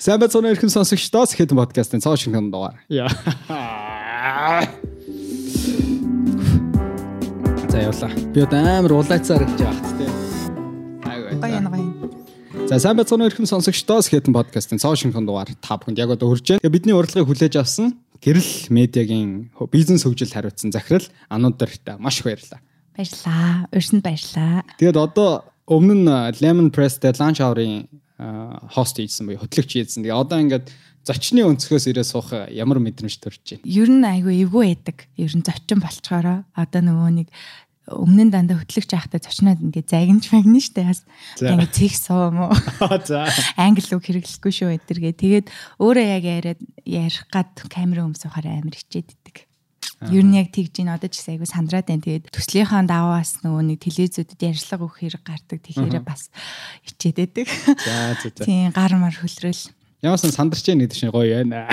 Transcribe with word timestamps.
Сайн 0.00 0.16
бацхан 0.16 0.46
өрхөн 0.48 0.72
сонсогчдоо 0.72 1.28
Сэхэд 1.28 1.52
подкастын 1.52 2.00
цааш 2.00 2.24
шинхэн 2.24 2.48
дугаар. 2.48 2.80
Яа. 2.88 3.12
За 7.68 7.78
явла. 7.84 8.08
Би 8.32 8.40
одоо 8.40 8.64
амар 8.64 8.96
улайцаар 8.96 9.44
гэж 9.44 9.60
яах 9.60 9.76
вэ? 10.00 10.08
Гоё 11.04 11.36
гоё. 11.36 12.64
За 12.64 12.80
сайн 12.80 12.96
бацхан 12.96 13.28
өрхөн 13.28 13.44
сонсогчдоо 13.44 14.00
Сэхэд 14.00 14.32
подкастын 14.32 14.80
цааш 14.80 15.04
шинхэн 15.04 15.28
дугаар 15.28 15.52
та 15.60 15.76
бүхэнд 15.76 16.00
яг 16.00 16.16
одоо 16.16 16.32
хүрж 16.32 16.56
байна. 16.56 16.72
Бидний 16.72 16.96
урилгыг 16.96 17.28
хүлээж 17.28 17.60
авсан 17.60 18.00
гэрэл 18.24 18.72
медиагийн 18.72 19.52
бизнес 19.68 20.08
хөгжил 20.08 20.32
хариуцсан 20.32 20.72
захирал 20.72 21.04
Анударт 21.28 21.84
маш 22.00 22.24
их 22.24 22.24
баярлалаа. 22.24 22.64
Баярлаа. 22.96 23.68
Өрсөнд 23.68 24.00
баярлаа. 24.00 24.64
Тэгээд 24.80 24.96
одоо 24.96 25.44
өмнө 25.68 26.08
нь 26.08 26.40
Lemon 26.40 26.72
Press 26.72 26.96
дээр 26.96 27.20
lunch 27.20 27.44
hour-ын 27.44 27.84
хост 28.70 29.00
хийсэн 29.00 29.26
буюу 29.26 29.40
хөтлөгч 29.40 29.70
хийсэн. 29.80 30.04
Тэгээ 30.04 30.20
одоо 30.20 30.38
ингээд 30.40 30.66
зочны 31.04 31.44
өнцгөөс 31.48 31.88
ирээ 31.88 32.04
суух 32.04 32.32
ямар 32.52 32.78
мэдрэмж 32.84 33.16
төрж 33.16 33.40
байна. 33.40 33.64
Ер 33.64 33.88
нь 33.88 34.04
айгүй 34.04 34.44
эвгүй 34.44 34.76
байдаг. 34.76 35.08
Ер 35.16 35.32
нь 35.32 35.44
зочин 35.46 35.80
болчоороо 35.80 36.44
одоо 36.52 36.80
нөгөө 36.84 37.10
нэг 37.24 37.28
өмнө 37.90 38.28
нь 38.28 38.32
дандаа 38.32 38.62
хөтлөгч 38.62 38.92
байхдаа 38.94 39.20
зочноод 39.20 39.58
ингээ 39.58 39.88
загинж 39.88 40.30
магна 40.30 40.60
штэ 40.62 40.86
бас 40.86 41.02
ингээ 41.40 41.74
цэг 41.74 41.92
суу 41.96 42.30
юм 42.30 42.46
уу. 42.46 42.54
За. 43.08 43.26
Англи 43.58 43.90
үг 43.96 44.04
хэрэглэхгүй 44.06 44.52
шүү 44.54 44.78
өдөргээ. 44.78 45.14
Тэгээд 45.18 45.46
өөрөө 45.82 46.06
яг 46.06 46.24
яриад 46.24 46.60
ярих 46.86 47.26
гад 47.34 47.50
камера 47.66 48.06
өмсөхөр 48.06 48.46
амар 48.46 48.76
хичээд. 48.78 49.10
Ер 50.08 50.24
нь 50.24 50.40
яг 50.40 50.48
тэгж 50.48 50.80
ин 50.80 50.96
одоо 50.96 51.12
ч 51.12 51.20
гэсэн 51.20 51.36
айгу 51.36 51.44
сандраад 51.44 51.84
байна. 51.84 52.00
Тэгээд 52.00 52.32
төслийнхаа 52.32 52.88
даваас 52.88 53.44
нөгөө 53.44 53.62
нэг 53.68 53.78
телевизүүдэд 53.84 54.40
ярьцлага 54.40 54.88
өгөх 54.88 55.04
хэрэг 55.04 55.24
гардаг. 55.28 55.60
Тэгэхээр 55.60 56.00
бас 56.00 56.32
ичээд 56.88 57.36
байдаг. 57.36 57.46
За 57.84 58.16
за 58.16 58.32
за. 58.32 58.44
Тийм 58.48 58.72
гар 58.72 58.96
мар 58.96 59.12
хөлрөл. 59.12 59.60
Ямаас 60.00 60.24
нь 60.24 60.32
сандарч 60.32 60.64
яах 60.72 60.80
гэдэг 60.80 60.96
чинь 60.96 61.12
гоё 61.12 61.44
байна. 61.44 61.68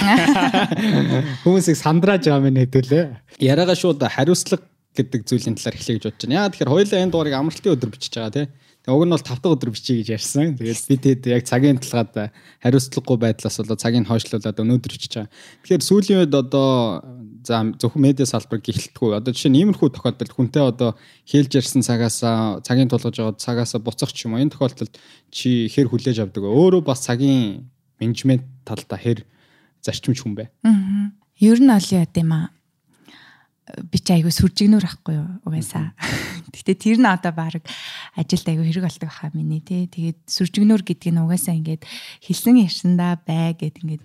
Хүмүүсийг 1.48 1.80
сандрааж 1.80 2.28
байгаа 2.28 2.44
мэн 2.44 2.60
хэдүүлээ. 2.68 3.06
Яриагаа 3.40 3.80
шууд 3.80 4.04
хариуцлага 4.04 4.68
гэдэг 4.92 5.24
зүйлийн 5.24 5.56
талаар 5.56 5.80
эхлэе 5.80 5.96
гэж 5.96 6.04
бодож 6.12 6.24
байна. 6.28 6.36
Яа 6.36 6.52
тэгэхээр 6.52 6.74
хоёулаа 6.76 7.00
энэ 7.08 7.14
дугаарыг 7.16 7.36
амралтын 7.40 7.74
өдөр 7.80 7.92
бичиж 7.96 8.14
байгаа 8.20 8.36
тий. 8.36 8.46
Уг 8.88 9.04
нь 9.04 9.12
бол 9.12 9.20
5 9.20 9.44
дахь 9.44 9.52
өдөр 9.52 9.76
бичиж 9.76 10.00
гэж 10.00 10.10
ярьсан. 10.16 10.56
Тэгээд 10.56 10.88
би 10.88 10.96
тэд 10.96 11.22
яг 11.28 11.44
цагийн 11.44 11.76
талгаад 11.76 12.32
хариуцлагагүй 12.64 13.18
байдлаас 13.20 13.60
болоо 13.60 13.76
цагийг 13.76 14.08
хойшлуулад 14.08 14.64
өнөөдөр 14.64 14.92
бичиж 14.96 15.12
байгаа. 15.12 15.32
Тэгэхээр 15.68 15.84
сүүлийн 15.84 16.20
үед 16.24 16.32
одоо 16.32 17.04
за 17.44 17.68
зөвхөн 17.84 18.04
медиа 18.08 18.24
салбарыг 18.24 18.64
эхэлтгүү. 18.64 19.20
Одоо 19.20 19.36
жишээ 19.36 19.52
нь 19.52 19.60
иймэрхүү 19.60 19.92
тохиолдолд 19.92 20.32
хүнтэй 20.32 20.64
одоо 20.64 20.96
хэлж 21.28 21.52
ярьсан 21.60 21.84
цагаасаа 21.84 22.64
цагийн 22.64 22.88
тулгаж 22.88 23.20
байгаа 23.20 23.36
цагаасаа 23.36 23.84
буцах 23.84 24.16
ч 24.16 24.24
юм 24.24 24.40
уу. 24.40 24.44
Энэ 24.48 24.56
тохиолдолд 24.56 24.96
чи 25.36 25.68
хэр 25.68 25.92
хүлээж 25.92 26.24
авдаг 26.24 26.48
вэ? 26.48 26.48
Өөрөө 26.48 26.88
бас 26.88 27.04
цагийн 27.04 27.68
менежмент 28.00 28.48
талдаа 28.64 28.96
хэр 28.96 29.28
зарчимч 29.84 30.24
хүн 30.24 30.40
бэ? 30.40 30.48
Аа. 30.64 31.12
Ер 31.44 31.60
нь 31.60 31.70
ол 31.70 31.88
яа 31.92 32.08
гэм 32.08 32.32
аа 32.32 32.56
би 33.92 34.00
ч 34.00 34.16
айгүй 34.16 34.32
сүржигнөр 34.32 34.86
ахгүй 34.88 35.20
юу 35.20 35.28
угаасаа. 35.44 35.92
Гэтэ 36.56 36.74
тэр 36.80 36.98
нь 37.04 37.08
одоо 37.08 37.34
баг 37.36 37.64
ажилд 38.16 38.48
айгүй 38.48 38.66
хэрэг 38.72 38.88
болдог 38.88 39.12
хаа 39.12 39.32
миний 39.36 39.60
тий. 39.60 39.88
Тэгээд 39.92 40.24
сүржигнөр 40.24 40.82
гэдг 40.88 41.12
нь 41.12 41.20
угаасаа 41.20 41.56
ингээд 41.60 41.84
хэлсэн 42.24 42.64
ярьсандаа 42.64 43.20
бай 43.28 43.52
гэд 43.60 43.84
ингээд 43.84 44.04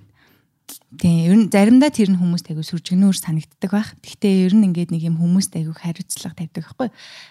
тий 0.98 1.27
ер 1.28 1.36
нь 1.36 1.48
заримдаа 1.48 1.88
тэр 1.88 2.12
нь 2.12 2.20
хүмүүст 2.20 2.50
айгүй 2.52 2.66
сүржигнөр 2.66 3.16
санагддаг 3.16 3.70
байх. 3.72 3.90
Гэтэ 4.02 4.50
ер 4.50 4.55
нь 4.56 4.66
ингээд 4.68 4.92
нэг 4.92 5.02
юм 5.08 5.16
хүмүүст 5.20 5.56
айгүй 5.56 5.72
хариуцлага 5.72 6.36
тавьдаг 6.36 6.64
байхгүй. 6.68 6.88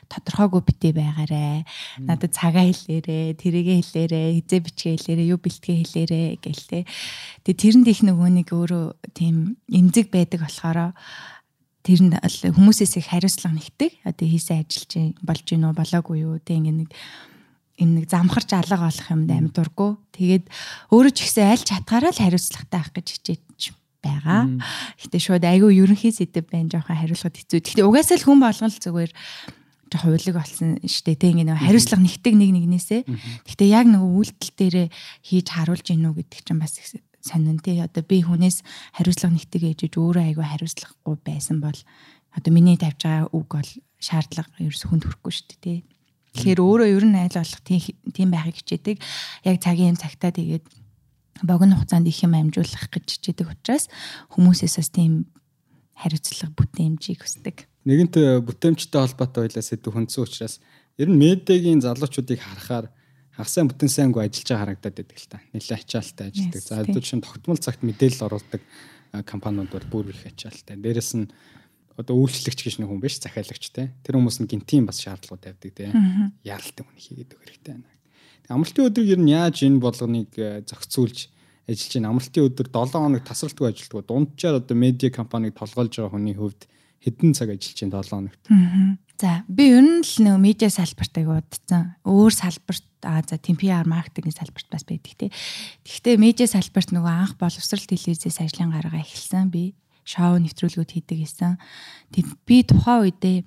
Тодорхойгүй 0.10 0.62
битээ 0.66 0.94
байгаарэ. 0.98 1.66
Надад 2.02 2.32
цагаа 2.34 2.66
хэлээрэ, 2.66 3.38
тэрийгэ 3.38 3.76
хэлээрэ, 3.82 4.22
хизээ 4.42 4.62
бичгээ 4.66 4.96
хэлээрэ, 4.98 5.30
юу 5.30 5.40
бэлтгээ 5.42 5.78
хэлээрэ 5.78 6.22
гэл 6.42 6.66
тий. 6.70 6.84
Тэгээ 7.46 7.62
тэрэнд 7.62 7.88
их 7.92 8.02
нөгөө 8.02 8.30
нэг 8.42 8.48
өөрөө 8.50 8.86
тийм 9.14 9.58
эмзэг 9.70 10.10
байдаг 10.10 10.42
болохоор 10.42 10.96
тэр 11.82 12.00
нь 12.06 12.14
хүмүүсээс 12.14 13.02
их 13.02 13.10
хариуцлага 13.10 13.58
нэгдэг. 13.58 13.92
Одоо 14.06 14.28
хийсэн 14.30 14.62
ажил 14.62 14.86
чинь 14.86 15.14
болж 15.26 15.46
гин 15.46 15.66
үү 15.66 15.74
болоогүй 15.74 16.18
юу 16.22 16.38
тэг 16.38 16.62
ингээ 16.62 16.78
нэг 16.86 16.90
энэ 17.82 17.94
нэг 18.02 18.06
замхарч 18.10 18.54
алга 18.54 18.86
болох 18.86 19.08
юмд 19.10 19.30
амьд 19.34 19.54
дурггүй. 19.58 19.92
Тэгээд 20.14 20.46
өөрөө 20.94 21.14
ч 21.18 21.20
ихсэн 21.26 21.50
аль 21.50 21.66
чатгаараа 21.66 22.14
л 22.14 22.22
хариуцлагатай 22.22 22.78
авах 22.78 22.94
гэж 22.94 23.08
хичээж 23.18 23.74
байгаа. 24.02 24.62
Гэтэ 25.02 25.18
шууд 25.18 25.46
айгүй 25.46 25.82
ерөнхий 25.82 26.14
сэдв 26.14 26.46
байна 26.50 26.70
жоохон 26.70 26.98
хариулахад 26.98 27.38
хэцүү. 27.38 27.60
Гэтэ 27.62 27.86
угаасаа 27.86 28.18
л 28.18 28.26
хүн 28.26 28.40
болгон 28.42 28.70
л 28.70 28.82
зүгээр 28.82 29.12
жоох 29.92 30.04
хуйлаг 30.08 30.36
болсон 30.38 30.70
штэ 30.86 31.18
тэг 31.18 31.38
ингээ 31.38 31.50
нэг 31.50 31.62
хариуцлага 31.62 32.02
нэгдэг 32.02 32.34
нэг 32.38 32.50
нэгнээсээ. 32.56 33.02
Гэтэ 33.46 33.66
яг 33.70 33.86
нөгөө 33.90 34.12
үйлдэл 34.22 34.54
дээрээ 34.58 34.88
хийж 35.26 35.48
харуулж 35.52 35.86
гинүү 35.86 36.14
гэдэг 36.18 36.40
чинь 36.46 36.62
бас 36.62 36.78
сонин 37.22 37.62
тий 37.62 37.80
одоо 37.82 38.04
би 38.04 38.22
хүнээс 38.26 38.66
хариуцлага 38.98 39.34
нэгтгэж 39.38 39.64
ээжж 39.64 39.96
өөрөө 39.98 40.24
айгүй 40.34 40.46
хариуцлагагүй 40.46 41.16
байсан 41.26 41.58
бол 41.62 41.80
одоо 42.36 42.52
миний 42.52 42.78
тавьж 42.78 43.02
байгаа 43.06 43.30
үг 43.32 43.48
бол 43.50 43.72
шаардлага 44.02 44.58
ерөөс 44.60 44.84
хүнд 44.90 45.06
хүрэхгүй 45.06 45.32
шүү 45.32 45.48
дээ 45.50 45.62
тий. 45.62 45.80
Тэгэхээр 46.32 46.60
өөрөө 46.64 46.88
ер 46.96 47.06
нь 47.06 47.20
айл 47.20 47.36
болох 47.36 47.62
тийм 47.68 48.30
байхыг 48.32 48.56
хичээдэг. 48.64 48.98
Яг 49.46 49.58
цагийн 49.60 49.94
юм 49.94 50.00
цагтаа 50.00 50.32
тэгээд 50.32 50.66
богино 51.44 51.76
хугацаанд 51.76 52.08
их 52.08 52.24
юм 52.24 52.34
амжуулах 52.34 52.88
гэж 52.88 53.20
хичээдэг 53.20 53.48
учраас 53.52 53.92
хүмүүсээс 54.32 54.76
бас 54.80 54.90
тийм 54.90 55.28
хариуцлага 55.92 56.56
бүтээмжийг 56.56 57.20
хүсдэг. 57.20 57.68
Нэгэнт 57.86 58.16
бүтээмжтэй 58.48 59.00
холбоотой 59.02 59.50
байлаа 59.50 59.66
сэдв 59.66 59.92
хүндсэн 59.92 60.24
учраас 60.24 60.56
ер 60.98 61.10
нь 61.12 61.20
медиагийн 61.20 61.84
залуучуудыг 61.84 62.40
харахаар 62.40 62.94
хагасаа 63.36 63.68
бүтэн 63.70 63.90
сайнгүй 63.90 64.28
ажиллаж 64.28 64.48
байгаа 64.48 64.64
харагдаад 64.66 64.96
байдаг 65.00 65.20
л 65.20 65.30
та. 65.32 65.40
Нилээ 65.56 65.78
ачаалттай 65.80 66.26
ажилладаг. 66.32 66.62
За 66.62 66.82
одоо 66.84 67.02
чинь 67.02 67.24
тогтмол 67.24 67.60
цагт 67.60 67.82
мэдээлэл 67.82 68.26
оруулдаг 68.28 68.62
компаниуд 69.26 69.72
бол 69.72 69.88
бүр 70.04 70.12
их 70.12 70.26
ачаалттай. 70.28 70.76
Дээрэс 70.76 71.12
нь 71.16 71.32
одоо 71.96 72.16
үйлчлэгч 72.20 72.60
гэж 72.64 72.76
нэг 72.80 72.88
хүн 72.92 73.04
биш 73.04 73.20
захиалагч 73.20 73.72
те. 73.72 73.92
Тэр 74.04 74.20
хүмүүс 74.20 74.40
нь 74.44 74.50
гинтийн 74.52 74.88
бас 74.88 75.00
шаардлагууд 75.04 75.44
тавьдаг 75.44 75.72
те. 75.72 75.92
Яралтай 76.44 76.84
хүн 76.84 76.98
хийгээд 77.00 77.36
өгөх 77.36 77.48
хэрэгтэй 77.48 77.74
байна. 77.76 77.92
Амралтын 78.52 78.88
өдөр 78.92 79.06
ер 79.08 79.20
нь 79.20 79.32
яаж 79.32 79.64
энэ 79.64 79.80
болгоныг 79.80 80.32
зохицуулж 80.68 81.32
ажиллаж 81.68 81.94
байна. 81.96 82.10
Амралтын 82.12 82.48
өдөр 82.48 82.68
7 82.68 83.00
хоног 83.00 83.24
тасралтгүй 83.24 83.68
ажилладаг. 83.72 84.08
Дунджаар 84.08 84.60
одоо 84.60 84.76
медиа 84.76 85.12
компаниг 85.12 85.56
толгойлж 85.56 85.94
байгаа 85.96 86.16
хүний 86.16 86.36
хувьд 86.36 86.68
хэдэн 87.00 87.32
цаг 87.36 87.56
ажиллаж 87.56 87.80
байна 87.80 87.96
7 88.04 88.12
хоногт. 88.12 88.44
За 89.22 89.44
би 89.48 89.64
ер 89.72 89.84
нь 89.84 90.04
л 90.04 90.16
нөө 90.20 90.38
медиа 90.42 90.72
салбарт 90.72 91.16
аяг 91.16 91.30
удсан. 91.32 91.96
Өөр 92.04 92.34
салбарт 92.34 92.86
аа 93.06 93.22
за 93.26 93.38
тийм 93.38 93.58
PR 93.58 93.88
маркетингийн 93.88 94.36
салбарт 94.36 94.68
бас 94.72 94.84
байдаг 94.86 95.14
тий. 95.18 95.30
Гэхдээ 95.86 96.16
медиа 96.18 96.48
салбарт 96.48 96.94
нөгөө 96.94 97.14
анх 97.14 97.34
боловсрал 97.38 97.86
телевизээс 97.86 98.42
ажлын 98.42 98.74
гаргаа 98.74 99.02
эхэлсэн. 99.02 99.50
Би 99.52 99.74
шоу 100.06 100.38
нэвтрүүлгүүд 100.42 100.92
хийдэг 100.92 101.18
гэсэн. 101.24 101.58
Би 102.46 102.58
тухайн 102.66 103.06
үедээ 103.06 103.38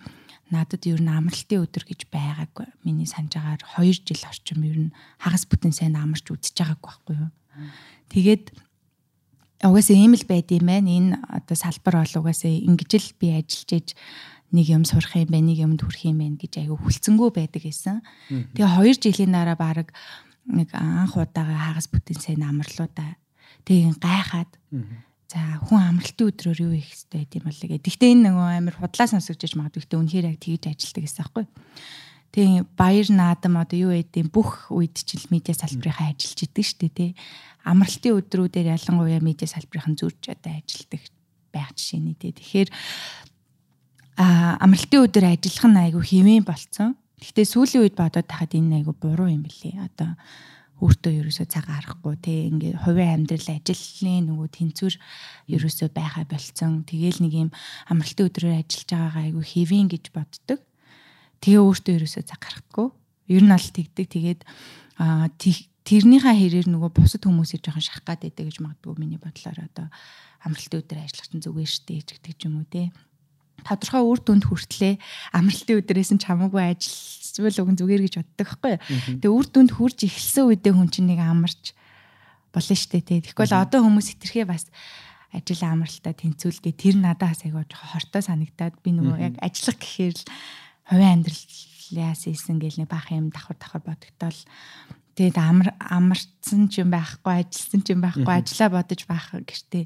надад 0.52 0.84
ер 0.86 1.00
нь 1.00 1.10
амралтын 1.10 1.64
өдөр 1.64 1.84
гэж 1.88 2.06
байгаагүй. 2.12 2.68
Миний 2.84 3.08
санаж 3.08 3.34
агаар 3.40 3.62
2 3.80 4.04
жил 4.04 4.22
орчим 4.28 4.60
ер 4.62 4.78
нь 4.88 4.94
хагас 5.18 5.48
бүтэн 5.48 5.72
сайн 5.72 5.96
амарч 5.96 6.28
үзэж 6.28 6.54
байгаагүй 6.54 6.84
байхгүй 6.84 7.14
юу. 7.18 7.30
Тэгээд 8.12 8.44
угаасаа 9.64 9.96
ийм 9.96 10.14
л 10.14 10.26
байд 10.28 10.52
юм 10.52 10.68
байна. 10.68 10.90
Энэ 10.90 11.16
одоо 11.32 11.56
салбар 11.56 12.04
бол 12.04 12.14
угаасаа 12.20 12.52
ингэж 12.52 12.90
л 13.00 13.10
би 13.16 13.26
ажиллаж 13.32 13.70
иж 13.72 13.88
нэг 14.54 14.66
юм 14.70 14.84
сурах 14.86 15.18
юм 15.18 15.34
байна, 15.34 15.50
нэг 15.50 15.58
юмд 15.58 15.82
хүрэх 15.82 16.06
юм 16.06 16.22
байна 16.22 16.38
гэж 16.38 16.62
айгүй 16.62 16.78
хүлцэнгүү 16.78 17.28
байдаг 17.34 17.62
гэсэн. 17.66 17.98
Тэгээ 18.54 18.70
2 18.70 19.02
жилийн 19.02 19.34
дараа 19.34 19.58
баг 19.58 19.90
нэг 20.46 20.70
анх 20.78 21.18
удаага 21.18 21.74
хагас 21.74 21.90
бүтэн 21.90 22.22
сайн 22.22 22.46
амарлуудаа 22.46 23.18
тэгээ 23.66 23.98
гайхаад 23.98 24.50
за 25.26 25.40
хүн 25.66 25.80
амралтын 25.82 26.30
өдрөөр 26.30 26.60
юу 26.62 26.72
хийх 26.76 26.92
хэрэгтэй 26.92 27.18
байт 27.18 27.34
юм 27.34 27.44
бол 27.48 27.60
гээ. 27.64 27.80
Гэхдээ 27.82 28.10
энэ 28.14 28.24
нөгөө 28.28 28.48
амар 28.60 28.76
худлаа 28.76 29.08
сонсогдож 29.08 29.52
магадгүй. 29.56 29.82
Гэхдээ 29.82 30.00
үнэхээр 30.04 30.28
яг 30.30 30.38
тэгж 30.38 30.64
ажилтдаг 30.68 31.02
гэсэн 31.02 31.22
аахгүй. 31.24 31.44
Тэгээ 32.34 32.62
баяр 32.76 33.08
наадам 33.10 33.54
одоо 33.58 33.78
юу 33.78 33.92
гэдэг 33.96 34.30
бүх 34.30 34.68
үед 34.70 34.94
ч 35.00 35.16
л 35.16 35.32
медиа 35.32 35.56
салбарынхаа 35.56 36.12
ажиллаж 36.12 36.40
идэг 36.44 36.66
шүү 36.66 36.78
дээ 36.86 36.92
тий. 36.94 37.10
Амралтын 37.64 38.14
өдрүүдээр 38.20 38.74
ялангуяа 38.74 39.22
медиа 39.24 39.48
салбарын 39.48 39.96
зурж 39.96 40.22
одоо 40.28 40.52
ажилдаг 40.54 41.02
байх 41.54 41.70
жишээний 41.78 42.18
тий. 42.18 42.34
Тэгэхээр 42.34 42.68
амралтын 44.18 45.04
өдөр 45.06 45.24
ажиллах 45.34 45.66
нь 45.70 45.82
айгүй 45.90 46.02
хэмээн 46.02 46.44
болцсон. 46.46 46.94
Гэхдээ 47.18 47.46
сүүлийн 47.50 47.82
үед 47.82 47.96
бодоод 47.98 48.30
тахад 48.30 48.54
энэ 48.54 48.82
айгүй 48.82 48.94
буруу 48.94 49.28
юм 49.30 49.42
билий. 49.42 49.74
Одоо 49.80 50.14
өөртөө 50.82 51.12
ерөөсөө 51.22 51.46
цаг 51.50 51.70
гарахгүй 51.70 52.14
те 52.18 52.50
ингээ 52.50 52.82
хувийн 52.82 53.24
амьдрал 53.24 53.48
ажлын 53.54 54.26
нөгөө 54.26 54.48
тэнцвэр 54.54 54.94
ерөөсөө 55.50 55.88
байха 55.94 56.26
болцсон. 56.26 56.82
Тэгээл 56.86 57.22
нэг 57.22 57.32
юм 57.34 57.50
амралтын 57.90 58.26
өдрөөр 58.26 58.58
ажиллаж 58.58 58.88
байгаагаа 58.90 59.24
айгүй 59.30 59.44
хэвэн 59.46 59.88
гэж 59.90 60.04
боддог. 60.10 60.60
Тэгээ 61.42 61.62
өөртөө 61.62 61.94
ерөөсөө 61.94 62.24
цаг 62.26 62.40
гарахгүй. 62.42 62.88
Ер 63.30 63.42
нь 63.46 63.54
бол 63.54 63.68
тэгдэг. 63.70 64.06
Тэгээд 64.10 64.40
тэрнийхээ 65.84 66.36
хэрээр 66.38 66.68
нөгөө 66.70 66.90
бусад 66.96 67.22
хүмүүсийг 67.22 67.60
жоохон 67.60 67.84
шахах 67.84 68.04
гад 68.08 68.20
байдаг 68.24 68.44
гэж 68.48 68.58
магадгүй 68.64 68.94
миний 68.98 69.20
бодлоор 69.20 69.58
одоо 69.68 69.86
амралтын 70.42 70.80
өдөр 70.80 70.98
ажиллах 71.04 71.28
чинь 71.28 71.44
зүгээр 71.44 71.70
штэ 71.70 72.00
гэдэг 72.08 72.44
юм 72.48 72.64
уу 72.64 72.66
те 72.68 72.88
тодорхой 73.64 74.04
үр 74.04 74.20
дүнд 74.20 74.44
хүртлээ. 74.46 75.00
Амралтын 75.32 75.80
өдрөөс 75.80 76.10
нь 76.14 76.22
чамаагүй 76.22 76.62
ажиллавал 76.76 77.60
уг 77.64 77.70
зүгээр 77.74 78.02
гэж 78.04 78.14
боддог 78.20 78.48
байхгүй. 78.60 78.74
Тэгээ 79.18 79.32
үр 79.34 79.46
дүнд 79.48 79.72
хүрж 79.74 79.98
эхэлсэн 80.06 80.44
үедээ 80.52 80.72
хүн 80.76 80.88
чинь 80.92 81.08
нэг 81.08 81.20
амарч 81.24 81.74
болно 82.54 82.76
штэ 82.78 83.02
тий. 83.02 83.18
Тэгэхгүй 83.24 83.48
л 83.50 83.58
одоо 83.58 83.80
хүмүүс 83.82 84.14
хитрхээ 84.14 84.46
бас 84.46 84.70
ажил 85.34 85.62
амралтаа 85.66 86.14
тэнцүүлдэг 86.14 86.74
тэр 86.78 86.96
надаас 87.02 87.42
жоохон 87.42 87.66
хортой 87.66 88.22
санагдаад 88.22 88.78
би 88.86 88.94
нөгөө 88.94 89.18
яг 89.18 89.34
ажиллах 89.42 89.82
гэхээр 89.82 90.14
л 90.14 90.24
хувийн 90.86 91.12
амьдралаас 91.18 92.22
ийсэн 92.30 92.62
гэл 92.62 92.78
нэг 92.78 92.88
бах 92.88 93.10
юм 93.10 93.34
давхар 93.34 93.58
давхар 93.58 93.82
бодогдтол. 93.82 94.40
Тэгээд 95.18 95.38
амар 95.38 95.74
амарцсан 95.78 96.70
ч 96.70 96.82
юм 96.82 96.94
байхгүй 96.94 97.42
ажилласан 97.42 97.82
ч 97.82 97.88
юм 97.94 98.02
байхгүй 98.02 98.34
ажиллаа 98.34 98.70
бодож 98.78 99.00
байх 99.10 99.26
гэртээ 99.30 99.84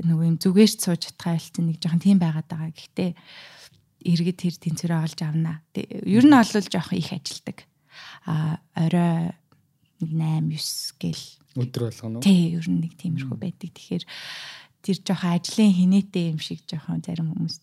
нөгөө 0.00 0.26
юм 0.32 0.36
зүгээрч 0.40 0.78
сууж 0.80 1.00
чадхаа 1.04 1.36
хэлсэн 1.36 1.68
нэг 1.68 1.78
жоохон 1.82 2.00
тийм 2.00 2.18
байгаад 2.22 2.48
байгаа. 2.48 2.72
Гэхдээ 2.72 3.10
иргэд 4.08 4.38
тэр 4.40 4.54
тэнцвэрээ 4.56 5.00
олж 5.04 5.18
авна. 5.20 5.60
Ер 5.76 6.24
нь 6.24 6.32
олвол 6.32 6.68
жоохон 6.68 6.98
их 6.98 7.12
ажилдаг. 7.12 7.58
А 8.24 8.58
орой 8.72 9.36
нэг 10.00 10.10
8 10.16 10.48
9 10.48 10.96
гэл 10.98 11.24
өдөр 11.60 11.82
болгоно. 11.92 12.24
Тий, 12.24 12.56
ер 12.56 12.66
нь 12.66 12.80
нэг 12.80 12.96
тиймэрхүү 12.96 13.36
байдаг. 13.36 13.70
Тэгэхээр 13.76 14.04
тэр 14.82 14.96
жоохон 15.04 15.32
ажлын 15.36 15.72
хинээтэй 15.76 16.24
юм 16.32 16.40
шиг 16.40 16.64
жоохон 16.64 17.04
зарим 17.04 17.30
хүмүүс 17.36 17.60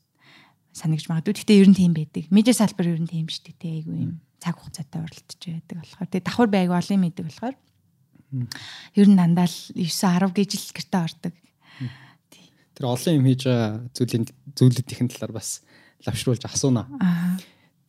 санагч 0.77 1.09
магадгүй. 1.09 1.33
Гэхдээ 1.33 1.61
ер 1.65 1.69
нь 1.73 1.77
тийм 1.77 1.93
байдаг. 1.97 2.29
Медиа 2.29 2.53
салбар 2.53 2.93
ер 2.93 3.01
нь 3.01 3.09
тийм 3.09 3.27
шүү 3.27 3.49
дээ. 3.49 3.57
Тэ 3.57 3.69
айгүй 3.81 3.97
юм 3.97 4.13
цаг 4.39 4.55
хугацаатай 4.61 5.01
уралдаж 5.01 5.41
байдаг 5.41 5.77
болохоор. 5.81 6.07
Тэгээ 6.13 6.27
давхар 6.29 6.49
байг 6.53 6.69
олон 6.69 6.99
мэддэг 7.01 7.25
болохоор. 7.25 7.55
Ер 8.93 9.07
нь 9.09 9.17
дандаа 9.17 9.49
л 9.49 9.57
9 9.73 9.89
10 9.89 10.37
гэж 10.37 10.51
л 10.53 10.73
гэртээ 10.77 11.01
ордог. 11.01 11.33
Тэр 12.79 12.95
олон 12.95 13.15
юм 13.19 13.27
хийж 13.27 13.43
байгаа 13.43 13.91
зүйлийн 13.91 14.23
зүйлүүд 14.55 14.87
ихэн 14.87 15.11
талаар 15.11 15.35
бас 15.35 15.67
лавшруулж 16.07 16.47
асууна. 16.47 16.87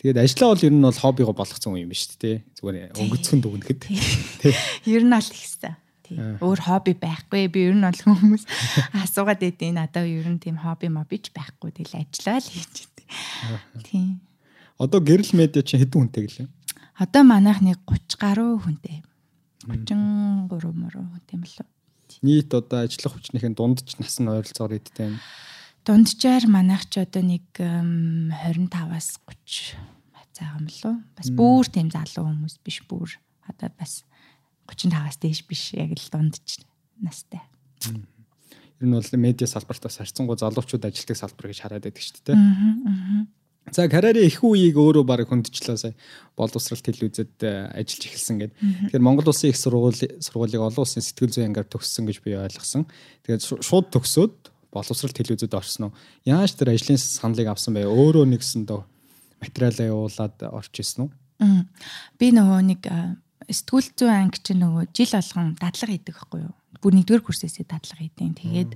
Тэгээд 0.03 0.19
ажиллаа 0.19 0.51
бол 0.51 0.67
ер 0.67 0.75
нь 0.75 0.83
бол 0.83 0.99
хоббиго 0.99 1.31
болгоцсон 1.31 1.79
юм 1.79 1.95
биш 1.95 2.11
үү 2.11 2.19
те. 2.19 2.33
Зүгээр 2.59 2.99
өнгөцгөн 2.99 3.39
дүгнэхэд. 3.39 3.87
Ер 4.91 5.03
нь 5.07 5.15
аль 5.15 5.31
ихсэн. 5.31 5.79
Өөр 6.43 6.59
хобби 6.59 6.99
байхгүй. 6.99 7.47
Би 7.47 7.71
ер 7.71 7.79
нь 7.79 7.87
бол 7.87 8.03
хүмүүс 8.03 8.43
асуугаад 8.99 9.39
байдیں۔ 9.39 9.79
Надад 9.79 10.11
ер 10.11 10.27
нь 10.27 10.43
тийм 10.43 10.59
хобби 10.59 10.91
мобич 10.91 11.31
байхгүй. 11.31 11.71
Тэгэл 11.71 12.03
ажиллаа 12.03 12.43
л 12.43 12.51
хийж 12.51 12.91
идэв. 12.91 13.07
Тийм. 13.87 14.19
Одоо 14.75 14.99
гэрэл 14.99 15.39
медиа 15.39 15.63
чи 15.63 15.79
хэдэн 15.79 16.11
хүнтэй 16.11 16.27
гэлээ? 16.27 16.49
Одоо 16.99 17.23
манайх 17.23 17.63
нэг 17.63 17.79
30 17.87 18.19
гаруй 18.19 18.59
хүнтэй. 18.59 19.07
33 19.71 20.75
мөрөө 20.75 21.05
юм 21.31 21.45
лөө. 21.47 21.69
Нийт 22.23 22.51
одоо 22.55 22.85
ажиллах 22.85 23.15
хүчнийхэн 23.15 23.55
дундч 23.55 23.97
нас 24.03 24.19
нь 24.19 24.27
ойролцоогоор 24.27 24.79
эдтэй 24.79 25.15
юм. 25.15 25.17
Дунджаар 25.87 26.45
манайх 26.51 26.91
ч 26.91 27.01
одоо 27.01 27.23
нэг 27.23 27.47
25-аас 27.57 29.23
30 29.25 29.79
цаагаа 30.35 30.59
юм 30.61 30.67
лөө. 30.69 30.95
Бас 31.17 31.29
бүр 31.33 31.65
тийм 31.69 31.89
залуу 31.93 32.25
хүмүүс 32.27 32.57
биш 32.65 32.81
бүр 32.89 33.11
одоо 33.47 33.69
бас 33.77 34.05
35-аас 34.67 35.19
дээш 35.21 35.41
биш 35.47 35.75
яг 35.77 35.93
л 35.95 36.11
дундч 36.13 36.65
настай. 37.01 37.43
Ер 38.81 38.87
нь 38.89 38.95
бол 38.97 39.13
медиа 39.21 39.49
салбартаас 39.49 40.01
харьцангуй 40.01 40.41
залуучууд 40.41 40.85
ажилтдаг 40.89 41.17
салбар 41.17 41.53
гэж 41.53 41.59
хараад 41.61 41.85
байдаг 41.85 42.01
шүү 42.01 42.25
дээ. 42.25 42.37
За 43.69 43.87
карьерийн 43.87 44.27
их 44.27 44.41
үеийг 44.43 44.75
өөрөө 44.81 45.05
баг 45.05 45.29
хөндөчлөө 45.29 45.77
сая 45.79 45.95
боловсралт 46.35 46.83
телевизэд 46.83 47.39
э, 47.45 47.71
ажиллаж 47.77 48.03
эхэлсэн 48.09 48.37
гэдэг. 48.41 48.57
Тэгэхээр 48.91 49.05
Монгол 49.05 49.31
Улсын 49.31 49.53
их 49.53 49.61
сургуулийн 49.61 50.19
сургуулийг 50.19 50.65
олон 50.65 50.83
улсын 50.83 51.05
сэтгэл 51.05 51.31
зүйн 51.31 51.53
ангаар 51.53 51.69
төгссөн 51.69 52.09
гэж 52.09 52.19
би 52.25 52.35
ойлгосон. 52.35 52.89
Тэгээд 53.23 53.63
шууд 53.63 53.87
төгсөөд 53.95 54.51
боловсралт 54.75 55.15
телевизэд 55.15 55.55
орсон 55.55 55.91
уу? 55.91 55.97
Яаж 56.27 56.57
тэр 56.59 56.75
ажлын 56.75 56.99
саналыг 56.99 57.47
авсан 57.53 57.79
бэ? 57.79 57.87
Өөрөө 57.87 58.27
нэгсэндөө 58.33 58.81
материалаа 59.45 59.87
явуулаад 59.87 60.37
орж 60.51 60.75
исэн 60.81 61.07
үү? 61.07 61.11
Би 62.19 62.33
нөгөө 62.35 62.61
нэг 62.75 62.83
сэтгүүл 63.51 63.89
зүйн 63.97 64.15
анги 64.15 64.41
чинь 64.45 64.63
нөгөө 64.63 64.91
жил 64.95 65.15
болгон 65.15 65.55
дадлага 65.59 65.95
хийдэг 65.95 66.15
байхгүй 66.17 66.41
юу? 66.45 66.55
Бүр 66.81 66.93
нэгдүгээр 66.97 67.25
курсээсээ 67.25 67.67
дадлага 67.67 68.03
хийдэг. 68.05 68.29
Тэгээд 68.41 68.73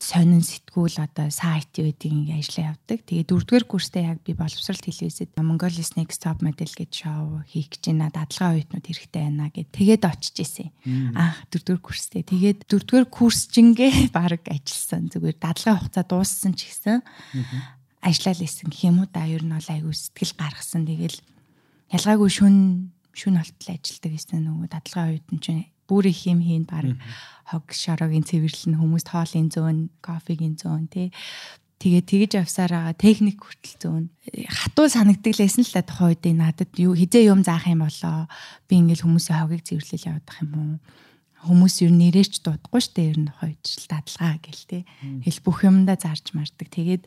сонин 0.00 0.40
сэтгүүл 0.40 0.96
одоо 1.04 1.28
сайт 1.28 1.76
үүдийн 1.76 2.32
ажиллаа 2.32 2.72
явдаг. 2.72 3.04
Тэгээ 3.04 3.28
дөрөвдүгээр 3.28 3.66
курстэй 3.68 4.08
яг 4.08 4.24
би 4.24 4.32
боловсрал 4.32 4.80
телевизэд 4.80 5.36
Mongolia 5.36 5.84
Next 5.96 6.24
Top 6.24 6.40
Model 6.40 6.72
гэж 6.72 7.04
шоу 7.04 7.44
хийх 7.44 7.68
гэж 7.68 7.92
байна. 7.92 8.08
Дадлага 8.08 8.56
оюутнууд 8.56 8.86
хэрэгтэй 8.88 9.22
байна 9.28 9.52
гэд 9.52 9.68
тэгээд 9.76 10.02
очиж 10.08 10.36
исэн. 10.40 10.68
Аа 11.12 11.36
дөрөвдүгээр 11.52 11.82
курстэй. 11.84 12.22
Тэгээд 12.24 12.64
дөрөвдүгээр 12.64 13.08
курс 13.12 13.48
жингээ 13.52 13.92
баг 14.16 14.40
ажилласан. 14.48 15.12
Зүгээр 15.12 15.36
дадлага 15.36 15.80
хугацаа 15.84 16.04
дууссан 16.08 16.52
ч 16.56 16.72
гэсэн 16.72 17.04
ажиллаа 18.00 18.34
л 18.36 18.46
исэн 18.48 18.68
гэх 18.72 18.88
юм 18.88 19.04
уу 19.04 19.08
да 19.08 19.28
ер 19.28 19.44
нь 19.44 19.52
бол 19.52 19.68
айгүй 19.68 19.92
сэтгэл 19.92 20.36
гаргасан. 20.40 20.88
Тэгэл 20.88 21.18
ялгаагүй 21.92 22.30
шүн 22.32 22.56
шүн 23.12 23.36
болтол 23.36 23.70
ажилдаг 23.76 24.12
гэсэн 24.12 24.44
нөгөө 24.44 24.68
дадлага 24.68 25.08
оюутан 25.12 25.38
чинь 25.40 25.64
бүр 25.88 26.10
их 26.10 26.24
юм 26.26 26.40
хийн 26.40 26.64
баг 26.64 26.96
хог 27.48 27.68
шорогийн 27.72 28.24
цэвэрлэн 28.24 28.80
хүмүүст 28.80 29.08
хоолын 29.12 29.48
зөөн, 29.52 29.78
кофегийн 30.00 30.56
зөөн 30.56 30.88
тий. 30.88 31.12
Тэгээ 31.78 32.02
тэгж 32.08 32.30
явсаар 32.40 32.72
байгаа 32.72 32.96
техник 32.96 33.44
хүртэл 33.44 33.76
зөөн 33.82 34.04
хатуу 34.48 34.88
санагддаг 34.88 35.36
лсэн 35.36 35.68
л 35.68 35.74
та 35.76 35.84
тухайн 35.84 36.16
үед 36.16 36.24
надад 36.32 36.72
юу 36.80 36.96
хизээ 36.96 37.28
юм 37.28 37.44
заах 37.44 37.68
юм 37.68 37.84
болоо. 37.84 38.24
Би 38.64 38.80
ингээл 38.80 39.04
хүмүүсийн 39.04 39.36
хогийг 39.36 39.62
цэвэрлэл 39.68 40.08
явуулах 40.08 40.38
юм 40.40 40.52
уу? 40.56 40.74
Хүмүүс 41.44 41.74
юу 41.84 41.92
нэрээч 41.92 42.40
дуудахгүй 42.40 42.80
штэ 42.80 43.02
ер 43.12 43.18
нь 43.20 43.34
хойч 43.36 43.84
дадлгаа 43.84 44.40
гэл 44.40 44.64
те 44.64 44.78
хэл 45.20 45.44
бүх 45.44 45.60
юмдаа 45.68 46.00
зарж 46.00 46.32
мардаг. 46.32 46.72
Тэгээд 46.72 47.04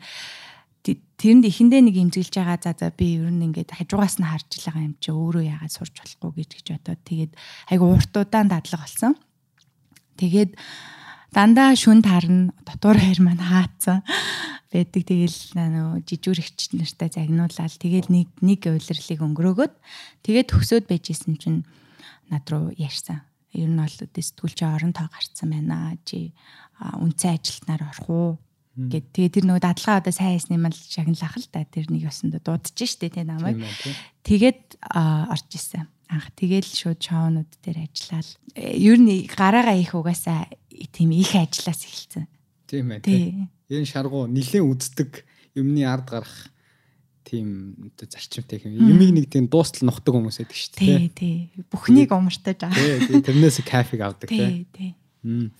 тэрэнд 0.94 1.44
эхэндээ 1.50 1.82
нэг 1.84 1.96
имзэглэж 1.98 2.34
байгаа 2.38 2.58
за 2.62 2.72
за 2.78 2.88
би 2.94 3.18
ер 3.18 3.28
нь 3.28 3.44
ингээд 3.50 3.74
хажуугаас 3.74 4.22
нь 4.22 4.28
харж 4.28 4.48
байгаа 4.62 4.86
юм 4.86 4.94
чи 5.02 5.10
өөрөө 5.10 5.44
яагаад 5.44 5.74
сурч 5.74 5.94
болохгүй 5.98 6.32
гэж 6.38 6.50
гэж 6.54 6.66
бодоод 6.78 7.00
тэгээд 7.02 7.32
айгу 7.74 7.84
уртудаан 7.90 8.48
дадлага 8.48 8.86
болсон. 8.86 9.12
Тэгээд 10.16 10.54
дандаа 11.34 11.74
шүн 11.74 12.00
тарна 12.00 12.54
дотор 12.64 12.96
хайр 12.96 13.20
маань 13.20 13.42
хаацсан 13.42 14.06
байдаг. 14.72 15.02
Тэгэл 15.04 15.38
нөө 15.56 16.04
жижүүрэгч 16.08 16.76
нартай 16.76 17.08
загнуулаад 17.12 17.74
тэгэл 17.76 18.08
нэг 18.12 18.28
нэг 18.44 18.60
уйлрлыг 18.68 19.20
өнгөрөөгөөд 19.20 19.74
тэгээд 20.24 20.50
төгсөөд 20.52 20.84
байжсэн 20.88 21.34
чинь 21.40 21.60
над 22.28 22.44
руу 22.52 22.72
ярьсан. 22.76 23.24
Ер 23.56 23.68
нь 23.68 23.80
бол 23.80 23.88
сэтгүүлч 23.90 24.60
орон 24.64 24.92
тоо 24.92 25.08
гарцсан 25.08 25.48
байна. 25.50 25.96
Чи 26.04 26.36
үнцэн 26.78 27.36
ажилтнаар 27.40 27.82
орох 27.88 28.08
уу? 28.08 28.30
Гэд 28.78 29.06
тэгээ 29.10 29.34
тэр 29.34 29.44
нөгөө 29.50 29.62
дадлага 29.66 29.98
одоо 29.98 30.14
сайн 30.14 30.38
хийсэн 30.38 30.54
юм 30.54 30.70
л 30.70 30.78
шагналах 30.78 31.34
л 31.34 31.48
да. 31.50 31.66
Тэр 31.66 31.90
нэг 31.90 32.06
ёсонд 32.06 32.38
дуудаж 32.38 32.78
штэ 32.78 33.10
тэ 33.10 33.26
намайг. 33.26 33.66
Тэгээд 34.22 34.78
орж 34.78 35.50
исэн. 35.50 35.90
Анх 36.06 36.30
тэгэл 36.38 36.64
шууд 36.64 37.02
шоунууд 37.02 37.50
дээр 37.60 37.84
ажиллаад 37.84 38.28
э, 38.56 38.78
ер 38.80 38.96
нь 38.96 39.28
гараагаа 39.28 39.76
их 39.76 39.92
угаасаа 39.92 40.48
тийм 40.94 41.12
их 41.12 41.36
ажиллаас 41.36 41.84
эхэлсэн. 41.84 42.24
Тийм 42.64 42.96
ээ 42.96 43.04
тийм 43.04 43.52
энэ 43.68 43.84
шаргуу 43.84 44.24
нилээн 44.24 44.64
үздэг. 44.64 45.26
Юмны 45.52 45.84
ард 45.84 46.08
гарах 46.08 46.48
тийм 47.28 47.92
зарчимтай 48.00 48.62
юм. 48.64 48.88
Юмыг 48.88 49.10
нэг 49.12 49.26
тийм 49.28 49.52
дуустал 49.52 49.84
нухдаг 49.84 50.16
хүмүүс 50.16 50.40
байдаг 50.40 50.56
шүү 50.56 50.72
дээ. 50.80 50.96
Тий, 51.12 51.48
тий. 51.52 51.64
Бүхнийг 51.68 52.08
умартаж 52.16 52.64
аа. 52.64 52.72
Тий, 52.72 53.20
тэрнээс 53.20 53.60
кафег 53.68 54.00
авдаг 54.00 54.32
тий. 54.32 54.64
Тий, 54.72 54.94
тий. 55.20 55.52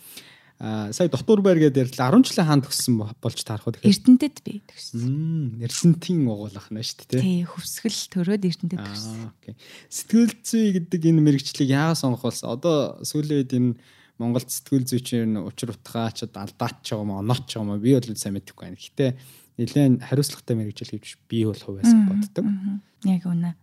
Сая 0.59 1.07
дотор 1.07 1.38
байр 1.38 1.62
гэдэг 1.62 1.95
ярьлаа 1.95 2.19
10 2.19 2.35
жилийн 2.35 2.49
хаан 2.50 2.62
төгссөн 2.67 2.99
болж 2.99 3.38
таарах 3.47 3.71
уу 3.71 3.79
тэгэхээр 3.79 3.95
Эрдэнэтэд 3.95 4.37
би 4.43 4.59
төгссөн. 4.67 5.62
Эрдэнэтийн 5.62 6.27
угуулах 6.27 6.67
нь 6.75 6.83
шүү 6.83 7.07
дээ 7.15 7.23
тий. 7.23 7.47
Хөвсгөл 7.47 8.00
төрөөд 8.11 8.43
Эрдэнэтэд 8.43 8.83
төгссөн. 8.83 9.31
Окей. 9.38 9.55
Сэтгэл 9.87 10.35
зүй 10.43 10.67
гэдэг 10.75 11.03
энэ 11.15 11.23
мэрэгчлийг 11.23 11.71
яагаад 11.71 12.03
сонгох 12.03 12.27
болсон? 12.27 12.59
Одоо 12.59 12.99
сүүлийн 13.07 13.38
үед 13.38 13.55
энэ 13.55 13.79
Монголд 14.19 14.50
сэтгэл 14.50 14.83
зүйчийн 14.83 15.38
учир 15.47 15.71
утгаач 15.79 16.27
алдаач 16.27 16.83
байгаа 16.91 17.07
юм 17.07 17.15
онооч 17.23 17.55
байгаа 17.55 17.79
юм 17.79 17.79
би 17.79 17.95
бол 17.95 18.19
сайн 18.19 18.35
мэдэхгүй 18.35 18.67
байна. 18.67 18.83
Гэтэ 18.83 19.07
нэлээд 19.62 20.03
хариуцлагатай 20.11 20.55
мэрэгжил 20.59 20.91
хийж 20.91 21.23
би 21.31 21.47
бол 21.47 21.55
хувьяасаа 21.55 22.03
боддог. 22.11 22.45
Яг 23.07 23.23
үнэ. 23.31 23.55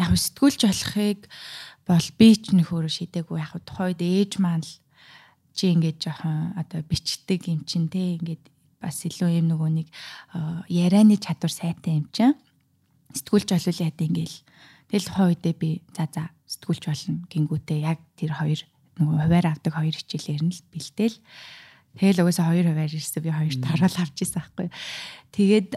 Яг 0.00 0.16
сэтгүүлч 0.16 0.60
болохыг 0.64 1.28
бол 1.84 2.06
би 2.16 2.28
ч 2.40 2.56
нөхөрө 2.56 2.88
шидээггүй 2.88 3.36
яг 3.36 3.52
тухайд 3.68 4.00
ээж 4.00 4.40
маань 4.40 4.64
л 4.64 4.81
чи 5.54 5.72
ингээд 5.72 5.98
жоохон 6.00 6.56
одоо 6.56 6.80
бичдэг 6.86 7.48
юм 7.48 7.64
чин 7.68 7.88
те 7.88 8.16
ингээд 8.16 8.44
бас 8.82 9.04
илүү 9.06 9.38
юм 9.38 9.46
нөгөө 9.52 9.70
нэг 9.78 9.88
ярианы 10.68 11.16
чадвар 11.16 11.52
сайтай 11.52 12.02
юм 12.02 12.06
чинь. 12.10 12.34
Сэтгүүлч 13.14 13.48
болвол 13.54 13.84
яа 13.84 13.92
гэвэл 13.92 14.38
тэгэл 14.90 15.08
хойдээ 15.14 15.54
би 15.56 15.70
за 15.94 16.08
за 16.10 16.28
сэтгүүлч 16.48 16.84
болно 16.88 17.24
гингүүтээ 17.30 17.78
яг 17.86 18.00
тэр 18.18 18.32
хоёр 18.36 18.60
нөгөө 19.00 19.16
хуваар 19.24 19.46
авдаг 19.52 19.72
хоёр 19.72 19.94
хичээлээр 19.96 20.42
нь 20.44 20.52
л 20.52 20.64
бэлдээл 20.68 21.16
тэгэл 21.96 22.22
угаасаа 22.24 22.52
хоёр 22.52 22.66
хуваар 22.72 22.92
ирсэн 22.92 23.22
би 23.24 23.30
хоёр 23.32 23.54
тараал 23.60 23.96
авч 24.00 24.16
ирсэн 24.20 24.40
байхгүй 24.40 24.68
тэгээд 25.32 25.70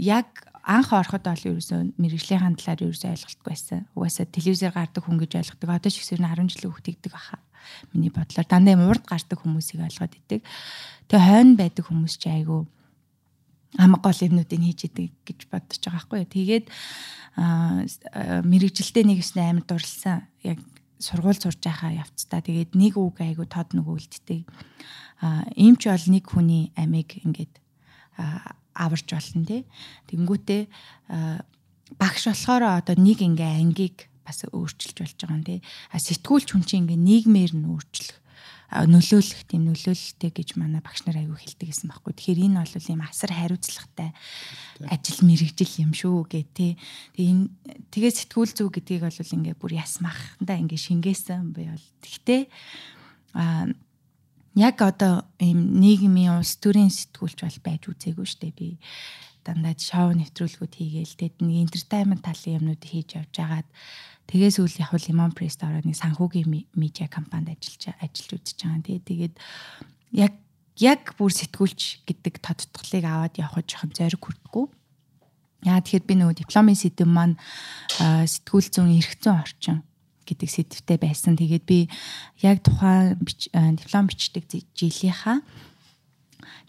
яг 0.00 0.28
анх 0.62 0.92
ороход 0.92 1.24
бол 1.26 1.48
ерөөсөө 1.48 1.98
мэрэгжлийн 1.98 2.42
хандлаар 2.44 2.80
ерөөсөө 2.86 3.10
ойлголтгүй 3.10 3.50
байсан. 3.50 3.80
Угаасаа 3.98 4.26
телевизээр 4.30 4.70
гардаг 4.70 5.02
хүн 5.02 5.18
гэж 5.18 5.32
ойлгодог. 5.42 5.68
Одоо 5.74 5.90
ч 5.90 5.98
гэсэн 5.98 6.22
10 6.22 6.54
жилийн 6.54 6.70
хүүхдэгдэг 6.70 7.10
баха 7.10 7.42
миний 7.92 8.12
бодлоор 8.12 8.46
дандаа 8.48 8.74
юм 8.74 8.88
урд 8.88 9.04
гардаг 9.06 9.38
хүмүүсийг 9.40 9.82
ойлгоод 9.82 10.14
идэг. 10.18 10.40
Тэгээ 11.08 11.26
хойно 11.26 11.54
байдаг 11.56 11.84
хүмүүс 11.86 12.14
ч 12.18 12.30
айгүй 12.30 12.66
амг 13.78 14.00
гол 14.04 14.20
юмнуудыг 14.20 14.60
хийж 14.60 14.80
идэг 14.92 15.10
гэж 15.24 15.38
бодож 15.48 15.80
байгаа 15.80 15.96
байхгүй 15.96 16.18
юу. 16.20 16.34
Тэгээд 16.36 16.66
мэрэгжилтэй 18.44 19.04
нэг 19.08 19.24
өснө 19.24 19.42
амар 19.48 19.64
дурлсан. 19.64 20.28
Яг 20.44 20.60
сургууль 21.00 21.40
сурж 21.40 21.64
байхаа 21.64 21.96
явцдаа 22.04 22.44
тэгээд 22.44 22.76
нэг 22.76 23.00
үг 23.00 23.24
айгу 23.24 23.48
тод 23.48 23.72
нөгөө 23.72 23.94
үлддэг. 23.96 24.44
А 25.24 25.48
ийм 25.56 25.80
ч 25.80 25.88
бол 25.88 26.06
нэг 26.12 26.24
хүний 26.28 26.70
амийг 26.76 27.24
ингээд 27.24 27.54
аварч 28.76 29.08
болно 29.08 29.44
тий. 29.48 29.62
Тэнгүүтээ 30.12 30.62
багш 31.96 32.24
болохоор 32.28 32.84
одоо 32.84 32.96
нэг 33.00 33.24
ингээ 33.24 33.56
ангийг 33.56 34.11
бас 34.26 34.46
өөрчилж 34.48 34.96
болж 35.02 35.16
байгаа 35.18 35.36
юм 35.36 35.44
тий. 35.44 35.60
А 35.90 35.98
сэтгүүлч 35.98 36.48
хүн 36.54 36.64
чинь 36.64 36.86
ингээ 36.86 36.98
нийгмээр 36.98 37.52
нь 37.58 37.68
өөрчлөх 37.68 38.22
нөлөөлөх 38.72 39.44
тийм 39.44 39.68
нөлөөлөлтэй 39.68 40.32
гэж 40.32 40.56
манай 40.56 40.80
багш 40.80 41.04
нар 41.04 41.20
аягүй 41.20 41.36
хэлдэг 41.36 41.68
гэсэн 41.68 41.92
байхгүй. 41.92 42.12
Тэгэхээр 42.16 42.44
энэ 42.48 42.56
бол 42.64 42.88
ийм 42.88 43.02
асар 43.04 43.32
хариуцлагатай 43.36 44.10
ажил 44.88 45.20
мэрэгжил 45.28 45.74
юм 45.84 45.92
шүү 45.92 46.24
гэ 46.24 46.40
тэ. 46.56 46.80
Тэгээ 47.12 47.32
энэ 47.36 47.44
тэгээ 47.92 48.12
сэтгүүл 48.16 48.52
зүг 48.56 48.72
гэдгийг 48.80 49.04
бол 49.04 49.36
ингээ 49.36 49.60
бүр 49.60 49.72
ясмахтаа 49.76 50.56
ингээ 50.56 50.80
шингээсэн 50.88 51.52
би 51.52 51.68
бол. 51.68 51.86
Тэгтээ 52.00 52.42
а 53.36 53.68
яг 54.56 54.76
одоо 54.80 55.28
ийм 55.36 55.76
нийгмийн 55.76 56.40
улс 56.40 56.56
төрийн 56.56 56.88
сэтгүүлч 56.88 57.44
бол 57.44 57.58
байж 57.60 57.82
үзээгүй 57.92 58.28
дээ 58.40 58.52
би 58.56 58.80
дандаа 59.44 59.74
шоу 59.76 60.14
нэвтрүүлгүүд 60.16 60.72
хийгээл 60.76 61.18
тэгэд 61.18 61.36
нэг 61.44 61.56
entertainment 61.66 62.22
талын 62.22 62.56
юмнууд 62.62 62.82
хийж 62.84 63.18
явж 63.18 63.32
байгаад 63.36 63.68
Тэгээс 64.30 64.58
үл 64.62 64.76
яг 64.80 64.92
Lemon 64.94 65.32
Press 65.34 65.58
ороод 65.60 65.84
нэг 65.84 65.98
санхүүгийн 65.98 66.48
медиа 66.76 67.08
компанид 67.10 67.58
ажиллаж 67.58 67.98
ажиллаж 68.00 68.42
үзэж 68.42 68.58
байгаа. 68.64 68.82
Тий. 68.86 68.98
Тэгээд 69.02 69.34
яг 70.16 70.32
яг 70.80 71.02
бүр 71.18 71.32
сэтгүүлч 71.32 72.06
гэдэг 72.08 72.40
тодтголыг 72.40 73.04
аваад 73.04 73.34
явах 73.36 73.66
жоохон 73.66 73.92
зориг 73.92 74.22
хүрдэггүй. 74.22 74.66
Яа 75.68 75.78
тэгэхээр 75.84 76.08
би 76.08 76.14
нөгөө 76.16 76.36
дипломын 76.42 76.78
сэдэв 76.78 77.06
маань 77.06 77.36
сэтгүүл 78.00 78.68
зүүн 78.72 78.90
зүйн 78.98 79.36
орчин 79.36 79.78
гэдэг 80.26 80.48
сэдвтэй 80.48 80.98
байсан. 80.98 81.36
Тэгээд 81.36 81.64
би 81.68 81.86
яг 82.42 82.64
тухайн 82.64 83.20
диплом 83.76 84.08
бичдэг 84.08 84.48
жилийнхаа 84.74 85.44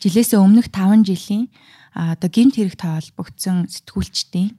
жилээс 0.01 0.35
өмнөх 0.35 0.69
5 0.69 1.07
жилийн 1.07 1.47
одоо 1.93 2.29
гинт 2.29 2.57
хэрэгт 2.57 2.83
холбогдсон 2.83 3.69
сэтгүүлчдийн 3.69 4.57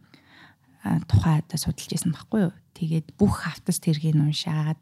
тухай 1.09 1.41
одоо 1.41 1.59
судалж 1.59 1.91
исэн 1.93 2.13
баггүй 2.13 2.51
юу. 2.51 2.55
Тэгээд 2.77 3.17
бүх 3.17 3.49
автас 3.49 3.81
тэргийг 3.81 4.21
уншаад 4.21 4.79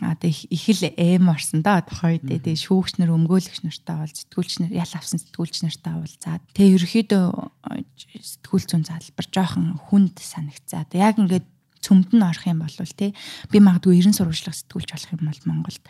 одоо 0.00 0.28
их 0.28 0.64
л 0.68 0.84
эм 0.96 1.28
орсон 1.28 1.60
да 1.60 1.84
тухай 1.84 2.16
үед 2.16 2.24
тэгээ 2.24 2.56
шүүгч 2.56 2.96
нар 2.96 3.12
өмгөөлөгч 3.12 3.60
нартай 3.64 3.96
бол 4.00 4.08
сэтгүүлч 4.08 4.52
нар 4.64 4.72
ял 4.72 4.92
авсан 4.96 5.20
сэтгүүлч 5.20 5.56
нартай 5.68 5.92
уулзаад 6.00 6.42
тэгээ 6.56 6.76
ерөөхдөө 6.80 7.24
сэтгүүл 7.68 8.66
зүүн 8.72 8.84
залбар 8.88 9.26
жоохон 9.28 9.76
хүнд 9.76 10.16
санагцаа. 10.16 10.88
Яг 10.96 11.20
ингээд 11.20 11.44
цөмд 11.84 12.14
нь 12.16 12.24
орох 12.24 12.46
юм 12.48 12.64
бол 12.64 12.94
тий 12.96 13.12
би 13.52 13.58
магадгүй 13.60 14.00
90 14.00 14.16
сурвалжлах 14.16 14.56
сэтгүүлч 14.56 14.88
болох 14.96 15.12
юм 15.12 15.24
бол 15.28 15.40
Монголд 15.44 15.84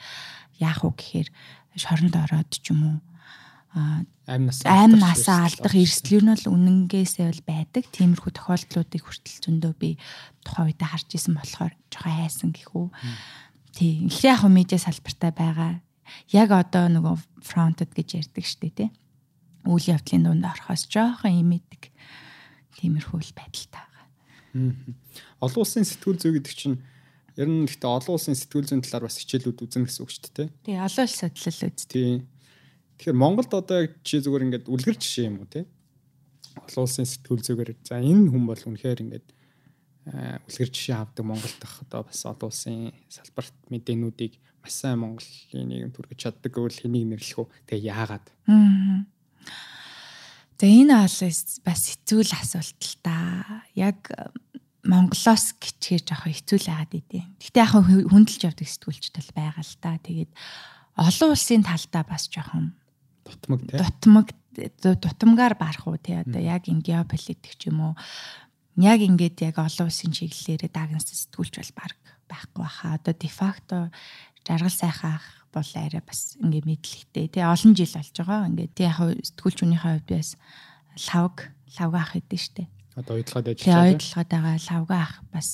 яах 0.59 0.83
вэ 0.83 0.91
гэхээр 0.99 1.29
шоронд 1.79 2.15
ороод 2.17 2.51
ч 2.51 2.75
юм 2.75 2.81
уу 2.83 2.97
амь 3.73 4.45
нас 4.47 4.61
амь 4.69 4.97
насаа 5.01 5.49
алдах 5.49 5.73
эрсдэл 5.73 6.21
нь 6.21 6.33
бол 6.33 6.53
үнэнгээсээ 6.53 7.27
бол 7.29 7.43
байдаг. 7.49 7.85
Тиймэрхүү 7.89 8.33
тохиолдлуудыг 8.37 9.03
хүртэл 9.03 9.41
зөндөө 9.49 9.73
би 9.81 9.97
тухайн 10.45 10.69
үедээ 10.69 10.89
харж 10.93 11.09
исэн 11.17 11.35
болохоор 11.41 11.73
жоохон 11.89 12.13
хайсан 12.13 12.51
гэхүү. 12.53 12.87
Тий. 13.73 14.05
Их 14.05 14.21
яг 14.25 14.45
медиа 14.45 14.77
салбартай 14.77 15.33
байгаа. 15.33 15.81
Яг 16.29 16.53
одоо 16.53 16.93
нөгөө 16.93 17.17
фронтед 17.41 17.97
гэж 17.97 18.21
ярьдаг 18.21 18.45
штэ 18.45 18.69
тий. 18.77 18.91
Үйл 19.65 19.97
явдлын 19.97 20.29
дунд 20.29 20.45
орохоос 20.45 20.85
жоохон 20.93 21.41
имэдэг. 21.41 21.89
Тиймэрхүү 22.77 23.21
л 23.25 23.33
байдалтай 23.33 23.81
байгаа. 23.81 24.07
Олон 25.41 25.61
улсын 25.65 25.89
сэтгүүл 25.89 26.21
зүй 26.21 26.37
гэдэг 26.37 26.53
чинь 26.53 26.77
ер 27.41 27.49
нь 27.49 27.65
гэхдээ 27.65 27.89
олон 27.89 28.21
улсын 28.21 28.37
сэтгүүл 28.37 28.69
зүйн 28.69 28.85
талаар 28.85 29.09
бас 29.09 29.17
хичээлүүд 29.17 29.65
үзэн 29.65 29.89
гэсэн 29.89 30.03
үг 30.05 30.11
шүү 30.13 30.33
дээ. 30.37 30.49
Тий, 30.69 30.77
олон 30.77 31.05
улс 31.09 31.17
судлал 31.17 31.73
үз. 31.73 31.85
Тий. 31.89 32.21
Тэгэхээр 33.03 33.19
Монголд 33.19 33.51
одоо 33.51 33.91
чи 34.07 34.23
зүгээр 34.23 34.47
ингээд 34.63 34.71
үлгэр 34.71 34.95
жишээ 34.95 35.27
юм 35.27 35.43
уу 35.43 35.51
те? 35.51 35.67
Олон 36.55 36.87
улсын 36.87 37.03
сэтгүүл 37.03 37.43
зүгээр 37.43 37.71
за 37.83 37.99
энэ 37.99 38.31
хүн 38.31 38.47
бол 38.47 38.63
үнэхээр 38.63 39.03
ингээд 39.03 39.27
үлгэр 40.47 40.71
жишээ 40.71 41.03
авдаг 41.03 41.27
Монголд 41.27 41.59
ах 41.67 41.83
одоо 41.83 42.07
бас 42.07 42.23
олон 42.23 42.47
улсын 42.47 42.95
салбарт 43.11 43.59
мэдээнүүдийг 43.75 44.39
маш 44.63 44.87
сайн 44.87 45.03
Монголын 45.03 45.67
нийгэм 45.67 45.91
түргэж 45.91 46.19
чаддаг 46.31 46.55
гэвэл 46.55 46.79
хэнийг 46.79 47.19
нэрлэх 47.19 47.43
үү? 47.43 47.51
Тэгээ 47.67 47.91
яагаад? 47.91 48.27
За 50.63 50.67
энэ 50.71 50.95
бол 50.95 51.19
бас 51.67 51.83
хэцүү 51.91 52.21
л 52.23 52.35
асуулт 52.39 52.83
л 52.87 52.97
та. 53.03 53.19
Яг 53.75 54.15
Монголоос 54.87 55.59
гिचгээж 55.59 56.07
авах 56.15 56.31
хэцүү 56.31 56.55
л 56.55 56.71
байгаад 56.71 56.95
идэв. 57.03 57.27
Гэтэ 57.43 57.67
яг 57.67 57.75
хүндэлж 57.83 58.47
явдаг 58.47 58.71
сэтгүүлчтэй 58.71 59.35
байгаа 59.35 59.67
л 59.67 59.75
та. 59.83 59.99
Тэгээд 59.99 60.31
олон 61.03 61.35
улсын 61.35 61.67
талдаа 61.67 62.07
бас 62.07 62.31
жоохон 62.31 62.79
дутмаг 63.25 63.61
тий. 63.67 63.79
Дутмаг 63.79 64.27
дутамгаар 64.83 65.55
барах 65.57 65.87
уу 65.87 65.97
тий 65.97 66.19
одоо 66.19 66.43
яг 66.43 66.69
ин 66.69 66.81
геополитик 66.81 67.57
ч 67.57 67.71
юм 67.71 67.81
уу? 67.81 67.95
Яг 68.77 69.01
ингээд 69.01 69.41
яг 69.49 69.59
олон 69.59 69.89
улсын 69.89 70.13
чиглэлээр 70.13 70.71
дагнас 70.73 71.09
сэтгүүлч 71.09 71.55
бол 71.61 71.73
баг 71.77 71.93
байхгүй 72.29 72.67
хаа 72.67 72.97
одоо 72.97 73.15
дефакто 73.15 73.93
жаргал 74.47 74.73
сайхаах 74.73 75.25
бол 75.53 75.71
арай 75.77 76.03
бас 76.05 76.37
ингээд 76.41 76.69
мэдлэгтэй 76.69 77.27
тий 77.29 77.45
олон 77.45 77.73
жил 77.77 77.93
болж 77.93 78.13
байгаа 78.17 78.49
ингээд 78.49 78.73
тий 78.77 78.89
яг 78.89 78.99
сэтгүүлч 79.21 79.59
үнийхээ 79.63 79.93
хувьд 80.01 80.11
бас 80.11 80.31
лавг 81.13 81.37
лавга 81.77 81.99
ах 82.01 82.13
хэдэж 82.17 82.41
штэ 82.41 82.65
одоо 82.97 83.17
ойдлогод 83.17 83.49
ажиллаж 83.49 83.65
байгаа? 83.65 83.85
тий 83.89 83.97
ойдлогод 83.97 84.31
байгаа 84.33 84.57
лавга 84.69 84.97
ах 85.01 85.15
бас 85.33 85.49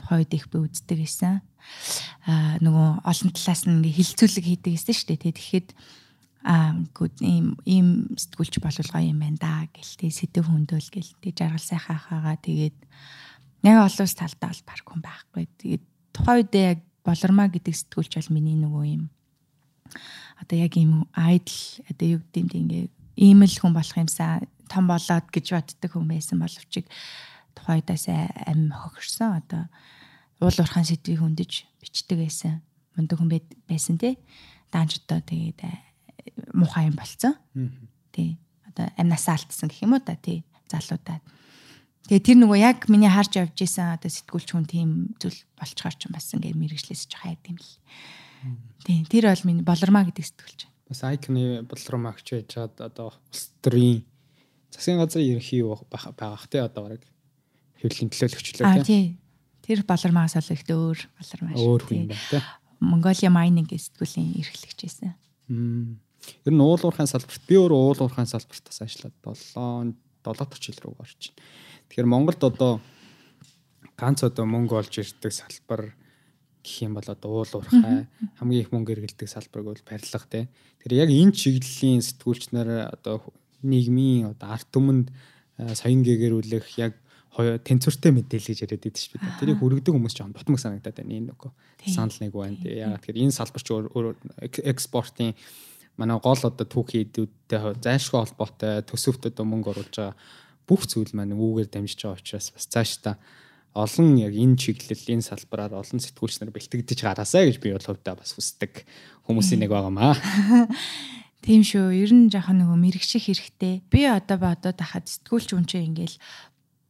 тухайд 0.00 0.32
их 0.32 0.48
би 0.48 0.58
үздэг 0.64 0.98
гэсэн. 0.98 1.40
Аа 2.24 2.56
нөгөө 2.64 3.04
олон 3.04 3.30
талаас 3.36 3.62
нь 3.68 3.74
ингээд 3.76 3.96
хилцүүлэг 4.00 4.44
хийдэг 4.48 4.72
гэсэн 4.76 4.96
штэ 4.96 5.16
тий 5.20 5.32
тэгэхэд 5.32 5.68
аа 6.44 6.72
ийм 7.20 7.60
ийм 7.68 7.88
сэтгүүлч 8.16 8.64
болуулгаа 8.64 9.02
юм 9.04 9.20
байна 9.20 9.38
да 9.40 9.68
гэл 9.68 9.92
тэг 10.00 10.12
сэдв 10.16 10.48
хөндөөл 10.48 10.88
гэл 10.88 11.12
тэг 11.20 11.32
жаргал 11.36 11.60
сайхан 11.60 12.00
хаагаа 12.00 12.36
тэгээд 12.40 12.78
яг 13.68 13.76
олон 13.84 14.06
ус 14.08 14.14
талдаа 14.16 14.48
бол 14.48 14.64
баг 14.64 14.80
хүн 14.88 15.00
байхгүй. 15.04 15.44
Тэгээд 15.60 15.84
тухайн 16.16 16.38
үедээ 16.40 16.64
яг 16.72 16.80
болормаа 17.04 17.48
гэдэг 17.52 17.74
сэтгүүлч 17.76 18.12
бол 18.16 18.34
миний 18.40 18.56
нөгөө 18.56 18.84
юм 18.88 19.04
одоо 20.40 20.56
яг 20.56 20.72
ийм 20.80 21.04
айдл 21.12 21.84
одоо 21.92 22.06
юу 22.16 22.20
гэдэг 22.24 22.40
юм 22.40 22.48
ингээ 22.64 22.84
ийм 23.20 23.44
л 23.44 23.56
хүн 23.60 23.76
болох 23.76 23.96
юмсаа 24.00 24.40
том 24.64 24.88
болоод 24.88 25.26
гэж 25.28 25.46
боддог 25.52 25.90
хүн 25.92 26.08
байсан 26.08 26.40
боловч 26.40 26.72
тухайн 27.52 27.84
үедээс 27.84 28.06
амь 28.48 28.72
хогшсон 28.72 29.44
одоо 29.44 29.68
уул 30.40 30.56
уурхаан 30.56 30.88
сэдвийг 30.88 31.20
хөндөж 31.20 31.52
бичдэг 31.84 32.16
байсан. 32.16 32.64
Мундаг 32.96 33.20
хүн 33.20 33.28
байсан 33.68 34.00
тий 34.00 34.16
даанч 34.72 35.02
одоо 35.04 35.20
тэгээд 35.20 35.89
муухай 36.52 36.88
юм 36.88 36.96
болцсон. 36.96 37.34
Тий. 38.12 38.38
Одоо 38.68 38.90
амнасаа 38.96 39.36
алдсан 39.38 39.68
гэх 39.70 39.84
юм 39.84 39.94
уу 39.94 40.02
та 40.02 40.16
тий. 40.16 40.44
Залуудаад. 40.70 41.22
Тэгээ 42.10 42.26
тэр 42.26 42.38
нөгөө 42.42 42.58
яг 42.58 42.78
миний 42.90 43.10
харж 43.10 43.38
явж 43.38 43.58
исэн 43.60 43.94
одоо 43.94 44.10
сэтгүүлч 44.10 44.48
хүн 44.50 44.66
тийм 44.66 44.90
зүйл 45.20 45.36
болчгоор 45.54 45.94
ч 45.94 46.10
бас 46.10 46.32
ингээ 46.34 46.58
мэрэгчлээс 46.58 47.06
ч 47.06 47.14
хайд 47.14 47.38
юм 47.46 47.58
л. 47.60 47.70
Тий. 48.82 49.04
Тэр 49.06 49.30
бол 49.30 49.46
миний 49.46 49.62
болормаа 49.62 50.08
гэдэг 50.08 50.24
сэтгүүлч. 50.26 50.60
Бас 50.90 51.06
айкны 51.06 51.62
болормаа 51.68 52.18
гэж 52.18 52.26
байж 52.34 52.46
чад 52.50 52.74
одоо 52.80 53.14
улс 53.14 53.54
төрийн 53.62 54.02
засгийн 54.74 54.98
газрын 54.98 55.38
ерөнхий 55.38 55.62
байгаах 55.62 56.50
тий 56.50 56.58
одоо 56.58 56.82
бараг 56.82 57.02
хэвлэлийн 57.78 58.10
төлөөлөгчлөө 58.10 58.58
тий. 58.58 58.66
Аа 58.66 58.82
тий. 58.82 59.04
Тэр 59.62 59.86
болормаагаас 59.86 60.34
бол 60.34 60.56
ихтэй 60.56 60.76
өөр 60.76 60.98
болормаа 61.14 61.54
шүү. 61.54 61.62
Өөр 61.62 61.82
хүн 61.86 62.10
байна 62.10 62.18
тий. 62.26 62.42
Mongolia 62.80 63.30
Mining 63.30 63.68
сэтгүүлийн 63.70 64.40
эрхлэгч 64.40 64.78
байсан. 64.82 65.14
Ер 66.44 66.52
нь 66.52 66.60
уул 66.60 66.80
уурхайн 66.80 67.10
салбарт 67.10 67.44
би 67.48 67.56
өөр 67.56 67.72
уул 67.72 68.00
уурхайн 68.00 68.28
салбартаас 68.28 68.82
ажиллаад 68.84 69.14
7 69.24 69.94
7 70.24 70.60
жил 70.60 70.78
рүү 70.84 70.94
орчин. 71.00 71.32
Тэгэхээр 71.88 72.08
Монголд 72.08 72.44
одоо 72.44 72.80
ганц 73.96 74.24
одоо 74.24 74.44
мөнгө 74.44 74.76
олж 74.80 75.00
ирдэг 75.00 75.32
салбар 75.32 75.92
гэх 76.64 76.76
юм 76.84 76.94
бол 76.96 77.08
одоо 77.08 77.30
уул 77.40 77.52
уурхай 77.56 78.08
хамгийн 78.36 78.64
их 78.64 78.72
мөнгө 78.72 78.92
эргэлдэг 78.96 79.28
салбарыг 79.28 79.66
бол 79.72 79.82
барилга 79.88 80.28
тий. 80.28 80.48
Тэр 80.84 80.92
яг 81.00 81.08
энэ 81.08 81.32
чиглэлийн 81.32 82.04
сэтгүүлч 82.04 82.52
нар 82.52 82.92
одоо 82.92 83.20
нийгмийн 83.64 84.36
одоо 84.36 84.48
арт 84.52 84.68
түмэнд 84.72 85.08
соён 85.76 86.04
гээгэрүүлэх 86.04 86.68
яг 86.80 86.96
тэнцвэртэй 87.36 88.12
мэдээлэл 88.12 88.50
гэж 88.52 88.60
яриад 88.66 88.82
байдаг 88.84 89.00
шүү 89.00 89.20
дээ. 89.20 89.38
Тэрийг 89.40 89.58
хүргэдэг 89.60 89.94
хүмүүс 89.94 90.14
жоон 90.18 90.34
дутмаг 90.34 90.60
санагдаад 90.60 90.98
байна 90.98 91.14
энэ 91.14 91.28
нөгөө 91.30 91.50
санал 91.94 92.18
нэг 92.20 92.32
байна. 92.34 92.58
Ягаад 92.64 93.00
тэгэхээр 93.06 93.22
энэ 93.22 93.36
салбарч 93.38 93.66
экспортын 94.66 95.32
манай 96.00 96.18
гол 96.24 96.40
одоо 96.40 96.66
түүхий 96.66 97.04
эдүүдтэй 97.04 97.76
зайлшгүй 97.84 98.20
холбоотой 98.24 98.80
төсөвт 98.88 99.28
одоо 99.28 99.44
мөнгө 99.44 99.76
оруулж 99.76 99.92
байгаа 99.92 100.16
бүх 100.64 100.88
зүйл 100.88 101.12
маань 101.12 101.36
үүгээр 101.36 101.68
дамжиж 101.68 102.00
байгаа 102.08 102.18
учраас 102.18 102.48
бас 102.56 102.64
цааш 102.72 102.90
та 103.04 103.20
олон 103.76 104.18
яг 104.18 104.34
энэ 104.34 104.58
чиглэл 104.58 105.20
энэ 105.20 105.28
салбараар 105.28 105.78
олон 105.78 106.00
сэтгүүлч 106.02 106.42
нар 106.42 106.50
бэлтгэдэж 106.50 106.98
гараасаа 107.06 107.46
гэж 107.46 107.62
би 107.62 107.70
бол 107.70 107.86
хувьдаа 107.86 108.18
бас 108.18 108.34
хүсдэг 108.34 108.82
хүмүүсийн 109.28 109.62
нэг 109.62 109.70
байгаамаа. 109.70 110.18
Тийм 111.46 111.62
шүү. 111.64 111.94
Ер 111.94 112.10
нь 112.12 112.28
жоохон 112.28 112.60
нөгөө 112.60 112.78
мэрэгших 112.82 113.30
хэрэгтэй. 113.30 113.80
Би 113.88 114.04
одоо 114.10 114.36
бодоод 114.42 114.78
ахад 114.82 115.06
сэтгүүлч 115.06 115.54
чинь 115.70 115.94
ингээл 115.94 116.18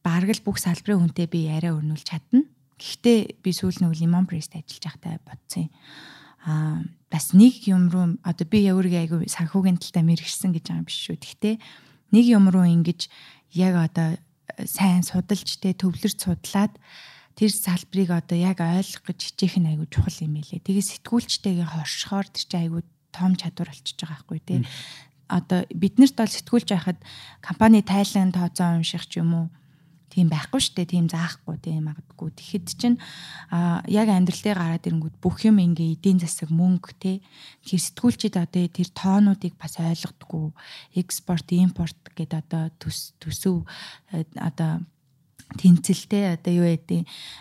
бараг 0.02 0.32
л 0.32 0.42
бүх 0.42 0.56
салбарын 0.58 1.12
хүнтэй 1.12 1.28
би 1.28 1.46
яриа 1.52 1.76
өрнүүлж 1.76 2.04
чадна. 2.08 2.48
Гэхдээ 2.80 3.44
би 3.44 3.50
сүүл 3.52 3.84
нэг 3.84 4.00
Lemon 4.00 4.24
Press 4.24 4.48
ажиллаж 4.50 4.80
байхдаа 4.80 5.20
бодсон 5.22 5.68
юм. 5.68 5.72
Аа 6.46 6.82
бас 7.10 7.34
нэг 7.34 7.66
юм 7.66 7.90
руу 7.90 8.16
одоо 8.22 8.46
би 8.46 8.64
өөрийгөө 8.70 9.02
айгүй 9.02 9.20
санхүүгийн 9.28 9.82
талтай 9.82 10.04
мэрэгсэн 10.06 10.54
гэж 10.54 10.64
байгаа 10.70 10.80
юм 10.80 10.86
биш 10.86 10.98
шүү. 11.04 11.18
Гэхдээ 11.18 11.54
нэг 12.14 12.24
юм 12.30 12.46
руу 12.48 12.64
ингэж 12.64 13.10
яг 13.58 13.74
одоо 13.76 14.08
сайн 14.62 15.02
судалж 15.02 15.58
тэ 15.58 15.74
төвлөрч 15.74 16.22
судлаад 16.22 16.78
тэр 17.34 17.50
салбарыг 17.50 18.10
одоо 18.14 18.38
яг 18.38 18.62
ойлгох 18.62 19.10
гэж 19.10 19.18
хичээх 19.34 19.58
нь 19.58 19.70
айгүй 19.74 19.88
чухал 19.90 20.22
юм 20.22 20.38
байлээ. 20.38 20.62
Тэгээ 20.62 20.86
сэтгүүлчтэйгээ 21.02 21.66
хоршохоор 21.66 22.26
тэр 22.30 22.44
чинь 22.46 22.62
айгүй 22.62 22.82
том 23.10 23.32
чадвар 23.34 23.74
болчихж 23.74 23.98
байгаа 23.98 24.14
байхгүй 24.22 24.40
тий. 24.46 24.60
Одоо 25.26 25.66
биднэрт 25.74 26.14
бол 26.14 26.30
сэтгүүлч 26.30 26.68
байхад 26.70 26.98
компани 27.42 27.82
тайлан 27.82 28.30
тооцоо 28.30 28.78
унших 28.78 29.06
ч 29.10 29.18
юм 29.18 29.34
уу 29.34 29.46
тийм 30.10 30.26
байхгүй 30.28 30.60
штэ 30.60 30.84
тийм 30.90 31.06
заахгүй 31.06 31.56
тийм 31.62 31.86
магадгүй. 31.86 32.34
Тэгэхэд 32.34 32.66
чинь 32.74 32.98
а 33.54 33.80
яг 33.86 34.10
амьдрал 34.10 34.42
дээр 34.42 34.58
гараад 34.58 34.86
ирэнгүүт 34.90 35.16
бүх 35.22 35.46
юм 35.46 35.62
ингээ 35.62 35.94
эдийн 35.94 36.18
засаг 36.18 36.50
мөнгө 36.50 36.90
те 36.98 37.22
тэгэхээр 37.62 37.86
сэтгүүлчид 37.86 38.34
одоо 38.34 38.66
тэр 38.66 38.88
тоонуудыг 38.90 39.54
бас 39.54 39.78
ойлгодггүй 39.78 40.50
экспорт 40.98 41.48
импорт 41.54 41.98
гэдэг 42.18 42.42
одоо 42.42 42.64
төс 42.82 43.14
төсөв 43.22 43.62
одоо 44.34 44.82
тэнцэлтэй 45.58 46.38
одоо 46.38 46.52
юу 46.54 46.66
гэдэг 46.70 47.00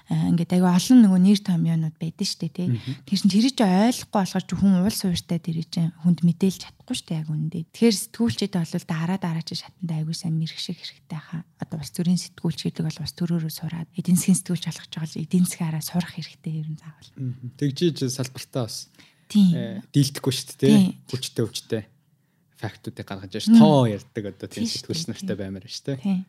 ингээд 0.10 0.54
аягүй 0.56 0.72
олон 0.72 1.00
нөгөө 1.06 1.20
нэр 1.22 1.40
томьёонууд 1.46 1.98
байдаг 2.02 2.26
шүү 2.26 2.40
дээ 2.42 2.54
тий. 2.58 2.68
Тэр 3.06 3.18
чинь 3.22 3.30
тэр 3.30 3.48
чинь 3.54 3.70
ойлгохгүй 3.70 4.18
болохоор 4.18 4.46
ч 4.46 4.52
хүн 4.58 4.74
уул 4.82 4.96
суурьтай 4.96 5.40
тэр 5.42 5.58
чинь 5.70 5.94
хүнд 6.02 6.20
мэдээлж 6.26 6.60
чадахгүй 6.66 6.96
шүү 6.98 7.08
дээ 7.10 7.22
яг 7.22 7.30
үндэ. 7.30 7.60
Тэгэхээр 7.70 7.98
сэтгүүлчид 8.10 8.54
бол 8.58 8.86
дараа 8.90 9.20
дараа 9.22 9.44
чи 9.46 9.54
шатанд 9.60 9.92
аягүй 9.94 10.16
сайн 10.18 10.36
мэрэгших 10.42 10.78
хэрэгтэй 10.80 11.22
хаа. 11.22 11.46
Одоо 11.62 11.78
бас 11.78 11.92
төрийн 11.94 12.18
сэтгүүлч 12.18 12.60
гэдэг 12.66 12.84
бол 12.90 13.00
бас 13.04 13.14
төрөөрөө 13.14 13.54
сураад 13.54 13.90
эдийн 13.94 14.18
засгийн 14.18 14.40
сэтгүүлч 14.42 14.66
болгож 14.66 14.90
байгаа 14.90 15.10
л 15.14 15.22
эдийн 15.22 15.46
засгаараа 15.46 15.84
сурах 15.86 16.14
хэрэгтэй 16.18 16.54
ер 16.66 16.70
нь 16.70 16.80
заавал. 16.82 17.10
Тэгжиж 17.62 18.10
салбартаа 18.10 18.66
бас 18.66 18.90
Тийм. 19.30 19.86
дийлдэхгүй 19.94 20.34
шүү 20.34 20.58
дээ 20.58 20.74
тий. 20.74 20.98
Хүчтэй 21.06 21.46
хүчтэй 21.46 21.84
фактуудыг 22.58 23.06
гаргаж 23.06 23.34
ш 23.38 23.48
тоо 23.54 23.86
ярьдаг 23.86 24.26
одоо 24.34 24.48
тийм 24.50 24.66
сэтгүүлч 24.66 25.06
нартай 25.08 25.36
баймаар 25.38 25.70
шүү 25.70 25.86
дээ. 25.96 25.98
Тийм. 26.02 26.26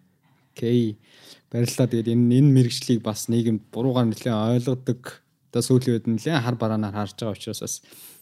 Окей. 0.61 1.00
Баярлалаа. 1.49 1.88
Тэгээд 1.88 2.12
энэ 2.12 2.37
энэ 2.45 2.52
мэрэгжлийг 2.52 3.00
бас 3.00 3.33
нийгэмд 3.33 3.73
буруугаар 3.73 4.12
нэлээд 4.12 4.61
ойлгодог. 4.61 5.25
Одоо 5.49 5.62
сүүлийн 5.64 5.97
үед 5.97 6.07
нэлээд 6.21 6.45
хар 6.45 6.61
бараанаар 6.61 6.93
харж 6.93 7.17
байгаа 7.17 7.33
учраас 7.33 7.64
бас 7.64 7.75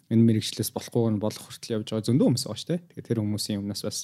энэ 0.06 0.22
мэрэгжлээс 0.22 0.70
болохгүй 0.70 1.18
нь 1.18 1.18
болох 1.18 1.42
хүртэл 1.42 1.82
явж 1.82 1.90
байгаа 1.90 2.06
зөндөө 2.06 2.26
хүмүүс 2.30 2.44
байгаа 2.46 2.62
шүү 2.62 2.70
дээ. 2.70 2.80
Тэгээд 2.94 3.06
тэр 3.10 3.18
хүмүүсийн 3.18 3.58
өмнөөс 3.58 3.82
бас 3.82 3.98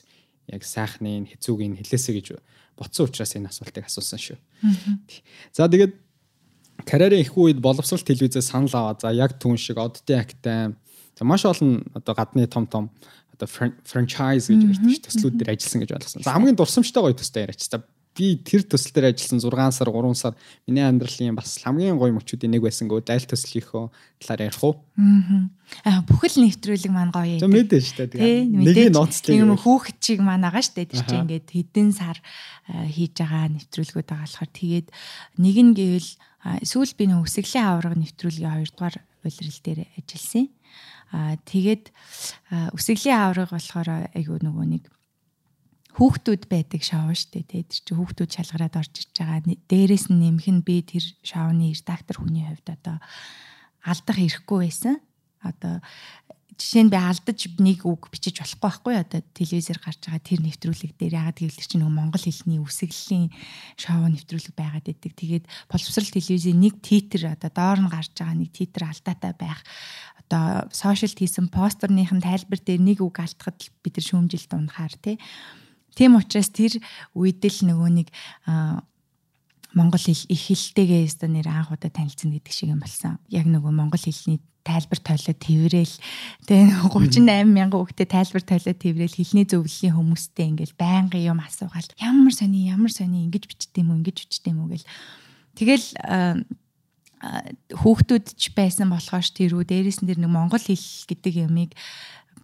яг 0.51 0.63
сайхны 0.67 1.25
хэцүүгийн 1.31 1.79
хэлээсэ 1.79 2.11
гэж 2.19 2.27
ботсон 2.75 3.07
учраас 3.07 3.33
энэ 3.39 3.49
асуултыг 3.55 3.87
асуусан 3.87 4.19
шүү. 4.19 4.39
За 5.55 5.71
тэгээд 5.71 5.95
карьерийн 6.83 7.23
их 7.23 7.33
үед 7.39 7.63
боловсрол 7.63 8.03
телевизээс 8.03 8.51
санал 8.51 8.75
аваа. 8.75 8.99
За 8.99 9.15
яг 9.15 9.39
түн 9.39 9.57
шиг 9.57 9.79
оддын 9.79 10.21
актай. 10.21 10.75
За 11.15 11.23
маш 11.25 11.47
олон 11.47 11.87
одоо 11.95 12.13
гадны 12.19 12.45
том 12.51 12.67
том 12.67 12.91
одоо 13.33 13.49
франчайз 13.49 14.53
гэж 14.53 14.61
ярьдаг 14.63 14.91
ш 14.93 15.01
төслүүд 15.07 15.35
дээр 15.39 15.55
ажилласан 15.55 15.81
гэж 15.81 15.91
ойлгосон. 15.97 16.23
За 16.23 16.35
хамгийн 16.35 16.59
дурсамжтай 16.59 17.03
гоё 17.03 17.17
төстэй 17.17 17.49
яриач. 17.49 17.67
За 17.67 17.83
би 18.15 18.39
тэр 18.39 18.63
төсөл 18.63 18.95
дээр 18.95 19.11
ажилласан 19.11 19.43
6 19.43 19.75
сар 19.75 19.91
3 19.91 20.15
сар 20.15 20.35
миний 20.71 20.87
амьдралын 20.87 21.35
бас 21.35 21.59
хамгийн 21.59 21.99
гоё 21.99 22.15
мөчүүдийн 22.15 22.55
нэг 22.55 22.63
байсан 22.63 22.87
гоо 22.87 23.03
дайл 23.03 23.27
төслийнхөө 23.27 23.91
талаар 24.23 24.47
ярих 24.47 24.63
уу? 24.63 24.79
Аа 25.83 26.07
бүхэл 26.07 26.47
нэвтрүүлэг 26.47 26.93
маань 26.95 27.11
гоё 27.11 27.43
юм. 27.43 27.51
Мэдээ 27.51 27.83
шүү 27.83 28.07
дээ. 28.15 28.47
Нэг 28.55 28.95
ноцлог 28.95 29.35
юм 29.35 29.59
хүүхэд 29.59 29.99
чиг 29.99 30.23
маань 30.23 30.47
байгаа 30.47 30.63
шүү 30.63 30.77
дээ. 30.79 30.91
Тэр 30.95 31.03
чинь 31.11 31.23
ингээд 31.27 31.49
хэдэн 31.51 31.91
сар 31.91 32.19
хийж 32.71 33.13
байгаа 33.19 33.51
нэвтрүүлгүүд 33.51 34.07
байгаа 34.07 34.27
болохоор 34.31 34.51
тэгээд 34.55 34.87
нэг 35.43 35.57
нь 35.59 35.75
гэвэл 35.75 36.11
сүүл 36.63 36.93
би 36.95 37.05
нэг 37.11 37.19
үсэглийн 37.27 37.67
аварга 37.67 37.99
нэвтрүүлгийн 37.99 38.63
2 38.63 38.79
дугаар 38.79 38.97
улирал 39.27 39.61
дээр 39.67 39.81
ажилласан. 39.99 40.47
Аа 41.11 41.35
тэгээд 41.43 41.91
үсэглийн 42.79 43.19
аварга 43.19 43.59
болохоор 43.59 43.89
айгүй 44.15 44.39
нөгөө 44.45 44.67
нэг 44.71 44.85
хүүхдүүд 45.95 46.51
байдаг 46.51 46.83
шоу 46.83 47.15
штэ 47.15 47.47
тэр 47.47 47.71
чи 47.71 47.95
хүүхдүүд 47.95 48.31
шалгараад 48.35 48.75
орж 48.83 48.95
иж 48.99 49.15
байгаа. 49.15 49.47
Дээрээс 49.47 50.11
нь 50.11 50.19
нэмэх 50.19 50.51
нь 50.51 50.67
би 50.67 50.83
тэр 50.83 51.07
шоуны 51.23 51.71
редактор 51.71 52.19
хүний 52.19 52.43
хувьд 52.43 52.67
одоо 52.67 52.99
алдах 53.87 54.19
ирэхгүй 54.19 54.59
байсан. 54.67 54.99
Одоо 55.39 55.79
жишээ 56.59 56.87
нь 56.87 56.91
би 56.91 56.99
алдаж 56.99 57.39
нэг 57.63 57.87
үг 57.87 58.11
бичиж 58.11 58.43
болохгүй 58.43 58.59
байхгүй. 58.59 58.95
Одоо 59.07 59.21
телевизээр 59.39 59.79
гарч 59.79 60.01
байгаа 60.03 60.23
тэр 60.27 60.41
нэвтрүүлэг 60.43 60.93
дээр 60.99 61.15
ягаад 61.15 61.39
гэвэл 61.39 61.59
тэр 61.63 61.69
чинь 61.71 61.83
нөгөө 61.87 61.95
монгол 61.95 62.25
хэлний 62.27 62.59
үсэглэлийн 62.59 63.27
шоу 63.79 64.07
нэвтрүүлэг 64.11 64.55
байгаад 64.59 64.87
байдаг. 64.91 65.13
Тэгээд 65.15 65.45
боловсрал 65.71 66.11
телевизийн 66.11 66.59
нэг 66.59 66.75
титр 66.83 67.31
одоо 67.31 67.51
доор 67.55 67.79
нь 67.87 67.91
гарч 67.91 68.19
байгаа 68.19 68.35
нэг 68.35 68.51
титр 68.51 68.83
алдаатай 68.91 69.35
байх. 69.39 69.63
Одоо 70.27 70.67
сошиалд 70.75 71.19
хийсэн 71.19 71.55
постерныхын 71.55 72.19
тайлбар 72.19 72.59
дээр 72.59 72.83
нэг 72.83 72.99
үг 72.99 73.19
алдахад 73.23 73.63
бид 73.79 73.95
нар 73.95 74.07
шүүмжилт 74.11 74.51
унахаар 74.59 74.95
тий 74.99 75.23
Тийм 75.95 76.19
учраас 76.19 76.51
тэр 76.51 76.79
үед 77.15 77.41
л 77.43 77.59
нөгөө 77.71 77.91
нэг 77.95 78.09
монгол 79.75 80.03
хэл 80.03 80.27
их 80.31 80.43
хэлтэйгээ 80.51 81.07
өстө 81.07 81.27
нэр 81.27 81.51
анх 81.51 81.75
удаа 81.75 81.91
танилцсан 81.91 82.31
гэдэг 82.31 82.53
шиг 82.55 82.71
юм 82.71 82.83
болсон. 82.83 83.19
Яг 83.31 83.47
нөгөө 83.51 83.73
монгол 83.75 83.99
хэлний 83.99 84.39
тайлбар 84.65 85.01
тойлоо 85.03 85.35
тэрэл. 85.37 85.97
Тэгээ 86.49 86.89
38 86.89 87.45
мянган 87.51 87.83
хүүхдэд 87.83 88.09
тайлбар 88.09 88.43
тойлоо 88.47 88.75
тэрэл. 88.75 89.19
Хэлний 89.19 89.45
зөвлөлийн 89.45 89.95
хүмүүстэй 89.99 90.47
ингээл 90.55 90.79
байнгын 90.79 91.27
юм 91.27 91.39
асуугаал. 91.43 91.91
Ямар 92.01 92.33
сони 92.33 92.71
ямар 92.71 92.91
сони 92.95 93.27
ингэж 93.29 93.45
бичдэг 93.51 93.83
юм 93.83 93.93
уу 93.93 93.99
ингэж 94.01 94.17
бичдэг 94.25 94.51
юм 94.55 94.65
уу 94.65 94.73
гэл. 94.73 94.89
Тэгэл 95.59 95.87
хүүхдүүд 97.73 98.27
ч 98.37 98.53
байсан 98.57 98.89
болохоор 98.89 99.25
тэрүү 99.25 99.63
дээрээс 99.69 100.01
нь 100.05 100.09
тэр 100.09 100.21
нэг 100.21 100.33
монгол 100.33 100.61
хэл 100.61 100.89
гэдэг 101.09 101.49
ямыг 101.49 101.73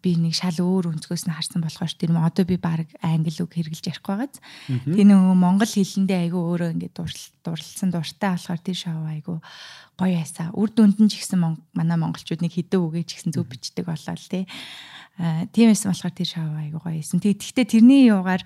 би 0.00 0.16
нэг 0.16 0.34
шал 0.34 0.56
өөр 0.56 0.96
өнцгөөс 0.96 1.28
нь 1.28 1.34
харсан 1.36 1.60
болохоор 1.60 1.92
тэр 1.92 2.16
одоо 2.16 2.44
би 2.48 2.56
баг 2.56 2.88
англи 3.04 3.40
үг 3.44 3.52
хэрэгжилж 3.52 3.86
ярих 3.92 4.04
байгааз. 4.04 4.40
Тэр 4.66 5.06
нөгөө 5.06 5.36
монгол 5.36 5.68
хэлэндээ 5.68 6.18
айгүй 6.26 6.40
өөрөө 6.40 6.70
ингээд 6.74 6.96
дурлалсан 7.44 7.88
дуртай 7.92 8.30
болохоор 8.34 8.60
тэр 8.64 8.76
шоу 8.80 9.04
айгүй 9.06 9.38
гоё 10.00 10.16
ясаа. 10.16 10.48
Үр 10.56 10.72
дүнд 10.72 10.96
нь 11.04 11.10
ч 11.12 11.20
ихсэн 11.20 11.40
манай 11.76 11.98
монголчууд 12.00 12.40
нэг 12.40 12.56
хэдэн 12.56 12.80
үгээ 12.80 13.04
ч 13.04 13.20
ихсэн 13.20 13.36
зөв 13.36 13.44
бичдэг 13.44 13.84
болоо 13.84 14.16
л 14.16 14.32
тий. 14.32 14.48
Аа 15.20 15.44
тиймээс 15.52 15.84
болохоор 15.84 16.14
тэр 16.16 16.28
шоу 16.32 16.48
айгүй 16.56 16.80
гоё 16.80 16.96
байсан. 16.96 17.20
Тэгэхдээ 17.20 17.66
тэрний 17.68 18.08
юугаар 18.08 18.40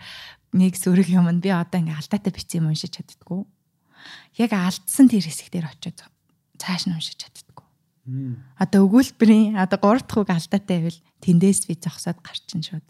нэг 0.51 0.75
сөрөг 0.75 1.07
юм 1.15 1.31
нь 1.31 1.39
би 1.39 1.55
одоо 1.55 1.79
ингээд 1.79 2.03
алдаатай 2.03 2.33
бичсэн 2.35 2.59
юм 2.67 2.75
уншиж 2.75 2.99
чаддггүй. 2.99 3.47
Яг 4.43 4.51
алдсан 4.51 5.07
тэр 5.07 5.23
хэсэг 5.23 5.55
дээр 5.55 5.71
очиод 5.71 6.03
цааш 6.59 6.91
нь 6.91 6.95
уншиж 6.99 7.23
чаддггүй. 7.23 7.54
Одоо 8.05 8.85
өгүүлбэрийн 8.85 9.57
одоо 9.57 9.81
3 9.81 10.05
дахь 10.05 10.21
үг 10.21 10.29
алдаатай 10.29 10.77
байвал 10.77 11.01
тэндээс 11.25 11.65
би 11.65 11.75
зогсоод 11.81 12.21
гарчин 12.21 12.61
шууд. 12.61 12.85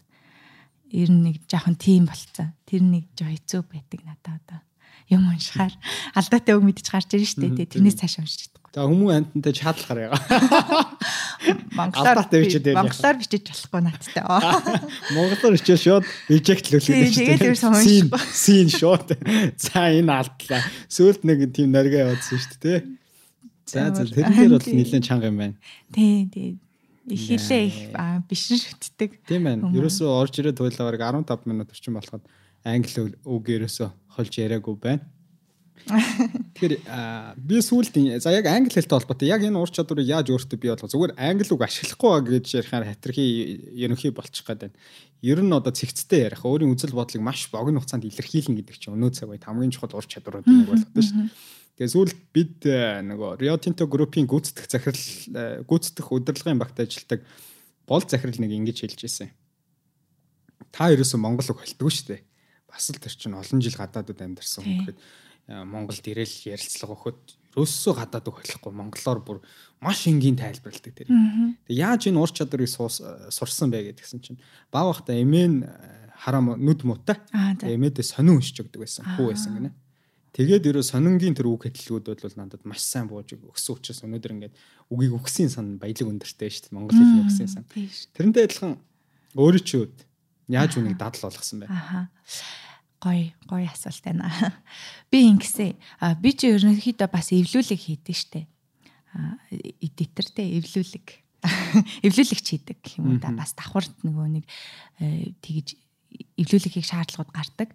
Ер 0.91 1.07
нь 1.07 1.23
нэг 1.23 1.47
жоохон 1.47 1.79
тийм 1.79 2.11
болцсон. 2.11 2.51
Тэр 2.67 2.83
нэг 2.83 3.07
жоо 3.15 3.31
хэцүү 3.31 3.61
байдаг 3.63 3.99
надад 4.03 4.43
одоо. 4.43 4.59
Юм 5.07 5.23
уншихаар 5.31 5.71
алдаатай 6.19 6.59
үг 6.59 6.67
мэдчих 6.67 6.91
гарч 6.91 7.15
ирж 7.15 7.31
штэ. 7.31 7.47
Тэрнээс 7.47 7.95
цааш 7.95 8.19
уншиж 8.19 8.51
чадахгүй. 8.51 8.75
За 8.75 8.83
хүмүүн 8.83 9.23
амтантай 9.23 9.53
чадал 9.55 9.87
гараа. 9.87 10.19
Монголоор 11.79 12.27
Монголоор 12.27 13.15
бичиж 13.15 13.43
болохгүй 13.47 13.81
надтай. 13.87 14.23
Монголоор 15.15 15.55
бичиж 15.55 15.79
шууд 15.79 16.03
reject 16.27 16.75
л 16.75 16.83
үлээдэг 16.83 17.07
штэ. 17.07 17.23
Тэгээд 17.23 17.47
ерөөсөө 17.55 17.71
уншихгүй. 17.71 18.21
Син 18.35 18.67
шууд. 18.67 19.15
За 19.55 19.87
энэ 19.95 20.11
алдлаа. 20.11 20.61
Сүүлд 20.91 21.23
нэг 21.23 21.55
тийм 21.55 21.71
наргаа 21.71 22.11
явуулсан 22.11 22.41
штэ 22.41 22.59
тий. 22.59 22.77
За 23.65 23.89
за 23.93 24.05
тэрнээр 24.05 24.53
бол 24.53 24.61
нэлээд 24.61 25.05
чанга 25.05 25.33
юм 25.33 25.37
байна. 25.41 25.55
Тий, 25.91 26.29
тий. 26.29 26.57
Их 27.09 27.21
хилээ 27.21 27.65
их 27.65 27.77
биш 28.29 28.49
шүтдэг. 28.49 29.25
Тийм 29.25 29.49
байна. 29.49 29.69
Ерөөсөө 29.73 30.09
орж 30.09 30.41
ирээд 30.41 30.57
туйлаа 30.57 30.89
бараг 30.89 31.25
15 31.25 31.45
минут 31.49 31.69
орчим 31.69 31.97
болоход 31.97 32.25
англи 32.65 33.13
үг 33.25 33.45
ерөөсөө 33.49 33.89
холж 34.17 34.33
яриаггүй 34.37 34.75
байна. 34.81 35.05
Тэгэхээр 36.55 37.37
би 37.37 37.61
сүүлд 37.61 37.97
за 38.23 38.33
яг 38.33 38.47
англи 38.49 38.73
хэлтэй 38.73 38.89
холбоотой 38.89 39.29
яг 39.29 39.45
энэ 39.45 39.59
ур 39.59 39.69
чадварыг 39.69 40.07
яаж 40.07 40.33
өөртөө 40.33 40.57
бий 40.57 40.71
болгох 40.73 40.89
зүгээр 40.89 41.13
англи 41.13 41.51
үг 41.51 41.61
ашиглахгүй 41.61 42.41
гэж 42.41 42.45
ярихаар 42.57 42.89
хатархи 42.89 43.21
ерөнхий 43.85 44.09
болчих 44.09 44.47
гээд 44.49 44.65
байна. 44.65 44.77
Ер 45.21 45.45
нь 45.45 45.53
одоо 45.53 45.69
цэгцтэй 45.69 46.25
ярих 46.25 46.41
өөрийн 46.41 46.73
үзэл 46.73 46.95
бодлыг 46.95 47.21
маш 47.21 47.45
богино 47.53 47.85
хугацаанд 47.85 48.07
илэрхийлнэ 48.09 48.65
гэдэг 48.65 48.81
чинь 48.81 48.97
өнөө 48.97 49.13
цаг 49.13 49.29
үед 49.29 49.45
хамгийн 49.45 49.75
чухал 49.77 49.93
ур 49.93 50.09
чадварууд 50.09 50.49
нэг 50.49 50.73
болгоод 50.73 50.89
шүү 50.89 51.21
дээ. 51.21 51.29
Тэгээ 51.75 51.91
сүүлд 51.91 52.19
бид 52.31 52.63
э, 52.71 53.03
нөгөө 53.03 53.35
Rio 53.43 53.55
Tinto 53.59 53.83
Group-ийн 53.91 54.29
гүйцэтгэх 54.31 54.71
захирал 54.71 54.95
э, 54.95 55.59
гүйцэтгэх 55.67 56.07
удирдлагын 56.07 56.61
багт 56.61 56.79
ажилладаг 56.79 57.27
бол 57.83 57.99
захирал 57.99 58.39
нэг 58.39 58.51
ингэж 58.55 58.87
хэлж 58.87 59.03
ирсэн. 59.03 59.29
Та 60.71 60.87
ерөөсөө 60.95 61.19
Монгол 61.19 61.51
үг 61.51 61.67
хэлдэг 61.67 61.83
шүү 61.91 62.07
дээ. 62.15 62.21
Бас 62.71 62.87
л 62.87 62.95
тэр 62.95 63.11
чинь 63.11 63.35
олон 63.35 63.59
жил 63.59 63.75
гадаадд 63.75 64.23
амьдарсан 64.23 64.63
хүн 64.63 64.87
гэхэд 64.87 64.99
э, 65.51 65.63
Монголд 65.67 66.05
ирээл 66.07 66.55
ярилцлага 66.55 66.95
өгөхөд 66.95 67.19
ерөөсөө 67.59 67.93
гадаад 67.99 68.25
үг 68.31 68.39
хэлэхгүй 68.39 68.71
монголоор 68.71 69.19
бүр 69.19 69.37
маш 69.83 70.07
энгийн 70.07 70.39
тайлбарладаг 70.39 70.95
тэр. 70.95 71.11
Тэгээ 71.67 71.83
яаж 71.83 72.07
энэ 72.07 72.19
ур 72.23 72.31
чадварыг 72.31 72.71
сурсан 72.71 73.67
бэ 73.67 73.91
гэдгсэн 73.95 74.23
чинь 74.23 74.39
баа 74.71 74.91
бахта 74.91 75.11
эмээн 75.11 75.67
хараа 76.15 76.43
нүд 76.55 76.87
муутай. 76.87 77.19
Эмээдээ 77.63 78.03
сонин 78.03 78.39
уншиж 78.39 78.63
өгдөг 78.63 78.83
байсан. 78.83 79.03
Хүү 79.19 79.31
байсан 79.31 79.51
гинэ. 79.59 79.71
Тэгээд 80.35 80.67
ерөө 80.67 80.83
сонингийн 80.83 81.31
тэр 81.31 81.47
үг 81.47 81.63
хэтлгүүд 81.63 82.11
бол 82.11 82.35
надад 82.35 82.67
маш 82.67 82.83
сайн 82.83 83.07
бууж 83.07 83.39
өгсөн 83.39 83.79
учраас 83.79 84.03
өнөөдөр 84.03 84.35
ингээд 84.35 84.55
үгийг 84.91 85.15
өгсөн 85.15 85.47
сан 85.47 85.79
баялаг 85.79 86.11
өндөртэй 86.11 86.51
шүү 86.51 86.63
дээ 86.67 86.75
Монгол 86.75 86.91
хэлний 86.99 87.23
өгсөн 87.23 87.47
сан. 87.47 87.63
Тэрнтэй 88.11 88.43
адилхан 88.43 88.75
өөрөө 89.31 89.63
чи 89.63 89.75
үд 89.79 89.95
яаж 90.51 90.75
үнийг 90.75 90.99
дадал 90.99 91.31
болгосон 91.31 91.63
бэ? 91.63 91.71
Аха. 91.71 92.11
Гой 92.99 93.31
гой 93.47 93.63
асуулт 93.71 94.03
байна. 94.03 94.27
Би 95.11 95.23
ингэсэн. 95.31 95.71
Би 96.19 96.35
чи 96.35 96.51
ерөнхийдөө 96.51 97.07
бас 97.07 97.31
эвлүүлэг 97.31 97.79
хийдэг 97.79 98.15
штэ. 98.19 98.43
Эдитер 99.79 100.27
те 100.35 100.43
эвлүүлэг. 100.59 101.07
Эвлүүлэгч 102.07 102.47
хийдэг 102.51 102.79
юм 102.99 103.21
да 103.23 103.31
бас 103.31 103.53
давхарт 103.53 103.93
нөгөө 104.01 104.27
нэг 104.33 104.45
э, 104.99 105.31
тэгж 105.45 105.77
эвлүүлэхийг 106.37 106.85
шаардлагууд 106.85 107.31
гардаг. 107.31 107.69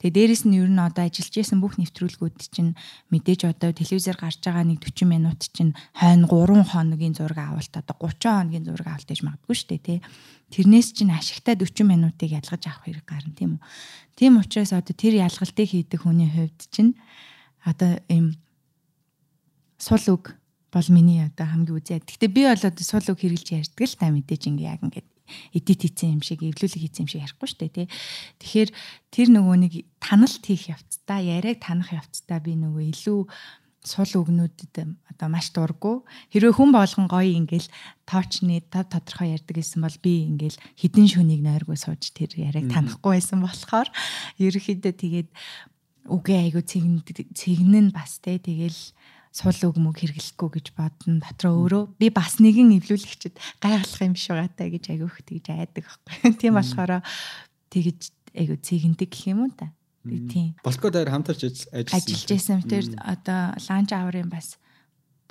Тэгээ 0.00 0.16
дээрэс 0.16 0.44
нь 0.48 0.56
ер 0.60 0.68
нь 0.68 0.80
одоо 0.80 1.08
ажиллаж 1.08 1.34
исэн 1.36 1.60
бүх 1.60 1.76
нэвтрүүлгүүд 1.80 2.38
чинь 2.52 2.76
мэдээж 3.12 3.48
одоо 3.48 3.70
телевизээр 3.72 4.18
гарч 4.20 4.40
байгаа 4.44 4.64
нэг 4.68 4.80
40 4.84 5.08
минут 5.08 5.40
чинь 5.52 5.72
хойно 5.96 6.26
3 6.28 6.64
хоногийн 6.72 7.14
зураг 7.16 7.38
авалт 7.40 7.74
одоо 7.76 7.96
30 8.00 8.24
хоногийн 8.24 8.66
зураг 8.68 8.88
авалт 8.88 9.08
гэж 9.08 9.20
магадгүй 9.24 9.56
шүү 9.56 9.68
дээ 9.70 9.82
тий. 9.84 9.98
Тэрнээс 10.52 10.88
чинь 10.92 11.12
ашигтай 11.12 11.56
40 11.56 11.88
минутыг 11.88 12.30
ялгаж 12.32 12.62
авах 12.68 12.84
хэрэг 12.84 13.06
гарна 13.08 13.32
тийм 13.36 13.56
үү. 13.56 13.62
Тийм 14.16 14.40
учраас 14.40 14.72
одоо 14.72 14.92
тэр 14.96 15.20
ялгалтыг 15.20 15.68
хийдэг 15.68 16.00
хүний 16.04 16.28
хувьд 16.28 16.60
чинь 16.72 16.96
одоо 17.64 18.00
ийм 18.08 18.36
сул 19.76 20.04
үг 20.14 20.36
бол 20.72 20.88
миний 20.88 21.20
одоо 21.20 21.46
хамгийн 21.46 21.76
үзээ. 21.76 22.00
Гэхдээ 22.04 22.30
би 22.32 22.42
бол 22.48 22.64
одоо 22.64 22.84
сул 22.84 23.04
үг 23.12 23.20
хэрэглэж 23.20 23.48
ярьдаг 23.52 23.84
л 23.84 23.98
та 24.00 24.08
мэдээж 24.08 24.42
ингээ 24.48 24.72
яг 24.72 24.80
ингээд 24.80 25.11
эдит 25.52 25.80
хийсэн 25.82 26.18
юм 26.18 26.22
шиг 26.22 26.42
эвлүүлэг 26.42 26.82
хийсэн 26.82 27.04
юм 27.04 27.10
шиг 27.10 27.22
ярихгүй 27.24 27.48
шүү 27.48 27.60
дээ 27.60 27.72
тий. 27.72 27.88
Тэгэхээр 28.40 28.70
тэр 29.12 29.28
нөгөө 29.32 29.56
нэг 29.62 29.72
таналт 29.98 30.44
хийх 30.44 30.72
явцдаа 30.72 31.18
яриаг 31.20 31.58
танах 31.60 31.90
явцдаа 31.92 32.38
би 32.40 32.56
нөгөө 32.56 32.84
илүү 32.92 33.20
сул 33.82 34.06
үгнүүдэд 34.22 34.94
одоо 35.10 35.28
маш 35.28 35.50
дурггүй. 35.50 36.06
Хэрвээ 36.30 36.54
хүн 36.54 36.70
болгон 36.70 37.10
гоё 37.10 37.34
ингээл 37.34 37.66
тоочны 38.06 38.62
тав 38.70 38.86
тодорхой 38.86 39.34
ярьдаг 39.34 39.58
гэсэн 39.58 39.82
бол 39.82 39.98
би 39.98 40.30
ингээл 40.30 40.58
хідэн 40.78 41.06
шөнийг 41.10 41.42
нойргүй 41.42 41.74
сууж 41.74 42.14
тэр 42.14 42.30
яриаг 42.38 42.70
танахгүй 42.70 43.18
байсан 43.18 43.42
болохоор 43.42 43.90
ерөөхдөө 44.38 44.94
тэгээд 44.94 45.30
үгээ 46.06 46.38
айгу 46.46 46.62
цэгнэн 46.62 47.90
бас 47.90 48.22
те 48.22 48.38
тэгэл 48.38 48.78
сул 49.32 49.56
үг 49.72 49.76
мөг 49.80 49.96
хэрэглэхгүй 49.96 50.48
гэж 50.60 50.66
бодно. 50.76 51.24
Дотроо 51.24 51.64
өөрөө 51.64 51.82
би 51.96 52.12
бас 52.12 52.36
нэгэн 52.36 52.76
эвлүүлэгчд 52.76 53.34
гайхалах 53.64 54.02
юм 54.04 54.14
шиг 54.14 54.36
байгаа 54.36 54.68
гэж 54.68 54.84
айгүйх 54.92 55.16
тэгж 55.24 55.46
айдаг 55.48 55.84
байхгүй. 55.88 56.36
Тийм 56.40 56.52
болохоор 56.60 57.00
тэгж 57.72 58.12
айгу 58.36 58.60
цэгэндэг 58.60 59.08
гэх 59.08 59.32
юм 59.32 59.48
уу 59.48 59.52
та. 59.56 59.72
Тийм. 60.04 60.52
Болко 60.60 60.92
дээр 60.92 61.08
хамтарч 61.08 61.48
ажилласан. 61.48 61.96
Ажиллаж 61.96 62.24
байсан. 62.28 62.58
Тэр 62.68 62.84
одоо 63.00 63.56
ланч 63.56 63.90
аврын 63.96 64.28
бас 64.28 64.60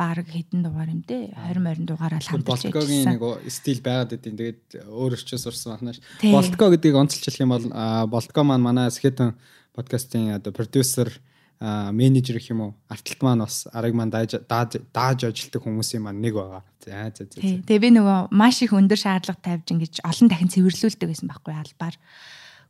баг 0.01 0.25
хэдэн 0.25 0.65
дугаар 0.65 0.89
юм 0.89 1.05
дээ 1.05 1.37
20 1.37 1.85
20 1.85 1.85
дугаараа 1.85 2.21
хамтарч 2.25 2.73
Болткогийн 2.73 3.05
нэг 3.05 3.21
стил 3.53 3.85
байгаад 3.85 4.17
идэв. 4.17 4.33
Тэгээд 4.33 4.63
өөр 4.89 5.13
өчөө 5.13 5.37
сурсан 5.37 5.77
байна 5.77 5.93
ш. 5.93 6.01
Болтко 6.25 6.73
гэдгийг 6.73 6.97
онцлж 6.97 7.21
хэлэх 7.21 7.43
юм 7.45 7.53
бол 7.53 7.67
Болтко 8.09 8.41
маань 8.41 8.65
манай 8.65 8.89
Скетэн 8.89 9.37
подкастын 9.77 10.33
одоо 10.39 10.49
продюсер 10.55 11.13
менежер 11.61 12.41
гэх 12.41 12.49
юм 12.49 12.61
уу? 12.61 12.73
Арталт 12.89 13.21
маань 13.21 13.45
бас 13.45 13.69
арыг 13.69 13.93
маань 13.93 14.09
дааж 14.09 14.41
дааж 14.89 15.19
ажилтдаг 15.29 15.61
хүмүүсийн 15.61 16.01
маань 16.01 16.17
нэг 16.17 16.33
байгаа. 16.33 16.65
За 16.81 17.13
за 17.13 17.29
за. 17.29 17.37
Тэгээ 17.37 17.85
би 17.85 17.89
нөгөө 18.01 18.33
маш 18.33 18.65
их 18.65 18.73
өндөр 18.73 18.97
шаардлага 18.97 19.45
тавьж 19.45 19.69
ингэж 19.69 20.01
олон 20.01 20.25
дахин 20.25 20.49
цэвэрлүүлдэг 20.49 21.05
байсан 21.05 21.29
байхгүй 21.29 21.53
албаар. 21.53 21.95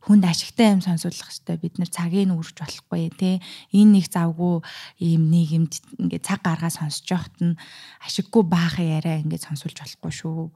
Хүнд 0.04 0.28
ашигтай 0.28 0.76
юм 0.76 0.84
сонсуулах 0.84 1.24
хэрэгтэй 1.24 1.56
бид 1.56 1.74
нар 1.80 1.88
цагийг 1.88 2.28
үрж 2.36 2.52
болохгүй 2.60 3.16
тий. 3.16 3.40
Энэ 3.72 4.02
нэг 4.02 4.06
завгүй 4.12 4.60
ийм 5.00 5.30
нийгэмд 5.32 5.72
ингээд 5.96 6.26
цаг 6.28 6.44
гаргаа 6.44 6.68
сонсож 6.68 7.08
явахт 7.08 7.38
нь 7.40 7.56
ашиггүй 8.04 8.44
баахан 8.44 8.92
яриа 8.98 9.22
ингээд 9.24 9.46
сонсуулж 9.48 9.78
болохгүй 9.78 10.12
шүү. 10.12 10.52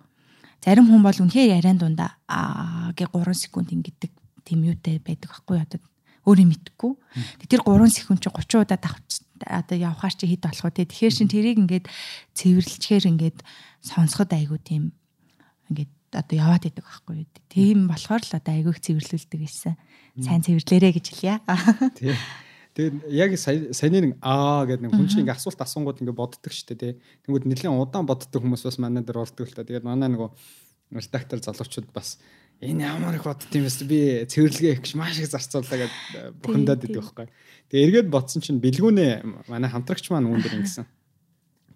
Зарим 0.60 0.90
хүн 0.90 1.00
бол 1.00 1.14
үнэхээр 1.14 1.56
яриан 1.56 1.78
дундаа 1.78 2.20
аа 2.28 2.92
гэ 2.92 3.06
3 3.08 3.32
секунд 3.32 3.70
ингэдэг 3.70 4.12
тийм 4.42 4.66
юутай 4.66 4.98
байдаг 4.98 5.30
байхгүй 5.30 5.62
одоо 5.62 5.80
өөрөө 6.26 6.46
мэдхгүй. 6.50 6.92
Тэр 7.46 7.62
3 7.62 7.86
секунд 7.94 8.20
чи 8.20 8.28
30 8.28 8.66
удаа 8.66 8.78
давч 8.82 9.22
одоо 9.46 9.76
явхаар 9.78 10.14
чи 10.18 10.26
хэд 10.26 10.42
болох 10.42 10.66
вэ? 10.66 10.84
Тэгэхээр 10.90 11.14
чин 11.14 11.30
тэрийг 11.30 11.58
ингээд 11.62 11.86
цэвэрлэхээр 12.34 13.04
ингээд 13.14 13.38
сонсоход 13.86 14.30
айгу 14.34 14.58
тийм 14.58 14.90
ингээд 15.70 15.92
одоо 16.16 16.36
яваад 16.36 16.66
идэг 16.66 16.82
байхгүй 16.82 17.14
юу. 17.22 17.28
Тийм 17.46 17.86
болохоор 17.86 18.22
л 18.24 18.38
одоо 18.42 18.52
айгүйх 18.52 18.78
цэвэрлүүлдэг 18.80 19.40
гэсэн. 19.44 19.74
Сайн 20.24 20.42
цэвэрлээрэ 20.42 20.90
гэж 20.96 21.06
хэлье. 21.12 21.38
Тийм. 22.00 22.16
Тэгээд 22.76 22.96
яг 23.08 23.30
саяны 23.40 23.98
нэг 24.04 24.12
аа 24.20 24.68
гэдэг 24.68 24.84
нэг 24.84 24.92
хүн 24.92 25.08
чинь 25.08 25.24
ингээ 25.24 25.36
асуулт 25.40 25.60
асуунгууд 25.64 26.04
ингээ 26.04 26.12
боддог 26.12 26.52
шүү 26.52 26.76
дээ 26.76 26.80
тий. 26.80 26.92
Тэнгүүд 27.24 27.48
нэлээд 27.48 27.72
удаан 27.72 28.04
боддог 28.04 28.36
хүмүүс 28.36 28.68
бас 28.68 28.76
манай 28.76 29.00
дээр 29.00 29.24
ордог 29.24 29.48
л 29.48 29.56
та. 29.56 29.64
Тэгээд 29.64 29.88
манай 29.88 30.12
нөгөө 30.12 30.28
редактор 30.92 31.40
залуучууд 31.40 31.88
бас 31.96 32.20
энэ 32.60 32.88
ямар 32.88 33.14
их 33.16 33.24
бодд 33.28 33.52
юм 33.52 33.68
бэ 33.68 33.84
би 33.84 34.00
цэвэрлэгээ 34.24 34.72
их 34.80 34.94
маш 34.96 35.20
их 35.20 35.28
зарцууллаа 35.28 35.84
гэд 35.84 35.94
э, 36.16 36.30
бухимдаад 36.40 36.84
идэв 36.88 37.04
байхгүй. 37.04 37.28
Тэгээ 37.68 37.84
эргээд 37.86 38.08
бодсон 38.08 38.40
чинь 38.40 38.62
бэлгүүнээ 38.64 39.48
манай 39.52 39.68
хамтрагч 39.68 40.08
маань 40.08 40.30
үүндэр 40.32 40.56
ингэсэн. 40.64 40.86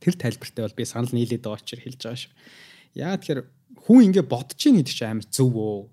Тэр 0.01 0.15
тайлбартай 0.17 0.65
бол 0.65 0.79
би 0.81 0.85
санал 0.89 1.13
нийлээд 1.13 1.45
байгаа 1.45 1.61
учраас 1.61 1.85
хэлж 1.85 2.01
байгаа 2.01 2.21
шүү. 2.25 2.33
Яа 2.97 3.17
тэгэхээр 3.21 3.41
хүн 3.77 4.01
ингэ 4.09 4.23
бодож 4.25 4.61
ийн 4.65 4.81
гэдэг 4.81 4.95
чинь 4.97 5.13
амар 5.13 5.29
зөв 5.29 5.53
өө. 5.53 5.85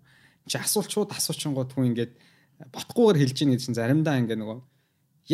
Чи 0.48 0.56
асуулчууд 0.56 1.12
асуучингууд 1.12 1.72
хүн 1.76 1.92
ингээд 1.92 2.14
ботхгүйгээр 2.72 3.20
хэлж 3.28 3.38
ийн 3.44 3.60
чинь 3.60 3.76
заримдаа 3.76 4.16
ингээ 4.24 4.40
нөгөө 4.40 4.60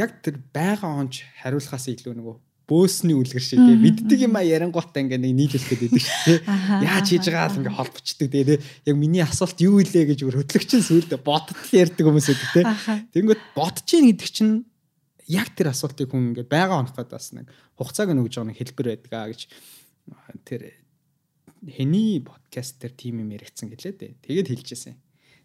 яг 0.02 0.26
тэр 0.26 0.42
байгаа 0.50 0.98
онч 0.98 1.22
хариулахаас 1.46 1.86
илүү 1.94 2.18
нөгөө 2.18 2.36
бөөсний 2.70 3.16
үлгэр 3.18 3.44
шиг 3.44 3.60
тий 3.60 3.76
мэддэг 3.76 4.20
юм 4.24 4.40
а 4.40 4.44
ярангуутаа 4.44 5.04
ингээ 5.04 5.20
нэг 5.20 5.34
нийлүүлэх 5.36 5.68
гэдэг 5.84 6.00
шүү 6.00 6.20
тий 6.24 6.38
яаж 6.88 7.08
хийж 7.12 7.26
байгаа 7.28 7.52
л 7.52 7.60
ингээ 7.60 7.76
холбочдөг 7.76 8.28
тий 8.32 8.44
яг 8.88 8.96
миний 8.96 9.24
асуулт 9.24 9.60
юу 9.60 9.84
илээ 9.84 10.16
гэж 10.16 10.20
өөр 10.24 10.40
хөтлөгчин 10.48 10.80
сүулдэ 10.80 11.20
бодтол 11.20 11.60
ярьдаг 11.76 12.04
хүмүүс 12.08 12.28
байдаг 12.32 12.50
тий 12.56 12.64
тэгэнгүүт 13.20 13.42
бодож 13.52 13.88
ийн 13.92 14.08
гэдэг 14.16 14.30
чинь 14.32 14.54
яг 15.28 15.52
тэр 15.52 15.76
асуултыг 15.76 16.08
хүн 16.08 16.32
ингээ 16.32 16.48
байгаа 16.48 16.80
онох 16.80 16.96
гэдэг 16.96 17.12
бас 17.12 17.36
нэг 17.36 17.52
хугацааг 17.76 18.16
нөгж 18.16 18.32
байгаа 18.32 18.48
нэг 18.48 18.60
хэлбэр 18.64 18.88
байдаг 18.96 19.12
а 19.12 19.28
гэж 19.28 19.42
тэр 20.48 20.62
хэний 21.68 22.24
подкаст 22.24 22.80
дээр 22.80 22.94
тим 22.96 23.24
юм 23.24 23.30
яригдсан 23.32 23.72
гэлээ 23.72 23.94
дээ 24.00 24.12
тэгээд 24.24 24.52
хэлчихсэн 24.52 24.96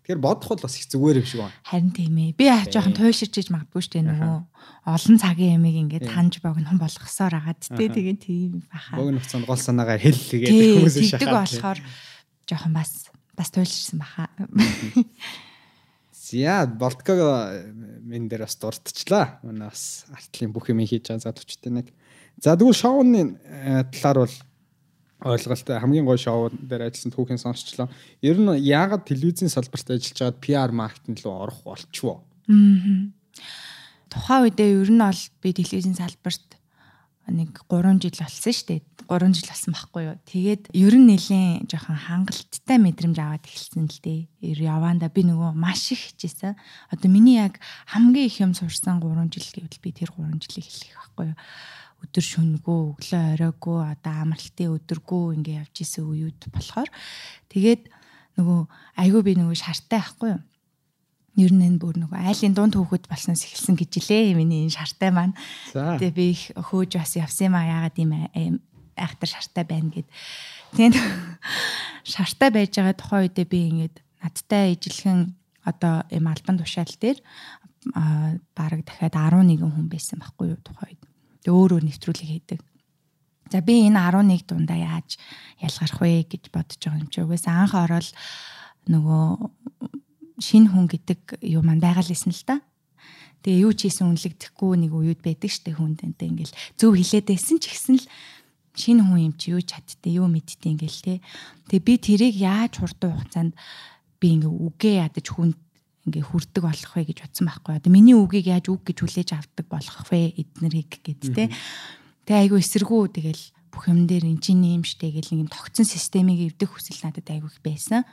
Тэгэхээр 0.09 0.25
бодох 0.25 0.49
бол 0.57 0.64
бас 0.64 0.81
их 0.81 0.88
зүгээр 0.88 1.21
юм 1.21 1.29
шиг 1.29 1.44
байна. 1.44 1.53
Харин 1.68 1.92
тийм 1.92 2.16
ээ. 2.16 2.33
Би 2.33 2.49
яаж 2.49 2.73
жоохон 2.73 2.97
туйширчиж 2.97 3.53
магадгүй 3.53 3.83
шүү 3.85 3.92
дээ 3.92 4.09
нөгөө 4.09 4.37
олон 4.88 5.16
цагийн 5.21 5.61
ямиг 5.61 5.77
ингээд 5.85 6.09
таньж 6.09 6.40
богино 6.40 6.73
болгосоор 6.81 7.37
агаад 7.37 7.61
тий 7.61 7.92
тэгээ 7.92 8.16
тийм 8.16 8.64
баха. 8.73 8.97
Богино 8.97 9.21
хугацаанд 9.21 9.44
гол 9.44 9.61
санаагаа 9.61 10.01
хэллэгээд 10.01 10.81
хүмүүс 10.81 10.97
шахаад. 11.12 11.21
Тэг 11.21 11.29
болохоор 11.29 11.79
жоохон 12.49 12.73
бас 12.73 13.12
бас 13.37 13.53
туйлширсан 13.53 14.01
баха. 14.01 14.33
За 16.16 16.64
болтког 16.64 17.21
мен 18.01 18.33
дээр 18.33 18.49
бас 18.49 18.57
дурдчихлаа. 18.57 19.44
Манай 19.44 19.68
бас 19.68 20.09
артлын 20.09 20.57
бүх 20.57 20.73
юм 20.73 20.81
хийж 20.88 21.12
байгаа 21.12 21.29
залуучтай 21.29 21.68
нэг. 21.68 21.92
За 22.40 22.57
тэгвэл 22.57 22.73
шоуны 22.73 23.37
э, 23.44 23.85
талаар 23.92 24.25
бол 24.25 24.37
ойлголттой 25.24 25.78
хамгийн 25.83 26.07
гоё 26.07 26.18
шоу 26.18 26.50
дээр 26.54 26.87
ажилласан 26.87 27.11
түүхийн 27.11 27.42
сонсчлоо. 27.42 27.90
Ер 28.22 28.38
нь 28.38 28.54
яагаад 28.62 29.02
телевизийн 29.02 29.50
салбарт 29.50 29.90
ажиллаж 29.90 30.14
байгаад 30.14 30.38
PR 30.38 30.70
маркетинг 30.70 31.18
руу 31.26 31.35
орох 31.42 31.59
болчихвоо? 31.66 32.22
Аа. 32.46 33.11
Тухайн 34.07 34.42
үедээ 34.46 34.78
ер 34.78 34.90
нь 34.94 35.02
бол 35.02 35.22
би 35.42 35.48
телевизийн 35.50 35.98
салбарт 35.98 36.46
нэг 37.28 37.61
3 37.68 37.98
жил 38.00 38.14
болсон 38.14 38.52
шүү 38.54 38.66
дээ. 38.70 38.81
3 39.11 39.35
жил 39.37 39.50
болсон 39.50 39.72
байхгүй 39.74 40.02
юу. 40.07 40.16
Тэгээд 40.22 40.62
ер 40.72 40.94
нь 40.96 41.09
нэлийн 41.11 41.66
жоохон 41.68 41.98
хангалттай 41.98 42.78
мэдрэмж 42.78 43.18
аваад 43.20 43.44
эхэлсэн 43.44 43.85
л 43.85 44.00
дээ. 44.00 44.20
Ер 44.40 44.59
яваанда 44.64 45.12
би 45.12 45.26
нөгөө 45.28 45.52
маш 45.52 45.92
их 45.92 46.14
хичээсэн. 46.14 46.57
Одоо 46.88 47.09
миний 47.11 47.37
яг 47.37 47.61
хамгийн 47.90 48.31
их 48.31 48.40
юм 48.40 48.54
сурсан 48.57 49.02
3 49.02 49.28
жил 49.28 49.44
гэвэл 49.50 49.83
би 49.83 49.90
тэр 49.92 50.14
3 50.16 50.40
жилийг 50.40 50.64
хэлэх 50.64 50.94
байхгүй 50.96 51.26
юу 51.35 51.38
өдөр 52.05 52.25
шөнөгөө 52.25 52.81
өглөө 52.95 53.25
оройгоо 53.35 53.79
одоо 53.89 54.15
амралтын 54.23 54.75
өдөргөө 54.77 55.25
ингээ 55.39 55.61
явж 55.63 55.77
исэн 55.83 56.05
үеуд 56.07 56.41
болохоор 56.53 56.91
тэгээд 57.51 57.83
нөгөө 58.39 58.61
айгүй 59.03 59.23
би 59.27 59.33
нөгөө 59.39 59.59
шартай 59.59 59.99
байхгүй 59.99 60.31
юу 60.37 60.43
ер 61.39 61.53
нь 61.55 61.63
энэ 61.63 61.79
бүр 61.79 61.95
нөгөө 62.03 62.19
айлын 62.19 62.55
дунд 62.55 62.75
хөөхөд 62.75 63.07
болсноос 63.07 63.47
эхэлсэн 63.47 63.79
гэж 63.79 63.91
илээ 64.03 64.35
миний 64.35 64.67
энэ 64.67 64.75
шартай 64.75 65.15
маань. 65.15 65.39
Тэгээ 65.71 66.11
би 66.11 66.27
их 66.35 66.51
хөөж 66.51 66.99
бас 66.99 67.15
явсан 67.15 67.55
юм 67.55 67.55
а 67.55 67.63
яагаад 67.63 67.95
ийм 67.95 68.59
айхтар 68.99 69.31
шартай 69.31 69.63
байна 69.63 69.95
гэд. 69.95 70.09
Тэгээд 70.75 70.99
шартай 72.13 72.51
байж 72.51 72.75
байгаа 72.75 72.99
тухайн 72.99 73.23
үедээ 73.31 73.47
би 73.47 73.59
ингээд 73.71 73.97
надтай 74.19 74.75
ижилхэн 74.75 75.31
одоо 75.63 76.03
ийм 76.11 76.27
албан 76.27 76.59
тушаал 76.59 76.95
дээр 76.99 77.23
баг 78.59 78.83
дахиад 78.83 79.15
11 79.15 79.63
хүн 79.63 79.87
байсан 79.87 80.19
байхгүй 80.19 80.59
юу 80.59 80.61
тухайн 80.67 80.99
үед. 80.99 81.08
Тэгээ 81.42 81.55
өөр 81.55 81.70
өөр 81.79 81.85
нэвтрүүлэг 81.87 82.29
хийдэг. 82.29 82.61
За 83.48 83.64
би 83.64 83.88
энэ 83.88 83.96
11 83.96 84.44
дундаа 84.44 84.77
яаж 84.77 85.16
ялгарх 85.62 85.98
вэ 86.01 86.29
гэж 86.29 86.53
бодож 86.53 86.81
байгаа 86.83 87.01
юм 87.01 87.09
чи 87.09 87.24
угаасаа 87.24 87.64
анх 87.64 87.74
ороод 87.74 88.09
нөгөө 88.92 89.24
шинэ 90.37 90.68
хүн 90.68 90.87
гэдэг 90.87 91.20
юу 91.48 91.62
маань 91.64 91.81
байгаал 91.81 92.07
лсэн 92.09 92.33
л 92.33 92.44
да. 92.44 92.61
Тэгээ 93.40 93.64
юу 93.64 93.72
ч 93.72 93.88
хийсэн 93.88 94.11
үнэлэгдэхгүй 94.12 94.72
нэг 94.85 94.92
уууд 94.92 95.20
байдаг 95.24 95.51
штэ 95.51 95.74
хүнд 95.74 96.05
энэ 96.05 96.18
ингээл 96.18 96.59
зөв 96.77 96.92
хилээд 96.92 97.27
байсан 97.33 97.57
ч 97.57 97.64
гэсэн 97.72 97.96
л 98.03 98.07
шинэ 98.77 99.03
хүн 99.03 99.20
юм 99.31 99.35
чи 99.40 99.55
юу 99.57 99.62
чаддээ 99.62 100.20
юу 100.20 100.29
мэддээ 100.29 100.72
ингээл 100.74 101.01
те. 101.03 101.14
Тэгээ 101.72 101.87
би 101.87 101.94
тэрийг 101.98 102.37
яаж 102.37 102.72
хурдан 102.79 103.16
хугацаанд 103.16 103.53
би 104.20 104.27
ингээ 104.38 104.53
үгээ 104.53 104.94
ядаж 105.09 105.27
хүнд 105.31 105.57
ингээ 106.09 106.25
хүрдэг 106.25 106.64
болох 106.64 106.92
вэ 106.97 107.05
гэж 107.12 107.18
бодсон 107.23 107.47
байхгүй. 107.47 107.73
Одоо 107.79 107.92
миний 107.92 108.16
үгийг 108.16 108.49
яаж 108.49 108.66
үг 108.73 108.83
гэж 108.88 108.99
хүлээж 109.05 109.31
авдаг 109.37 109.66
болох 109.68 109.99
вэ 110.09 110.35
эднэрийг 110.40 110.92
гэд 111.05 111.23
те. 111.37 111.53
Тэгээ 112.25 112.42
айгу 112.49 112.57
эсэргүү 112.57 113.03
тэгэл 113.12 113.44
бүх 113.68 113.85
юм 113.92 114.09
дээр 114.09 114.25
эн 114.27 114.40
чинь 114.40 114.64
юм 114.64 114.85
штэ 114.85 115.12
гэл 115.12 115.31
нэг 115.33 115.40
юм 115.47 115.51
тогтсон 115.53 115.85
системийг 115.85 116.57
эвдэх 116.57 116.73
хүсэл 116.73 117.05
надад 117.05 117.29
айгу 117.29 117.53
их 117.53 117.61
байсан 117.61 118.09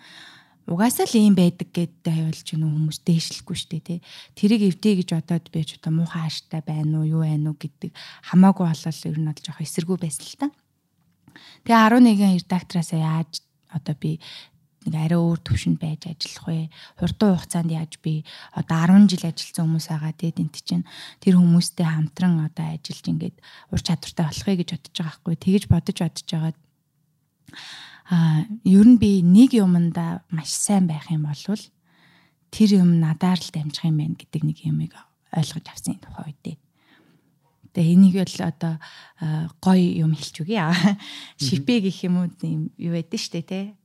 угаасаа 0.66 1.06
л 1.06 1.16
ийм 1.18 1.38
байдаг 1.38 1.70
гэдээ 1.70 2.10
хайвалж 2.10 2.42
гэнэ 2.42 2.66
хүмүүс 2.66 3.00
дээшлэхгүй 3.06 3.58
дээ 3.70 3.84
тий. 3.86 4.00
Тэрийг 4.34 4.74
эвдээ 4.74 4.94
гэж 5.06 5.10
бодоод 5.14 5.46
би 5.54 5.62
ч 5.62 5.78
одоо 5.78 5.94
муухай 5.94 6.26
ааштай 6.26 6.62
байна 6.66 7.06
уу 7.06 7.06
юу 7.06 7.22
байна 7.22 7.54
уу 7.54 7.58
гэдэг 7.58 7.94
хамаагүй 8.34 8.66
болол 8.66 9.06
ер 9.06 9.18
нь 9.22 9.30
бол 9.30 9.46
жоох 9.46 9.62
эсэргүү 9.62 9.98
байсан 10.02 10.26
л 10.26 10.38
та. 10.42 10.48
Тэгээ 11.70 11.86
11 11.86 12.42
редактораасаа 12.42 13.00
яаж 13.00 13.46
одоо 13.70 13.94
би 13.94 14.18
нэг 14.86 14.94
арай 14.96 15.20
өөр 15.20 15.40
төвшөнд 15.42 15.82
байж 15.82 16.06
ажиллах 16.06 16.46
вэ? 16.46 16.70
Хурдан 17.02 17.36
хугацаанд 17.36 17.72
яаж 17.74 17.98
би 18.00 18.24
одоо 18.54 18.78
10 18.86 19.10
жил 19.10 19.26
ажилласан 19.26 19.66
хүмүүс 19.66 19.88
байгаа 19.90 20.14
те 20.14 20.32
тент 20.32 20.56
чинь 20.62 20.86
тэр 21.20 21.42
хүмүүстэй 21.42 21.86
хамтран 21.86 22.46
одоо 22.46 22.78
ажиллаж 22.78 23.06
ингээд 23.10 23.38
ур 23.74 23.82
чадвартай 23.82 24.26
болохыг 24.30 24.58
гэж 24.62 24.70
бодож 24.78 24.94
байгаа 24.94 25.16
хгүй. 25.18 25.36
Тэгэж 25.42 25.64
бодож 25.68 25.98
бодож 26.00 26.28
байгаа 26.30 26.54
а 28.06 28.46
ер 28.64 28.86
нь 28.86 29.02
би 29.02 29.26
нэг 29.26 29.58
юмдаа 29.58 30.22
маш 30.30 30.54
сайн 30.54 30.86
байх 30.86 31.10
юм 31.10 31.26
бол 31.26 31.42
тэр 32.54 32.70
юм 32.78 33.02
надаар 33.02 33.42
л 33.42 33.50
дамжих 33.50 33.90
юм 33.90 33.98
байна 33.98 34.14
гэдэг 34.14 34.42
нэг 34.46 34.58
юмыг 34.62 34.94
ойлгож 35.34 35.66
авсан 35.66 35.98
тухай 35.98 36.30
үедээ. 36.30 36.58
Тэгээ 37.74 37.94
энийг 37.98 38.16
бол 38.22 38.40
одоо 38.46 38.74
гоё 39.60 40.06
юм 40.06 40.14
хэлж 40.14 40.36
үгүй 40.46 40.58
аа. 40.62 40.72
Шипэ 41.42 41.82
гэх 41.90 42.06
юм 42.06 42.24
уу 42.24 42.30
юм 42.46 42.70
юу 42.78 42.94
байдэн 42.94 43.20
штэ 43.20 43.42
те. 43.42 43.76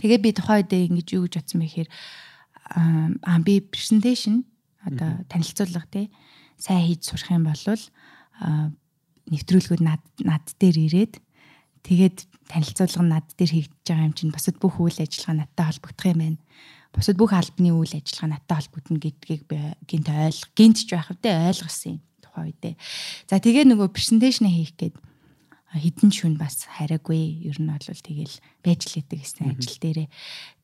Тэгээ 0.00 0.20
би 0.22 0.30
тухай 0.32 0.62
үедээ 0.62 0.88
ингэж 0.88 1.08
юу 1.16 1.26
гэж 1.26 1.34
бодсон 1.40 1.60
бэ 1.60 1.66
гэхээр 1.68 1.90
аа 3.26 3.38
би 3.44 3.60
презентацийн 3.60 4.46
одоо 4.86 5.10
танилцуулга 5.28 5.84
те 5.90 6.08
сайн 6.56 6.86
хийж 6.86 7.10
сурах 7.10 7.30
юм 7.30 7.44
бол 7.44 7.64
нэвтрүүлгүүд 9.28 9.82
над 9.82 10.02
над 10.22 10.44
дээр 10.58 10.76
ирээд 10.88 11.14
тэгээд 11.86 12.16
танилцуулга 12.50 13.02
над 13.02 13.26
дээр 13.36 13.52
хийгдэж 13.52 13.86
байгаа 13.86 14.08
юм 14.08 14.16
чинь 14.16 14.34
бусад 14.34 14.56
бүх 14.58 14.80
үйл 14.80 14.98
ажиллагаа 14.98 15.46
надтай 15.46 15.66
холбогдох 15.70 16.06
юм 16.10 16.20
байна. 16.22 16.40
Бусад 16.92 17.16
бүх 17.16 17.32
албаны 17.32 17.70
үйл 17.72 17.94
ажиллагаа 17.96 18.30
надтай 18.36 18.56
холбогдно 18.58 18.98
гэдгийг 18.98 19.42
би 19.46 19.58
гинт 19.86 20.08
ойлго. 20.10 20.48
Гинт 20.56 20.78
ч 20.82 20.90
байх 20.92 21.08
вдэ 21.10 21.30
ойлгосон 21.50 21.96
юм 21.96 22.00
тухай 22.20 22.42
үедээ. 22.50 22.74
За 23.30 23.38
тэгээ 23.38 23.64
нөгөө 23.70 23.88
презентацийн 23.94 24.50
хийх 24.50 24.74
гээд 24.76 24.94
хідэн 25.72 26.12
шүн 26.12 26.34
бас 26.36 26.68
хараагүй. 26.68 27.48
Ер 27.48 27.56
нь 27.56 27.72
бол 27.72 27.80
тэгэл 27.80 28.36
байж 28.60 28.80
лээдэг 28.92 29.18
гэсэн 29.24 29.56
ажил 29.56 29.78
дээрээ. 29.80 30.08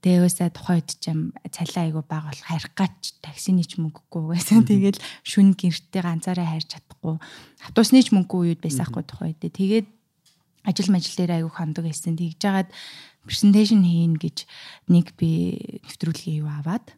Тэгээ 0.04 0.24
өсөө 0.28 0.48
тухайн 0.52 0.78
үед 0.84 0.90
чам 1.00 1.18
цалин 1.48 1.80
айгу 1.88 2.04
баг 2.04 2.28
болох 2.28 2.44
харих 2.44 2.68
гач 2.76 3.16
таксины 3.24 3.64
ч 3.64 3.80
мөнгөгүй 3.80 4.24
байсан. 4.36 4.68
Тэгэл 4.68 5.00
шүн 5.24 5.56
гэртээ 5.56 6.02
ганцаараа 6.04 6.46
хайрч 6.52 6.76
чадахгүй. 6.76 7.16
Автобусны 7.64 8.04
ч 8.04 8.12
мөнгөгүй 8.12 8.52
үед 8.52 8.60
байсаахгүй 8.60 9.04
тухайн 9.08 9.32
үед. 9.32 9.48
Тэгээд 9.48 9.86
ажил 10.68 10.92
мажил 10.92 11.16
дээр 11.16 11.40
аягүй 11.40 11.52
хандаг 11.56 11.84
байсан. 11.88 12.12
Тэгж 12.12 12.36
жагаад 12.36 12.68
презентацийн 13.24 13.84
хийн 13.84 14.14
гэж 14.20 14.44
нэг 14.92 15.16
би 15.16 15.56
нэвтрүүлгээ 15.88 16.44
юу 16.44 16.48
аваад 16.52 16.92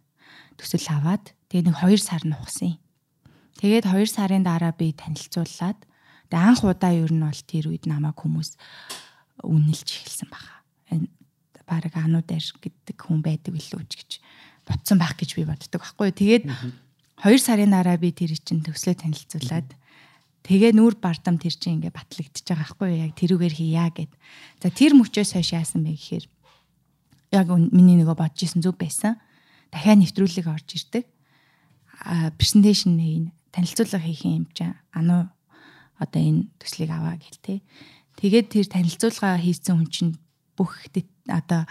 төсөл 0.59 0.87
аваад 0.95 1.35
тэгээ 1.51 1.71
нэг 1.71 1.77
2 1.79 1.99
сар 1.99 2.23
нухсан. 2.27 2.79
Тэгээд 3.63 3.87
2 3.87 4.07
сарын 4.07 4.43
дараа 4.47 4.75
би 4.75 4.91
танилцууллаад 4.95 5.90
тэгээ 6.31 6.47
анх 6.47 6.63
удаа 6.63 6.95
ер 6.95 7.11
нь 7.11 7.21
бол 7.21 7.43
тэр 7.45 7.75
үед 7.75 7.85
намайг 7.91 8.17
хүмүүс 8.17 8.55
үнэлж 9.43 9.89
эхэлсэн 9.91 10.31
баха. 10.31 10.63
Энэ 10.95 11.11
баг 11.67 11.95
ануу 11.99 12.23
дээр 12.23 12.47
гэдэг 12.63 12.97
хүн 12.97 13.21
байдаг 13.21 13.53
билүү 13.53 13.83
ч 13.91 13.93
гэж 13.99 14.11
бодсон 14.67 14.99
байх 15.03 15.19
гэж 15.19 15.37
би 15.37 15.45
боддог 15.45 15.83
байхгүй. 15.83 16.15
Тэгээд 16.15 16.45
2 16.47 17.37
сарын 17.37 17.75
дараа 17.75 17.99
би 17.99 18.15
тэр 18.15 18.33
чинь 18.39 18.63
төслөө 18.63 18.95
танилцуулаад 19.03 19.75
Тэгээ 20.41 20.73
нүүр 20.73 20.97
бардам 20.97 21.37
тэр 21.37 21.53
чинь 21.53 21.79
ингээ 21.79 21.93
батлагдчихж 21.93 22.49
байгаа 22.49 22.65
байхгүй? 22.65 22.91
Яг 23.05 23.13
тэрүүгээр 23.13 23.55
хийя 23.55 23.87
гэд. 23.93 24.13
За 24.65 24.73
тэр 24.73 24.97
мөчөөс 24.97 25.37
хойш 25.37 25.53
яасан 25.53 25.85
бэ 25.85 25.93
гэхээр 25.93 26.25
яг 27.37 27.47
миний 27.53 28.01
нөгөө 28.01 28.17
бодож 28.17 28.41
исэн 28.41 28.65
зүг 28.65 28.81
байсан. 28.81 29.21
Дахиад 29.69 30.01
нэвтрүүлэг 30.01 30.47
орж 30.49 30.69
ирдэг. 30.81 31.05
А 32.01 32.33
презентацийн 32.41 32.97
хийн 32.97 33.25
танилцуулга 33.53 34.01
хийх 34.01 34.25
юм 34.25 34.49
чинь 34.57 34.73
ануу 34.97 35.29
одоо 36.01 36.21
энэ 36.21 36.49
төслийг 36.57 36.91
аваа 36.91 37.21
гэл 37.21 37.45
те. 37.45 37.55
Тэгээд 38.17 38.49
тэр 38.49 38.67
танилцуулга 38.73 39.37
хийсэн 39.37 39.77
хүн 39.77 39.89
чинь 39.93 40.13
бүх 40.57 40.81
одоо 41.29 41.69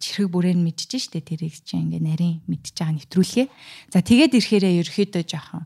чирхэг 0.00 0.32
бүрээр 0.32 0.56
мэдчихэж 0.56 1.12
штэ 1.12 1.20
тэрийг 1.20 1.60
чинь 1.60 1.92
ингээ 1.92 2.00
нарийн 2.00 2.36
мэдчихэж 2.48 2.76
байгаа 2.80 2.96
нэвтрүүлгээ. 2.96 3.46
За 3.92 4.00
тэгээд 4.00 4.32
ирэхээрээ 4.40 4.74
ерөөхдөө 4.80 5.24
жоохон 5.28 5.64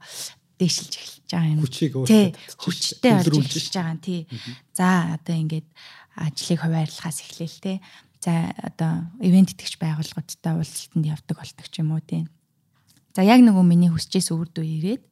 дээшилж 0.59 0.93
эхэлж 0.99 1.31
байгаа 1.31 1.53
юм. 1.55 1.61
Хүчийг 1.63 1.93
өөртөө 1.95 2.25
хүчтэй 2.59 3.13
болж 3.15 3.35
эхэлж 3.39 3.75
байгаа 3.79 3.99
тий. 4.03 4.21
За 4.75 5.15
одоо 5.15 5.35
ингээд 5.39 5.69
ажлыг 6.19 6.59
хуваарлахаас 6.63 7.19
эхлээл 7.23 7.59
тий. 7.63 7.77
За 8.23 8.51
одоо 8.59 8.93
ивент 9.23 9.55
итгэж 9.55 9.79
байгууллагуудтай 9.79 10.53
уулзалтанд 10.55 11.07
явдаг 11.07 11.37
болдог 11.39 11.67
ч 11.71 11.75
юм 11.79 11.95
уу 11.95 12.03
тий. 12.03 12.27
За 13.15 13.23
яг 13.23 13.39
нөгөө 13.43 13.63
миний 13.63 13.91
хүсчээс 13.91 14.35
үрд 14.35 14.59
үе 14.59 14.83
ирээд 14.83 15.03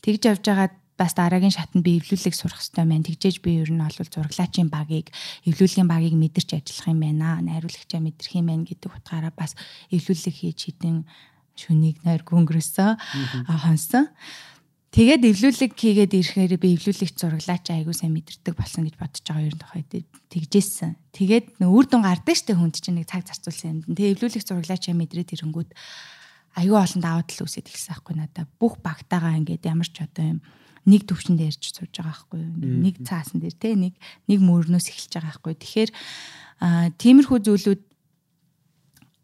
тэгж 0.00 0.22
явж 0.24 0.44
байгаа 0.48 0.68
бас 0.94 1.14
дараагийн 1.18 1.50
шатнд 1.50 1.82
би 1.82 1.98
эвлүүлэг 1.98 2.34
сурах 2.34 2.62
хэрэгтэй 2.62 2.86
байна. 2.86 3.06
Тэгжээж 3.06 3.36
би 3.42 3.62
ер 3.62 3.70
нь 3.70 3.82
бол 3.82 3.90
зураглаачийн 3.98 4.70
багийг, 4.70 5.10
эвлүүлгийн 5.42 5.90
багийг 5.90 6.14
мэдэрч 6.14 6.54
ажиллах 6.54 6.88
юм 6.94 7.00
байна. 7.02 7.42
Найруулагчаа 7.42 7.98
мэдрэх 7.98 8.34
юм 8.38 8.46
байна 8.46 8.64
гэдэг 8.64 8.90
утгаараа 8.94 9.34
бас 9.34 9.58
эвлүүлэг 9.90 10.34
хийж 10.34 10.58
хідэн 10.70 11.02
шүнийг 11.58 12.02
нойр 12.06 12.22
гөнгөрөөсөө 12.22 12.90
хонсон. 13.50 14.10
Тэгээд 14.94 15.26
эвлүүлэг 15.26 15.74
хийгээд 15.74 16.14
ирэхээр 16.14 16.54
би 16.54 16.78
эвлүүлэгч 16.78 17.18
зураглаач 17.18 17.66
айгуу 17.74 17.90
сайн 17.90 18.14
мэдэрдэг 18.14 18.54
болсон 18.54 18.86
гэж 18.86 18.94
бодож 18.94 19.26
байгаа 19.26 19.46
ер 19.50 19.54
нь 19.58 19.62
тохой 19.66 19.82
тэгжээсэн. 20.30 20.94
Тэгээд 21.10 21.58
үр 21.66 21.86
дүн 21.90 22.06
гардаг 22.06 22.38
штэ 22.38 22.54
хүнд 22.54 22.78
чинь 22.78 23.02
нэг 23.02 23.10
цаг 23.10 23.26
зарцуулсан 23.26 23.82
юм. 23.82 23.90
Тэгээд 23.90 24.22
эвлүүлэгч 24.22 24.46
зураглаач 24.46 24.86
мэдрээд 24.94 25.34
ирэнгүүт 25.34 25.70
айгүй 26.62 26.78
олон 26.78 27.02
даваа 27.02 27.26
тал 27.26 27.42
үсэт 27.42 27.66
ихсэн 27.66 27.90
байхгүй 27.90 28.14
надаа. 28.14 28.46
Бүх 28.62 28.78
багтаага 28.78 29.34
ингээд 29.34 29.66
ямар 29.66 29.90
ч 29.90 29.98
одоо 29.98 30.38
юм 30.38 30.40
нэг 30.84 31.08
төвшөнд 31.08 31.40
ярьж 31.40 31.72
сууж 31.72 31.92
байгаа 31.96 32.12
байхгүй 32.12 32.40
юу. 32.40 32.78
Нэг 32.84 32.96
цаасан 33.04 33.40
дээр 33.40 33.56
те 33.56 33.72
нэг 33.74 33.94
нэг 34.28 34.40
мөрнөөс 34.44 34.86
эхэлж 34.92 35.12
байгаа 35.16 35.32
байхгүй. 35.32 35.54
Тэгэхээр 35.56 35.90
тиймэрхүү 37.00 37.38
зүйлүүд 37.44 37.82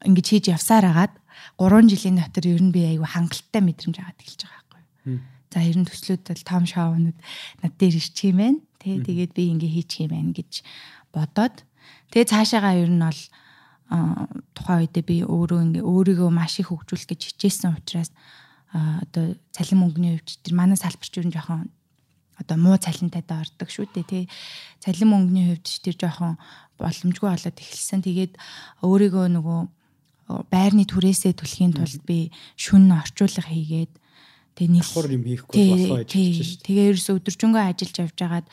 ингэж 0.08 0.26
хийж 0.32 0.46
явсаар 0.48 0.88
агаад 0.88 1.14
3 1.60 1.92
жилийн 1.92 2.16
дотор 2.20 2.44
ер 2.48 2.62
нь 2.64 2.72
би 2.72 2.84
айгүй 2.88 3.04
хангалттай 3.04 3.60
мэдрэмж 3.60 3.96
аваад 4.00 4.20
эхэлж 4.20 4.40
байгаа 4.48 4.64
байхгүй. 4.72 4.84
За 5.52 5.60
ер 5.60 5.76
нь 5.76 5.88
төслүүд 5.88 6.22
бол 6.24 6.44
том 6.48 6.64
шоунууд 6.64 7.18
над 7.60 7.72
дээр 7.76 8.00
ирчих 8.00 8.32
юм 8.32 8.38
байна. 8.40 8.60
Тэ 8.80 9.04
тэгээд 9.04 9.32
би 9.36 9.42
ингээ 9.52 9.74
хийчих 9.76 10.08
юм 10.08 10.12
байна 10.16 10.32
гэж 10.32 10.52
бодоод 11.12 11.56
тэгээ 12.12 12.30
цаашаагаа 12.32 12.74
ер 12.80 12.88
нь 12.88 13.04
бол 13.04 13.20
тухайн 14.54 14.80
үедээ 14.86 15.04
би 15.04 15.16
өөрөө 15.26 15.60
ингээ 15.66 15.84
өөрийгөө 15.84 16.30
маш 16.30 16.62
их 16.62 16.70
хөгжүүлэх 16.70 17.10
гэж 17.10 17.20
хичээсэн 17.34 17.74
учраас 17.74 18.14
одоо 18.72 19.34
цалин 19.50 19.78
мөнгөний 19.82 20.18
хувьд 20.18 20.42
тэр 20.46 20.54
манай 20.54 20.78
салбарч 20.78 21.14
нь 21.20 21.34
жоохон 21.34 21.70
одоо 22.40 22.56
муу 22.56 22.76
цалинтай 22.80 23.22
дордог 23.26 23.68
шүү 23.68 23.90
дээ 23.92 24.06
тий. 24.08 24.24
Цалин 24.80 25.10
мөнгөний 25.12 25.46
хувьд 25.52 25.68
тэр 25.84 25.96
жоохон 25.98 26.38
боломжгүй 26.80 27.28
болоод 27.28 27.58
эхэлсэн. 27.60 28.00
Тэгээд 28.00 28.38
өөрийгөө 28.80 29.26
нөгөө 29.36 29.60
байрны 30.48 30.86
түрээсээ 30.86 31.36
түлхийн 31.36 31.76
тулд 31.76 32.02
би 32.06 32.30
шүн 32.56 32.88
орчуулга 32.94 33.44
хийгээд 33.44 33.92
Тэгээ 34.60 34.76
нэг 34.76 34.84
давхар 34.84 35.08
юм 35.16 35.24
хийхгүй 35.24 35.56
болохоо 35.72 36.04
хэлж 36.04 36.36
шүү. 36.44 36.60
Тэгээ 36.68 36.88
ерөөсө 36.92 37.16
өдөржингөө 37.16 37.62
ажиллаж 37.64 37.96
явж 37.96 38.16
байгаад 38.20 38.46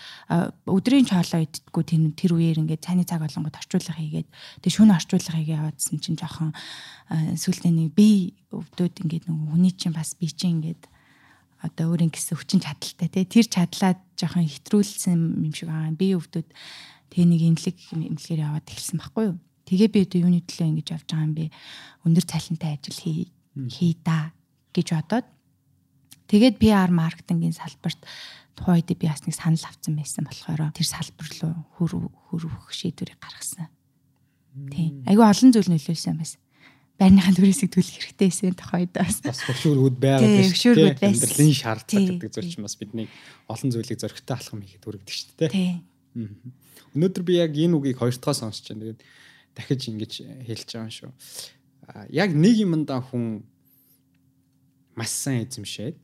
өдрийн 0.63 1.03
чоолоо 1.03 1.43
идтгүү 1.43 1.83
тэр 1.83 2.01
тэр 2.15 2.31
үеэр 2.31 2.63
ингээд 2.63 2.85
цааны 2.87 3.03
цаг 3.03 3.27
болонгод 3.27 3.59
орчуулга 3.59 3.91
хийгээд 3.91 4.27
тэгээ 4.63 4.71
шүн 4.71 4.95
орчуулга 4.95 5.35
хийгээ 5.35 5.59
яваадсан 5.59 5.99
чинь 5.99 6.15
жоохон 6.15 6.55
сүултээ 7.11 7.73
нэг 7.75 7.91
би 7.91 8.39
өвдөд 8.55 9.03
ингээд 9.03 9.27
нэг 9.27 9.35
хүний 9.51 9.73
чинь 9.75 9.91
бас 9.91 10.15
би 10.15 10.31
чинь 10.31 10.63
ингээд 10.63 10.87
одоо 11.59 11.91
өөрийн 11.91 12.15
гэсэн 12.15 12.39
хүчин 12.39 12.63
чадaltaй 12.63 13.11
тий 13.11 13.27
тэр 13.27 13.47
чадлаа 13.51 13.99
жоохон 14.15 14.47
хэтрүүлсэн 14.47 15.43
юм 15.43 15.51
шиг 15.51 15.67
байгаа. 15.67 15.91
Би 15.91 16.15
өвдөд 16.15 16.47
тэгээ 17.11 17.27
нэг 17.35 17.41
имлэг 17.51 17.75
имлэгээр 17.91 18.47
яваад 18.47 18.63
эхэлсэн 18.63 19.03
байхгүй 19.03 19.25
юу. 19.27 19.37
Тэгээ 19.67 19.89
би 19.91 19.99
одоо 20.07 20.19
юуны 20.23 20.39
төлөө 20.39 20.71
ингэж 20.71 20.87
явж 20.95 21.07
байгаа 21.11 21.27
юм 21.27 21.35
бэ? 21.35 21.51
Өндөр 22.07 22.23
цалинтай 22.23 22.79
ажил 22.79 22.95
хий 22.95 23.27
хий 23.67 23.99
да 23.99 24.31
гэж 24.71 24.95
бодоод 24.95 25.27
Тэгээд 26.27 26.59
PR 26.59 26.91
маркетингийн 26.91 27.55
салбарт 27.55 28.03
тухайн 28.55 28.83
үед 28.83 28.91
би 28.93 29.07
бас 29.07 29.23
нэг 29.23 29.35
санал 29.35 29.63
авсан 29.63 29.95
байсан 29.95 30.27
болохоор 30.27 30.71
тэр 30.75 30.87
салбар 30.87 31.27
руу 31.39 31.55
хөрв 31.77 32.03
хөрвөх 32.29 32.67
шийдвэрийг 32.73 33.19
гаргасан. 33.21 33.71
Тийм. 34.73 35.05
Айгүй 35.05 35.23
олон 35.23 35.53
зүйл 35.53 35.71
нөлөөлсөн 35.71 36.17
байсан. 36.17 36.41
байрныхаа 36.97 37.33
төрөөс 37.37 37.61
төлөх 37.69 37.93
хэрэгтэй 37.93 38.25
байсан 38.25 38.57
тохойд 38.57 38.91
бас. 38.97 39.21
Бас 39.21 39.41
хөшөөргүүд 39.45 39.97
байгаад 40.01 40.33
байна 40.33 40.49
шүү 40.49 40.73
дээ. 40.73 41.13
Амьдралын 41.13 41.53
шаардлага 41.53 42.09
гэдэг 42.17 42.31
зүйл 42.33 42.49
чинь 42.49 42.65
бас 42.65 42.75
бидний 42.81 43.07
олон 43.45 43.69
зүйлийг 43.69 44.01
зөрөгтэй 44.01 44.33
алхам 44.33 44.61
хийхэд 44.65 44.81
хүргэдэг 44.81 45.13
шүү 45.13 45.33
дээ. 45.37 45.51
Тий. 45.53 45.73
Өнөөдөр 46.97 47.21
би 47.21 47.33
яг 47.37 47.53
энэ 47.53 47.77
үгийг 47.77 48.01
хоёр 48.01 48.17
дахь 48.17 48.41
сонсч 48.41 48.73
байна. 48.73 48.97
Тэгээд 48.97 49.01
дахиж 49.53 49.81
ингэж 49.93 50.13
хэлж 50.49 50.69
байгаа 50.73 50.89
юм 50.89 50.95
шүү. 50.97 51.11
Яг 52.17 52.33
нэг 52.33 52.55
юмдаа 52.65 53.05
хүн 53.05 53.45
маш 54.97 55.13
сайн 55.13 55.45
эзэмшээд 55.45 56.01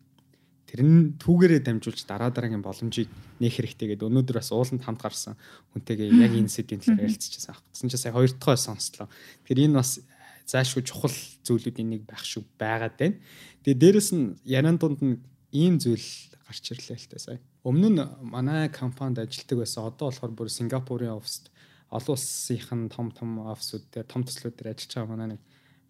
тэр 0.73 0.81
нь 0.81 1.13
түүгээрээ 1.21 1.61
дамжуулж 1.61 2.01
дараа 2.09 2.33
дараагийн 2.33 2.65
боломжийг 2.65 3.05
нээх 3.37 3.61
хэрэгтэй 3.61 3.93
гэдэг 3.93 4.09
өнөөдөр 4.09 4.41
бас 4.41 4.49
ууланд 4.49 4.81
хамт 4.81 5.05
гарсан 5.05 5.37
хүнтэйгээ 5.77 6.09
яг 6.17 6.33
энэ 6.33 6.49
сэдвийн 6.49 6.81
талаар 6.81 7.05
ярилцчихсан 7.05 7.53
аах. 7.53 7.61
Тэсэн 7.77 7.93
чи 7.93 7.97
сая 8.01 8.17
хоёр 8.17 8.33
дахь 8.33 8.57
сонслоо. 8.57 9.05
Тэгэхээр 9.45 9.69
энэ 9.69 9.77
бас 9.77 10.01
зайлшгүй 10.49 10.81
чухал 10.81 11.13
зүйлүүдийн 11.45 11.89
нэг 11.93 12.01
байх 12.09 12.25
шиг 12.25 12.49
байгаад 12.57 12.97
байна. 12.97 13.21
Тэгээ 13.61 13.81
дээрэс 13.85 14.09
нь 14.17 14.33
яран 14.49 14.81
дунд 14.81 14.97
нь 15.05 15.21
ийм 15.53 15.77
зүйл 15.77 16.09
гарч 16.41 16.65
ирлээ 16.73 16.97
л 16.97 17.05
та 17.05 17.21
сая. 17.21 17.37
Өмнө 17.61 17.89
нь 17.93 18.01
манай 18.25 18.65
компанид 18.73 19.21
ажилладаг 19.21 19.61
байсан. 19.61 19.85
Одоо 19.85 20.09
болохоор 20.09 20.33
бүр 20.33 20.49
Сингапурын 20.49 21.13
оффист 21.13 21.53
олон 21.93 22.17
улсынхан 22.17 22.89
том 22.89 23.13
том 23.13 23.45
офисууд 23.45 23.85
дээр 23.93 24.09
том 24.09 24.25
төслүүд 24.25 24.57
дээр 24.57 24.73
ажиллаж 24.73 24.93
байгаа 24.97 25.13
манай 25.13 25.27
нэг 25.37 25.41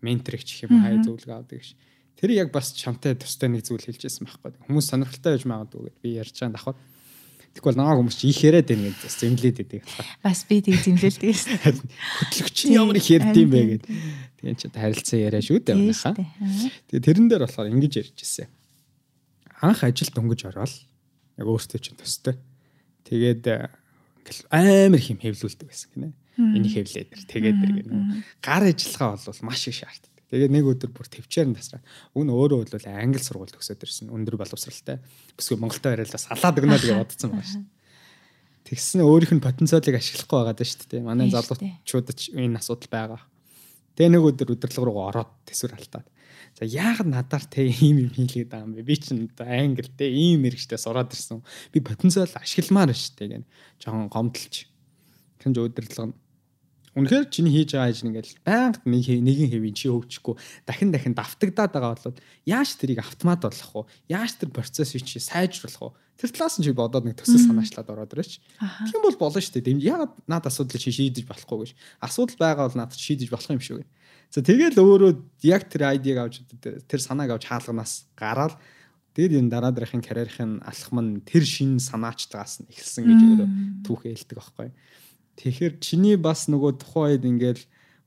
ментор 0.04 0.36
их 0.36 0.43
гэх 0.43 0.67
юм 0.67 0.84
хай 0.84 1.00
зөвлөгөө 1.00 1.39
авдаг 1.39 1.63
гэж. 1.63 1.72
Тэр 2.19 2.32
яг 2.38 2.52
бас 2.54 2.71
чамтай 2.73 3.15
тустай 3.15 3.49
нэг 3.49 3.65
зүйл 3.67 3.84
хэлжсэн 3.84 4.26
байхгүй. 4.28 4.56
Хүмүүс 4.67 4.89
сонирхолтой 4.89 5.36
байж 5.36 5.45
магадгүй 5.49 5.89
гэд 5.89 5.97
би 6.04 6.10
ярьж 6.17 6.36
байгаа 6.39 6.56
давхад. 6.56 6.80
Тэгвэл 7.54 7.78
намайг 7.78 7.99
хүмүүс 8.02 8.17
чи 8.17 8.34
их 8.34 8.41
яриад 8.41 8.65
байна 8.65 8.89
гэж 8.89 8.97
бас 9.04 9.15
зэмлээд 9.21 9.58
байдаг. 9.62 9.82
Бас 10.26 10.41
би 10.49 10.56
тэг 10.65 10.78
зэмлэлдэг. 10.82 11.36
Хөтлөгч 12.34 12.58
нь 12.65 12.73
ямар 12.73 12.97
их 12.97 13.10
ярьд 13.13 13.38
юм 13.38 13.49
бэ 13.54 13.62
гэд. 13.78 13.86
Тэгээ 14.41 14.58
чи 14.58 14.67
харилцаа 14.73 15.19
яриа 15.21 15.43
шүү 15.45 15.62
дээ 15.62 15.78
манайхаа. 15.78 16.17
Тэгээ 16.89 17.06
тэрэн 17.06 17.28
дээр 17.30 17.45
болохоор 17.45 17.69
ингэж 17.69 17.93
ярьж 18.02 18.17
ирсэн. 18.26 18.49
Анх 19.62 19.86
ажилд 19.86 20.17
өнгөж 20.17 20.41
ороод 20.49 20.73
яг 21.38 21.45
өөртөө 21.45 21.80
чинь 21.80 21.99
төстэй. 22.02 22.41
Тэгээд 23.06 23.45
амар 24.49 25.02
хэм 25.02 25.19
хэвлүүлдэг 25.21 25.67
байсан 25.69 25.89
гинэ. 25.93 26.10
Энийг 26.41 26.73
хэвлээд 26.73 27.10
нэр 27.13 27.23
тэгээд 27.30 27.58
нэр 27.62 27.71
гэнэ. 27.86 28.23
Гар 28.41 28.63
ажиллагаа 28.65 29.21
бол 29.21 29.45
маш 29.45 29.67
их 29.69 29.78
шаарддаг. 29.78 30.12
Тэгээд 30.34 30.50
нэг 30.50 30.65
өдөр 30.65 30.89
бүр 30.89 31.06
төвчээр 31.13 31.46
нь 31.46 31.54
тасраа. 31.54 31.86
Нь 32.17 32.34
өөрөө 32.34 32.65
бол 32.65 32.88
англи 32.89 33.22
сургууль 33.22 33.54
төгсөөд 33.54 33.86
ирсэн. 33.86 34.10
Өндөр 34.10 34.41
боловсралтай. 34.41 34.98
Бүсгүй 35.38 35.62
Монголтой 35.62 35.93
барил 35.93 36.10
бас 36.10 36.26
салаад 36.26 36.58
өгнө 36.58 36.74
гэж 36.82 36.89
бодсон 36.98 37.38
байгаа 37.38 37.50
шүү. 37.54 37.62
Тэгсэн 38.65 39.06
өөрийнх 39.06 39.34
нь 39.38 39.46
потенциалыг 39.46 39.93
ашиглахгүй 39.93 40.38
байгаа 40.41 40.58
даа 40.58 40.65
шүү 40.65 40.89
дээ. 40.89 41.06
Манай 41.06 41.30
залуучуудад 41.30 42.17
энэ 42.34 42.58
асуудал 42.58 42.89
байгаа. 42.89 43.22
Тэгээ 43.93 44.10
нэг 44.10 44.26
өдөр 44.34 44.58
өдөрлөг 44.58 44.86
рүү 44.89 44.98
ороод 45.13 45.32
төсвөр 45.46 45.78
алдаад. 45.78 46.08
За 46.58 46.65
яагаад 46.65 47.10
надаар 47.13 47.46
те 47.46 47.69
ийм 47.69 48.10
юм 48.10 48.12
хийлгээд 48.17 48.50
байгаа 48.50 48.65
юм 48.65 48.74
бэ? 48.74 48.89
Би 48.89 48.98
чинь 48.98 49.30
англи 49.38 49.86
те 49.86 50.10
ийм 50.10 50.41
мэрэгчтэй 50.50 50.82
сураад 50.82 51.13
ирсэн. 51.13 51.46
Би 51.69 51.78
потенциал 51.78 52.26
ашигламаар 52.41 52.98
шүү 52.98 53.22
дээ 53.22 53.30
гэн. 53.38 53.46
Жохон 53.78 54.10
гомдолч. 54.10 54.65
Тэгж 55.46 55.62
өдөрлөг 55.62 56.10
нь 56.10 56.22
Үнэхээр 56.93 57.25
чиний 57.34 57.53
хийж 57.58 57.73
байгаа 57.73 57.89
ажил 57.89 58.10
ингээл 58.13 58.38
байнга 58.45 58.86
нэг 58.86 59.06
нэгэн 59.10 59.49
хэвийн 59.49 59.73
чи 59.73 59.89
хөвчихгүй 59.89 60.38
дахин 60.69 60.93
дахин 60.93 61.17
давтагдаад 61.17 61.73
байгаа 61.73 61.97
болоод 61.97 62.21
яаж 62.45 62.77
тэрийг 62.77 63.01
автомат 63.01 63.41
болгох 63.41 63.89
вэ? 63.89 64.13
Яаж 64.13 64.38
тэр 64.38 64.53
процессыг 64.53 65.01
чи 65.01 65.17
сайжруулах 65.17 65.97
вэ? 65.97 65.97
Тэр 66.21 66.29
талаас 66.29 66.62
нь 66.62 66.65
чи 66.69 66.69
бодоод 66.69 67.10
нэг 67.10 67.17
төсөл 67.17 67.41
санаачлаад 67.49 67.89
ороод 67.89 68.13
ирээч. 68.13 68.38
Тийм 68.93 69.01
бол 69.01 69.17
болно 69.17 69.41
шүү 69.41 69.58
дээ. 69.58 69.82
Яагаад 69.82 70.13
над 70.29 70.45
асуудлыг 70.45 70.77
чи 70.77 70.93
шийдэж 70.93 71.25
болохгүй 71.25 71.58
гэж. 71.65 71.71
Асуудал 71.97 72.38
байгаа 72.38 72.69
бол 72.69 72.77
надад 72.77 73.01
шийдэж 73.01 73.34
болох 73.34 73.49
юм 73.49 73.58
шүү 73.58 73.82
гэнэ. 73.82 73.89
За 74.29 74.45
тэгэл 74.45 74.77
өөрөө 74.77 75.12
яг 75.49 75.65
тэр 75.69 75.89
айдиг 75.89 76.17
авч 76.21 76.45
тэр 76.62 77.01
санааг 77.01 77.38
авч 77.38 77.49
хаалганаас 77.49 78.06
гараад 78.13 78.58
тэгээд 79.17 79.41
энэ 79.41 79.49
дараа 79.49 79.73
дараагийн 79.73 80.06
карьерийн 80.06 80.62
алхам 80.62 80.97
нь 81.01 81.21
тэр 81.21 81.45
шин 81.45 81.77
санаачтгаас 81.77 82.65
нь 82.65 82.69
эхэлсэн 82.69 83.06
гэж 83.06 83.21
өөрөө 83.25 83.49
түүхээ 83.86 84.13
хэлдэг 84.13 84.38
байхгүй. 84.38 84.69
Тэгэхээр 85.38 85.74
чиний 85.82 86.15
бас 86.17 86.46
нөгөө 86.48 86.78
тухайн 86.78 87.17
үед 87.17 87.26
ингээл 87.26 87.63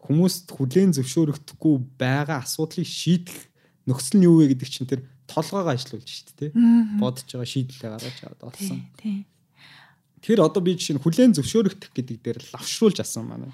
хүмүүст 0.07 0.55
хүлээн 0.55 0.95
зөвшөөрөгдөхгүй 0.95 1.75
байгаа 1.99 2.47
асуудлыг 2.47 2.87
шийдэх 2.87 3.51
нөхцөл 3.91 4.19
нь 4.19 4.27
юу 4.27 4.39
вэ 4.39 4.55
гэдэг 4.55 4.69
чинь 4.71 4.87
тэр 4.87 5.03
толгоогоо 5.27 5.75
ажилуулж 5.75 6.07
шít 6.07 6.31
те 6.39 6.55
бодож 7.03 7.27
байгаа 7.27 7.51
шийдлээ 7.51 7.91
гаргаж 7.91 8.19
аваад 8.23 8.43
олсон. 8.55 8.79
Тэр 10.23 10.39
одоо 10.43 10.63
би 10.63 10.79
жишээ 10.79 10.99
нь 10.99 11.03
хүлээн 11.03 11.35
зөвшөөрөгдөх 11.35 11.91
гэдэг 11.91 12.17
дээр 12.23 12.39
лавшруулж 12.55 12.99
асан 13.03 13.27
манай. 13.27 13.51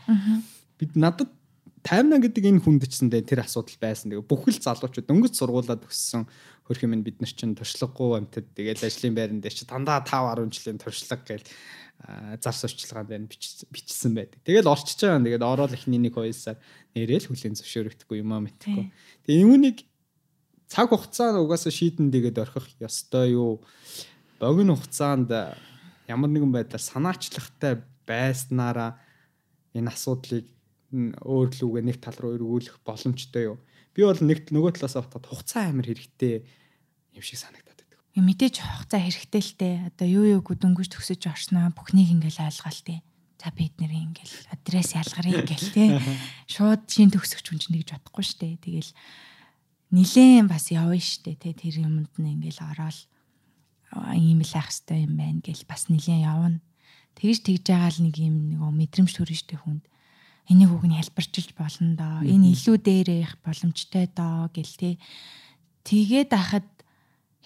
Бид 0.76 0.92
надад 0.96 1.32
таймна 1.80 2.20
гэдэг 2.20 2.44
энэ 2.48 2.62
хүнд 2.62 2.84
чсэндээ 2.86 3.24
тэр 3.24 3.40
асуудал 3.44 3.76
байсан. 3.80 4.12
Тэгээ 4.12 4.28
бүхэл 4.28 4.60
залуучууд 4.60 5.08
дөнгөж 5.08 5.32
сургуулаад 5.34 5.82
өссөн 5.88 6.28
хөрх 6.62 6.82
юм 6.86 7.02
бид 7.02 7.18
нар 7.18 7.32
чинь 7.32 7.58
туршлагагүй 7.58 8.22
амтд 8.22 8.54
тэгэл 8.54 8.86
ажлын 8.86 9.16
байран 9.18 9.40
дээр 9.42 9.56
чи 9.56 9.66
дандаа 9.66 10.06
5 10.06 10.46
10 10.46 10.54
жилийн 10.54 10.78
туршлага 10.78 11.26
гээл 11.26 11.46
зар 12.02 12.56
сурчлагаан 12.56 13.06
дээр 13.06 13.26
бичсэн 13.70 14.12
байдаг. 14.14 14.42
Тэгэл 14.42 14.66
орчиж 14.66 14.98
байгаа. 14.98 15.22
Тэгээд 15.22 15.46
ороод 15.46 15.72
ихний 15.76 16.02
нэг 16.02 16.18
хоёр 16.18 16.34
сар 16.34 16.58
нэрэл 16.98 17.30
хүлийн 17.30 17.54
зөвшөөрөгдөхгүй 17.54 18.18
юм 18.18 18.34
аа 18.34 18.42
мэдхгүй. 18.42 18.90
Тэгээ 19.26 19.44
юуник 19.46 19.86
цаг 20.66 20.90
хугацаа 20.90 21.38
угаасаа 21.38 21.70
шийдэн 21.70 22.10
дэгээд 22.10 22.42
орхих 22.42 22.74
ёстой 22.82 23.38
юу? 23.38 23.62
Богино 24.42 24.74
хугацаанд 24.74 25.30
ямар 26.10 26.30
нэгэн 26.34 26.50
байдлаар 26.50 26.82
санаачлагтай 26.82 27.86
байснараа 28.02 28.98
энэ 29.78 29.94
асуудлыг 29.94 30.50
өөр 31.22 31.48
лүүгээ 31.54 31.84
нэг 31.86 32.02
тал 32.02 32.18
руу 32.18 32.34
эргүүлэх 32.34 32.82
боломжтой 32.82 33.54
юу? 33.54 33.56
Би 33.94 34.02
бол 34.02 34.18
нэг 34.18 34.50
нөгөө 34.50 34.82
талаас 34.82 34.98
батад 34.98 35.30
хугацаа 35.30 35.70
амар 35.70 35.86
хэрэгтэй 35.86 36.42
юм 37.14 37.22
шиг 37.22 37.38
санагдав 37.38 37.61
мэдээж 38.20 38.60
хугацаа 38.60 39.00
хэрэгтэй 39.00 39.40
л 39.40 39.52
те. 39.56 39.68
Одоо 39.88 40.04
юу 40.04 40.24
юуг 40.36 40.52
дөнгөж 40.52 40.92
төгсөж 40.92 41.32
орсноо 41.32 41.72
бүхнийг 41.72 42.12
ингээл 42.12 42.44
ойлгоол 42.44 42.80
те. 42.84 43.00
За 43.40 43.48
бид 43.56 43.72
нэр 43.80 43.88
ингээл 43.88 44.36
адрес 44.52 44.92
ялгарыг 44.92 45.48
ингээл 45.48 45.70
те. 45.72 45.84
Шууд 46.52 46.84
шин 46.92 47.08
төгсөгч 47.08 47.46
хүн 47.48 47.60
чинь 47.62 47.80
гэж 47.80 47.96
бодохгүй 47.96 48.24
штэ. 48.28 48.60
Тэгэл 48.60 48.92
нилээн 49.96 50.44
бас 50.44 50.68
явна 50.68 51.00
штэ 51.00 51.40
те. 51.40 51.56
Тэр 51.56 51.88
юмд 51.88 52.12
нь 52.20 52.36
ингээл 52.36 52.60
ороод 52.68 53.00
ийм 54.12 54.44
л 54.44 54.54
ах 54.60 54.68
хэвээр 54.68 55.08
юм 55.08 55.14
байна 55.16 55.40
гэл 55.40 55.64
бас 55.64 55.88
нилээн 55.88 56.28
явна. 56.28 56.60
Тэгж 57.16 57.38
тэгж 57.48 57.64
байгаа 57.64 57.90
л 57.96 58.00
нэг 58.04 58.16
юм 58.20 58.36
нэг 58.52 58.60
мэдрэмж 58.60 59.12
төрн 59.16 59.36
штэ 59.40 59.56
хүнд 59.56 59.84
энийг 60.52 60.70
үг 60.72 60.84
нь 60.84 60.96
хэлбэрчилж 61.00 61.56
болно 61.56 61.96
доо. 61.96 62.16
Энэ 62.28 62.52
илүү 62.52 62.76
дээрэх 62.76 63.40
боломжтой 63.40 64.04
доо 64.12 64.52
гэл 64.52 64.74
те. 64.76 64.90
Тэгээд 65.88 66.30
ахад 66.36 66.68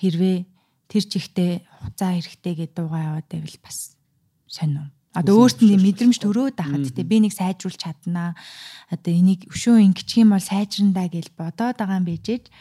хэрвээ 0.00 0.56
тэр 0.87 1.05
чихтэй 1.05 1.51
хуцаа 1.83 2.14
хэрэгтэй 2.14 2.55
гэдэг 2.55 2.77
дуугаа 2.77 3.03
яваад 3.16 3.27
байвал 3.31 3.59
бас 3.62 3.96
сонирм. 4.46 4.90
Одоо 5.16 5.49
өөрт 5.49 5.64
нь 5.64 5.81
мэдрэмж 5.81 6.20
төрөөд 6.20 6.61
байхад 6.61 6.92
те 6.92 7.03
би 7.03 7.25
нэг 7.25 7.33
сайжруулж 7.33 7.81
чаднаа. 7.81 8.37
Одоо 8.92 9.12
энийг 9.16 9.49
өшөө 9.49 9.81
ингэчих 9.81 10.22
юм 10.22 10.37
бол 10.37 10.44
сайжрандаа 10.44 11.09
гэж 11.09 11.33
бодоод 11.33 11.81
байгаа 11.81 11.99
юм 11.99 12.07
бижээж 12.07 12.53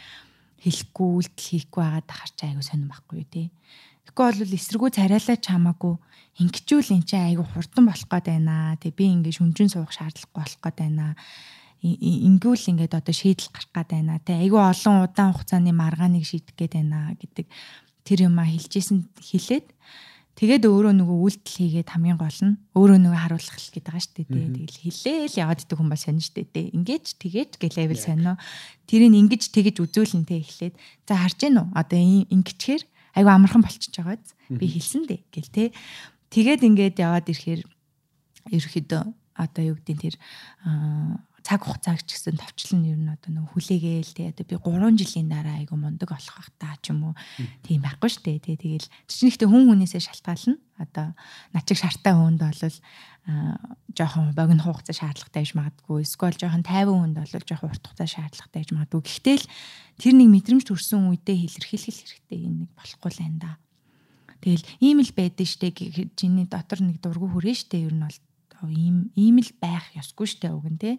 хэлэхгүй 0.63 1.07
үйлдэл 1.19 1.49
хийхгүй 1.51 1.81
байгаад 1.83 2.07
тахарч 2.07 2.38
айгу 2.47 2.63
сонирм 2.63 2.95
байхгүй 2.95 3.27
те. 3.27 3.43
Тэгэхгүй 4.07 4.25
бол 4.25 4.55
эсэргүү 4.55 4.89
царайлаач 4.95 5.43
хамаагүй 5.51 5.93
ингэчүүл 6.39 6.89
эн 6.95 7.03
чинь 7.03 7.27
айгу 7.27 7.43
хурдан 7.43 7.83
болох 7.91 8.07
гээд 8.07 8.25
байна. 8.31 8.79
Тэг 8.79 8.95
би 8.95 9.03
ингэ 9.11 9.35
шүнжин 9.35 9.69
суух 9.69 9.91
шаардлагагүй 9.91 10.39
болох 10.39 10.59
гээд 10.63 10.77
байна 10.79 11.15
ингүүл 11.85 12.69
ингээд 12.71 12.97
одоо 12.97 13.13
шийдэл 13.13 13.51
гарах 13.53 13.69
гээд 13.75 13.89
байна. 13.93 14.17
Тэ 14.23 14.41
айгүй 14.41 14.57
олон 14.57 15.05
удаан 15.05 15.33
хугацааны 15.35 15.71
маргааныг 15.75 16.25
шийдэх 16.25 16.55
гээд 16.57 16.73
байна 16.81 17.13
гэдэг 17.13 17.45
тэр 18.05 18.29
юмаа 18.29 18.45
хэлжсэн 18.45 19.09
хэлээд 19.17 19.67
тэгээд 20.37 20.63
өөрөө 20.69 20.93
нөгөө 20.93 21.17
үйлдэл 21.25 21.57
хийгээд 21.57 21.89
хамгийн 21.89 22.19
гол 22.21 22.39
нь 22.45 22.55
өөрөө 22.77 22.99
нөгөө 23.01 23.19
харуулах 23.25 23.57
л 23.57 23.71
гэдэг 23.73 23.83
байгаа 23.89 24.03
шүү 24.05 24.15
дээ. 24.15 24.27
Тэгэл 24.29 24.79
хэлээл 24.85 25.39
яваад 25.41 25.63
идэх 25.63 25.77
хүн 25.79 25.89
ба 25.89 25.97
сонь 25.97 26.21
шүү 26.21 26.45
дээ. 26.53 26.75
Ингээд 26.75 27.05
тэгэж 27.17 27.51
гэлээвэл 27.57 28.03
сонио. 28.03 28.35
Тэрийг 28.85 29.15
ингэж 29.15 29.43
тэгэж 29.49 29.75
үзүүлэнтэй 29.79 30.39
эхлээд 30.43 30.75
за 31.07 31.13
харж 31.15 31.39
гэнэ 31.39 31.59
үү? 31.63 31.67
Одоо 31.71 31.99
ингэчээр 32.35 32.83
айгүй 33.15 33.31
амархан 33.31 33.63
болчихж 33.63 33.95
байгааз 33.95 34.35
би 34.51 34.65
хэлсэн 34.67 35.08
дээ 35.08 35.21
гэл 35.31 35.51
те. 35.56 35.63
Тэгээд 36.35 36.62
ингээд 36.67 36.99
яваад 36.99 37.31
ирэхээр 37.31 37.63
ерөөхдөө 38.51 39.01
одоо 39.39 39.63
юу 39.63 39.75
гэдэг 39.79 39.97
тэр 40.03 40.15
цаг 41.46 41.62
хугацааг 41.62 42.02
ч 42.02 42.17
гэсэн 42.17 42.41
товчлон 42.41 42.89
ер 42.89 42.98
нь 42.98 43.13
одоо 43.13 43.29
нэг 43.29 43.54
хүлээгээл 43.54 44.17
тий 44.17 44.33
одоо 44.33 44.46
би 44.50 44.58
3 44.58 44.98
жилийн 44.98 45.29
дараа 45.29 45.62
айгу 45.62 45.77
мундаг 45.77 46.10
болох 46.10 46.33
бах 46.41 46.50
та 46.58 46.73
ч 46.81 46.89
юм 46.89 47.13
уу? 47.13 47.15
Тийм 47.62 47.85
байхгүй 47.85 48.10
штэ 48.10 48.41
тий 48.41 48.58
тэгэл 48.58 48.89
чинь 49.06 49.29
ихтэй 49.29 49.46
хүн 49.46 49.69
хүнээсээ 49.69 50.02
шалтгаална. 50.02 50.58
Одоо 50.81 51.13
начиг 51.54 51.77
шартай 51.77 52.17
хүнд 52.17 52.41
бол 52.41 52.62
жоохон 53.93 54.33
богино 54.33 54.65
хугацаа 54.65 54.98
шаардлагатай 54.98 55.46
байж 55.46 55.54
магадгүй. 55.54 56.02
Эсвэл 56.02 56.33
жоохон 56.33 56.65
тайван 56.65 57.13
хүнд 57.13 57.17
бол 57.21 57.29
жоохон 57.29 57.69
урт 57.69 57.85
хугацаа 57.93 58.10
шаардлагатай 58.10 58.60
байж 58.65 58.71
магадгүй. 58.73 59.02
Гэхдээ 59.06 59.37
л 59.37 59.46
тэр 60.02 60.13
нэг 60.17 60.29
мэдрэмж 60.33 60.65
төрсэн 60.65 61.13
үедээ 61.13 61.46
илэрхийлэх 61.46 61.93
хэрэгтэй 61.93 62.39
юм 62.41 62.65
нэг 62.65 62.69
болохгүй 62.73 63.12
л 63.13 63.21
энэ 63.21 63.37
да. 63.37 63.52
Тэгэл 64.41 64.65
ийм 64.81 64.98
л 65.02 65.13
байдаг 65.13 65.46
штэ. 65.46 65.73
Чиний 66.17 66.50
дотор 66.50 66.81
нэг 66.81 66.98
дургу 67.02 67.29
хүрээ 67.29 67.54
штэ. 67.54 67.85
Ер 67.85 67.93
нь 67.93 68.02
бол 68.02 68.17
ийм 68.63 69.12
ийм 69.15 69.43
л 69.43 69.51
байх 69.60 69.91
ёсгүй 69.95 70.27
штэ 70.27 70.56
уг 70.56 70.65
нь 70.71 70.79
те. 70.79 70.91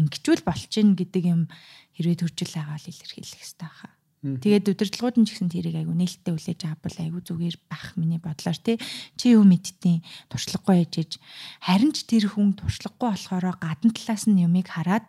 Ингэчүүл 0.00 0.42
болчихно 0.42 0.98
гэдэг 0.98 1.24
юм 1.30 1.46
хэрвээ 1.94 2.26
төржил 2.26 2.54
байгаа 2.54 2.78
л 2.82 2.90
илэрхийлэх 2.90 3.38
хэрэгтэй 3.38 3.70
хаа. 3.70 3.94
Тэгээд 4.24 4.72
удирдлагууд 4.72 5.16
нь 5.20 5.28
ч 5.28 5.36
гэсэн 5.36 5.52
тэрийг 5.52 5.76
айгу 5.84 5.92
нээлттэй 5.92 6.32
хүлээж 6.32 6.60
авбал 6.64 6.96
айгу 6.96 7.20
зүгээр 7.20 7.56
бах 7.68 7.92
миний 8.00 8.16
бодлоор 8.16 8.56
тий 8.56 8.80
чи 9.20 9.36
юу 9.36 9.44
мэдтiin 9.44 10.00
туршлагагүй 10.32 10.80
ээжэж 10.80 11.20
харин 11.60 11.92
ч 11.92 12.08
тэр 12.08 12.32
хүн 12.32 12.56
туршлагагүй 12.56 13.04
болохоор 13.04 13.60
гадна 13.60 13.92
талаас 13.92 14.24
нь 14.24 14.40
юмыг 14.40 14.72
хараад 14.72 15.04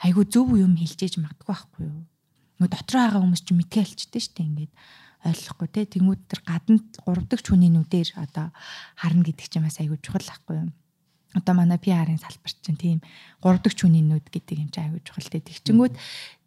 айгу 0.00 0.24
зөв 0.24 0.48
юм 0.56 0.80
хэлжээж 0.80 1.20
магадгүй 1.20 1.44
байхгүй 1.52 1.84
юу. 1.92 2.08
Нөгөө 2.56 2.72
дотроо 2.72 3.00
байгаа 3.04 3.20
хүмүүс 3.20 3.42
ч 3.44 3.48
мэдгээ 3.52 3.84
хэлчихдээ 3.84 4.22
штэ 4.24 4.40
ингээд 4.48 4.72
ойлгохгүй 5.28 5.68
тий 5.68 5.84
тэнгууд 5.84 6.22
тэр 6.24 6.40
гадна 6.48 6.80
гурав 7.04 7.28
дахь 7.28 7.44
хүний 7.44 7.68
нүдээр 7.68 8.16
одоо 8.16 8.48
харна 8.96 9.28
гэдэг 9.28 9.44
чинь 9.44 9.66
бас 9.68 9.76
айгу 9.76 10.00
чухал 10.00 10.24
байхгүй 10.24 10.56
юу 10.56 10.72
одоо 11.34 11.54
манай 11.54 11.76
PR-ын 11.76 12.20
салбарт 12.20 12.56
чинь 12.64 12.80
тийм 12.80 12.98
гурав 13.42 13.60
дахь 13.60 13.76
хүний 13.76 14.00
нүд 14.00 14.28
гэдэг 14.32 14.56
юм 14.58 14.70
чи 14.72 14.80
аягүй 14.80 15.02
чухал 15.04 15.28
те. 15.28 15.44
Тэгчингүүд 15.44 15.94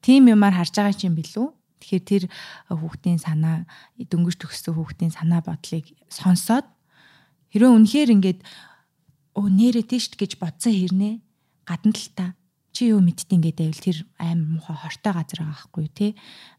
тийм 0.01 0.29
юмар 0.31 0.53
харж 0.57 0.73
байгаа 0.73 0.97
чинь 0.97 1.17
билүү 1.17 1.53
Тэгэхээр 1.81 2.05
тэр 2.05 2.23
хүүхдийн 2.69 3.17
санаа 3.17 3.65
дөнгөж 3.97 4.37
төгссөн 4.37 4.77
хүүхдийн 4.77 5.09
санаа 5.09 5.41
бодлыг 5.41 5.89
сонсоод 6.13 6.69
хэрвээ 7.49 7.73
үнэхээр 7.73 8.09
ингээд 8.21 8.39
оо 9.33 9.49
нэрэ 9.49 9.81
тийшт 9.89 10.13
гэж 10.13 10.37
бодсон 10.37 10.77
хэрнээ 10.77 11.13
гадна 11.65 11.91
талта 11.97 12.25
чи 12.69 12.93
юу 12.93 13.01
мэдтий 13.01 13.33
ингээд 13.33 13.57
байвал 13.57 13.81
тэр 13.81 13.97
аим 14.21 14.39
муухай 14.61 14.77
хортой 14.77 15.13
газар 15.17 15.39
байгаа 15.41 15.57
байхгүй 15.57 15.87
тий 15.89 16.11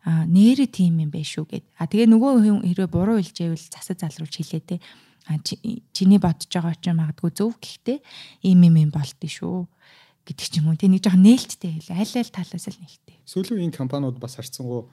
а 0.03 0.27
нэрэ 0.27 0.67
тийм 0.67 0.99
юм 0.99 1.15
байх 1.15 1.31
шүү 1.31 1.47
гэд. 1.47 1.65
А 1.79 1.87
тэгээ 1.87 2.11
нөгөө 2.11 2.33
хүн 2.43 2.67
хэрвээ 2.67 2.91
буруу 2.91 3.23
хэлжээвэл 3.23 3.71
засаж 3.71 4.03
залруулж 4.03 4.35
хэлээ 4.35 4.63
а 4.67 4.83
чиний 5.95 6.21
бодож 6.21 6.51
байгаа 6.51 6.75
ч 6.79 6.91
магадгүй 6.91 7.31
зөв 7.35 7.55
гэхдээ 7.63 7.99
ийм 8.49 8.67
юм 8.67 8.77
юм 8.89 8.91
болдгий 8.91 9.31
шүү 9.31 9.67
гэдэг 10.27 10.47
ч 10.47 10.55
юм 10.59 10.71
уу 10.71 10.79
тий 10.79 10.91
нэг 10.91 11.03
жоохон 11.03 11.23
нээлттэй 11.23 11.79
хэлээ 11.79 11.99
аль 12.03 12.19
аль 12.19 12.35
талаас 12.35 12.67
л 12.67 12.79
нэгтэй 12.83 13.17
сүүлийн 13.27 13.71
энэ 13.71 13.79
компаниуд 13.79 14.19
бас 14.19 14.39
харцсангуу 14.39 14.91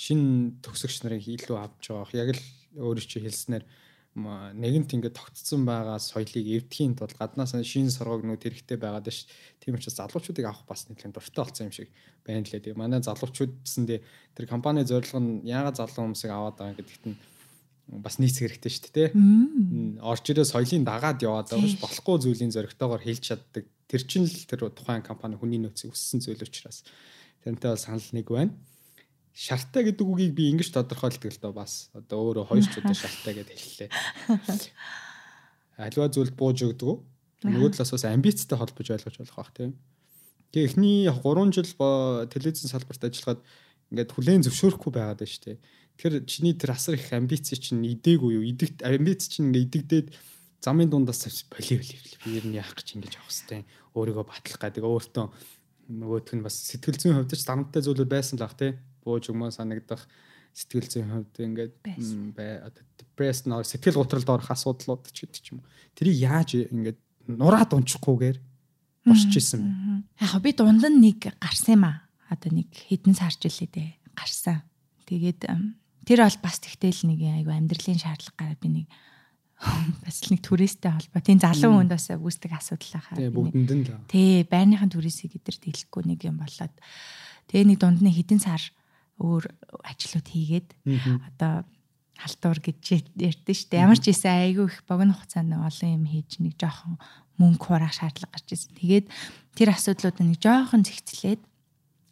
шин 0.00 0.56
төгсөгч 0.64 1.04
нарыг 1.04 1.26
илүү 1.28 1.56
авч 1.60 1.92
байгаа. 1.92 2.24
Яг 2.24 2.28
л 2.36 2.42
өөрөө 2.80 3.04
чи 3.04 3.20
хэлснээр 3.20 3.64
нэгэнт 4.16 4.90
ингээд 4.96 5.14
тогтцсон 5.14 5.62
байгаа 5.68 6.00
соёлыг 6.02 6.46
эвдэхийн 6.66 6.98
тулд 6.98 7.14
гаднаас 7.14 7.54
шин 7.62 7.92
соргогнууд 7.92 8.42
хэрэгтэй 8.42 8.78
байгаад 8.80 9.06
ш. 9.12 9.28
Тийм 9.62 9.78
учраас 9.78 10.00
залуучуудыг 10.00 10.46
авах 10.48 10.66
бас 10.66 10.88
нэлээд 10.90 11.14
дуртай 11.14 11.44
болсон 11.44 11.70
юм 11.70 11.74
шиг 11.74 11.88
байна 12.26 12.42
лээ. 12.42 12.64
Тэгээ 12.64 12.80
манай 12.80 13.04
залуучууд 13.04 13.62
гэсэндээ 13.62 14.00
тэр 14.34 14.46
компани 14.50 14.82
зорилго 14.82 15.20
нь 15.20 15.46
яагаад 15.46 15.78
залуу 15.78 16.10
хүмүүсийг 16.10 16.32
аваад 16.32 16.56
байгаа 16.58 16.78
гэдэгт 16.80 17.04
нь 17.06 17.16
бас 17.90 18.22
нийцэх 18.22 18.46
хэрэгтэй 18.46 18.70
шүү 18.70 18.92
дээ. 18.94 19.08
Орж 19.98 20.24
ирээ 20.30 20.46
соёлын 20.46 20.86
дагаад 20.86 21.18
яваад 21.26 21.50
байгаа 21.50 21.66
ш. 21.66 21.82
Болохгүй 21.82 22.16
зүйлийн 22.22 22.54
зоригтойгоор 22.54 23.02
хэлж 23.02 23.22
чаддаг. 23.34 23.66
Тэр 23.90 24.02
чинь 24.06 24.30
л 24.30 24.46
тэр 24.46 24.70
тухайн 24.70 25.02
компани 25.02 25.34
хүний 25.34 25.58
нөөцийг 25.58 25.90
өссөн 25.90 26.22
зүйл 26.22 26.46
учраас 26.46 26.86
тэрнтэй 27.42 27.74
бол 27.74 27.82
санал 27.82 28.10
нэг 28.14 28.30
байна 28.30 28.54
шартаа 29.34 29.86
гэдэг 29.86 30.06
үгийг 30.06 30.34
би 30.34 30.50
ингэж 30.50 30.74
тодорхойлдог 30.74 31.30
л 31.30 31.42
доо 31.42 31.52
бас 31.54 31.88
одоо 31.94 32.34
өөрөө 32.34 32.44
хоёр 32.50 32.66
ч 32.66 32.76
удаа 32.82 32.96
шартаа 33.02 33.34
гэдээ 33.34 33.56
хэллээ. 33.56 33.90
Аливаа 35.78 36.10
зүйлд 36.10 36.34
бууж 36.34 36.58
өгдөг. 36.66 37.00
Нөгөө 37.46 37.72
талаас 37.72 37.94
бас 37.94 38.04
амбицтай 38.04 38.58
холбож 38.58 38.84
ойлгож 38.90 39.16
болох 39.16 39.38
бах 39.38 39.52
тийм. 39.56 39.78
Тэгээ 40.52 40.66
эхний 40.66 41.08
3 41.08 41.56
жил 41.56 41.70
телевизэн 42.28 42.68
салбарт 42.68 43.06
ажиллахад 43.06 43.40
ингээд 43.94 44.12
хүлээн 44.12 44.44
зөвшөөрөхгүй 44.44 44.92
байгаад 44.92 45.22
байна 45.22 45.32
шүү 45.32 45.44
дээ. 45.46 45.58
Тэгэхээр 46.00 46.24
чиний 46.24 46.56
тэр 46.56 46.72
асар 46.72 46.96
их 46.96 47.12
амбиц 47.12 47.52
чинь 47.60 47.84
идээгүй 47.84 48.40
юу? 48.40 48.44
Идэгт 48.48 48.80
амбиц 48.80 49.28
чинь 49.28 49.52
ингээд 49.52 49.68
идэгдээд 49.68 50.08
замын 50.64 50.88
дундаас 50.88 51.28
боли 51.52 51.76
боли 51.76 51.96
би 52.24 52.40
ер 52.40 52.44
нь 52.48 52.56
яах 52.56 52.72
гэж 52.72 52.96
ингэж 52.96 53.20
авах 53.20 53.28
хэвээр 53.28 53.68
өөрийгөө 53.92 54.24
батлах 54.24 54.60
гэдэг 54.64 54.80
өөртөө 54.80 55.26
нөгөөх 55.92 56.32
нь 56.36 56.44
бас 56.44 56.56
сэтгэл 56.72 56.96
зүйн 56.96 57.16
хувьд 57.20 57.36
ч 57.36 57.44
дарамттай 57.44 57.84
зүйлүүд 57.84 58.08
байсан 58.08 58.40
л 58.40 58.48
ах 58.48 58.56
тий 58.56 58.80
бууж 59.04 59.28
өгмөө 59.28 59.52
санагдах 59.52 60.08
сэтгэл 60.56 60.88
зүйн 60.88 61.08
хувьд 61.12 61.34
ингээд 61.36 61.74
бай 62.32 62.64
одоо 62.64 62.84
депресс 62.96 63.44
нөр 63.44 63.68
сэтгэл 63.68 64.00
готролд 64.00 64.28
орох 64.28 64.48
асуудлууд 64.56 65.04
ч 65.12 65.28
гэдэг 65.28 65.40
ч 65.44 65.46
юм 65.52 65.60
уу. 65.60 65.68
Тэрийг 66.00 66.16
яаж 66.16 66.50
ингээд 66.64 67.00
нураад 67.28 67.76
унчихгүйгээр 67.76 68.38
босч 69.04 69.32
исэн? 69.36 70.06
Яг 70.16 70.40
би 70.40 70.56
дунд 70.56 70.80
нь 70.80 71.00
нэг 71.00 71.36
гарсан 71.40 71.76
юм 71.76 71.84
аа. 71.88 72.08
Одоо 72.32 72.56
нэг 72.56 72.72
хэдэн 72.72 73.12
сар 73.16 73.36
жилээ 73.36 73.68
дээ 73.68 73.88
гарсан. 74.14 74.62
Тэгээд 75.04 75.50
тэр 76.06 76.24
бол 76.24 76.38
бас 76.40 76.56
тэгтэл 76.60 77.08
нэг 77.08 77.20
айгу 77.24 77.50
амьдралын 77.52 78.00
шаардлага 78.00 78.36
гараад 78.38 78.60
би 78.60 78.68
нэг 78.68 78.86
бас 80.04 80.24
нэг 80.32 80.40
туристтэй 80.40 80.90
холбоо. 80.92 81.20
Тийм 81.20 81.40
залуу 81.40 81.76
хүнд 81.76 81.92
бас 81.92 82.08
үүсдэг 82.08 82.52
асуудал 82.56 82.92
байхаа. 82.96 83.16
Тийм 83.20 83.34
бүгдэнд 83.36 83.70
нь 83.76 83.84
л. 83.84 84.08
Тий, 84.08 84.44
байрныхан 84.48 84.88
туристийг 84.88 85.36
эдэрт 85.36 85.68
хэлэхгүй 85.68 86.02
нэг 86.08 86.24
юм 86.24 86.40
болоод 86.40 86.74
тэгээ 87.52 87.68
нэг 87.68 87.78
дунд 87.78 88.00
нь 88.00 88.08
хэдэн 88.08 88.40
сар 88.40 88.62
өөр 89.20 89.44
ажлууд 89.84 90.28
хийгээд 90.32 90.68
одоо 91.28 91.68
халтуур 92.16 92.58
гэж 92.60 92.80
ярьдэн 93.20 93.56
дээ. 93.68 93.84
Ямар 93.84 94.00
ч 94.00 94.12
ийсэн 94.12 94.32
айгүй 94.32 94.68
их 94.68 94.80
богино 94.88 95.12
хугацаанд 95.16 95.56
олон 95.56 95.90
юм 95.92 96.04
хийж 96.08 96.40
нэг 96.40 96.56
жоохон 96.56 96.96
мөнгө 97.40 97.64
хураах 97.64 97.96
шаардлага 97.96 98.32
гарч 98.32 98.48
ирсэн. 98.52 98.76
Тэгээд 98.76 99.06
тэр 99.56 99.68
асуудлууд 99.72 100.16
нэг 100.20 100.40
жоохон 100.40 100.84
зэгцлээд 100.84 101.40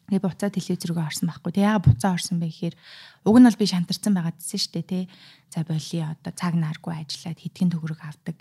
Тэгээ 0.08 0.24
буцаа 0.24 0.48
телевиз 0.48 0.84
рүү 0.88 1.04
орсон 1.04 1.28
байхгүй. 1.28 1.52
Тэг 1.52 1.64
яага 1.68 1.84
буцаа 1.84 2.16
орсон 2.16 2.40
бэ 2.40 2.48
гэхээр 2.48 2.76
уг 3.28 3.36
нь 3.36 3.44
бол 3.44 3.60
би 3.60 3.66
шантарсан 3.68 4.12
байгаа 4.16 4.32
гэсэн 4.32 4.58
шүү 4.58 4.72
дээ 4.72 4.86
тий. 4.88 5.04
За 5.52 5.60
боли 5.68 5.98
одоо 6.00 6.32
цаг 6.32 6.56
нааргүй 6.56 6.92
ажиллаад 6.96 7.38
хэдхэн 7.44 7.72
төгрөг 7.76 8.00
авдаг. 8.00 8.36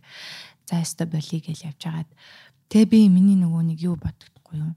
За 0.64 0.80
өстө 0.80 1.12
боли 1.12 1.38
гэж 1.44 1.68
явж 1.68 1.82
хагаад 1.84 2.12
тэгээ 2.72 2.88
би 2.88 3.00
миний 3.12 3.36
нөгөө 3.36 3.64
нэг 3.76 3.80
юу 3.84 4.00
боддоггүй 4.00 4.64
юу. 4.64 4.74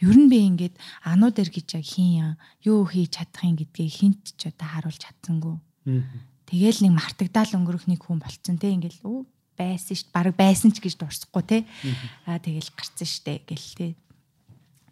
Ер 0.00 0.16
нь 0.16 0.32
би 0.32 0.40
ингээд 0.48 0.74
ануу 1.04 1.28
дээр 1.28 1.52
гэж 1.52 1.68
яг 1.76 1.84
хийн 1.84 2.40
юу 2.64 2.88
хийж 2.88 3.20
чадах 3.20 3.44
юм 3.44 3.60
гэдгийг 3.60 3.92
хинт 3.92 4.24
ч 4.32 4.48
одоо 4.48 4.66
харуулж 4.72 5.04
чадсангүй. 5.04 5.60
Тэгээл 6.48 6.80
нэг 6.88 6.92
мартагдаал 6.96 7.52
өнгөрөх 7.60 7.86
нэг 7.92 8.00
хүн 8.02 8.24
болцсон 8.24 8.56
те 8.56 8.72
ингээл 8.72 9.04
үү 9.04 9.20
байсан 9.56 9.96
ш 9.96 10.08
баг 10.12 10.32
байсан 10.36 10.72
ч 10.72 10.80
гэж 10.80 10.96
дурсахгүй 10.96 11.44
те 11.44 11.58
аа 12.26 12.40
тэгэл 12.40 12.72
гарцсан 12.72 13.08
штэ 13.08 13.44
гэл 13.44 13.68
те 13.76 13.86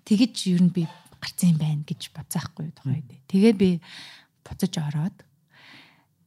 тэгэж 0.04 0.34
ер 0.52 0.62
нь 0.62 0.72
би 0.72 0.84
гарцсан 1.20 1.54
юм 1.54 1.58
байна 1.60 1.84
гэж 1.84 2.10
бодсаахгүй 2.16 2.72
тухай 2.74 3.04
дээ. 3.04 3.20
Тэгээ 3.28 3.54
би 3.54 3.70
буцаж 4.42 4.74
ороод 4.80 5.16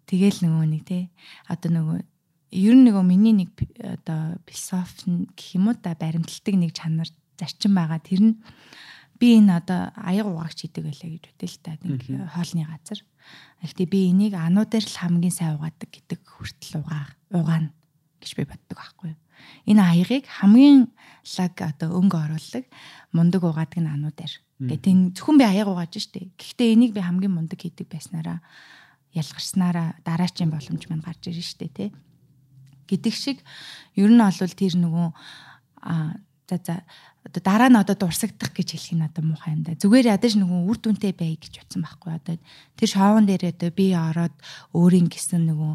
тэгээл 0.08 0.46
нөгөө 0.46 0.66
нэг 0.70 0.84
те 0.86 1.10
одоо 1.50 1.70
нөгөө 1.74 2.00
ер 2.54 2.76
нь 2.78 2.86
нөгөө 2.86 3.04
миний 3.04 3.34
нэг 3.34 3.52
одоо 3.82 4.38
философи 4.46 5.26
гэх 5.34 5.58
юм 5.58 5.74
уу 5.74 5.78
да 5.82 5.98
баримталдаг 5.98 6.56
нэг 6.56 6.72
чанар 6.78 7.10
зарчим 7.42 7.74
байгаа. 7.74 7.98
Тэр 7.98 8.22
нь 8.22 8.36
би 9.18 9.42
энэ 9.42 9.58
одоо 9.58 9.90
аяг 9.98 10.30
угаагч 10.30 10.70
хийдэг 10.70 10.86
байлаа 10.86 11.10
гэж 11.10 11.24
үтэл 11.34 11.58
та 11.66 11.78
нэг 11.82 12.06
хоолны 12.30 12.64
газар. 12.70 13.02
Гэхдээ 13.64 13.88
би 13.90 14.00
энийг 14.12 14.34
ануу 14.38 14.70
дээр 14.70 14.86
л 14.86 15.00
хамгийн 15.02 15.34
сайн 15.34 15.58
угаадаг 15.58 15.90
гэдэг 15.90 16.20
хүртэл 16.28 16.84
угаа 16.84 17.10
угаана 17.34 17.72
гэж 18.22 18.32
би 18.38 18.44
боддог 18.46 18.78
байхгүй 18.78 19.10
юу. 19.16 19.20
Энэ 19.66 19.82
аягийг 19.82 20.26
хамгийн 20.28 20.92
лаг 21.40 21.56
одоо 21.58 21.90
өнгө 21.98 22.18
оруулаг 22.20 22.66
мундаг 23.16 23.42
угаадаг 23.48 23.80
нь 23.80 23.90
ануу 23.90 24.12
дээр. 24.12 24.43
Гэтэ 24.62 25.18
зөвхөн 25.18 25.38
би 25.42 25.46
аяг 25.48 25.68
угааж 25.68 25.98
штэ. 25.98 26.30
Гэхдээ 26.38 26.74
энийг 26.78 26.92
би 26.94 27.02
хамгийн 27.02 27.34
мундаг 27.34 27.58
хийдэг 27.62 27.90
байснараа 27.90 28.42
ялгарснараа 29.14 29.98
дараачийн 30.06 30.54
боломж 30.54 30.84
мань 30.90 31.02
гарч 31.02 31.30
ирж 31.30 31.58
штэ 31.58 31.70
тий. 31.74 31.90
Гэдэг 32.90 33.14
шиг 33.14 33.42
ер 33.98 34.10
нь 34.14 34.22
олвол 34.22 34.54
тэр 34.54 34.78
нөгөө 34.78 35.08
а 35.84 36.18
за 36.50 36.58
за 36.62 36.76
одоо 37.26 37.42
дараа 37.44 37.70
нь 37.72 37.80
одоо 37.80 37.96
дурсагдах 37.96 38.52
гэж 38.52 38.76
хэлэх 38.76 38.94
нь 39.00 39.06
одоо 39.08 39.24
муухай 39.24 39.56
юм 39.56 39.64
да. 39.64 39.80
Зүгээр 39.80 40.12
ядаж 40.12 40.36
нөгөө 40.36 40.60
үр 40.68 40.78
дүнтэй 40.78 41.14
бай 41.16 41.40
гэж 41.40 41.64
утсан 41.64 41.82
байхгүй 41.88 42.12
одоо 42.20 42.36
тэр 42.76 42.90
шоуон 42.90 43.26
дээр 43.26 43.56
одоо 43.56 43.72
би 43.72 43.96
ороод 43.96 44.36
өөрийн 44.76 45.08
гисэн 45.08 45.48
нөгөө 45.48 45.74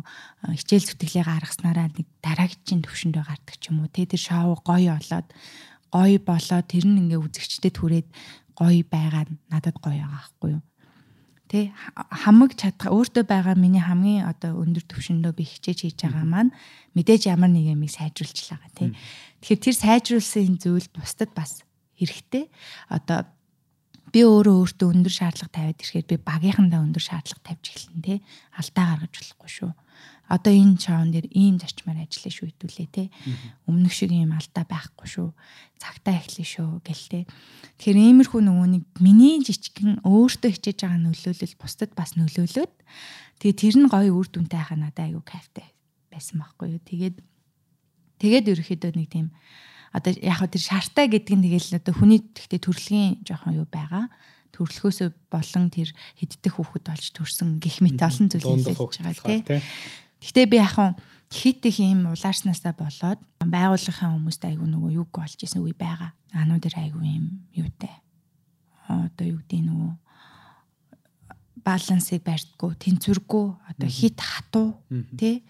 хичээл 0.61 0.89
зүтгэлээ 0.93 1.25
гаргаснараа 1.25 1.89
нэг 1.89 2.07
дараагчийн 2.21 2.85
төвшөндөө 2.85 3.25
гардаг 3.25 3.57
ч 3.57 3.73
юм 3.73 3.81
уу 3.81 3.89
те 3.89 4.05
тэр 4.05 4.21
шоу 4.21 4.61
гоё 4.61 4.93
болоод 5.01 5.29
гоё 5.89 6.19
болоод 6.21 6.67
тэр 6.69 6.85
нь 6.85 7.01
ингээ 7.01 7.21
үзэгчдэд 7.25 7.75
түрээд 7.75 8.09
гоё 8.59 8.83
байгаа 8.91 9.25
надад 9.53 9.77
гоё 9.79 10.03
байгаа 10.03 10.19
байхгүй 10.19 10.51
юу 10.59 10.63
Тэ 11.49 11.73
хамаг 11.97 12.53
чадах 12.61 12.93
өөртөө 12.93 13.25
байгаа 13.25 13.57
миний 13.57 13.81
хамгийн 13.81 14.29
одоо 14.29 14.61
өндөр 14.61 14.85
түвшиндөө 14.85 15.33
би 15.33 15.49
хичээж 15.49 15.79
хийж 15.81 15.97
байгаа 16.05 16.29
маань 16.29 16.53
мэдээж 16.93 17.33
ямар 17.33 17.49
нэг 17.49 17.73
юмыг 17.73 17.89
сайжруулж 17.89 18.37
байгаа 18.53 18.69
тий. 18.77 18.93
Тэгэхээр 19.41 19.65
тэр 19.65 19.77
сайжруулсан 19.81 20.61
зүйл 20.61 20.89
бусдад 20.93 21.33
бас 21.33 21.65
хэрэгтэй. 21.97 22.53
Одоо 22.93 23.25
би 24.13 24.21
өөрөө 24.29 24.57
өөртөө 24.61 24.89
өндөр 24.93 25.15
шаардлага 25.17 25.57
тавиад 25.57 25.81
ирэхээр 25.81 26.05
би 26.13 26.17
багийнхандаа 26.21 26.85
өндөр 26.85 27.01
шаардлага 27.01 27.41
тавьж 27.49 27.65
эхэлнэ 27.73 28.05
тий. 28.05 28.19
Алдаа 28.53 28.85
гаргаж 28.93 29.13
болохгүй 29.17 29.49
шүү 29.49 29.73
одоо 30.29 30.53
энэ 30.53 30.77
чаун 30.77 31.11
дээр 31.11 31.27
ийм 31.33 31.57
зарчмаар 31.57 32.05
ажиллая 32.05 32.33
шүү 32.33 32.49
хэдүүлээ 32.53 32.89
те. 32.93 33.05
Өмнөх 33.65 33.93
шиг 33.97 34.13
ийм 34.13 34.37
алдаа 34.37 34.65
байхгүй 34.69 35.09
шүү. 35.09 35.29
Цагтаа 35.81 36.21
эхлэе 36.21 36.45
шүү 36.45 36.85
гэл 36.85 37.07
те. 37.09 37.21
Тэгэхээр 37.81 37.99
иймэрхүү 37.99 38.41
нөгөө 38.45 38.69
нэг 38.77 38.85
миний 39.01 39.41
жижигхэн 39.41 40.05
өөртөө 40.05 40.51
хичээж 40.53 40.79
байгаа 40.85 41.01
нөлөөлөл 41.01 41.57
бусдад 41.57 41.93
бас 41.97 42.13
нөлөөлөөд 42.21 42.73
тэгээ 43.41 43.57
тэр 43.57 43.77
нь 43.81 43.89
гоё 43.89 44.13
үр 44.13 44.29
дүнтэй 44.29 44.61
хаа 44.61 44.77
надад 44.77 45.09
айгүй 45.09 45.25
кайфтай 45.25 45.67
байсан 46.13 46.45
байхгүй 46.45 46.77
юу. 46.77 46.83
Тэгээд 46.85 47.17
тэгээд 48.21 48.51
ерөөхдөө 48.53 48.93
нэг 48.95 49.09
тийм 49.09 49.33
Одоо 49.93 50.13
яг 50.21 50.39
хөө 50.41 50.53
тэр 50.53 50.63
шаартай 50.63 51.07
гэдэг 51.09 51.35
нь 51.35 51.45
тэгэл 51.49 51.81
одоо 51.81 51.95
хүний 51.97 52.21
тэгтээ 52.21 52.61
төрөлхийн 52.61 53.25
жоохон 53.25 53.57
юу 53.57 53.67
байгаа. 53.69 54.13
Төрөлхөөсөө 54.53 55.09
болон 55.33 55.65
тэр 55.73 55.89
хэддэх 56.21 56.55
хүүхэд 56.61 56.85
болж 56.93 57.07
төрсөн 57.17 57.57
гих 57.57 57.81
мэт 57.81 58.01
олон 58.05 58.29
зүйл 58.29 58.69
хэлж 58.69 59.01
байгаа 59.01 59.17
тий. 59.25 59.61
Гэхдээ 60.19 60.47
би 60.51 60.59
хөө 60.59 60.89
хит 61.31 61.67
их 61.67 61.79
юм 61.79 62.09
улаарснаасаа 62.11 62.73
болоод 62.73 63.21
байгууллагын 63.45 64.13
хүмүүст 64.17 64.43
айгүй 64.49 64.69
нөгөө 64.69 64.91
юг 64.97 65.09
болж 65.13 65.39
исэн 65.39 65.63
үе 65.63 65.77
байгаа. 65.77 66.13
Ануу 66.33 66.59
дээр 66.59 66.77
айгүй 66.89 67.05
юм 67.05 67.45
юутай. 67.53 67.93
Одоо 68.89 69.27
юу 69.37 69.41
гэдэг 69.45 69.63
нөгөө 69.69 69.93
балансыг 71.63 72.25
барьдггүй, 72.25 72.73
тэнцвэргүй, 72.81 73.47
одоо 73.69 73.89
хит 73.89 74.19
хатуу 74.21 74.81
тий 75.13 75.45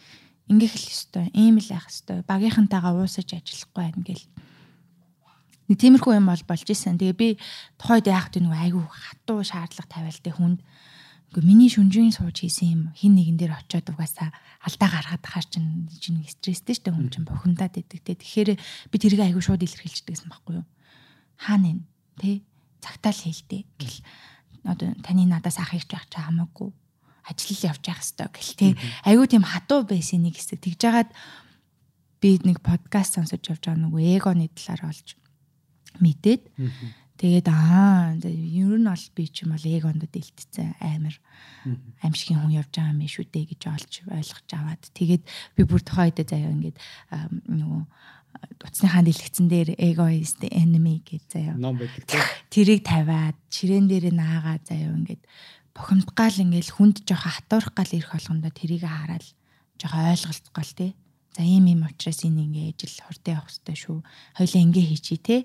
ингээх 0.49 0.75
л 0.75 0.87
ёстой, 0.91 1.27
ийм 1.37 1.61
л 1.61 1.69
яах 1.71 1.87
ёстой. 1.87 2.25
Багийнхантайгаа 2.27 2.97
уусаж 2.97 3.29
ажиллахгүй 3.37 3.85
байна 3.85 4.03
гэл. 4.03 4.25
Нэг 5.69 5.77
тиймэрхүү 5.79 6.16
юм 6.16 6.33
бол 6.33 6.45
болж 6.49 6.64
исэн. 6.64 6.97
Тэгээ 6.97 7.14
би 7.14 7.29
тухайд 7.77 8.09
яах 8.09 8.33
вэ 8.33 8.41
нөгөө 8.41 8.61
айгүй 8.64 8.85
хатуу 8.89 9.45
шаардлага 9.45 9.93
тавиал 9.93 10.21
тэ 10.25 10.33
хүнд 10.33 10.59
Үгүй 11.29 11.45
миний 11.45 11.68
шүнжийн 11.68 12.09
сууж 12.09 12.41
хийсэн 12.41 12.68
юм 12.72 12.83
хин 12.97 13.12
нэгэн 13.12 13.37
дээр 13.37 13.53
очиод 13.61 13.93
угаасаа 13.93 14.33
алдаа 14.64 14.89
гаргаад 14.89 15.24
хаар 15.29 15.45
чин 15.45 15.85
чинь 16.01 16.24
стресстэй 16.24 16.72
штэ 16.72 16.89
хүн 16.89 17.12
чинь 17.12 17.29
бухимдаад 17.29 17.76
идэг 17.76 18.01
те. 18.01 18.16
Тэгэхээр 18.16 18.57
би 18.57 18.97
тэрийг 18.97 19.20
айгүй 19.20 19.45
шууд 19.45 19.61
илэрхийлждэг 19.61 20.16
гэсэн 20.16 20.33
байхгүй 20.33 20.64
юу? 20.64 20.66
Хаана 21.37 21.76
нэ 21.76 21.85
те 22.16 22.31
цагтаал 22.81 23.20
хэлдэ 23.20 23.68
гэл. 23.76 24.01
Одоо 24.64 24.97
таны 25.05 25.29
надаас 25.29 25.61
ах 25.61 25.76
ирч 25.76 25.93
байх 25.93 26.09
чи 26.09 26.16
хамаагүй. 26.16 26.72
Ажил 27.29 27.61
явж 27.61 27.85
явах 27.85 28.01
хэвээр 28.01 28.33
гэл 28.33 28.55
те. 28.57 28.68
Айгүй 29.05 29.26
тийм 29.29 29.45
хатуу 29.45 29.85
байсан 29.85 30.24
нэг 30.24 30.41
хэсэг. 30.41 30.64
Тэгж 30.64 30.81
жагаад 30.81 31.12
би 32.24 32.41
нэг 32.41 32.64
подкаст 32.64 33.20
сонсож 33.20 33.45
явж 33.45 33.68
байгаа 33.68 33.85
нөгөө 33.85 34.03
эгоны 34.16 34.49
талаар 34.49 34.97
олж 34.97 35.20
мэдээд 36.01 36.43
Тэгээд 37.19 37.49
аа 37.51 38.14
ер 38.23 38.79
нь 38.79 38.87
бол 38.87 39.07
би 39.19 39.25
ч 39.27 39.43
юм 39.43 39.59
бол 39.59 39.66
эгонд 39.66 40.07
дэлтцсэн 40.07 40.79
амар 40.79 41.16
аимшигын 42.07 42.39
хүн 42.47 42.62
явж 42.62 42.71
байгаа 42.79 42.95
юм 42.95 43.03
шүү 43.11 43.27
дээ 43.27 43.47
гэж 43.51 43.62
олж 43.75 43.93
ойлгож 44.07 44.51
аваад 44.55 44.83
тэгээд 44.95 45.23
би 45.59 45.62
бүр 45.66 45.83
тухайд 45.83 46.23
заяа 46.23 46.55
ингээд 46.55 46.79
нөгөө 47.51 47.83
утасныхаа 48.62 49.03
дэлгэцэн 49.03 49.47
дээр 49.51 49.75
ego 49.79 50.07
is 50.07 50.39
the 50.39 50.49
enemy 50.55 51.03
гэж 51.03 51.23
заяа. 51.27 51.59
Тэрийг 52.55 52.87
тавиад 52.87 53.37
ширээн 53.51 53.87
дээр 53.91 54.14
наагаа 54.14 54.62
заяа 54.62 54.95
ингээд 54.95 55.23
бухимдгаал 55.75 56.39
ингээд 56.43 56.71
хүнд 56.71 56.97
жоохон 57.03 57.35
хатуурах 57.35 57.75
гал 57.75 57.93
ирэх 57.95 58.14
болгондоо 58.14 58.53
тэрийг 58.55 58.87
хараад 58.87 59.27
жоохон 59.79 60.11
ойлголцгоол 60.12 60.73
тий. 60.75 60.93
За 61.39 61.43
ийм 61.47 61.71
юм 61.71 61.87
учраас 61.87 62.27
энэ 62.27 62.43
ингээд 62.51 62.83
ижил 62.83 63.07
хурдан 63.07 63.39
явах 63.39 63.47
хэрэгтэй 63.47 63.77
шүү. 63.79 63.99
Хоёлаа 64.39 64.62
ингээ 64.66 64.87
хийчи 64.91 65.16
те. 65.23 65.37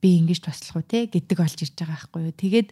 Би 0.00 0.18
ингэж 0.22 0.40
туслах 0.42 0.80
уу 0.80 0.86
те 0.86 1.06
гэдэг 1.06 1.36
болж 1.38 1.58
ирж 1.58 1.74
байгаа 1.74 1.98
байхгүй 1.98 2.22
юу. 2.28 2.34
Тэгээд 2.34 2.68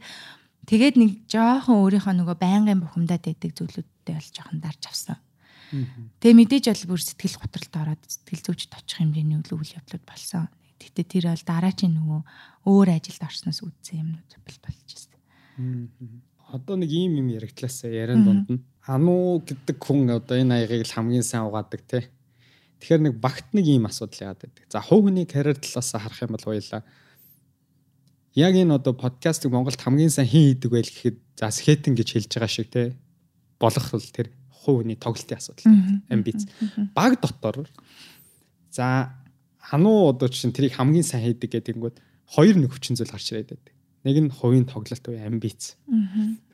тэгээд 0.66 0.94
нэг 0.98 1.10
жоохон 1.30 1.82
өөрийнхөө 1.82 2.14
нөгөө 2.16 2.36
байнгын 2.38 2.82
бухимдаад 2.82 3.22
байдаг 3.26 3.50
зүйлүүдтэй 3.54 4.14
бол 4.14 4.30
жоохон 4.30 4.58
дарж 4.62 4.82
авсан. 4.86 5.18
Тэгээ 6.22 6.38
мэдээж 6.38 6.64
бол 6.70 6.94
бүр 6.94 7.02
сэтгэл 7.02 7.40
готролд 7.42 7.74
ороод 7.74 8.02
сэтгэл 8.06 8.44
зүйчд 8.46 8.72
очих 8.78 8.98
хэмжээний 9.02 9.38
үйл 9.42 9.74
явдлууд 9.74 10.04
болсон. 10.06 10.46
Гэтэ 10.78 11.02
тэр 11.06 11.24
бол 11.34 11.44
дараачийн 11.46 11.94
нөгөө 11.98 12.20
өөр 12.70 12.88
ажилд 12.94 13.22
орсноос 13.26 13.60
үүдсэн 13.66 13.96
юмнууд 14.06 14.32
бол 14.46 14.58
болж 14.62 14.78
байна. 14.86 16.22
Одоо 16.46 16.74
нэг 16.78 16.90
ийм 16.94 17.18
юм 17.18 17.28
яригдлаасаа 17.34 17.90
яриан 17.90 18.22
дунд 18.22 18.46
нь 18.46 18.62
Ану 18.86 19.42
гэдэг 19.42 19.82
хүн 19.82 20.14
одоо 20.14 20.38
энэ 20.38 20.62
аягийг 20.62 20.86
л 20.86 20.94
хамгийн 20.94 21.26
сайн 21.26 21.50
угаадаг 21.50 21.82
те 21.90 22.06
Тэгэхээр 22.78 23.02
нэг 23.08 23.14
багт 23.16 23.48
нэг 23.56 23.66
ийм 23.66 23.88
асуудал 23.88 24.36
яагаад 24.36 24.42
байдаг. 24.44 24.64
За 24.68 24.84
хувь 24.84 25.08
хүний 25.08 25.24
карьер 25.24 25.56
талаас 25.56 25.90
харах 25.96 26.20
юм 26.20 26.36
бол 26.36 26.44
хоёлаа 26.44 26.84
яг 28.36 28.54
энэ 28.54 28.76
одоо 28.76 28.92
подкастыг 28.92 29.50
Монголд 29.50 29.80
хамгийн 29.80 30.12
сайн 30.12 30.28
хин 30.28 30.44
хийдэг 30.52 30.70
байл 30.70 30.84
гэхэд 30.84 31.16
за 31.40 31.48
скетинг 31.50 31.96
гэж 31.96 32.08
хэлж 32.12 32.30
байгаа 32.36 32.52
шиг 32.52 32.68
те 32.68 32.92
болох 33.56 33.88
бол 33.90 34.04
тэр 34.12 34.28
хүний 34.52 34.96
тоглолтын 35.00 35.40
асуудал 35.40 35.64
амбиц. 36.12 36.44
Баг 36.92 37.16
дотор 37.20 37.64
за 38.70 39.16
хануу 39.56 40.12
одоо 40.12 40.28
чинь 40.28 40.52
тэрийг 40.52 40.76
хамгийн 40.76 41.02
сайн 41.02 41.24
хийдэг 41.24 41.50
гэдэг 41.50 41.76
нь 41.80 41.82
хоёр 42.28 42.56
нэг 42.60 42.76
хүчин 42.76 43.00
зүйл 43.00 43.08
гарч 43.08 43.32
ирээд 43.32 43.56
байдаг. 43.56 43.74
Нэг 44.04 44.16
нь 44.20 44.30
хувийн 44.30 44.68
тоглолт 44.68 45.00
буюу 45.00 45.24
амбиц. 45.24 45.80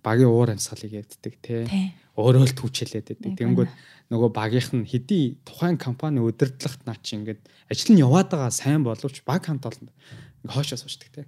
Багийн 0.07 0.30
уур 0.30 0.55
амьсгалыг 0.55 0.93
яддаг 1.03 1.35
те 1.43 1.66
өөрөө 2.14 2.47
л 2.47 2.59
түүчэлээд 2.62 3.07
байдаг. 3.11 3.33
Тэнгүүд 3.43 3.70
нөгөө 4.12 4.30
багийнх 4.30 4.70
нь 4.76 4.87
хэдий 4.87 5.41
тухайн 5.43 5.80
компани 5.80 6.20
удирдлагт 6.20 6.85
наа 6.87 6.97
чи 7.03 7.16
ингээд 7.16 7.41
ажил 7.72 7.91
нь 7.97 8.03
яваад 8.05 8.28
байгаа 8.28 8.53
сайн 8.53 8.85
боловч 8.85 9.24
баг 9.24 9.49
хамт 9.49 9.64
олон 9.64 9.89
ингээд 9.89 10.53
хоошоо 10.53 10.78
суучдаг 10.78 11.11
те. 11.11 11.22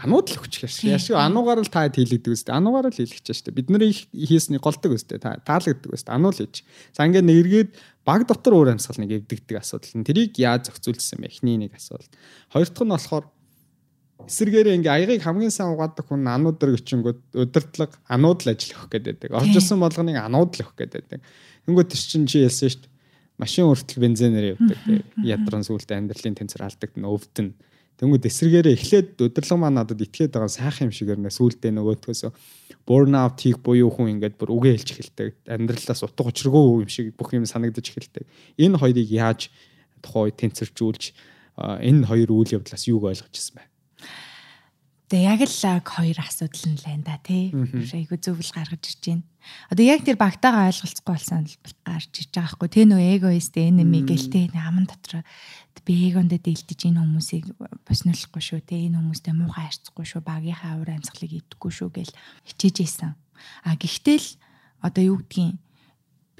Анууд 0.00 0.26
л 0.32 0.38
хүч 0.42 0.64
хэрэг. 0.64 0.96
Яшгүй 0.98 1.18
ануугаар 1.18 1.62
л 1.62 1.70
та 1.70 1.86
хийлэгдэг 1.86 2.34
үстэй. 2.34 2.54
Ануугаар 2.56 2.90
л 2.90 2.98
хийлэгч 2.98 3.30
штэ. 3.30 3.54
Бид 3.54 3.70
нарын 3.70 3.94
хийсний 4.10 4.58
голдог 4.58 4.96
үстэй. 4.96 5.22
Та 5.22 5.38
таалагддаг 5.44 5.94
үстэй. 5.94 6.14
Ануул 6.14 6.34
хийж. 6.34 6.64
За 6.96 7.06
ингээд 7.06 7.28
нэргээд 7.28 7.70
баг 8.02 8.26
дотор 8.26 8.58
өөр 8.58 8.74
амьсгал 8.74 8.98
нэг 8.98 9.22
эвдэгдэг 9.22 9.60
асуудал. 9.60 10.02
Тэрийг 10.02 10.34
яаж 10.40 10.72
зохицуулсан 10.72 11.22
бэ? 11.22 11.30
Эхний 11.30 11.56
нэг 11.60 11.78
асуудал. 11.78 12.10
Хоёр 12.50 12.68
дахь 12.68 12.84
нь 12.84 12.94
болохоор 12.94 13.24
эсэргээрээ 14.24 14.76
ингээ 14.78 14.94
аягийг 14.94 15.22
хамгийн 15.22 15.52
сайн 15.52 15.74
угаадаг 15.74 16.06
хүн 16.06 16.24
анууд 16.26 16.56
дэр 16.58 16.78
гिचэнгүүд 16.78 17.20
өдөртлөг 17.34 17.92
анууд 18.08 18.40
л 18.46 18.52
ажил 18.54 18.74
өгөх 18.78 18.90
гэдэг. 18.94 19.30
Орж 19.34 19.52
ирсэн 19.52 19.78
болгоныг 19.82 20.16
анууд 20.16 20.52
л 20.54 20.62
өгөх 20.64 20.76
гэдэг. 20.80 21.20
Тэнгүүд 21.68 21.88
тэр 21.92 22.00
чинь 22.00 22.28
чи 22.30 22.46
ялсан 22.46 22.70
шүү 22.72 22.82
дээ. 22.88 22.92
Машин 23.42 23.66
хүртэл 23.66 24.00
бензинээр 24.00 24.46
явдаг. 24.54 24.78
Ядран 25.26 25.66
сүултээ 25.66 25.98
амьдралын 25.98 26.38
тэнцвэр 26.38 26.64
алдаг 26.70 26.90
өвдөн. 26.94 27.48
Тэнгүүд 27.94 28.26
эсэргээрээ 28.26 28.74
эхлээд 28.74 29.08
өдөрлөг 29.22 29.58
маа 29.60 29.70
надад 29.70 30.02
итгээд 30.02 30.34
байгаа 30.34 30.50
сайхан 30.50 30.90
юм 30.90 30.94
шиг 30.94 31.14
өрнө 31.14 31.30
сүултээ 31.30 31.70
нөгөөдгөөсөө 31.78 32.30
burn 32.82 33.14
out 33.14 33.38
хийх 33.38 33.62
буюу 33.62 33.86
хүн 33.86 34.18
ингээд 34.18 34.34
бүр 34.34 34.50
үгээ 34.50 34.74
хэлж 34.82 34.88
эхэлдэг. 34.98 35.30
Амьдралаас 35.46 36.02
утга 36.02 36.26
учиргүй 36.26 36.84
юм 36.84 36.90
шиг 36.90 37.14
бүх 37.14 37.30
юм 37.38 37.46
санагдаж 37.46 37.86
эхэлдэг. 37.86 38.26
Энэ 38.58 38.82
хоёрыг 38.82 39.08
яаж 39.08 39.48
тухай 40.02 40.34
тэнцвэржүүлж 40.34 41.02
энэ 41.86 42.02
хоёр 42.10 42.30
үйл 42.34 42.58
явдлаас 42.58 42.84
юуг 42.90 43.14
ойлгож 43.14 43.30
ирсэн 43.30 43.62
бэ? 43.62 43.73
Тэгээ 45.04 45.28
яг 45.28 45.40
л 45.44 45.84
хоёр 45.84 46.18
асуудал 46.18 46.64
нь 46.64 46.78
л 46.80 46.86
байна 46.88 47.04
да 47.04 47.16
тий. 47.20 47.52
Айгу 47.52 48.16
зөвл 48.16 48.50
гаргаж 48.56 48.84
ирж 48.88 49.02
байна. 49.04 49.24
Одоо 49.68 49.84
яг 49.84 50.00
тэр 50.00 50.16
багтаага 50.16 50.72
ойлголцохгүй 50.72 51.12
болсон 51.12 51.44
гарч 51.84 52.12
ирж 52.24 52.32
байгаа 52.32 52.52
хгүй. 52.56 52.68
Тэ 52.72 52.88
нөө 52.88 53.02
эгоист 53.20 53.54
энеми 53.60 54.00
гэл 54.00 54.32
тэ 54.32 54.48
аман 54.56 54.88
дотор 54.88 55.20
би 55.84 56.08
эгондоо 56.08 56.40
дийлдэж 56.40 56.88
энэ 56.88 57.04
хүмүүсийг 57.04 57.44
боснолохгүй 57.84 58.40
шүү 58.40 58.60
тэ 58.64 58.88
энэ 58.88 58.96
хүмүүстэй 58.96 59.36
муухай 59.36 59.68
харьцахгүй 59.68 60.06
шүү 60.08 60.22
багийнхаа 60.24 60.80
уур 60.80 60.88
амьсгалыг 60.96 61.32
идэхгүй 61.44 61.72
шүү 61.76 61.90
гэл 61.92 62.12
хичээж 62.48 62.76
ийсэн. 62.80 63.12
А 63.68 63.76
гэхдээ 63.76 64.16
л 64.16 64.28
одоо 64.80 65.02
юу 65.04 65.16
гэдгийг 65.20 65.60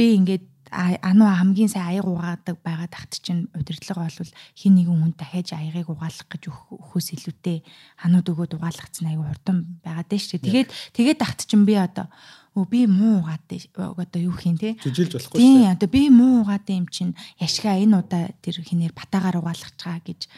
би 0.01 0.05
ингээд 0.17 0.45
ануу 0.75 1.31
хамгийн 1.31 1.71
сайн 1.71 1.95
аяг 1.95 2.07
угаадаг 2.11 2.59
байгаа 2.67 2.91
тахт 2.91 3.23
чинь 3.23 3.47
удирдлага 3.55 4.11
бол 4.11 4.33
хин 4.59 4.75
нэгэн 4.75 4.99
хүн 4.99 5.15
дахиж 5.15 5.55
аягийг 5.55 5.87
угаалах 5.87 6.27
гэж 6.27 6.51
өхөөс 6.51 7.09
илүүтэй 7.15 7.63
ханууд 8.03 8.27
өгөөд 8.27 8.53
угаалгацсан 8.59 9.07
аяг 9.07 9.23
хурдан 9.23 9.79
байгаа 9.87 10.05
дээ 10.05 10.21
шүү. 10.21 10.43
Тэгээд 10.43 10.69
тэгээд 10.99 11.19
тахт 11.23 11.47
чинь 11.47 11.63
би 11.63 11.79
одоо 11.79 12.11
өө 12.55 12.67
би 12.71 12.81
муу 12.87 13.23
угаад 13.23 13.47
одоо 13.75 14.21
юу 14.23 14.35
хийн 14.35 14.59
те 14.59 14.75
жүжилж 14.79 15.15
болохгүй 15.15 15.39
шүү. 15.39 15.43
Тийм 15.43 15.71
одоо 15.71 15.89
би 15.91 16.03
муу 16.11 16.43
угаад 16.43 16.67
юм 16.71 16.87
чинь 16.87 17.15
яшгаа 17.39 17.79
энэ 17.83 17.99
удаа 17.99 18.31
тэр 18.43 18.63
хинээр 18.63 18.95
батагаар 18.95 19.43
угаалгах 19.43 19.75
чагаа 19.75 20.03
гэж 20.07 20.31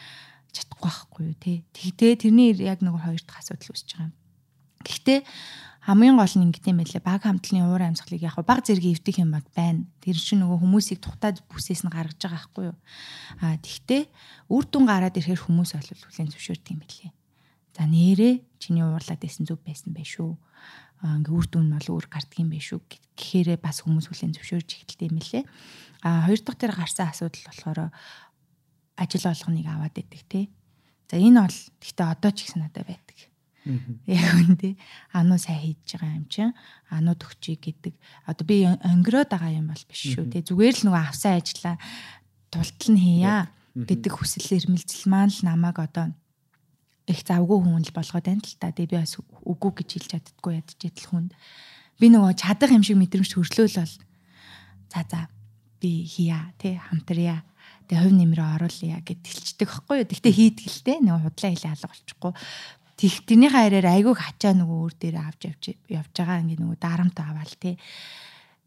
чадахгүй 0.53 0.89
байхгүй 0.89 1.23
юу 1.29 1.37
те. 1.37 1.53
Тэгтээ 1.77 2.13
тэрний 2.25 2.57
яг 2.65 2.81
нэг 2.81 2.97
хоёр 2.97 3.21
дахь 3.21 3.45
асуудал 3.45 3.73
үүсэж 3.73 3.89
байгаа 3.93 4.09
юм. 4.09 4.15
Гэхдээ 4.81 5.19
хамгийн 5.87 6.19
гол 6.19 6.35
нь 6.35 6.51
ингэдэм 6.51 6.83
байлээ. 6.83 6.99
Баг 6.99 7.23
хамтлын 7.23 7.71
уур 7.71 7.79
амьсгалыг 7.87 8.19
яг 8.19 8.35
баг 8.43 8.67
зэрэг 8.67 8.99
эвдэх 8.99 9.23
юм 9.23 9.31
баг 9.31 9.47
байна. 9.55 9.87
Тэр 10.03 10.19
чинь 10.19 10.43
нөгөө 10.43 10.59
хүмүүсийг 10.59 10.99
тухтаад 10.99 11.47
бүсээс 11.47 11.87
нь 11.87 11.95
гаргаж 11.95 12.19
байгаа 12.19 12.43
байхгүй 12.43 12.65
юу? 12.75 12.77
А 13.39 13.55
тэгтээ 13.55 14.03
үр 14.51 14.65
дүн 14.67 14.85
гараад 14.91 15.15
ирэхээр 15.15 15.47
хүмүүс 15.47 15.79
олол 15.79 16.03
хүлэн 16.11 16.35
зөвшөөрдөг 16.35 16.75
юм 16.75 16.83
билээ. 16.83 17.11
За 17.79 17.87
нэрээ 17.87 18.35
чиний 18.59 18.83
уурлаад 18.83 19.23
байсан 19.23 19.47
зүв 19.47 19.63
байсан 19.63 19.95
байх 19.95 20.11
шүү. 20.11 20.35
А 21.07 21.23
ингээ 21.23 21.39
үр 21.39 21.47
дүн 21.47 21.71
нь 21.71 21.75
бол 21.79 21.89
өөр 21.95 22.07
гарддаг 22.11 22.39
юм 22.43 22.51
байх 22.51 22.67
шүү 22.67 22.83
гэхээрээ 23.15 23.59
бас 23.63 23.87
хүмүүс 23.87 24.11
хүлэн 24.11 24.35
зөвшөөрж 24.35 24.69
эхэлдэг 24.75 25.07
юм 25.07 25.23
билээ. 25.23 25.45
А 26.03 26.27
хоёр 26.27 26.41
дахь 26.43 26.59
тэр 26.59 26.75
гарсан 26.75 27.15
асуудал 27.15 27.47
болохоор 27.47 27.79
ажил 28.99 29.25
олгоныг 29.31 29.67
аваад 29.71 29.95
идэг 29.95 30.23
те. 30.27 30.51
За 31.07 31.15
энэ 31.15 31.47
бол 31.47 31.59
гэхдээ 31.79 32.07
одоо 32.11 32.31
ч 32.35 32.43
ихсэн 32.43 32.67
надад 32.67 32.91
байдаг 32.91 33.36
Яг 34.07 34.35
үндэ 34.47 34.79
ануу 35.11 35.39
сайн 35.43 35.59
хийж 35.59 35.99
байгаа 35.99 36.17
юм 36.17 36.27
чинь. 36.31 36.55
Ануу 36.91 37.19
төгчий 37.19 37.59
гэдэг. 37.59 37.95
Одоо 38.31 38.45
би 38.47 38.63
өнгөрөөд 38.67 39.31
байгаа 39.35 39.53
юм 39.59 39.75
бол 39.75 39.85
биш 39.91 40.15
шүү 40.15 40.31
те 40.31 40.47
зүгээр 40.47 40.77
л 40.81 40.85
нөгөө 40.87 41.03
авсан 41.03 41.35
ажиллаа 41.43 41.77
тултал 42.55 42.91
нь 42.95 43.03
хийя 43.03 43.51
гэдэг 43.75 44.13
хүсэл 44.15 44.57
эрмэлзэл 44.57 45.11
маань 45.11 45.35
л 45.35 45.43
намайг 45.45 45.77
одоо 45.83 46.15
их 47.07 47.21
завгүй 47.23 47.59
хүн 47.63 47.83
л 47.83 47.95
болгоод 47.95 48.27
байна 48.27 48.43
л 48.43 48.57
та. 48.59 48.71
Тэгээ 48.71 48.91
би 48.91 48.99
бас 49.03 49.15
үгүй 49.19 49.73
гэж 49.83 49.89
хэлж 49.95 50.11
чаддгүй 50.11 50.53
ядж 50.59 50.79
идэл 50.81 51.11
хүнд. 51.11 51.31
Би 51.99 52.07
нөгөө 52.11 52.35
чадах 52.35 52.71
юм 52.75 52.83
шиг 52.83 52.99
мэдрэмж 52.99 53.31
хөрлөөл 53.35 53.79
бол 53.79 53.95
за 54.91 55.01
за 55.07 55.21
би 55.79 56.03
хийя 56.07 56.51
тий. 56.59 56.79
Хамтрая. 56.79 57.47
Тэгээ 57.87 58.03
хувь 58.03 58.19
нэмрээ 58.19 58.49
оруулъя 58.59 58.99
гэд 59.07 59.21
тэлчдэг 59.23 59.69
байхгүй 59.71 59.97
юу. 60.03 60.11
Тэгтээ 60.11 60.35
хийдгэлтэй 60.35 60.97
нэг 61.07 61.23
худлаа 61.23 61.51
хэлээ 61.55 61.71
алга 61.71 61.91
болчихгүй. 61.95 62.33
Тэг 62.97 63.13
тэрнийхээ 63.29 63.53
хараар 63.53 63.89
айгүйх 63.93 64.21
хачаа 64.21 64.53
нөгөө 64.57 64.79
өөр 64.89 64.95
дээр 64.97 65.17
авч 65.21 65.41
явж 65.53 65.65
явж 65.93 66.13
байгаа 66.17 66.41
ингээ 66.41 66.61
нөгөө 66.65 66.79
дарамт 66.81 67.17
аваал 67.21 67.55
те. 67.61 67.77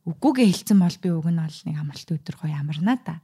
Үгүйгээ 0.05 0.47
хэлсэн 0.53 0.77
бол 0.77 0.97
би 1.01 1.09
уг 1.09 1.27
нь 1.29 1.41
бол 1.41 1.59
нэг 1.65 1.77
амралт 1.81 2.09
өдөр 2.13 2.35
гоё 2.37 2.53
амарна 2.53 2.95
да. 3.01 3.21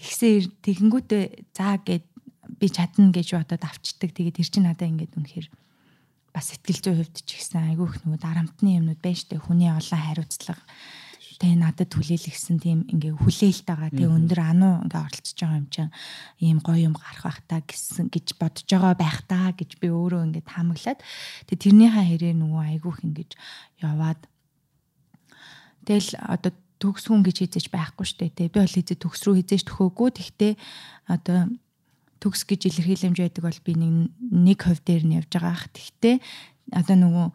Тэгсээр 0.00 0.44
тэгэнгүүтээ 0.64 1.24
заа 1.52 1.76
гэд 1.84 2.08
би 2.56 2.66
чадна 2.72 3.12
гэж 3.12 3.28
бодоод 3.36 3.64
авчдаг. 3.68 4.10
Тэгээд 4.16 4.40
тэр 4.40 4.48
чинь 4.48 4.64
надад 4.64 4.88
ингээд 4.88 5.16
үнэхээр 5.20 5.48
бас 6.32 6.56
сэтгэл 6.56 6.80
зүйн 6.80 6.98
хувьд 7.04 7.16
ч 7.20 7.30
ихсэн 7.36 7.74
айгүйх 7.74 8.00
нөгөө 8.06 8.20
дарамтны 8.22 8.80
юмнууд 8.80 9.00
байж 9.02 9.26
тээ 9.28 9.42
хүний 9.42 9.68
олон 9.68 10.00
хариуцлага 10.00 10.62
тэ 11.40 11.56
надад 11.56 11.88
түлээлгсэн 11.88 12.60
тийм 12.60 12.84
ингээ 12.92 13.16
хүлээлт 13.16 13.64
байгаа 13.64 13.90
тэ 13.96 14.04
өндөр 14.04 14.40
ануу 14.44 14.84
ингээ 14.84 15.00
оролцож 15.00 15.38
байгаа 15.40 15.60
юм 15.64 15.68
чинь 15.72 15.92
ийм 16.44 16.58
гоё 16.60 16.92
юм 16.92 16.94
гарах 16.94 17.24
бах 17.24 17.40
та 17.48 17.64
гэсэн 17.64 18.12
гэж 18.12 18.36
бодож 18.36 18.68
байгаа 18.68 18.94
байх 19.00 19.24
та 19.24 19.56
гэж 19.56 19.80
би 19.80 19.88
өөрөө 19.88 20.20
ингээ 20.28 20.44
таамаглаад 20.44 21.00
тэ 21.48 21.56
тэрнийхээ 21.56 22.06
хэрээр 22.12 22.36
нөгөө 22.36 22.62
айгүйх 22.76 22.98
ингэж 23.08 23.30
яваад 23.80 24.20
тэгэл 25.88 26.10
одоо 26.28 26.52
төгс 26.76 27.08
хүн 27.08 27.24
гэж 27.24 27.36
хийж 27.48 27.72
байхгүй 27.72 28.04
штэ 28.04 28.28
тэ 28.36 28.52
би 28.52 28.60
бол 28.60 28.68
хийж 28.68 28.92
төгс 29.00 29.24
рүү 29.24 29.40
хийж 29.40 29.64
төхөөгүй 29.64 30.08
тэгтээ 30.20 30.52
одоо 31.08 31.48
төгс 32.20 32.44
гэж 32.44 32.68
илэрхийлэмж 32.68 33.16
байдаг 33.16 33.44
бол 33.48 33.60
би 33.64 33.72
нэг 33.80 33.92
нэг 34.20 34.58
хувь 34.60 34.84
дээр 34.84 35.04
нь 35.08 35.16
явж 35.16 35.32
байгаа 35.32 35.56
ах. 35.56 35.72
Тэгтээ 35.72 36.16
одоо 36.76 36.96
нөгөө 37.00 37.26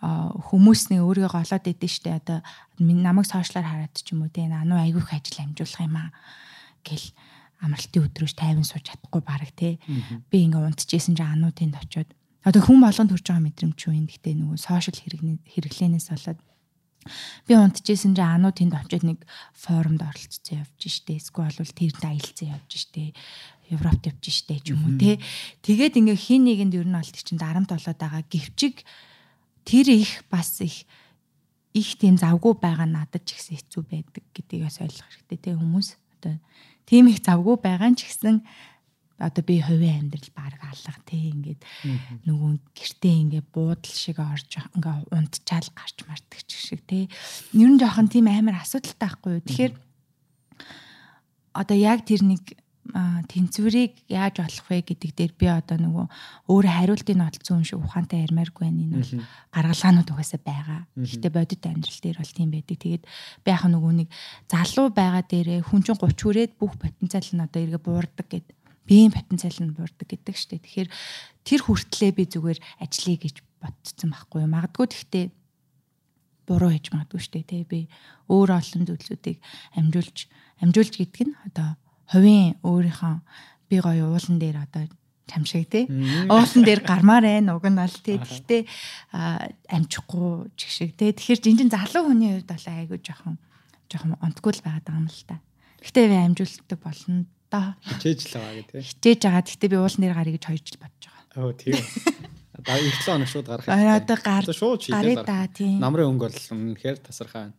хүмүүс 0.00 0.88
нэг 0.88 1.04
өөрийгөө 1.04 1.28
голоод 1.28 1.64
идэв 1.68 1.92
штэ. 1.92 2.16
Одоо 2.24 2.40
намайг 2.80 3.28
сошиалаар 3.28 3.68
хараад 3.68 3.92
ч 3.92 4.16
юм 4.16 4.24
уу 4.24 4.32
те 4.32 4.48
ануу 4.48 4.80
айгүйх 4.80 5.12
ажил 5.12 5.44
амжуулах 5.44 5.84
юм 5.84 5.96
аа 6.00 6.08
гэл 6.80 7.06
амралтын 7.60 8.08
өдрөөж 8.08 8.32
тайван 8.32 8.64
сууж 8.64 8.88
чадахгүй 8.88 9.20
баг 9.20 9.44
те 9.52 9.76
би 10.32 10.36
ингээ 10.48 10.64
унтчихсэн 10.72 11.12
чинь 11.12 11.28
ануу 11.28 11.52
тэнд 11.52 11.76
очиод. 11.76 12.08
Одоо 12.40 12.64
хүн 12.64 12.80
болгонд 12.80 13.12
төрж 13.12 13.26
байгаа 13.28 13.44
мэдрэмж 13.44 13.78
юу 13.84 13.92
юм 13.92 14.08
гэхдээ 14.08 14.34
нөгөө 14.40 14.56
сошиал 14.56 14.96
хэрэглэнээс 14.96 16.08
болоод. 16.08 16.40
Би 17.44 17.52
унтчихсэн 17.60 18.16
чинь 18.16 18.24
ануу 18.24 18.56
тэнд 18.56 18.72
очиод 18.72 19.04
нэг 19.04 19.20
форумд 19.52 20.00
оролцсон 20.00 20.64
явж 20.64 20.80
штэ. 20.80 21.20
Эсвэл 21.20 21.52
бол 21.60 21.76
тэрд 21.76 22.00
аялцсан 22.00 22.48
явж 22.56 22.72
штэ. 22.72 23.12
Европт 23.68 24.08
явж 24.08 24.24
штэ 24.24 24.64
ч 24.64 24.72
юм 24.72 24.80
уу 24.88 24.96
те 24.96 25.20
тэгээд 25.60 26.00
ингээ 26.00 26.16
хин 26.16 26.48
нэгэнд 26.48 26.80
ер 26.80 26.88
нь 26.88 26.96
бол 26.96 27.12
чинь 27.12 27.36
дарамт 27.36 27.68
болоод 27.68 28.00
байгаа 28.00 28.24
гівчиг 28.24 28.88
тэр 29.64 29.86
их 29.90 30.24
бас 30.30 30.60
их 30.60 30.86
их 31.72 31.98
тийм 31.98 32.18
завгүй 32.18 32.58
байгаа 32.58 32.86
надад 32.86 33.22
ч 33.22 33.38
ихсэн 33.38 33.56
хэцүү 33.56 33.82
байдаг 33.86 34.24
гэдгийг 34.34 34.66
бас 34.66 34.82
ойлгох 34.82 35.06
хэрэгтэй 35.06 35.38
тийм 35.38 35.58
хүмүүс. 35.62 35.88
Одоо 36.18 36.34
тийм 36.86 37.06
их 37.06 37.22
завгүй 37.22 37.56
байгаа 37.62 37.94
ч 37.94 38.10
гэсэн 38.10 38.42
одоо 39.20 39.42
би 39.44 39.60
хувийн 39.60 40.10
амьдрал 40.10 40.30
баг 40.34 40.56
алга 40.64 40.96
тий 41.04 41.30
ингээд 41.30 41.62
нөгөө 42.24 42.52
гэртээ 42.72 43.14
ингээд 43.20 43.48
буудал 43.52 43.94
шиг 43.94 44.18
орж 44.18 44.50
ингээ 44.74 45.12
унтчаал 45.12 45.68
гарч 45.76 45.98
мартдаг 46.08 46.40
ч 46.48 46.56
шиг 46.56 46.80
тий 46.88 47.06
ер 47.52 47.68
нь 47.68 47.78
жоохон 47.78 48.08
тийм 48.08 48.26
амар 48.32 48.64
асуудалтай 48.64 48.96
байхгүй 48.98 49.32
юу? 49.38 49.44
Тэгэхээр 49.44 49.74
одоо 51.52 51.76
яг 51.76 52.02
тэр 52.08 52.24
нэг 52.24 52.42
тэнцвэрийг 52.90 54.08
яаж 54.08 54.40
олох 54.40 54.66
вэ 54.66 54.82
гэдэг 54.82 55.10
дээр 55.14 55.32
би 55.36 55.46
одоо 55.46 55.78
нөгөө 55.78 56.06
өөрөө 56.48 56.72
хариултыг 56.74 57.18
олцсон 57.20 57.62
юм 57.62 57.66
шиг 57.68 57.78
ухаантай 57.78 58.24
ярмааргүй 58.24 58.66
байна 58.66 58.82
энэ 58.82 58.96
бол 58.98 59.12
гаргалгаанууд 59.54 60.08
угаасаа 60.10 60.40
байгаа. 60.42 60.80
Гэхдээ 60.96 61.32
бодит 61.32 61.62
амьдрал 61.62 62.00
дээр 62.02 62.18
бол 62.18 62.34
тийм 62.34 62.50
байдаг. 62.50 62.78
Тэгээд 62.80 63.04
би 63.44 63.48
яг 63.52 63.64
нөгөө 63.68 63.92
нэг 64.00 64.08
залуу 64.48 64.88
байгаа 64.90 65.22
дээрээ 65.22 65.60
хүн 65.60 65.82
чинь 65.86 66.00
30 66.00 66.18
хүрээд 66.18 66.52
бүх 66.58 66.74
потенциал 66.80 67.30
нь 67.30 67.44
одоо 67.44 67.60
эргээ 67.62 67.82
буурдаг 67.84 68.26
гэд 68.26 68.48
биеийн 68.88 69.12
потенциал 69.14 69.58
нь 69.60 69.76
буурдаг 69.76 70.06
гэдэг 70.08 70.34
штэ. 70.34 70.58
Тэгэхээр 70.58 70.88
тэр 71.46 71.60
хүртлээ 71.62 72.10
би 72.16 72.24
зүгээр 72.26 72.58
ажиллая 72.80 73.18
гэж 73.22 73.36
ботцсон 73.60 74.10
байхгүй 74.10 74.40
юу. 74.42 74.50
Магадгүй 74.50 74.86
тэгтээ 74.88 75.24
буруу 76.50 76.74
хийж 76.74 76.90
магадгүй 76.90 77.20
штэ 77.22 77.46
тий 77.46 77.62
би 77.62 77.86
өөр 78.26 78.50
олон 78.58 78.82
зүйлсүүдийг 78.88 79.38
амжуулж 79.78 80.26
амжуулж 80.58 80.94
гэдэг 80.98 81.22
нь 81.30 81.38
одоо 81.46 81.78
хувийн 82.10 82.58
өөрийнхөө 82.66 83.14
би 83.70 83.76
гоё 83.78 84.10
уулан 84.10 84.38
дээр 84.42 84.58
одоо 84.66 84.84
чамшиг 85.30 85.70
тий. 85.70 85.86
Уулан 86.26 86.62
дээр 86.66 86.82
гармаар 86.82 87.22
байна 87.22 87.54
уг 87.54 87.64
нь 87.66 87.78
бол 87.78 87.96
тий. 88.02 88.18
Гэхдээ 88.18 88.62
амжихгүй 89.70 90.50
ч 90.58 90.60
шиг 90.66 90.98
тий. 90.98 91.14
Тэгэхээр 91.14 91.40
жинжин 91.40 91.70
залуу 91.70 92.10
хүний 92.10 92.34
хувьд 92.34 92.50
бол 92.50 92.66
айгүй 92.66 92.98
жоохон 92.98 93.38
жоохон 93.86 94.18
онтгүй 94.18 94.52
л 94.58 94.64
байгаа 94.66 94.98
юм 94.98 95.06
л 95.06 95.22
та. 95.30 95.38
Гэхдээ 95.78 96.06
би 96.10 96.16
амжуулдаг 96.18 96.78
болно 96.82 97.24
доо. 97.46 97.68
Хичээж 97.86 98.20
л 98.26 98.34
байгаа 98.34 98.54
гэх 98.58 98.70
тий. 98.74 98.82
Хичээж 98.90 99.20
байгаа. 99.22 99.44
Гэхдээ 99.46 99.70
би 99.70 99.78
уулан 99.78 100.02
дээр 100.02 100.16
гарыг 100.18 100.34
гэж 100.34 100.44
хоёр 100.50 100.62
жил 100.66 100.80
бодож 100.82 101.04
байгаа. 101.06 101.24
Оо 101.38 101.52
тийм. 101.54 101.78
Одоо 102.58 102.76
7 102.76 103.06
хоног 103.06 103.28
шууд 103.30 103.46
гарах. 103.46 103.66
Одоо 103.70 104.18
гар. 104.18 104.44
Шууд 104.50 104.80
шийдээ 104.82 105.22
гарах. 105.22 105.54
Намрын 105.78 106.10
өнгө 106.10 106.26
бол 106.26 106.42
үнэхээр 106.58 106.98
тасархаа 107.06 107.54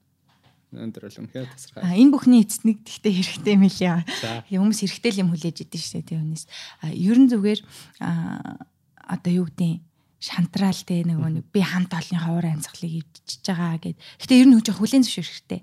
өндөр 0.71 1.03
бол 1.07 1.19
үнэхээр 1.27 1.47
тасархай. 1.51 1.83
А 1.83 1.99
энэ 1.99 2.11
бүхний 2.15 2.41
эцэст 2.47 2.63
нэг 2.63 2.79
тэгтээ 2.87 3.13
хэрэгтэй 3.19 3.55
лээ. 3.59 4.55
Хүмүүс 4.55 4.79
хэрэгтэй 4.87 5.19
юм 5.19 5.35
хүлээж 5.35 5.57
идэв 5.67 5.83
шээ 5.83 6.03
тийм 6.07 6.31
хүнээс. 6.31 6.47
А 6.79 6.95
ерөн 6.95 7.27
зүгээр 7.27 7.59
одоо 7.99 9.31
юу 9.35 9.51
гэдэг 9.51 9.83
шантраал 10.21 10.81
те 10.85 11.01
нөгөө 11.01 11.29
нэг 11.41 11.45
би 11.49 11.59
хамт 11.65 11.91
олонний 11.97 12.21
хавар 12.21 12.47
амьсгалыг 12.53 12.93
ивдчихэж 13.01 13.45
байгаа 13.51 13.77
гэд. 13.81 13.97
Гэтэ 14.21 14.33
ер 14.37 14.47
нь 14.47 14.55
хөөж 14.55 14.69
хүлэн 14.77 15.03
зөвшөөрөх 15.03 15.33
хэрэгтэй. 15.33 15.61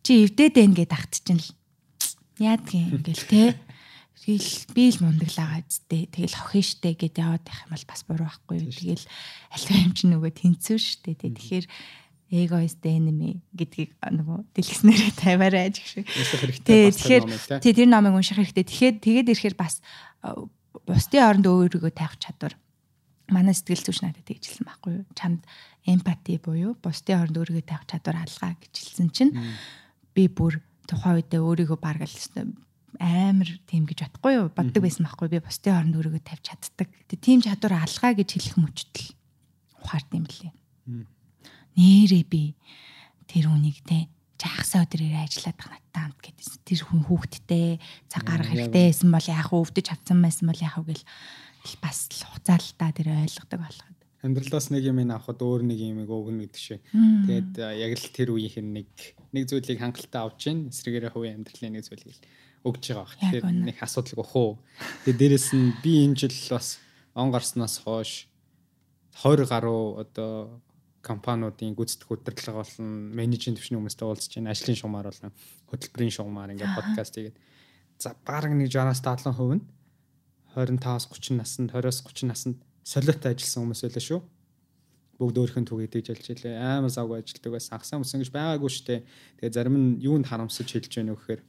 Чи 0.00 0.12
эвдээд 0.26 0.54
байна 0.56 0.76
гэд 0.80 0.92
ахт 0.96 1.12
чинь 1.20 1.38
л 1.38 1.50
яадгийн 2.40 2.98
ингээл 2.98 3.28
те. 3.28 3.44
Тэгэл 4.22 4.50
би 4.72 4.84
л 4.96 5.02
мундаглаагаа 5.02 5.62
зүтэй. 5.68 6.08
Тэгэл 6.08 6.38
хохин 6.40 6.64
штэ 6.64 6.94
гэд 6.94 7.20
яваад 7.20 7.44
байх 7.44 7.60
юм 7.68 7.74
бол 7.74 7.86
бас 7.90 8.02
буруу 8.06 8.26
байхгүй 8.30 8.56
юу. 8.64 8.72
Тэгэл 8.72 9.04
альва 9.50 9.74
юм 9.76 9.92
чи 9.92 10.04
нөгөө 10.08 10.30
тэнцвэр 10.40 10.82
штэ 10.82 11.12
те. 11.18 11.28
Тэгэхээр 11.28 11.66
egoist 12.32 12.80
enemy 12.88 13.44
гэдгийг 13.52 13.92
нөгөө 14.00 14.38
дэлгэснээрээ 14.56 15.12
тавиарай 15.22 15.68
гэх 15.68 15.84
шиг. 15.84 16.08
Тэгэхээр 16.08 17.24
тий 17.60 17.72
тэр 17.76 17.88
номыг 17.92 18.16
унших 18.16 18.40
хэрэгтэй. 18.40 18.64
Тэгэхээр 18.64 18.96
тэгээд 19.04 19.28
ирэхээр 19.36 19.56
бас 19.60 19.84
бусдын 20.88 21.28
оронд 21.28 21.46
өөрийгөө 21.46 21.92
тавих 21.92 22.16
чадвар. 22.16 22.56
Манай 23.28 23.52
сэтгэл 23.52 23.84
зүйч 23.84 24.00
надад 24.00 24.24
тэгжилсэн 24.24 24.64
байхгүй 24.64 24.92
юу? 25.04 25.06
Чамд 25.12 25.44
эмпати 25.84 26.40
буюу 26.40 26.72
бусдын 26.80 27.20
оронд 27.20 27.36
өөрийгөө 27.36 27.68
тавих 27.68 27.84
чадвар 27.84 28.24
алгаа 28.24 28.56
гэж 28.56 28.72
хэлсэн 28.80 29.08
чинь 29.12 29.36
би 30.16 30.32
бүр 30.32 30.64
тухайн 30.88 31.20
үедээ 31.20 31.40
өөрийгөө 31.44 31.78
бараг 31.78 32.08
л 32.08 32.56
амар 33.00 33.48
тийм 33.68 33.84
гэж 33.88 34.08
бодохгүй 34.08 34.32
юу? 34.36 34.48
Боддог 34.52 34.82
байсан 34.84 35.04
байхгүй 35.04 35.28
би 35.32 35.40
бусдын 35.40 35.76
оронд 35.76 35.96
өөрийгөө 35.96 36.22
тавьж 36.24 36.44
чаддаг. 36.48 36.88
Тийм 37.08 37.40
чадвар 37.40 37.80
алгаа 37.80 38.12
гэж 38.16 38.28
хэлэх 38.36 38.56
мөчтөл 38.60 39.16
ухаард 39.80 40.10
юм 40.12 40.26
лээ 41.76 42.04
нэрээ 42.08 42.24
би 42.28 42.54
тэр 43.28 43.48
хүнийг 43.48 43.80
те 43.86 44.08
жаагсаа 44.42 44.84
өдрөөр 44.84 45.22
ажиллаад 45.22 45.58
надтай 45.62 46.02
хамт 46.02 46.20
гэдсэн. 46.20 46.60
Тэр 46.66 46.80
хүн 46.82 47.02
хүүхдтэй 47.06 47.66
цаг 48.10 48.22
гаргах 48.26 48.50
хэрэгтэй 48.50 48.90
байсан 48.90 49.10
бол 49.14 49.28
яг 49.30 49.48
өвдөж 49.54 49.86
авсан 49.94 50.18
байсан 50.18 50.46
бол 50.50 50.60
яг 50.60 50.76
гэл 50.82 51.76
бас 51.78 51.98
л 52.10 52.26
хуцаалтаа 52.26 52.90
тэр 52.90 53.08
ойлгодог 53.14 53.60
болоход. 53.62 53.98
Амьдралаас 54.22 54.70
нэг 54.70 54.82
юм 54.86 54.98
авахд 55.10 55.42
өөр 55.42 55.62
нэг 55.66 55.78
юм 55.78 56.02
өгнө 56.06 56.46
гэдэг 56.46 56.62
шиг. 56.62 56.82
Тэгээд 56.90 57.52
яг 57.58 57.92
л 57.98 58.06
тэр 58.14 58.28
үеийнх 58.34 58.58
нь 58.58 58.74
нэг 58.82 58.90
нэг 59.30 59.44
зүйлийг 59.46 59.78
хангалттай 59.78 60.20
авч 60.22 60.40
гин 60.46 60.70
эсрэгээрээ 60.70 61.14
хувийн 61.14 61.36
амьдралын 61.42 61.74
нэг 61.78 61.86
зүйлийг 61.86 62.18
өгж 62.66 62.82
байгаа 62.82 63.02
бах. 63.02 63.18
Тэгэхээр 63.18 63.46
нэг 63.66 63.78
асуудал 63.82 64.18
гох 64.22 64.34
уу. 64.34 64.52
Тэгээд 65.06 65.18
дээрэс 65.18 65.48
нь 65.54 65.74
би 65.82 66.06
энэ 66.06 66.18
жил 66.18 66.38
бас 66.54 66.78
он 67.14 67.34
гарснаас 67.34 67.82
хойш 67.82 68.30
20 69.22 69.50
гаруй 69.50 69.98
одоо 70.02 70.62
компаниудын 71.02 71.74
гүйцэтгэх 71.74 72.14
удирдлага 72.14 72.62
болон 72.62 72.88
менежмент 73.12 73.58
төвчний 73.58 73.78
хүмүүстэй 73.78 74.06
уулзж 74.06 74.32
байна. 74.38 74.54
Ажлын 74.54 74.78
шугамар 74.78 75.10
болон 75.10 75.32
хөтөлбөрийн 75.70 76.14
шугамар 76.14 76.54
ингээд 76.54 76.76
подкаст 76.78 77.14
хийгээд 77.18 77.36
за 77.98 78.14
баг 78.22 78.46
нэг 78.50 78.70
60-аас 78.70 79.02
70% 79.02 79.58
нь 79.58 79.64
25-аас 80.54 81.06
30 81.10 81.38
наснд 81.38 81.68
20-аас 81.74 81.98
30 82.06 82.30
наснд 82.30 82.56
солиотой 82.86 83.34
ажилласан 83.34 83.62
хүмүүс 83.66 83.82
байлаа 83.82 84.04
шүү. 84.06 84.20
Бүгд 85.18 85.36
өөрхөн 85.38 85.66
түгээд 85.66 85.96
ээж 85.98 86.06
ажиллаж 86.12 86.28
илээ. 86.42 86.54
Амар 86.58 86.92
завгүй 86.92 87.22
ажилтдаг 87.22 87.52
байсан. 87.54 87.78
Агсан 87.78 87.98
хүмүүс 87.98 88.14
ингэж 88.16 88.30
байгаагүй 88.34 88.70
штэ. 88.70 89.02
Тэгээ 89.38 89.54
зарим 89.54 89.76
нь 89.78 89.88
юунд 90.02 90.26
харамсаж 90.26 90.66
хэлж 90.66 90.92
байна 90.98 91.14
вэ 91.14 91.18
гэхээр 91.18 91.42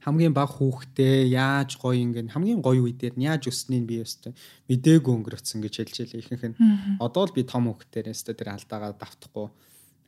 хамгийн 0.00 0.32
баг 0.32 0.48
хүүхдээ 0.56 1.28
яаж 1.36 1.76
гоё 1.76 1.96
ингэн 2.00 2.32
хамгийн 2.32 2.64
гоё 2.64 2.88
үе 2.88 2.96
дээр 2.96 3.14
нь 3.20 3.28
яаж 3.28 3.52
өснгийг 3.52 3.84
би 3.84 3.96
өстэй 4.00 4.32
мдээгүй 4.68 5.12
өнгөрөөцсөн 5.12 5.60
гэж 5.60 5.74
хэлж 5.76 5.96
байлаа 6.00 6.20
ихэнх 6.24 6.44
нь. 6.48 6.56
Одоо 7.04 7.28
л 7.28 7.36
би 7.36 7.44
том 7.44 7.68
хүүхдээр 7.68 8.08
өстэй 8.08 8.32
тэр 8.32 8.56
алдаагаа 8.56 8.96
давтахгүй 8.96 9.46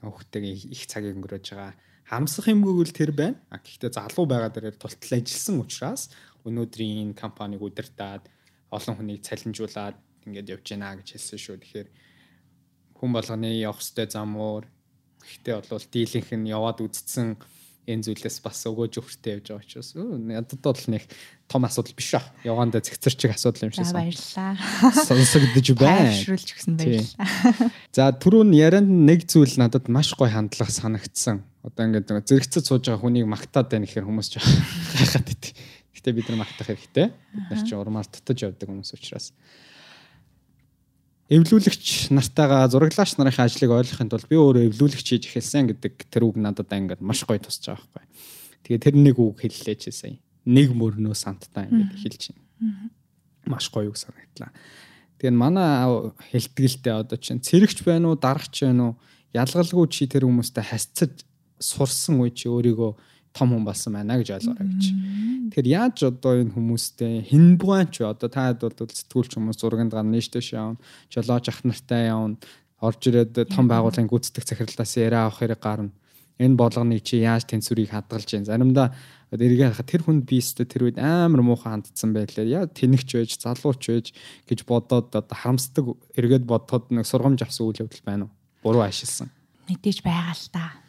хүүхдтэйгээ 0.00 0.54
их 0.72 0.82
цагийг 0.88 1.20
өнгөрөөж 1.20 1.46
байгаа. 1.52 1.76
Хамсах 2.08 2.48
юмгүй 2.48 2.72
л 2.88 2.96
тэр 2.96 3.12
байна. 3.12 3.36
А 3.52 3.60
гэхдээ 3.60 3.92
залуу 3.92 4.24
байгаа 4.24 4.50
дээр 4.50 4.80
тултал 4.80 5.12
ажилласан 5.20 5.60
учраас 5.60 6.08
өнөөдрийн 6.48 7.12
энэ 7.12 7.20
компанийг 7.20 7.62
удирдаад 7.62 8.26
олон 8.72 8.96
хүнийг 8.96 9.20
цалинжуулаад 9.22 9.96
ингээд 10.26 10.52
явж 10.56 10.66
байна 10.72 10.96
гэж 10.98 11.08
хэлсэн 11.14 11.38
шүү. 11.38 11.56
Тэгэхээр 11.60 11.88
хүн 12.96 13.10
болгоны 13.12 13.50
явах 13.60 13.78
хөстэй 13.78 14.08
зам 14.08 14.34
уур. 14.40 14.64
Гэхдээ 15.22 15.54
бол 15.68 15.86
дийлэнх 15.92 16.30
нь 16.32 16.50
яваад 16.50 16.78
үздсэн 16.82 17.38
энэ 17.86 18.06
зүйлээс 18.06 18.38
бас 18.46 18.62
өгөөж 18.70 19.02
өвөртэй 19.02 19.42
явж 19.42 19.46
байгаа 19.50 19.66
учраас 19.66 19.90
ядад 19.98 20.62
бол 20.62 20.84
нэг 20.86 21.02
том 21.50 21.66
асуудал 21.66 21.96
биш 21.98 22.14
аа. 22.14 22.22
Явганда 22.46 22.78
зэгцэрчиг 22.78 23.34
асуудал 23.34 23.66
юм 23.66 23.72
шиг 23.74 23.86
сан. 23.90 23.98
Баярлалаа. 23.98 24.54
Сонсогдож 25.02 25.66
байна. 25.74 26.14
Тайвшруулж 26.14 26.48
өгсөн 26.54 26.74
баярлалаа. 26.78 27.70
За 27.90 28.08
түрүүн 28.14 28.54
ярианд 28.54 28.86
нэг 28.86 29.26
зүйл 29.26 29.58
надад 29.58 29.90
маш 29.90 30.14
гой 30.14 30.30
хандлага 30.30 30.70
санагдсан. 30.70 31.42
Одоо 31.66 31.82
ингээд 31.90 32.10
зэрэгцэд 32.22 32.64
сууж 32.70 32.86
байгаа 32.86 33.02
хүнийг 33.02 33.26
магтаад 33.26 33.66
байна 33.66 33.90
гэхээр 33.90 34.06
хүмүүс 34.06 34.30
жоо 34.30 34.46
гайхаад 35.02 35.26
байт. 35.26 35.44
Гэтэ 35.92 36.14
бид 36.14 36.26
нар 36.30 36.40
магтах 36.46 36.70
хэрэгтэй. 36.70 37.06
Бид 37.10 37.50
нар 37.50 37.62
ч 37.66 37.70
урмаар 37.74 38.06
тутаж 38.06 38.46
явдаг 38.46 38.70
хүмүүс 38.70 38.94
учраас 38.94 39.34
эвлүүлэгч 41.32 42.12
нартайгаа 42.12 42.68
зураглаач 42.68 43.16
нарын 43.16 43.40
ажлыг 43.40 43.72
ойлгохын 43.72 44.10
тулд 44.12 44.28
би 44.28 44.36
өөрөө 44.36 44.68
эвлүүлэгч 44.68 45.06
хийж 45.16 45.24
эхэлсэн 45.32 45.72
гэдэг 45.72 46.12
тэр 46.12 46.28
үг 46.28 46.36
надад 46.36 46.68
ингээд 46.68 47.00
маш 47.00 47.24
гоё 47.24 47.40
тусч 47.40 47.72
байгаа 47.72 47.88
байхгүй. 47.88 48.04
Тэгээ 48.68 48.84
тэр 48.84 48.96
нэг 49.00 49.16
үг 49.16 49.40
хэллээ 49.40 49.76
чи 49.80 49.90
сая. 49.96 50.20
Нэг 50.44 50.76
мөрнөө 50.76 51.16
санттай 51.16 51.72
ингээд 51.72 51.96
хэлж 52.04 52.22
байна. 52.36 52.92
Маш 53.48 53.72
гоё 53.72 53.88
үг 53.88 53.96
санагдлаа. 53.96 54.52
Тэгээ 55.16 55.32
манай 55.32 56.12
хэлтгэлтэй 56.36 56.94
одоо 57.00 57.16
чинь 57.16 57.40
цэрэгч 57.40 57.80
байна 57.88 58.12
уу, 58.12 58.20
дарагч 58.20 58.68
байна 58.68 58.92
уу? 58.92 58.94
Ялгалгүй 59.32 59.88
чи 59.88 60.04
тэр 60.04 60.28
хүмүүстэй 60.28 60.68
хасцаж 60.68 61.24
сурсан 61.56 62.20
үе 62.20 62.34
чи 62.34 62.52
өөрийгөө 62.52 62.92
том 63.32 63.52
хүн 63.52 63.64
болсон 63.64 63.96
байна 63.96 64.20
гэж 64.20 64.36
ойлгоорой 64.36 64.68
гэж. 64.68 64.84
Тэгэхээр 65.52 65.68
яаж 65.68 65.96
одоо 66.08 66.32
энэ 66.40 66.54
хүмүүстэй 66.56 67.28
хэн 67.28 67.56
бугаан 67.56 67.88
ч 67.88 68.04
одоо 68.04 68.28
таад 68.28 68.60
бол 68.60 68.72
сэтгүүлч 68.72 69.36
хүмүүс 69.36 69.58
зурганд 69.60 69.92
гар 69.92 70.04
нээштэйш 70.04 70.56
явна, 70.56 70.80
жолооч 71.08 71.48
ах 71.48 71.60
нартай 71.64 72.12
явна, 72.12 72.40
орж 72.80 73.00
ирээд 73.08 73.52
том 73.52 73.68
байгууллагын 73.68 74.08
гүйцэтгэх 74.08 74.48
захиралдаас 74.48 74.92
яриа 74.96 75.28
авах 75.28 75.40
хэрэг 75.40 75.60
гарна. 75.60 75.92
Энэ 76.40 76.56
болгоныг 76.56 77.04
чи 77.04 77.22
яаж 77.22 77.44
тэнцвэрийг 77.46 77.92
хадгалж 77.92 78.26
гин. 78.26 78.48
Заримдаа 78.48 78.96
эргээ 79.30 79.70
хахад 79.70 79.88
тэр 79.88 80.02
хүнд 80.02 80.24
би 80.26 80.40
өстө 80.40 80.66
тэр 80.66 80.90
үед 80.90 80.98
амар 80.98 81.44
муухай 81.44 81.76
хандсан 81.76 82.10
байлаа. 82.16 82.42
Яа 82.42 82.64
тэнэгч 82.66 83.08
байж, 83.14 83.30
залууч 83.38 83.82
байж 83.86 84.06
гэж 84.48 84.64
бодоод 84.66 85.12
одоо 85.14 85.22
харамсдаг 85.36 85.94
эргээд 86.16 86.48
бодоход 86.48 86.90
нэг 86.90 87.06
сургамж 87.06 87.44
авсан 87.46 87.68
үйл 87.68 87.86
явдал 87.86 88.02
байна 88.02 88.24
уу? 88.26 88.32
Буруу 88.64 88.82
ашигласан. 88.82 89.30
Мэдээж 89.68 90.02
байгаа 90.02 90.34
л 90.34 90.48
та 90.50 90.81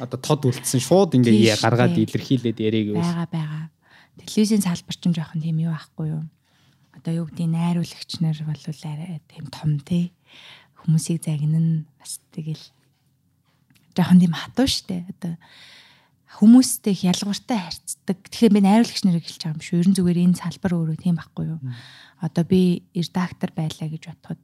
одоо 0.00 0.18
тод 0.18 0.48
үлдсэн 0.48 0.80
шууд 0.80 1.14
ингээ 1.18 1.60
гаргаад 1.60 1.96
илэрхийлээд 1.96 2.58
яриаг 2.58 2.86
юу 2.94 2.98
байгаа 3.00 3.28
байгаа. 3.30 3.64
Телевизийн 4.20 4.64
салбар 4.64 4.96
ч 4.96 5.02
жоохон 5.08 5.40
тийм 5.40 5.58
юу 5.60 5.72
байхгүй 5.72 6.06
юу? 6.12 6.24
Одоо 6.96 7.12
юу 7.24 7.26
гэдэг 7.28 7.48
найруулагч 7.48 8.10
нар 8.20 8.38
бол 8.44 8.64
арай 8.66 9.20
тийм 9.28 9.46
том 9.48 9.80
тий 9.80 10.12
хүмүүсийг 10.80 11.24
загнана 11.24 11.84
бас 12.00 12.20
тэгэл 12.32 12.64
жоохон 13.96 14.20
тийм 14.20 14.34
хатуу 14.34 14.66
штэ 14.66 15.04
одоо 15.08 15.36
хүмүүстэй 16.38 16.94
их 16.94 17.02
ялгууртай 17.04 17.58
харьцдаг. 17.58 18.18
Тэгэхээр 18.30 18.54
би 18.54 18.60
найруулагч 18.62 19.02
нарыг 19.02 19.24
хэлж 19.26 19.42
байгаа 19.42 19.58
юм 19.58 19.64
шүү. 19.66 19.80
Ерөн 19.82 19.96
зүгээр 19.98 20.22
энэ 20.30 20.38
салбар 20.38 20.72
өөрөө 20.78 20.98
тийм 21.02 21.18
байхгүй 21.18 21.46
юу? 21.50 21.60
Одоо 22.22 22.44
би 22.46 22.86
редактор 22.94 23.50
байлаа 23.50 23.88
гэж 23.90 24.02
бодоход 24.14 24.40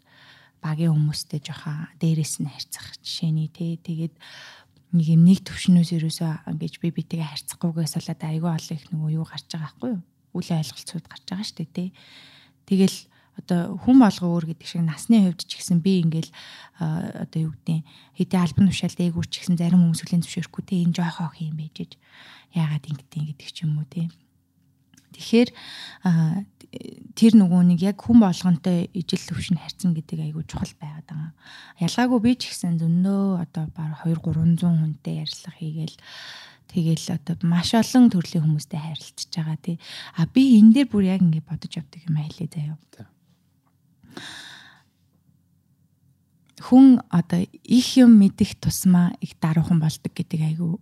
багийн 0.58 0.92
хүмүүстэй 0.92 1.40
жоохон 1.46 1.86
дээрээс 2.02 2.42
нь 2.42 2.50
харьцах 2.50 2.98
жишээний 3.00 3.48
тий. 3.54 3.78
Тэгээд 3.78 4.14
нэг 4.96 5.08
юм 5.12 5.22
нэг 5.28 5.44
төвшнөөс 5.44 5.90
ерөөсөө 5.96 6.32
ингэж 6.50 6.74
би 6.80 6.88
битэйгээ 6.96 7.30
харьцахгүйгээс 7.30 7.94
болоод 8.00 8.22
айгүй 8.24 8.50
олон 8.56 8.76
их 8.76 8.86
нөгөө 8.90 9.10
юу 9.16 9.26
гарч 9.28 9.46
байгаа 9.52 9.64
байхгүй 9.68 9.90
юу? 9.92 10.02
Үл 10.36 10.48
ойлголцууд 10.56 11.06
гарч 11.06 11.24
байгаа 11.28 11.46
шүү 11.46 11.58
дээ 11.60 11.70
тий. 11.76 11.88
Тэгэл 12.66 12.98
одоо 13.36 13.76
хүн 13.84 14.00
болго 14.00 14.26
өөр 14.32 14.44
гэдэг 14.56 14.66
шиг 14.66 14.82
насны 14.82 15.28
хувьд 15.28 15.44
ч 15.44 15.60
гэсэн 15.60 15.84
би 15.84 16.00
ингээл 16.00 16.32
одоо 16.80 17.40
юу 17.44 17.52
гэдэг 17.52 17.84
хэдийн 18.16 18.42
альбан 18.42 18.66
тушаалд 18.72 18.96
ээгүүр 18.96 19.28
ч 19.28 19.44
гэсэн 19.44 19.60
зарим 19.60 19.84
хүмүүс 19.84 20.00
хүлэн 20.00 20.24
зөвшөөрөхгүй 20.24 20.62
тий 20.64 20.80
энэ 20.88 20.96
жоохоо 20.96 21.36
юм 21.44 21.60
байж 21.60 22.00
яагаад 22.56 22.84
ингэдэг 22.88 23.22
гэдэг 23.36 23.48
ч 23.52 23.58
юм 23.68 23.76
уу 23.76 23.86
тий. 23.92 24.08
Тэгэхээр 25.12 25.48
тэр 27.16 27.32
нөгөө 27.36 27.62
нэг 27.74 27.80
яг 27.82 28.00
хүн 28.02 28.20
болгонтой 28.20 28.88
ижил 28.92 29.22
төвшин 29.22 29.60
харьцан 29.60 29.92
гэдэг 29.96 30.18
айгүй 30.30 30.44
чухал 30.48 30.72
байгаад 30.80 31.06
байгаа. 31.08 31.32
Ялгаагүй 31.80 32.20
би 32.22 32.32
ч 32.36 32.52
гэсэн 32.52 32.80
зөндөө 32.80 33.40
одоо 33.44 33.64
баг 33.72 34.02
2 34.04 34.18
300 34.20 34.62
хүнтэй 34.62 35.20
ярилцлага 35.22 35.58
хийгээл 35.60 35.96
тэгэл 36.72 37.06
одоо 37.14 37.34
маш 37.46 37.70
олон 37.76 38.10
төрлийн 38.10 38.44
хүмүүстэй 38.44 38.80
харилцаж 38.80 39.30
байгаа 39.32 39.58
тий. 39.62 39.76
А 40.16 40.26
би 40.26 40.58
энэ 40.58 40.72
дээр 40.82 40.88
бүр 40.90 41.04
яг 41.06 41.20
ингэ 41.22 41.44
бодож 41.44 41.72
явдаг 41.76 42.00
юм 42.04 42.16
айлээ 42.16 42.48
заяа. 42.50 42.76
Хүн 46.56 47.04
одоо 47.12 47.44
их 47.62 47.88
юм 48.00 48.16
мэдих 48.16 48.56
тусмаа 48.56 49.12
их 49.20 49.36
даруухан 49.38 49.76
болдог 49.78 50.12
гэдэг 50.12 50.40
айгүй 50.40 50.80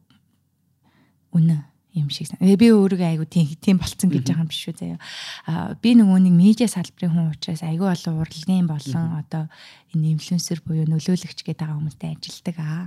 үнэн 1.34 1.73
юм 1.94 2.10
шиг. 2.10 2.34
Би 2.42 2.68
өөрийгөө 2.74 3.06
айгу 3.06 3.26
тийм 3.30 3.46
тийм 3.62 3.78
болцсон 3.78 4.10
гэж 4.10 4.26
байгаа 4.26 4.42
юм 4.42 4.50
биш 4.50 4.66
үү 4.66 4.74
заяа. 4.74 4.98
Аа 5.46 5.78
би 5.78 5.94
нөгөө 5.94 6.18
нэг 6.26 6.34
медиа 6.34 6.66
салбарын 6.66 7.14
хүн 7.14 7.30
учраас 7.30 7.62
айгу 7.62 7.86
олон 7.86 8.18
урлагийн 8.18 8.66
болон 8.66 9.06
одоо 9.22 9.46
энэ 9.94 10.18
инфлюенсер 10.18 10.58
буюу 10.66 10.90
нөлөөлөгч 10.90 11.46
гэдэг 11.46 11.62
байгаа 11.62 11.78
хүмүүстэй 11.78 12.10
ажилладаг 12.18 12.56
аа. 12.58 12.84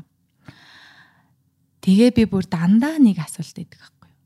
Тэгээ 1.88 2.10
би 2.20 2.24
бүр 2.28 2.46
дандаа 2.52 3.00
нэг 3.00 3.24
асуулт 3.24 3.56
өгдөг 3.56 3.80
байхгүй 3.80 4.12
юу. 4.12 4.20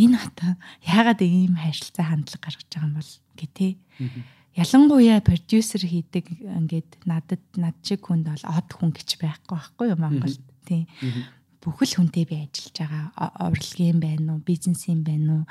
Энэ 0.00 0.16
хата 0.16 0.56
яагаад 0.88 1.20
ийм 1.20 1.60
хайрцаа 1.60 2.08
хандлага 2.08 2.40
гаргаж 2.40 2.68
байгаа 2.72 2.88
юм 2.88 2.96
бол 2.96 3.12
гэтээ. 3.36 3.72
Ялангуяа 4.56 5.20
продюсер 5.20 5.84
хийдэг 5.84 6.24
ингээд 6.40 7.04
надад 7.04 7.44
над 7.60 7.76
шиг 7.84 8.00
хүнд 8.08 8.32
бол 8.32 8.44
од 8.48 8.68
хүн 8.72 8.96
гэж 8.96 9.20
байхгүй 9.20 9.56
байхгүй 9.60 9.86
юу 9.92 10.00
Монголд. 10.00 10.40
Тийм 10.64 10.88
бүхэл 11.62 11.94
хүнтэй 12.02 12.26
би 12.26 12.36
ажиллаж 12.42 12.74
байгаа. 12.74 13.06
Урлагийн 13.46 13.98
байна 14.02 14.34
уу, 14.34 14.42
бизнесийн 14.42 15.06
байна 15.06 15.42
уу? 15.42 15.44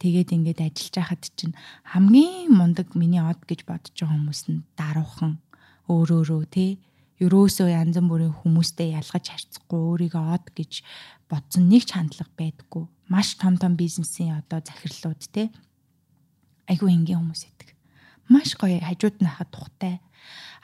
Тэгээд 0.00 0.36
ингээд 0.36 0.60
ажиллаж 0.60 0.94
байхад 0.96 1.22
чинь 1.36 1.56
хамгийн 1.88 2.52
мундаг 2.52 2.92
миний 2.92 3.24
од 3.24 3.40
гэж 3.48 3.64
бодож 3.64 3.96
байгаа 3.96 4.16
хүмүүс 4.16 4.42
нь 4.52 4.64
даруухан 4.76 5.40
өөрөөрөө 5.88 6.44
тий 6.52 6.70
ерөөсөө 7.20 7.68
янз 7.68 8.00
бүрийн 8.00 8.32
хүмүүстэй 8.32 8.96
ялгаж 8.96 9.24
харьцахгүй 9.28 9.80
өөрийгөө 9.80 10.24
од 10.36 10.46
гэж 10.56 10.72
бодсон 11.28 11.68
нэг 11.68 11.84
ч 11.84 11.96
хандлага 11.96 12.32
байдаггүй. 12.32 12.84
Маш 13.12 13.36
том 13.36 13.60
том 13.60 13.76
бизнесийн 13.76 14.40
одоо 14.40 14.64
захирлууд 14.64 15.20
тий 15.28 15.52
айгүй 16.64 16.88
энгийн 16.96 17.20
хүмүүс 17.20 17.44
идэг. 17.44 17.76
Маш 18.32 18.56
гоё 18.56 18.80
хажууд 18.80 19.20
нь 19.20 19.28
хахад 19.28 19.52
тухтай 19.52 19.94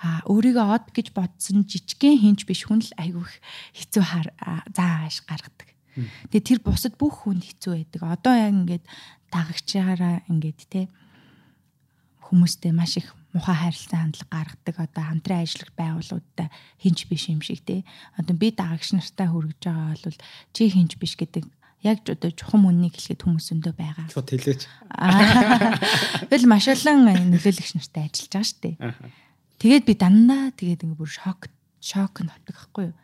а 0.03 0.21
өөрийгөө 0.29 0.67
од 0.77 0.87
гэж 0.93 1.13
бодсон 1.17 1.65
жижигхэн 1.65 2.21
хинж 2.21 2.45
биш 2.45 2.69
хүн 2.69 2.85
л 2.85 2.93
айгүйх 3.01 3.33
хэцүү 3.77 4.03
зааш 4.77 5.25
гаргадаг. 5.25 5.69
Тэгээ 6.29 6.45
тэр 6.45 6.61
бусад 6.61 7.01
бүх 7.01 7.25
хүнд 7.25 7.45
хэцүү 7.45 7.73
байдаг. 7.73 8.01
Одоо 8.05 8.35
яг 8.37 8.53
ингээд 8.53 8.85
дагагчаараа 9.33 10.29
ингээд 10.29 10.61
те 10.69 10.81
хүмүүстэй 12.29 12.73
маш 12.77 13.01
их 13.01 13.17
мухаа 13.33 13.57
хайрлсан 13.57 14.13
хандлага 14.13 14.33
гаргадаг 14.33 14.77
одоо 14.81 15.05
хамтран 15.05 15.41
ажиллах 15.45 15.73
байгууллагуудтай 15.77 16.49
хинч 16.81 17.07
биш 17.09 17.29
юм 17.29 17.41
шиг 17.41 17.61
те 17.65 17.85
одоо 18.17 18.35
би 18.37 18.51
дагагч 18.51 18.93
нартай 18.93 19.29
хүргэж 19.29 19.61
байгаа 19.65 19.97
бол 20.05 20.19
чи 20.53 20.63
хинч 20.69 20.97
биш 21.01 21.15
гэдэг 21.17 21.45
яг 21.85 22.03
одоо 22.09 22.31
чухам 22.33 22.67
үннийг 22.67 22.97
хэлэхэд 22.97 23.23
хүмүүс 23.23 23.53
өндөө 23.55 23.75
байгаа. 23.77 24.07
Шууд 24.11 24.31
хэлээч. 24.33 24.63
Тэгэл 26.33 26.51
маш 26.51 26.67
олон 26.73 27.31
нөлөөлөгч 27.31 27.73
нартай 27.77 28.03
ажиллаж 28.09 28.33
байгаа 28.33 28.49
шүү 28.49 28.61
дээ. 28.65 28.77
Тэгээд 29.57 29.85
би 29.89 29.95
дандаа 29.97 30.53
тэгээд 30.53 30.85
ингээ 30.85 31.01
бүр 31.01 31.11
шок 31.11 31.49
шок 31.81 32.21
нь 32.21 32.31
хотдог 32.31 32.55
байхгүй 32.57 32.85
юу. 32.93 32.97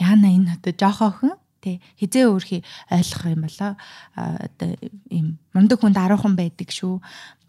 Яана 0.00 0.28
энэ 0.32 0.56
одоо 0.56 0.72
жоохоохон 0.72 1.36
тий 1.60 1.82
хизээ 1.98 2.30
өөрхий 2.30 2.62
ойлгох 2.88 3.24
юм 3.28 3.42
болоо 3.44 3.72
одоо 4.14 4.68
ийм 5.10 5.42
мундаг 5.52 5.78
хүнд 5.82 5.98
10 5.98 6.16
хүн 6.22 6.34
байдаг 6.38 6.68
шүү 6.70 7.02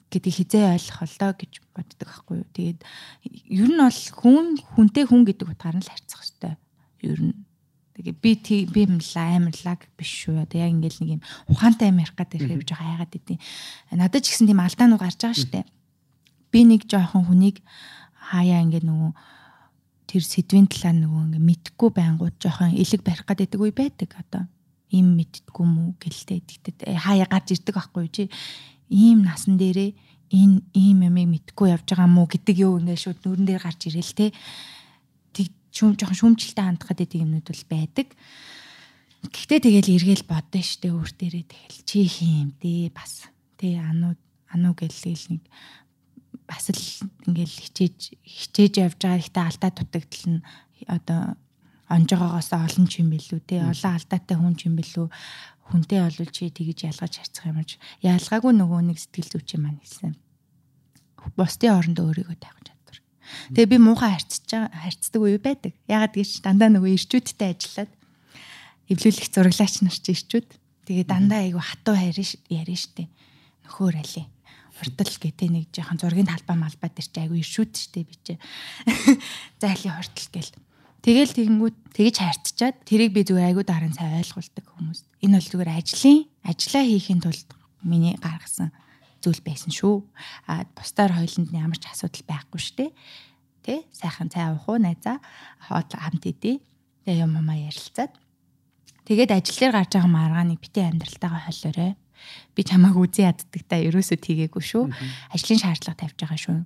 гэдэг 0.09 0.33
хизээ 0.33 0.65
ойлгох 0.73 0.99
болоо 1.05 1.31
гэж 1.37 1.51
боддог 1.77 2.07
байхгүй 2.09 2.35
юу. 2.41 2.47
Тэгээд 2.57 2.79
ер 3.53 3.69
нь 3.69 3.77
бол 3.77 4.01
хүн 4.17 4.45
хүнтэй 4.75 5.05
хүн 5.05 5.21
гэдэг 5.29 5.47
утгаар 5.53 5.77
нь 5.77 5.85
л 5.85 5.91
харьцах 5.93 6.21
хэрэгтэй. 6.25 6.53
Ер 7.05 7.19
нь 7.21 7.35
тэгээ 7.93 8.15
би 8.17 8.31
би 8.73 8.81
амлаа 8.89 9.37
амарлаг 9.37 9.85
биш 9.93 10.11
шүү. 10.25 10.41
Одоо 10.41 10.57
яг 10.65 10.73
ингээл 10.73 10.99
нэг 11.05 11.11
юм 11.15 11.23
ухаантай 11.45 11.93
амирх 11.93 12.17
гэдэг 12.17 12.41
хэрэг 12.41 12.65
жоо 12.65 12.81
хайгаад 12.81 13.13
идэв. 13.13 13.37
Надад 13.93 14.25
ч 14.25 14.33
гэсэн 14.33 14.49
тийм 14.49 14.59
алдаанууд 14.65 15.03
гарч 15.03 15.21
байгаа 15.21 15.37
штэ. 15.37 15.69
Би 16.49 16.59
нэг 16.65 16.89
жоохон 16.89 17.29
хүнийг 17.29 17.61
хаяа 18.19 18.61
ингээ 18.67 18.83
нөгөө 18.83 19.11
тэр 20.09 20.23
сэдвийн 20.25 20.67
талаар 20.67 20.97
нөгөө 20.99 21.21
ингээ 21.25 21.47
мэдхгүй 21.49 21.89
байнгут 21.95 22.35
жоохон 22.41 22.75
элэг 22.75 23.01
барих 23.05 23.25
гэдэг 23.25 23.59
үе 23.61 23.71
байдаг 23.71 24.09
одоо. 24.19 24.43
Им 24.89 25.15
мэддггүй 25.15 25.65
мүү 25.69 25.89
гэлтэй 26.01 26.41
тэгтээ 26.41 26.97
хаяа 26.97 27.29
гарч 27.29 27.53
ирдэг 27.53 27.77
байхгүй 27.77 28.09
чи? 28.09 28.23
Ийм 28.89 29.21
насан 29.21 29.55
дээрээ 29.61 29.93
энэ 30.33 30.61
ийм 30.73 31.05
юмыг 31.05 31.29
мэдхгүй 31.29 31.73
явж 31.73 31.93
байгаа 31.93 32.09
мүү 32.09 32.25
гэдэг 32.37 32.55
юу 32.57 32.81
ингээ 32.81 32.97
шууд 32.97 33.19
нүрэн 33.21 33.45
дээр 33.45 33.61
гарч 33.65 33.81
ирэл 33.89 34.13
те. 34.17 34.33
Тэг 35.33 35.53
шүүм 35.73 35.93
жоохон 35.97 36.37
шүүмжлэлтэй 36.37 36.65
хандах 36.65 36.89
гэдэг 36.93 37.21
юмнууд 37.21 37.47
бол 37.49 37.65
байдаг. 37.69 38.07
Гэхдээ 39.29 39.59
тэгэл 39.61 39.93
эргээл 39.93 40.25
бодсон 40.25 40.63
штэ 40.65 40.89
өөр 40.89 41.11
дээрээ 41.17 41.45
тэгэл 41.49 41.79
чи 41.85 41.99
хийм 42.05 42.53
дээ 42.61 42.89
бас. 42.93 43.29
Тий 43.57 43.77
ануу 43.77 44.17
ануу 44.49 44.73
гэлээл 44.77 45.37
нэг 45.37 45.43
бас 46.49 46.73
л 46.73 46.83
ингээл 47.29 47.57
хичээж 47.69 48.17
хичээж 48.25 48.73
явж 48.81 48.97
байгаа 48.97 49.21
ихтэй 49.21 49.45
алдаа 49.45 49.69
дутагдал 49.69 50.25
нь 50.33 50.41
одоо 50.89 51.21
онжогоогоос 51.93 52.49
олон 52.57 52.85
ч 52.89 53.05
юм 53.05 53.13
билүү 53.13 53.39
те 53.45 53.61
олон 53.61 53.93
алдаатай 53.93 54.37
хүн 54.37 54.57
ч 54.57 54.65
юм 54.65 54.73
билүү 54.81 55.05
хүнтэй 55.69 56.01
олвол 56.01 56.31
чи 56.33 56.49
тэгж 56.49 56.89
ялгаж 56.89 57.13
харьцах 57.21 57.45
юм 57.45 57.61
чи 57.61 57.77
ялгаагүй 58.01 58.53
нөгөө 58.57 58.81
нэг 58.89 58.97
сэтгэл 58.97 59.29
зүйч 59.37 59.49
юм 59.53 59.69
маань 59.69 59.81
хэлсэн. 59.81 60.17
Бусдын 61.37 61.77
орондоо 61.77 62.09
өөрийгөө 62.09 62.37
тавих 62.41 62.65
чадвар. 62.65 62.97
Тэгээ 63.53 63.69
би 63.69 63.77
муухай 63.77 64.17
харьцаж 64.17 64.41
байгаа 64.49 64.73
харьцдаг 64.73 65.21
үе 65.21 65.37
байдаг. 65.37 65.73
Ягаад 65.85 66.13
гэж 66.17 66.41
дандаа 66.41 66.69
нөгөө 66.73 66.91
ирчүүдтэй 66.97 67.49
ажиллаад 67.53 67.91
эвлүүлэх 68.89 69.29
зураглаач 69.29 69.75
нар 69.85 69.97
чи 70.01 70.09
ирчүүд. 70.17 70.49
Тэгээ 70.89 71.05
дандаа 71.05 71.45
айгу 71.45 71.61
хатуу 71.61 71.93
ярина 71.93 72.77
штэ. 72.81 73.05
Нөхөр 73.69 74.01
али 74.01 74.25
хурдл 74.79 75.15
гэдэг 75.19 75.49
нэг 75.51 75.65
жоохон 75.75 75.99
зургийн 75.99 76.31
талбай 76.31 76.55
малбай 76.55 76.89
дээр 76.89 77.09
чи 77.11 77.19
айгу 77.19 77.35
иршүүд 77.35 77.71
штэ 77.75 78.07
би 78.07 78.15
чи. 78.23 78.33
Зайлын 79.61 79.95
хурдл 79.99 80.27
гэл. 80.31 80.55
Тэгэл 81.03 81.35
тэгэнгүүт 81.35 81.77
тэгж 81.95 82.15
хайрцчаад 82.19 82.75
тэрийг 82.87 83.11
би 83.11 83.27
зүгээр 83.27 83.51
айгу 83.51 83.63
дараа 83.67 83.91
нь 83.91 83.95
сайн 83.95 84.19
ойлгуулдаг 84.19 84.65
хүмүүс. 84.67 84.99
Энэ 85.23 85.35
бол 85.39 85.49
зүгээр 85.51 85.71
ажлын 85.75 86.19
ажлаа 86.43 86.83
хийхин 86.87 87.19
тулд 87.23 87.49
миний 87.83 88.15
гаргасан 88.19 88.71
зүйл 89.23 89.39
байсан 89.43 89.71
шүү. 89.71 90.03
А 90.47 90.67
бусдаар 90.75 91.15
хоёуланд 91.15 91.51
ямар 91.55 91.79
ч 91.79 91.87
асуудал 91.87 92.23
байхгүй 92.27 92.59
штэ. 92.59 92.85
Тэ 93.63 93.83
сайхан 93.91 94.31
цай 94.31 94.51
уух 94.55 94.67
уу 94.67 94.79
найзаа 94.79 95.19
хоод 95.67 95.91
хамт 95.95 96.23
идэ. 96.27 96.59
Тэгээ 97.07 97.23
юм 97.23 97.35
амаа 97.35 97.59
ярилцаад 97.59 98.11
тэгээд 99.07 99.31
ажил 99.35 99.59
дээр 99.59 99.75
гарч 99.75 99.91
байгаа 99.95 100.11
маргааныг 100.11 100.59
битээ 100.59 100.87
амьдралтайгаа 100.91 101.47
холиорой 101.47 101.95
би 102.55 102.61
чамааг 102.63 102.95
үзэн 102.97 103.31
яддаг 103.31 103.61
та 103.67 103.79
ерөөсөө 103.79 104.17
тгээгүй 104.19 104.63
шүү. 104.63 104.83
Ажлын 105.33 105.61
шаардлага 105.61 105.99
тавьж 105.99 106.17
байгаа 106.19 106.39
шүү. 106.39 106.57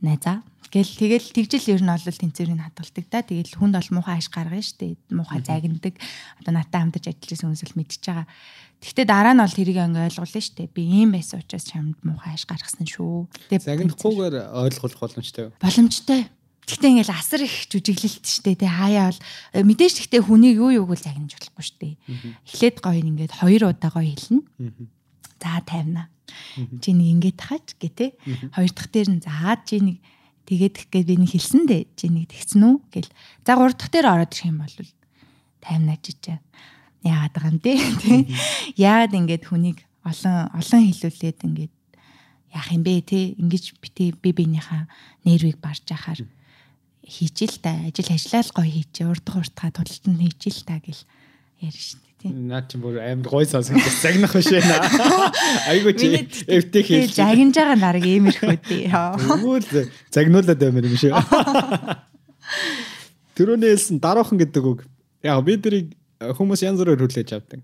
Найзаа. 0.00 0.40
Гэл 0.70 0.86
тэгэл 0.86 1.34
тэгжил 1.34 1.74
ер 1.74 1.82
нь 1.82 1.90
бол 1.90 1.98
тэнцвэрийг 1.98 2.62
хадгалдаг 2.62 3.06
та. 3.10 3.26
Тэгэл 3.26 3.58
хүнд 3.58 3.74
бол 3.74 3.90
муухай 3.98 4.22
аш 4.22 4.30
гаргана 4.30 4.62
штэ. 4.62 4.94
Муухай 5.10 5.42
загнадаг. 5.42 5.98
Одоо 6.38 6.52
натаа 6.54 6.86
хамтарч 6.86 7.10
ажилласан 7.10 7.50
хүмүүс 7.50 7.66
л 7.66 7.74
мэдчихэж 7.74 8.04
байгаа. 8.06 8.26
Гэхдээ 8.78 9.06
дараа 9.10 9.34
нь 9.34 9.42
бол 9.42 9.50
тэрийг 9.50 9.78
ингээ 9.82 10.06
ойлгуулна 10.14 10.40
штэ. 10.40 10.70
Би 10.70 10.82
ийм 10.86 11.10
байсан 11.10 11.42
учраас 11.42 11.66
чамд 11.66 11.98
муухай 12.06 12.38
аш 12.38 12.46
гаргасан 12.46 12.86
шүү. 12.86 13.28
Загнахгүйгээр 13.50 14.34
ойлгох 14.46 14.94
боломжтой. 14.94 15.50
Боломжтой. 15.58 16.30
Гэхдээ 16.66 16.90
ингээл 16.90 17.14
асар 17.16 17.40
их 17.44 17.54
жүжиглэлт 17.70 18.24
штэ 18.24 18.54
тий 18.58 18.70
хаяа 18.70 19.10
бол 19.10 19.20
э, 19.54 19.62
мэдээж 19.64 19.94
гэхдээ 20.06 20.22
хүнийг 20.22 20.56
юу 20.60 20.70
юуг 20.70 20.94
л 20.94 21.00
загнаж 21.00 21.34
болохгүй 21.34 21.64
штэ. 21.64 21.88
Эхлээд 22.46 22.76
гоё 22.84 23.00
ингээд 23.00 23.32
хоёр 23.40 23.62
удаа 23.72 23.90
гоё 23.90 24.12
хэлнэ. 24.12 24.44
За 25.40 25.60
тавина. 25.66 26.08
Чи 26.80 26.94
нэг 26.94 27.08
ингээд 27.18 27.36
тахаач 27.40 27.74
гэ 27.80 27.88
тий. 27.90 28.10
Хоёр 28.54 28.70
дахь 28.70 28.90
дээр 28.92 29.08
нь 29.18 29.22
за 29.24 29.58
чи 29.66 29.82
нэг 29.82 29.98
тэгээд 30.46 30.76
гээд 30.92 31.06
би 31.10 31.16
нэг 31.18 31.30
хэлсэн 31.34 31.66
дээ. 31.66 31.82
Чи 31.98 32.06
нэг 32.06 32.30
тэгсэн 32.30 32.62
үү 32.62 32.76
гэл. 32.92 33.10
За 33.42 33.58
гурав 33.58 33.74
дахь 33.74 33.90
дээр 33.90 34.06
ороод 34.06 34.30
ирэх 34.30 34.46
юм 34.46 34.62
бол 34.62 34.76
таймна 35.58 35.98
чичээ. 35.98 36.38
Яагаад 37.02 37.34
байгаа 37.34 37.50
юм 37.50 37.58
тий. 37.58 37.76
Яагаад 38.78 39.16
ингээд 39.16 39.44
хүнийг 39.48 39.82
олон 40.04 40.48
олон 40.54 40.82
хэлүүлээд 40.86 41.38
ингээд 41.44 41.72
яах 42.54 42.68
юм 42.72 42.82
бэ 42.82 43.00
те 43.04 43.36
ингэж 43.38 43.78
бити 43.78 44.12
би 44.16 44.32
биенийхээ 44.32 44.88
нервийг 45.24 45.58
барж 45.60 45.84
яхаар 45.86 46.24
хийчихэл 47.06 47.58
та 47.62 47.70
ажил 47.88 48.10
ажиллаал 48.12 48.50
гоё 48.54 48.70
хийчих 48.70 49.06
урдх 49.08 49.36
уртгаа 49.36 49.70
тултанд 49.72 50.20
хийчихэл 50.20 50.64
та 50.68 50.78
гэл 50.80 51.02
шүү 51.68 51.98
дээ 52.00 52.10
тийм. 52.20 52.48
Наа 52.48 52.62
чи 52.68 52.76
бүр 52.78 53.00
амар 53.00 53.28
гоё 53.28 53.46
сонсож 53.48 53.76
загнах 54.00 54.32
биш 54.36 54.52
ээ. 54.52 54.62
Айгуу 55.72 55.92
чи 55.96 56.28
эвтэй 56.46 56.82
хийж. 56.84 57.14
Загинж 57.16 57.54
байгаа 57.56 57.78
нарыг 57.80 58.04
иймэрхүү 58.04 58.56
дээ. 58.68 58.88
Тэгвэл 58.92 59.88
загнуулаад 60.12 60.60
баймаар 60.60 60.88
юм 60.88 60.96
шүү. 61.00 61.16
Тэрүүний 63.36 63.70
хэлсэн 63.72 64.00
даруухан 64.00 64.38
гэдэг 64.40 64.64
үг. 64.64 64.80
Яг 65.24 65.44
бид 65.44 65.64
нарыг 65.64 65.86
хүмүүс 66.20 66.64
янз 66.64 66.80
бүрээр 66.80 67.00
хүлээж 67.00 67.32
авдаг. 67.36 67.60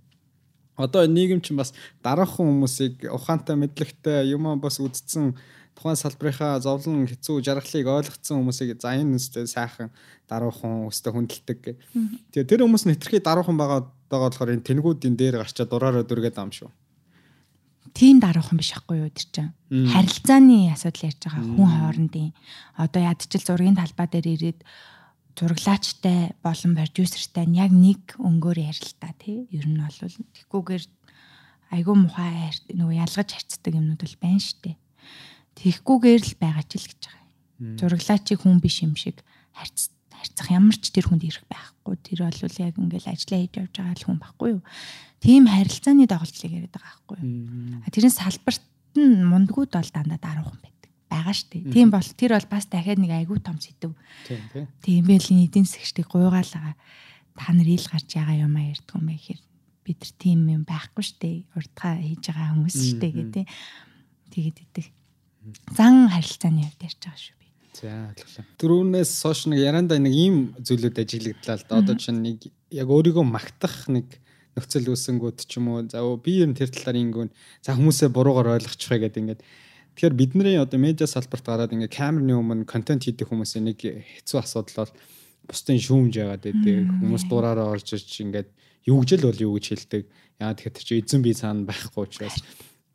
Одоо 0.76 1.08
нийгэм 1.08 1.40
чинь 1.40 1.56
бас 1.56 1.72
дараахан 2.04 2.46
хүмүүсийг 2.48 3.08
ухаантай 3.08 3.56
мэдлэгтэй 3.56 4.28
юм 4.32 4.60
бас 4.60 4.80
үздсэн 4.80 5.36
тухайн 5.76 6.00
салбарынхаа 6.00 6.58
зовлон 6.64 7.04
хэцүү 7.04 7.44
жаргалыг 7.44 7.86
ойлгоцсон 7.86 8.40
хүмүүсийг 8.40 8.80
за 8.80 8.96
энэ 8.96 9.20
үстэй 9.20 9.44
сайхан 9.44 9.92
даруухан 10.24 10.88
үстэй 10.88 11.12
хүндэлдэг. 11.12 11.76
Тэгээ 12.32 12.48
тэр 12.48 12.64
хүмүүс 12.64 12.88
нь 12.88 12.96
хэтэрхий 12.96 13.20
даруухан 13.20 13.60
байгаа 13.60 13.92
байгаа 14.08 14.32
болохоор 14.32 14.54
энэ 14.56 14.66
тэнгүүдийн 14.66 15.14
дээр 15.20 15.44
гарчаад 15.44 15.68
дураараа 15.68 16.04
дүргээд 16.08 16.40
ам 16.40 16.50
шүү. 16.50 16.72
Тийм 17.92 18.20
даруухан 18.20 18.56
биш 18.56 18.72
ахгүй 18.72 19.04
юу 19.04 19.12
тэр 19.12 19.28
чинь. 19.30 19.52
Харилцааны 19.68 20.72
асуудал 20.72 21.12
ярьж 21.12 21.20
байгаа 21.28 21.44
хүн 21.44 21.70
хоорондын 21.70 22.30
одоо 22.76 23.02
ядчил 23.04 23.44
зургийн 23.44 23.76
талбай 23.76 24.08
дээр 24.08 24.26
ирээд 24.32 24.60
зураглаачтай 25.36 26.32
болон 26.40 26.72
продюсертай 26.76 27.44
яг 27.52 27.72
нэг 27.72 28.16
өнгөөр 28.16 28.58
ярилтаа 28.68 29.12
тий. 29.20 29.44
Ер 29.52 29.68
нь 29.68 29.80
бол 29.80 29.92
тэггүйгээр 29.92 30.84
айгүй 31.76 31.96
мухай 31.96 32.52
нөгөө 32.72 33.00
ялгаж 33.00 33.28
харцдаг 33.32 33.72
юмнууд 33.74 34.00
бол 34.00 34.16
байна 34.20 34.40
штэ. 34.40 34.76
Тэгхгүйгээр 35.56 36.22
л 36.22 36.34
байгаа 36.36 36.64
ч 36.68 36.72
л 36.76 36.86
гэж 36.86 37.00
байгаа 37.08 37.24
юм. 37.24 37.76
Зураглаачийг 37.80 38.40
хүн 38.44 38.60
биш 38.60 38.84
юм 38.84 38.92
шиг 38.92 39.24
харьц 39.56 39.96
харьцах 40.12 40.48
ямар 40.52 40.76
ч 40.76 40.92
тэр 40.92 41.08
хүнд 41.08 41.24
ирэх 41.24 41.44
байхгүй. 41.48 41.96
Тэр 42.00 42.28
бол 42.28 42.60
яг 42.60 42.74
ингээл 42.76 43.12
ажиллаа 43.12 43.40
хийж 43.40 43.54
явж 43.56 43.74
байгаа 43.76 43.96
л 43.96 44.06
хүн 44.06 44.18
байхгүй 44.20 44.48
юу. 44.56 44.62
Тийм 45.20 45.42
харилцааны 45.48 46.04
доголдолыг 46.08 46.52
яриад 46.52 46.74
байгаа 46.76 46.92
байхгүй 46.92 47.16
юу. 47.20 47.84
Тэрийн 47.92 48.14
салбарт 48.14 48.64
нь 48.96 49.24
мундгууд 49.24 49.72
бол 49.72 49.90
дандаа 49.92 50.20
даруухан 50.20 50.60
байдаг. 50.60 50.90
Байгаа 51.08 51.34
шүү 51.36 51.48
дээ. 51.52 51.72
Тийм 51.72 51.88
бол 51.92 52.08
тэр 52.16 52.32
бол 52.36 52.48
бас 52.52 52.64
дахиад 52.68 53.00
нэг 53.00 53.12
айгүй 53.12 53.38
том 53.40 53.56
сэдв. 53.60 53.92
Тийм 54.28 54.68
тийм 54.84 55.02
байл 55.08 55.28
эдийн 55.28 55.66
засгчдыг 55.68 56.08
гуйгаалгаа 56.08 56.74
та 57.36 57.52
нар 57.52 57.68
ил 57.68 57.86
гарч 57.88 58.08
ягаа 58.16 58.36
юм 58.40 58.56
а 58.56 58.68
ярьдгүй 58.72 58.96
юм 58.96 59.08
гэхээр 59.12 59.40
бид 59.84 59.98
нар 60.00 60.12
тийм 60.16 60.40
юм 60.48 60.62
байхгүй 60.64 61.04
дээ. 61.20 61.36
Урдгаа 61.56 62.00
хийж 62.00 62.24
байгаа 62.32 62.52
хүмүүс 62.56 62.76
дээ 63.00 63.12
гэдэг. 63.12 63.44
Тэгээд 64.32 64.58
идэг 64.64 64.86
зан 65.76 66.08
харилцааны 66.10 66.62
хувьд 66.66 66.82
ярьж 66.86 67.00
байгаа 67.02 67.20
шүү 67.20 67.36
би. 67.40 67.46
За 67.76 67.90
ойлголоо. 68.10 68.44
Төрөөнөөс 68.60 69.10
сошь 69.10 69.44
нэг 69.50 69.60
яранда 69.62 69.98
нэг 69.98 70.14
ийм 70.14 70.36
зүйлүүд 70.60 70.96
ажиглагдлаа 71.02 71.56
л 71.56 71.66
да. 71.68 71.80
Одоо 71.82 71.96
чинь 72.00 72.22
нэг 72.22 72.48
яг 72.70 72.88
өөрийгөө 72.88 73.24
магтах 73.24 73.86
нэг 73.92 74.18
нөхцөл 74.56 74.90
үүсэнгүүд 74.90 75.38
ч 75.44 75.60
юм 75.60 75.68
уу. 75.70 75.84
За 75.86 76.02
би 76.16 76.40
ер 76.40 76.48
нь 76.50 76.56
тэр 76.56 76.72
талаар 76.72 76.98
ингэвэн 76.98 77.30
за 77.60 77.76
хүмүүсээ 77.76 78.08
буруугаар 78.10 78.56
ойлгочих 78.56 78.90
вэ 78.90 79.06
гэдэг 79.06 79.22
ингээд 79.22 79.42
Тэгэхээр 79.96 80.12
бидний 80.12 80.60
одоо 80.60 80.76
медиа 80.76 81.08
салбарт 81.08 81.40
гараад 81.40 81.72
ингээ 81.72 81.88
камерны 81.88 82.36
өмнө 82.36 82.68
контент 82.68 83.08
хийдэг 83.08 83.32
хүмүүсийн 83.32 83.64
нэг 83.64 83.80
хэцүү 83.80 84.44
асуудал 84.44 84.84
бол 84.84 84.92
бусдын 85.48 85.80
шүүмж 85.80 86.12
яагаад 86.20 86.44
байдаг 86.44 86.84
хүмүүс 87.00 87.24
дураараа 87.32 87.72
орж 87.72 87.96
ич 87.96 88.20
ингээд 88.20 88.52
юу 88.92 89.00
гэж 89.00 89.10
л 89.16 89.28
бол 89.32 89.40
юу 89.40 89.56
гэж 89.56 89.66
хэлдэг 89.72 90.02
яа 90.36 90.52
тэгэхээр 90.52 90.84
чи 90.84 91.00
эзэн 91.00 91.24
би 91.24 91.32
цаана 91.32 91.64
байхгүй 91.64 92.02
учраас 92.04 92.36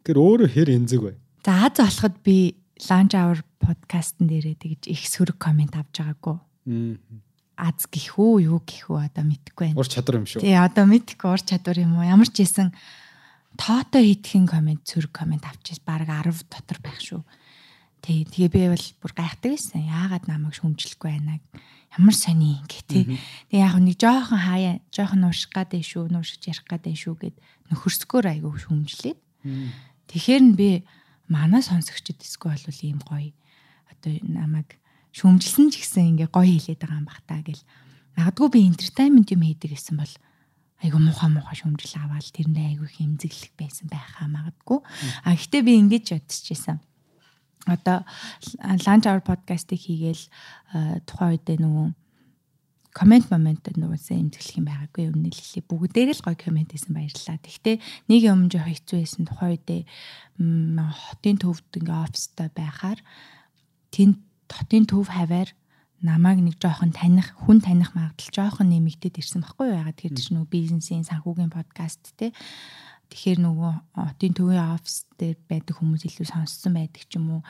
тэгэхээр 0.06 0.20
өөрөө 0.22 0.49
хэр 0.54 0.70
энзэг 0.78 1.02
бай 1.02 1.16
За 1.45 1.65
аз 1.65 1.77
болоход 1.77 2.15
би 2.23 2.55
Lunch 2.81 3.13
Hour 3.13 3.41
подкастн 3.61 4.25
дээрээ 4.29 4.57
тэгж 4.57 4.89
их 4.89 5.05
сөрөг 5.05 5.37
комент 5.41 5.73
авч 5.77 6.01
байгаагүй. 6.01 6.37
Аз 7.57 7.85
гих 7.89 8.17
үү 8.17 8.49
юу 8.49 8.61
гих 8.61 8.89
үү 8.89 9.09
одоо 9.09 9.25
мэдэхгүй 9.25 9.73
байна. 9.73 9.79
Ур 9.81 9.89
чадвар 9.89 10.21
юм 10.21 10.25
шүү. 10.29 10.41
Тий 10.41 10.57
одоо 10.57 10.85
мэдэхгүй 10.85 11.29
ур 11.29 11.41
чадвар 11.41 11.77
юм 11.81 11.97
уу? 11.97 12.05
Ямар 12.05 12.29
ч 12.29 12.41
байсан 12.45 12.73
тоотой 13.57 14.13
хийдхэн 14.13 14.45
комент 14.49 14.85
сөрөг 14.85 15.13
комент 15.13 15.45
авчиж 15.45 15.81
баг 15.85 16.05
10 16.09 16.45
дотор 16.49 16.77
байх 16.81 17.01
шүү. 17.01 17.21
Тий 18.01 18.25
тэгээ 18.25 18.49
би 18.49 18.61
бол 18.73 18.87
бүр 19.01 19.13
гайхдаг 19.13 19.53
байсан. 19.53 19.85
Яагаад 19.85 20.25
намайг 20.25 20.57
шүмжлэхгүй 20.57 21.09
байна 21.09 21.41
ямар 21.97 22.15
сони 22.15 22.61
гэх 22.67 22.85
тий. 22.87 23.03
Тэгээ 23.51 23.65
яг 23.65 23.75
нэг 23.81 23.97
жоохон 23.99 24.39
хаяа 24.39 24.79
жоохон 24.95 25.27
ууших 25.27 25.51
гадээ 25.51 25.83
шүү, 25.83 26.07
нуушиж 26.07 26.47
ярих 26.47 26.63
гадээ 26.63 26.95
шүү 26.95 27.15
гэд 27.19 27.35
нөхөрсгөөр 27.67 28.25
айгүй 28.31 28.55
шүмжлээ. 28.63 29.15
Тэгэхээр 30.07 30.43
нь 30.47 30.55
би 30.55 30.69
манай 31.32 31.63
сонсогчд 31.63 32.19
эсгүй 32.19 32.51
бол 32.51 32.82
ийм 32.84 32.99
гоё 32.99 33.32
одоо 33.88 34.11
намайг 34.27 34.75
шүмжилсэн 35.15 35.71
ч 35.71 35.79
гэсэн 35.79 36.19
ингээ 36.19 36.29
гоё 36.36 36.51
хэлээд 36.51 36.84
байгаа 36.84 36.99
юм 36.99 37.07
бах 37.07 37.21
та 37.23 37.39
гэл. 37.39 37.63
Магадгүй 38.19 38.47
би 38.51 38.59
entertainment 38.67 39.32
юм 39.32 39.41
хийдэг 39.47 39.71
гэсэн 39.71 39.95
бол 39.95 40.13
айгу 40.84 40.99
муха 40.99 41.32
муха 41.32 41.55
шүмжил 41.55 41.95
аваад 42.03 42.27
тэрэндээ 42.36 42.67
айгу 42.75 42.88
хэмзэглэх 42.91 43.53
байсан 43.55 43.88
байхаа 43.88 44.27
магадгүй. 44.27 44.79
А 45.23 45.36
гэтээ 45.39 45.61
би 45.63 45.73
ингэж 45.79 46.05
бодчихжээ 46.19 46.79
одоо 47.67 48.03
lunch 48.86 49.05
hour 49.05 49.21
подкастыг 49.21 49.79
хийгээл 49.79 50.23
тухайн 51.05 51.38
үед 51.38 51.47
нөгөө 51.61 51.88
комент 52.91 53.31
момент 53.31 53.63
нуусаа 53.75 54.19
эмзэглэх 54.19 54.59
юм 54.59 54.67
байгаагүй. 54.67 55.03
Юм 55.07 55.17
нэлээ 55.23 55.63
бүгдээр 55.63 56.11
л 56.11 56.23
гоё 56.23 56.35
комент 56.35 56.75
хийсэн 56.75 56.91
баярлалаа. 56.91 57.39
Тэгтээ 57.39 57.75
нэг 58.11 58.21
юм 58.27 58.51
жоо 58.51 58.63
хэцүү 58.67 58.97
байсан 58.99 59.23
тухай 59.27 59.55
үедээ 59.55 59.81
хотын 60.39 61.37
төвд 61.39 61.71
ингээ 61.79 61.99
офстой 62.03 62.49
байхаар 62.51 62.99
тэнд 63.95 64.19
хотын 64.51 64.83
төв 64.83 65.07
хаваар 65.07 65.49
намайг 66.01 66.41
нэг 66.41 66.57
жоохон 66.57 66.91
таних 66.91 67.31
хүн 67.45 67.61
таних 67.61 67.93
магадлал 67.93 68.33
жоохон 68.33 68.73
нэмэгдээд 68.73 69.21
ирсэн 69.21 69.45
баггүй 69.45 69.69
юу? 69.69 69.79
Ягаад 69.85 69.97
тэр 70.01 70.17
чинь 70.17 70.35
нөгөө 70.41 70.49
бизнесийн 70.49 71.05
санхүүгийн 71.05 71.53
подкаст 71.53 72.01
те. 72.17 72.33
Тэгэхээр 73.13 73.39
нөгөө 73.45 73.73
хотын 73.95 74.33
төвийн 74.33 74.73
офс 74.73 75.05
дээр 75.21 75.37
байдаг 75.45 75.77
хүмүүс 75.77 76.03
илүү 76.09 76.27
сонссон 76.27 76.73
байдаг 76.73 77.05
ч 77.05 77.21
юм 77.21 77.39
уу. 77.39 77.41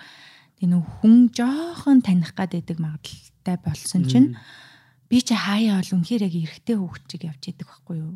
Тэг 0.60 0.68
нөгөө 0.68 0.92
хүн 1.00 1.16
жоохон 1.32 2.04
таних 2.04 2.36
гад 2.36 2.52
байдаг 2.52 2.78
магадлалтай 2.78 3.58
болсон 3.64 4.04
чинь 4.04 4.36
би 5.12 5.20
чи 5.20 5.36
хаяа 5.36 5.84
бол 5.84 5.92
үнэхээр 6.00 6.24
яг 6.24 6.36
эрэгтэй 6.40 6.76
хүүхэд 6.80 7.06
чиг 7.12 7.22
явж 7.28 7.44
идэг 7.52 7.68
байхгүй 7.68 7.96
юу? 8.00 8.16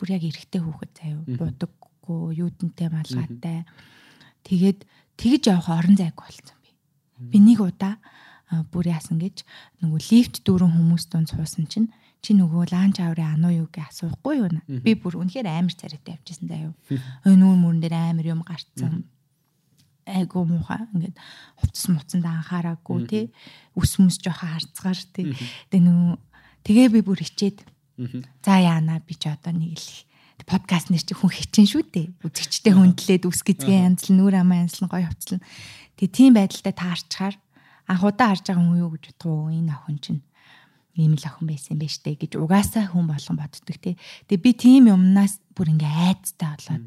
Бүр 0.00 0.08
яг 0.16 0.22
эрэгтэй 0.24 0.60
хүүхэд 0.64 0.92
заяа 0.96 1.20
будаггүй, 1.28 2.40
юудэнтэй 2.40 2.88
малгайтай. 2.88 3.58
Тэгээд 4.48 4.88
тэгж 5.20 5.42
явах 5.52 5.68
орон 5.68 5.96
зайг 6.00 6.16
болсон 6.16 6.56
би. 6.64 6.72
Би 7.20 7.38
нэг 7.44 7.60
удаа 7.60 8.00
бүр 8.72 8.88
яасан 8.94 9.18
гэж 9.20 9.44
нөгөө 9.82 10.00
лифт 10.10 10.40
дүүрэн 10.46 10.72
хүмүүс 10.72 11.04
дунд 11.10 11.28
суусан 11.34 11.66
чинь 11.66 11.90
чи 12.22 12.34
нөгөө 12.34 12.70
ланч 12.72 12.98
аврын 13.02 13.34
ануу 13.36 13.66
юу 13.66 13.68
гэж 13.68 13.90
асуухгүй 13.90 14.34
юу? 14.38 14.48
Би 14.82 14.94
бүр 14.94 15.18
үнэхээр 15.20 15.46
амар 15.50 15.74
царайтай 15.74 16.14
явжсэн 16.16 16.48
заяа. 16.48 16.72
Ой 17.26 17.34
нүүр 17.34 17.56
мөрөн 17.58 17.82
дээр 17.82 17.94
амар 17.98 18.26
юм 18.26 18.40
гарцсан. 18.46 19.04
Айгу 20.06 20.46
муха 20.46 20.86
ингээд 20.94 21.18
хувцас 21.58 21.86
муцанд 21.90 22.24
анхаараагүй 22.24 22.98
тий. 23.10 23.24
Үс 23.74 23.98
мүс 23.98 24.22
жоохон 24.22 24.54
харцгаар 24.54 25.00
тий. 25.10 25.34
Тэгээ 25.70 25.82
нөгөө 25.82 26.14
тэгээ 26.62 26.88
би 26.94 27.00
бүр 27.02 27.20
хичээд. 27.26 27.66
За 28.46 28.62
яана 28.62 29.02
би 29.02 29.18
ч 29.18 29.26
одоо 29.26 29.50
нэг 29.50 29.74
л 29.74 30.06
подкаст 30.46 30.94
нэр 30.94 31.02
чи 31.02 31.14
хүн 31.16 31.32
хичин 31.32 31.66
шүү 31.66 31.82
дээ. 31.90 32.06
Үзэгчтэй 32.22 32.72
хүндлээд 32.76 33.24
үс 33.26 33.42
гизгээ 33.42 33.88
янзлан 33.88 34.16
нүр 34.20 34.34
амаа 34.38 34.62
янзлан 34.62 34.86
гоё 34.86 35.10
хувцлан. 35.10 35.42
Тэгээ 35.98 36.12
тийм 36.14 36.32
байдалтай 36.38 36.74
таарчаар 36.76 37.34
анхудаа 37.90 38.30
харж 38.30 38.44
байгаа 38.52 38.62
хүн 38.62 38.78
юу 38.78 38.90
гэж 38.94 39.04
бодгоо 39.16 39.50
энэ 39.50 39.74
охин 39.74 39.98
чинь 39.98 40.22
ийм 40.94 41.16
л 41.16 41.24
охин 41.24 41.46
байсан 41.48 41.76
байж 41.80 41.94
тээ 42.04 42.14
гэж 42.20 42.32
угаасаа 42.36 42.84
хүн 42.92 43.06
болгон 43.08 43.36
боддог 43.40 43.76
тий. 43.80 43.94
Тэгээ 44.28 44.44
би 44.44 44.52
тийм 44.54 44.82
юмнаас 44.92 45.40
бүр 45.56 45.72
ингээ 45.72 46.14
айцтай 46.14 46.52
болоод 46.52 46.84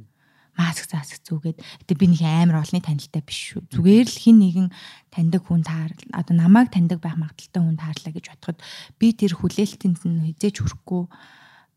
маск 0.59 0.91
зааск 0.91 1.23
зүгээд 1.23 1.95
би 1.95 2.05
нэг 2.11 2.21
амар 2.27 2.59
олны 2.59 2.83
танилтай 2.83 3.23
биш 3.23 3.55
шүү. 3.55 3.71
Зүгээр 3.71 4.07
л 4.11 4.19
хин 4.19 4.37
нэгэн 4.43 4.67
таньдаг 5.07 5.47
хүн 5.47 5.63
таар 5.63 5.95
одоо 6.11 6.35
намайг 6.35 6.67
таньдаг 6.75 6.99
байх 6.99 7.15
магадaltaй 7.15 7.63
хүн 7.63 7.79
таарлаа 7.79 8.11
гэж 8.11 8.25
бодоход 8.35 8.59
би 8.99 9.15
тэр 9.15 9.39
хүлээлтэнд 9.39 10.03
нь 10.03 10.35
хизээч 10.35 10.59
хүрэхгүй 10.59 11.03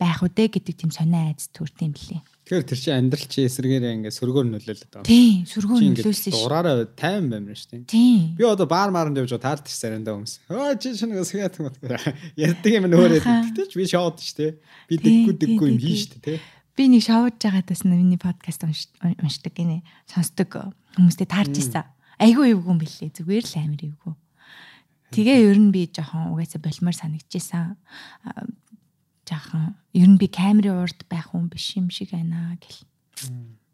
байх 0.02 0.18
үдэ 0.26 0.50
гэдэг 0.50 0.74
тийм 0.74 0.90
сонио 0.90 1.30
айц 1.30 1.46
төрт 1.54 1.78
юм 1.78 1.94
лээ. 1.94 2.26
Тэгэхээр 2.42 2.66
тэр 2.66 2.80
чинь 2.82 2.98
амьдрал 2.98 3.28
чи 3.30 3.46
эсэргээрээ 3.46 3.94
ингээд 4.02 4.18
сөргөөр 4.18 4.46
нөлөөлөд 4.50 4.90
байгаа. 4.90 5.06
Тийм, 5.06 5.46
сөргөөр 5.46 5.82
нөлөөсөн 5.94 6.32
шүү. 6.34 6.42
Ураараа 6.42 6.90
тайван 6.98 7.30
баймир 7.30 7.54
шүү. 7.54 7.86
Тийм. 7.86 8.34
Би 8.34 8.42
одоо 8.42 8.66
баар 8.66 8.90
мааранд 8.90 9.22
явж 9.22 9.38
таалт 9.38 9.62
ч 9.62 9.78
сарандаа 9.78 10.18
хүмүүс. 10.18 10.34
Оо 10.50 10.74
чи 10.74 10.90
шинэ 10.98 11.22
гасгаад 11.22 11.54
юм. 11.62 11.70
Ярддаг 12.34 12.72
юм 12.74 12.90
нөөрэй. 12.90 13.22
Тэгтээ 13.22 13.66
ч 13.70 13.72
би 13.78 13.86
шоуд 13.86 14.18
шүү 14.18 14.36
дээ. 14.42 14.52
Би 14.90 14.94
дэггүй 14.98 15.34
дэггүй 15.38 15.66
юм 15.70 15.78
хийн 15.78 15.98
шүү 16.02 16.18
дээ, 16.18 16.26
тий. 16.26 16.38
Би 16.76 16.88
нэг 16.88 17.04
шоуд 17.04 17.36
жагаадаас 17.36 17.84
миний 17.84 18.16
подкаст 18.16 18.64
уншдаг 18.64 19.52
гинэ. 19.52 19.84
Сонсдог 20.08 20.72
хүмүүстэй 20.96 21.28
таарч 21.28 21.60
исэн. 21.60 21.84
Айгүй 22.16 22.56
эвгүй 22.56 22.72
юм 22.72 22.80
бэлээ. 22.80 23.12
Зүгээр 23.12 23.44
л 23.44 23.56
амир 23.60 23.82
эвгүй. 23.92 24.14
Тэгээ 25.12 25.52
ер 25.52 25.58
нь 25.60 25.68
би 25.68 25.84
жоохон 25.92 26.32
угаасаа 26.32 26.64
болмоор 26.64 26.96
санагдчихсан 26.96 27.76
жаахан 29.28 29.76
ер 29.92 30.08
нь 30.08 30.18
би 30.18 30.26
камерын 30.28 30.82
урд 30.82 31.04
байх 31.08 31.30
хүн 31.30 31.52
биш 31.52 31.76
юм 31.76 31.92
шиг 31.92 32.12
байна 32.12 32.56
гэл. 32.56 32.80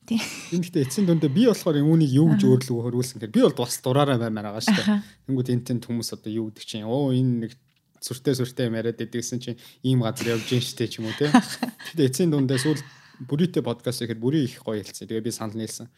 Тийм. 0.06 0.20
Энэ 0.52 0.62
гэхдээ 0.64 0.84
эцсийн 0.88 1.06
дүндээ 1.06 1.32
би 1.32 1.46
болохоор 1.46 1.78
үүнийг 1.78 2.12
юу 2.16 2.32
гэж 2.32 2.42
өөрлөгөө 2.42 2.84
хөрвүүлсэн 2.84 3.16
гэхээр 3.20 3.36
би 3.36 3.42
бол 3.44 3.56
бас 3.60 3.76
дураараа 3.84 4.18
баймаар 4.18 4.56
байгаа 4.56 4.64
шүү 4.64 4.76
дээ. 4.76 5.02
Тэнгүүд 5.28 5.52
энтэнд 5.52 5.82
хүмүүс 5.84 6.10
одоо 6.16 6.30
юу 6.32 6.46
гэдэг 6.48 6.64
чинь 6.64 6.88
оо 6.88 7.12
энэ 7.12 7.32
нэг 7.44 7.52
сүртэй 8.00 8.34
сүртэй 8.38 8.66
яриад 8.70 8.98
байдгийгсэн 8.98 9.40
чинь 9.42 9.60
ийм 9.82 10.02
газар 10.02 10.38
явж 10.38 10.46
гин 10.48 10.62
штэ 10.62 10.86
ч 10.88 10.98
юм 11.02 11.10
уу 11.10 11.16
те. 11.18 11.30
Гэхдээ 11.32 12.08
эцсийн 12.08 12.30
дундаа 12.30 12.58
сүүл 12.58 12.82
бүрийтэй 13.26 13.62
подкаст 13.62 14.02
гэхээр 14.02 14.22
бүрий 14.22 14.44
их 14.46 14.62
гоё 14.62 14.82
хэлсэн. 14.82 15.10
Тэгээ 15.10 15.26
би 15.26 15.32
санал 15.34 15.58
нийлсэн. 15.58 15.90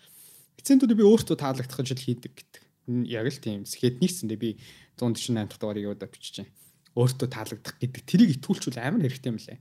Эцсийн 0.56 0.80
дүндээ 0.80 1.00
би 1.00 1.04
өөртөө 1.04 1.36
таалагдах 1.36 1.84
жил 1.84 2.00
хийдэг 2.00 2.32
гэдэг. 2.32 2.62
Яг 3.08 3.26
л 3.28 3.40
тийм. 3.40 3.68
Хэднийгсэндээ 3.68 4.38
би 4.40 4.50
148 4.96 5.36
дахь 5.48 5.60
дугаарыг 5.60 5.84
яваад 5.84 6.08
бичиж 6.08 6.44
чинь 6.44 6.50
өөртөө 6.96 7.28
таалагдах 7.28 7.76
гэдэг 7.78 8.02
тэрийг 8.04 8.30
итгүүлчүүл 8.40 8.80
амар 8.80 9.04
хэрэгтэй 9.04 9.30
юм 9.30 9.38
лээ. 9.38 9.58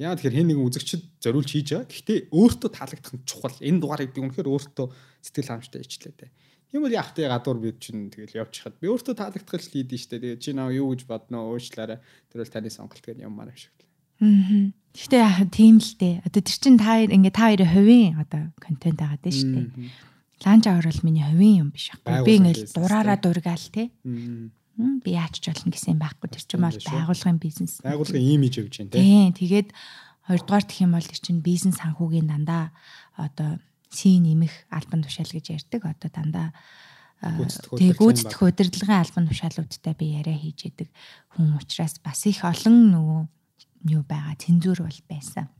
Яа 0.00 0.16
тэгэхээр 0.16 0.36
хэн 0.40 0.48
нэгэн 0.48 0.66
үзэгчд 0.68 1.02
зориулж 1.20 1.50
хийж 1.52 1.68
байгаа. 1.76 1.88
Гэхдээ 1.88 2.18
өөртөө 2.32 2.70
таалагдах 2.72 3.12
нь 3.16 3.24
чухал. 3.28 3.56
Энэ 3.60 3.80
дугаарыг 3.80 4.10
би 4.16 4.20
үнэхээр 4.24 4.48
өөртөө 4.48 4.86
сэтгэл 5.24 5.50
хангамжтай 5.50 5.80
хийчлээ 5.84 6.14
дээ. 6.16 6.30
Тийм 6.70 6.86
үл 6.86 6.94
яах 6.94 7.10
вэ 7.12 7.26
гадуур 7.26 7.58
бид 7.58 7.78
чинь 7.82 8.10
тэгэл 8.14 8.46
явчихад 8.46 8.78
би 8.78 8.86
өөртөө 8.88 9.14
таалагдах 9.18 9.58
л 9.58 9.72
хийдэж 9.74 10.00
штэ. 10.06 10.22
Тэгээ 10.22 10.38
чи 10.38 10.50
наа 10.54 10.70
юу 10.70 10.94
гэж 10.94 11.04
бодноо 11.10 11.50
уучлаарай. 11.50 11.98
Тэр 12.30 12.46
бол 12.46 12.54
таны 12.54 12.70
сонголт 12.70 13.02
гэж 13.02 13.18
юммаар 13.26 13.50
шиг 13.58 13.74
л. 13.74 13.86
Аа. 14.22 14.70
Гэхдээ 14.94 15.20
яах 15.20 15.40
тийм 15.50 15.82
л 15.82 15.92
дээ. 15.98 16.14
Одоо 16.30 16.40
тэр 16.46 16.58
чин 16.62 16.76
та 16.78 17.02
ингээ 17.02 17.34
та 17.34 17.50
хоёрын 17.50 17.74
хувийн 17.74 18.12
одоо 18.22 18.42
контент 18.62 18.98
байгаа 19.02 19.18
дээ 19.18 19.34
штэ. 19.34 19.60
Ланч 20.46 20.64
авар 20.70 20.86
бол 20.86 21.04
миний 21.04 21.26
хувийн 21.26 21.56
юм 21.66 21.70
биш 21.74 21.90
байхгүй. 21.90 22.22
Би 22.22 22.32
ингээл 22.38 22.70
дураараа 22.70 23.18
дургаал 23.18 23.66
те. 23.74 23.90
Аа 24.06 24.50
би 25.04 25.12
яач 25.12 25.40
ч 25.40 25.50
болно 25.50 25.72
гэсэн 25.72 25.96
юм 25.96 26.00
байхгүй 26.00 26.28
тэр 26.30 26.44
чинь 26.46 26.64
бол 26.64 26.78
байгууллагын 26.78 27.40
бизнес. 27.40 27.80
Байгууллагын 27.84 28.32
имиж 28.36 28.54
явж 28.60 28.74
байна 28.80 28.92
тийм. 28.96 29.32
Тэгээд 29.36 29.68
хоёрдугаар 30.24 30.64
гэх 30.64 30.80
юм 30.80 30.92
бол 30.96 31.04
тэр 31.04 31.20
чинь 31.20 31.44
бизнес 31.44 31.76
санхүүгийн 31.80 32.28
дандаа 32.30 32.72
одоо 33.16 33.60
сийн 33.90 34.22
нэмэх 34.24 34.70
албан 34.70 35.02
тушаал 35.02 35.30
гэж 35.30 35.46
ярьдаг. 35.58 35.82
Одоо 35.84 36.10
дандаа 36.10 36.48
тэгээ 37.20 38.00
гүйцэтгэх 38.00 38.40
удирдлагын 38.40 39.02
албан 39.04 39.28
тушаалуудтай 39.28 39.94
би 39.98 40.16
яриа 40.16 40.38
хийж 40.40 40.72
яадаг 40.72 40.88
хүн 41.36 41.58
учраас 41.60 42.00
бас 42.00 42.24
их 42.24 42.40
олон 42.46 42.94
нөгөө 42.96 43.20
юу 43.92 44.02
байгаа 44.08 44.40
цензур 44.40 44.80
бол 44.80 45.00
байсан. 45.10 45.50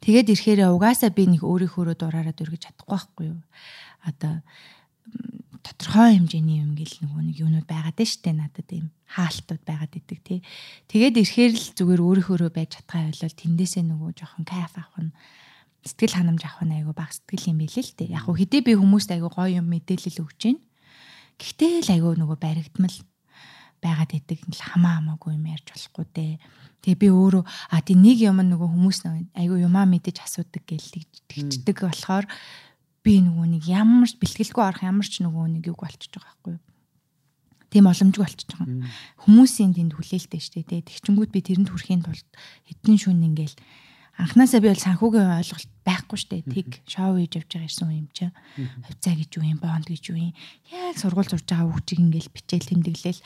Тэгээд 0.00 0.32
ирэхээр 0.32 0.72
угаасаа 0.72 1.12
би 1.12 1.28
нэг 1.28 1.44
өөрийнхөө 1.44 1.96
дураараа 1.96 2.32
дөргиж 2.32 2.68
чадахгүй 2.68 2.96
байхгүй 2.96 3.26
юу. 3.32 3.40
Одоо 4.04 4.40
тодорхой 5.64 6.16
хэмжээний 6.16 6.60
юм 6.60 6.76
гэл 6.76 6.96
нөгөө 7.04 7.22
нэг 7.28 7.36
юунууд 7.40 7.66
байгаад 7.68 8.00
штэ 8.04 8.32
надад 8.36 8.68
ийм 8.72 8.92
хаалтууд 9.08 9.62
байгаад 9.64 9.92
идэг 9.96 10.20
тий. 10.20 10.40
Тэгээд 10.88 11.16
ирэхээр 11.24 11.52
л 11.56 11.66
зүгээр 11.76 12.00
өөрийнхөөрөө 12.04 12.50
байж 12.52 12.76
чадхаа 12.76 13.08
байлал 13.08 13.36
тэндээсээ 13.36 13.84
нөгөө 13.88 14.10
жоохон 14.16 14.44
кайф 14.44 14.72
авах 14.76 14.96
нь 15.00 15.12
сэтгэл 15.84 16.14
ханамж 16.18 16.42
авах 16.42 16.64
нь 16.66 16.76
айгу 16.78 16.92
баг 16.96 17.12
сэтгэл 17.14 17.54
юм 17.54 17.58
билээ 17.62 17.84
л 17.84 17.92
дээ. 17.94 18.14
Яг 18.16 18.26
хэдий 18.26 18.62
би 18.62 18.72
хүмүүст 18.74 19.10
айгу 19.14 19.30
гоё 19.30 19.60
юм 19.60 19.66
мэдээлэл 19.70 20.22
өгч 20.24 20.40
байна. 20.48 20.62
Гэхдээ 21.38 21.74
л 21.86 21.90
айгу 21.94 22.08
нөгөө 22.18 22.38
баригдмал 22.38 22.96
байгаад 23.78 24.10
идэг 24.14 24.42
л 24.42 24.62
хамаа 24.62 24.98
хамаагүй 24.98 25.38
юм 25.38 25.46
ярьж 25.46 25.70
болохгүй 25.70 26.06
дээ. 26.10 26.32
Тэгээ 26.82 26.98
би 26.98 27.08
өөрөө 27.14 27.44
а 27.46 27.78
тий 27.82 27.94
нэг 27.94 28.18
юм 28.22 28.42
нөгөө 28.42 28.68
хүмүүс 28.74 28.98
айгу 29.38 29.54
юмаа 29.58 29.86
мэдэж 29.86 30.18
асуудаг 30.22 30.66
гэл 30.66 30.90
тэгчдэг 31.30 31.86
болохоор 31.86 32.26
би 33.06 33.22
нөгөө 33.22 33.46
нэг 33.54 33.62
ямар 33.70 34.10
бэлтгэлгүй 34.10 34.62
орох 34.62 34.82
ямар 34.82 35.06
ч 35.06 35.22
нөгөө 35.22 35.46
нэг 35.58 35.70
юг 35.70 35.78
болчихж 35.78 36.10
байгаа 36.18 36.34
байхгүй 36.34 36.52
юу. 36.58 36.62
Тийм 37.70 37.84
боломжгүй 37.86 38.22
болчихж 38.24 38.50
байгаа. 38.58 38.90
Хүмүүсийн 39.22 39.72
тэнд 39.76 39.92
хүлээлттэй 39.94 40.42
штэ 40.42 40.66
тий. 40.66 40.80
Тэгчингүүд 40.82 41.30
би 41.30 41.40
тэрэнд 41.44 41.70
хүрэхийн 41.70 42.02
тулд 42.02 42.28
хэдэн 42.66 42.96
шүн 42.98 43.22
ингээл 43.22 43.56
анханасаа 44.18 44.58
би 44.58 44.68
бол 44.68 44.82
санхүүгийн 44.82 45.30
ойлголт 45.38 45.70
байхгүй 45.86 46.18
штэ. 46.18 46.42
Тиг 46.50 46.82
шоу 46.90 47.14
хийж 47.16 47.38
явж 47.38 47.50
байгаа 47.54 47.70
ирсэн 47.70 47.90
юм 47.94 48.08
чи. 48.10 48.26
Хувьцаа 48.58 49.14
гэж 49.14 49.30
юу 49.38 49.46
юм, 49.46 49.58
бонд 49.62 49.86
гэж 49.86 50.10
юу 50.10 50.18
юм. 50.18 50.34
Яг 50.74 50.98
сургууль 50.98 51.30
сурж 51.30 51.46
байгаа 51.46 51.70
хүүхчиг 51.70 52.02
ингээл 52.02 52.34
бичээл 52.34 52.66
тэмдэглээл 52.66 53.22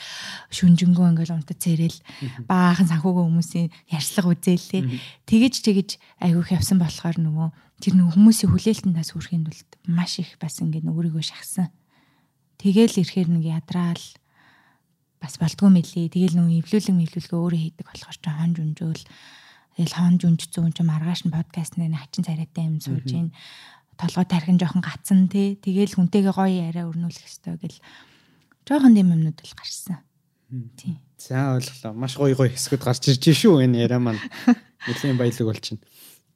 шүнжэнгөө 0.53 1.07
ингээл 1.17 1.33
унтад 1.33 1.59
цэрэл 1.65 1.99
баахан 2.45 2.93
санхүүгийн 2.93 3.25
хүмүүсийн 3.25 3.69
ярьслага 3.89 4.37
үзээлээ. 4.37 4.83
Тэгэж 5.25 5.55
тэгэж 5.65 5.89
айгүйх 6.21 6.49
явсан 6.61 6.77
болохоор 6.77 7.17
нөгөө 7.25 7.49
тэр 7.81 7.95
нөгөө 7.97 8.13
хүмүүсийн 8.13 8.51
хүлээлтэнд 8.53 8.97
тас 9.01 9.17
хүрэхийн 9.17 9.49
тулд 9.49 9.71
маш 9.89 10.21
их 10.21 10.37
бас 10.37 10.61
ингээд 10.61 10.87
өөрийгөө 10.93 11.25
шахсан. 11.25 11.73
Тэгэл 12.61 13.01
ирэхээр 13.01 13.33
нэг 13.33 13.49
ядраал 13.49 14.05
бас 15.19 15.35
болдгоо 15.41 15.73
мэлий. 15.73 16.07
Тэгэл 16.13 16.37
нөгөө 16.37 16.63
эвлүүлэг 16.63 16.95
мэвлүүлгээ 16.95 17.41
өөрөө 17.41 17.61
хийдэг 17.65 17.87
болохоор 17.89 18.19
ч 18.19 18.25
хон 18.29 18.53
жүнжөөл 18.55 19.03
тэгэл 19.77 19.97
хон 19.97 20.17
жүнж 20.21 20.51
зүүн 20.53 20.73
ч 20.77 20.85
маргааш 20.85 21.25
нь 21.27 21.35
подкаст 21.35 21.81
нэр 21.81 21.97
хачин 21.97 22.25
царайтай 22.25 22.65
юм 22.69 22.79
сууж 22.81 23.09
ийн 23.13 23.33
толгой 23.97 24.27
тархин 24.27 24.59
жоохон 24.59 24.83
гацсан 24.83 25.29
тий. 25.29 25.57
Тэгэл 25.61 25.95
хүнтэйгээ 25.95 26.35
гоё 26.35 26.51
яриа 26.51 26.89
өрнүүлэх 26.91 27.23
хэвээр 27.23 27.61
гэл 27.63 27.79
жоохон 28.67 28.95
дэм 28.97 29.13
юмнууд 29.15 29.39
л 29.39 29.55
гарсан. 29.55 30.03
Тий. 30.77 30.99
За 31.17 31.55
ойлголоо. 31.55 31.93
Маш 31.95 32.19
гоё 32.19 32.35
гоё 32.35 32.51
хэсгүүд 32.51 32.83
гарч 32.83 33.09
ирж 33.09 33.25
шүү 33.31 33.63
энэ 33.63 33.87
яриа 33.87 34.03
маань. 34.03 34.21
Нэлийн 34.89 35.17
баялаг 35.17 35.47
болчихно. 35.47 35.87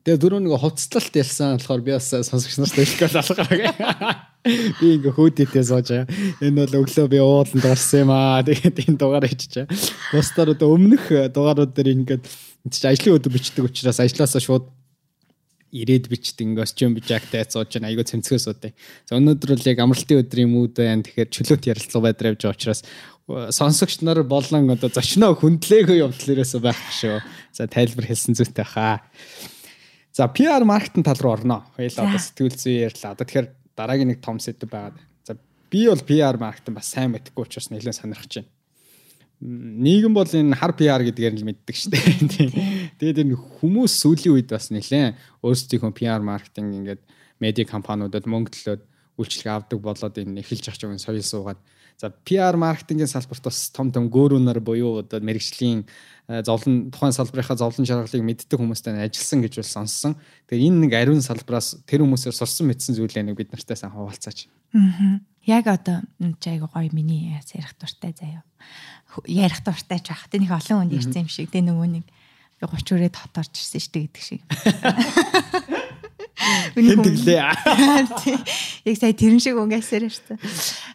Тэгээ 0.06 0.22
дөрөв 0.22 0.40
нэг 0.46 0.54
хувцлалт 0.54 1.14
ялсан 1.18 1.58
болохоор 1.58 1.82
би 1.82 1.90
бас 1.90 2.06
сонсогч 2.14 2.62
нартай 2.62 2.86
хэлэх 2.86 3.18
алгаа. 3.18 4.14
Би 4.78 5.02
ингээ 5.02 5.10
хөөдөлтөө 5.18 5.64
сууж 5.66 5.90
байгаа. 5.90 6.06
Энэ 6.38 6.62
бол 6.62 6.86
өглөө 6.86 7.06
би 7.10 7.18
ууланд 7.18 7.64
гарсан 7.66 8.06
юм 8.06 8.10
аа. 8.14 8.46
Тэгээд 8.46 8.86
энэ 8.86 8.94
дугаар 9.02 9.26
хийчихэ. 9.26 9.66
Бусдаар 10.14 10.54
одоо 10.54 10.70
өмнөх 10.70 11.10
дугаарууд 11.34 11.74
дээр 11.74 11.98
ингээд 11.98 12.22
чи 12.70 12.86
ажлын 12.86 13.18
өдөр 13.18 13.32
бичдэг 13.36 13.64
учраас 13.66 14.00
ажлаасаа 14.02 14.42
шууд 14.42 14.66
ирээд 15.76 16.08
бичдэг 16.08 16.46
ингээ 16.46 16.64
осч 16.64 16.78
юм 16.82 16.94
bijagтай 16.94 17.44
сууж 17.46 17.74
байна. 17.74 17.90
Айгуу 17.90 18.06
цэмцгөө 18.06 18.38
суудаг. 18.38 18.72
За 19.04 19.18
өнөөдөр 19.18 19.52
бол 19.52 19.66
яг 19.66 19.78
амралтын 19.82 20.22
өдрийн 20.22 20.50
мүүд 20.50 20.74
байна. 20.78 21.04
Тэгэхээр 21.04 21.30
чөлөөт 21.36 21.68
ярилцлага 21.68 22.06
байдраа 22.06 22.32
явж 22.32 22.40
байгаа 22.42 22.56
учраас 22.56 22.80
сонсогч 23.26 24.00
нар 24.06 24.22
болон 24.22 24.70
одоо 24.70 24.88
зочноо 24.88 25.34
хүндлээгөө 25.34 25.98
явдал 25.98 26.32
ерөөсөө 26.38 26.60
байх 26.62 26.80
шүү. 26.94 27.18
За 27.52 27.66
тайлбар 27.66 28.06
хэлсэн 28.06 28.38
зүйтэй 28.38 28.66
хаа. 28.66 29.02
За 30.14 30.30
PR 30.30 30.64
маркетинг 30.64 31.04
тал 31.04 31.20
руу 31.20 31.34
орно. 31.34 31.66
Хоёул 31.76 31.92
одоо 31.92 32.22
сэтгүүл 32.22 32.56
зүй 32.56 32.86
ярьлаа. 32.86 33.18
Одоо 33.18 33.26
тэгэхээр 33.26 33.48
дараагийн 33.76 34.10
нэг 34.14 34.22
том 34.22 34.38
сэдв 34.38 34.70
байгаад. 34.70 34.96
За 35.26 35.34
би 35.36 35.90
бол 35.90 36.00
PR 36.06 36.38
маркетинг 36.38 36.78
бас 36.78 36.94
сайн 36.94 37.12
мэдхгүй 37.12 37.42
учраас 37.44 37.68
нэлээд 37.74 38.00
сонирхож 38.00 38.32
байна. 38.40 38.55
Нийгэм 39.40 40.16
бол 40.16 40.28
энэ 40.28 40.56
хар 40.56 40.72
PR 40.72 41.04
гэдгээр 41.04 41.34
л 41.36 41.48
мэддэг 41.48 41.76
шүү 41.76 41.90
дээ. 41.92 42.96
Тэгээд 43.00 43.22
энэ 43.22 43.36
хүмүүс 43.36 43.92
сүүлийн 44.00 44.32
үед 44.32 44.48
бас 44.48 44.72
нэлээд 44.72 45.16
өөрсдийнхөө 45.44 45.92
PR 45.92 46.24
маркетинг 46.24 46.72
ингээд 46.72 47.02
медиа 47.40 47.68
компаниудад 47.68 48.24
мөнгө 48.24 48.56
төлөөд 48.56 48.82
үйлчлэг 49.20 49.48
авдаг 49.52 49.78
болоод 49.80 50.16
энэ 50.16 50.40
эхэлж 50.40 50.72
ах 50.72 50.80
юм 50.80 50.96
соёл 50.96 51.20
суугаад 51.20 51.60
за 52.00 52.12
PR 52.12 52.56
маркетингийн 52.56 53.08
салбарт 53.08 53.44
бас 53.44 53.70
том 53.72 53.92
том 53.92 54.08
гөрүүнөр 54.12 54.60
буюу 54.60 55.00
одоо 55.00 55.20
мэрэгжлийн 55.20 55.88
э, 56.28 56.42
зовлон 56.44 56.92
тухайн 56.92 57.16
салбарынхаа 57.16 57.56
зовлон 57.56 57.88
жаргалыг 57.88 58.20
мэддэг 58.20 58.60
хүмүүстэй 58.60 59.00
ажилласан 59.00 59.40
гэж 59.40 59.64
бол 59.64 59.72
сонссон. 59.72 60.12
Тэгээ 60.48 60.68
энэ 60.68 60.80
нэг 60.84 60.92
ариун 60.92 61.24
салбараас 61.24 61.80
тэр 61.88 62.04
хүмүүсээр 62.04 62.36
сурсан 62.36 62.68
мэдсэн 62.68 63.00
зүйлээ 63.00 63.24
нэг 63.24 63.40
бид 63.40 63.52
нартай 63.52 63.80
сайн 63.80 63.96
хуваалцаач. 63.96 64.48
Аа. 64.76 65.24
Яг 65.48 65.64
одоо 65.72 66.04
чи 66.36 66.52
айгу 66.52 66.68
гоё 66.68 66.92
миний 66.92 67.32
ярих 67.32 67.72
дуртай 67.80 68.12
заяа 68.12 68.44
ярих 69.24 69.64
дуртай 69.64 70.00
ч 70.04 70.12
байх. 70.12 70.28
Тэ 70.28 70.44
нэг 70.44 70.52
олон 70.52 70.84
хүнд 70.84 70.96
ирсэн 71.00 71.24
юм 71.24 71.30
шиг. 71.32 71.48
Тэ 71.48 71.64
нөгөө 71.64 71.88
нэг 72.00 72.04
30 72.60 72.92
өрөө 72.92 73.10
доторч 73.16 73.52
ирсэн 73.56 73.80
шүү 73.80 73.92
дээ 73.96 74.04
гэдэг 74.04 74.24
шиг. 74.24 74.42
Хэн 76.76 77.00
тэглээ. 77.00 77.40
Яг 78.86 78.96
сая 79.00 79.16
тэрэн 79.16 79.40
шиг 79.40 79.56
өнгөсөр 79.56 80.04
ирсэн. 80.04 80.36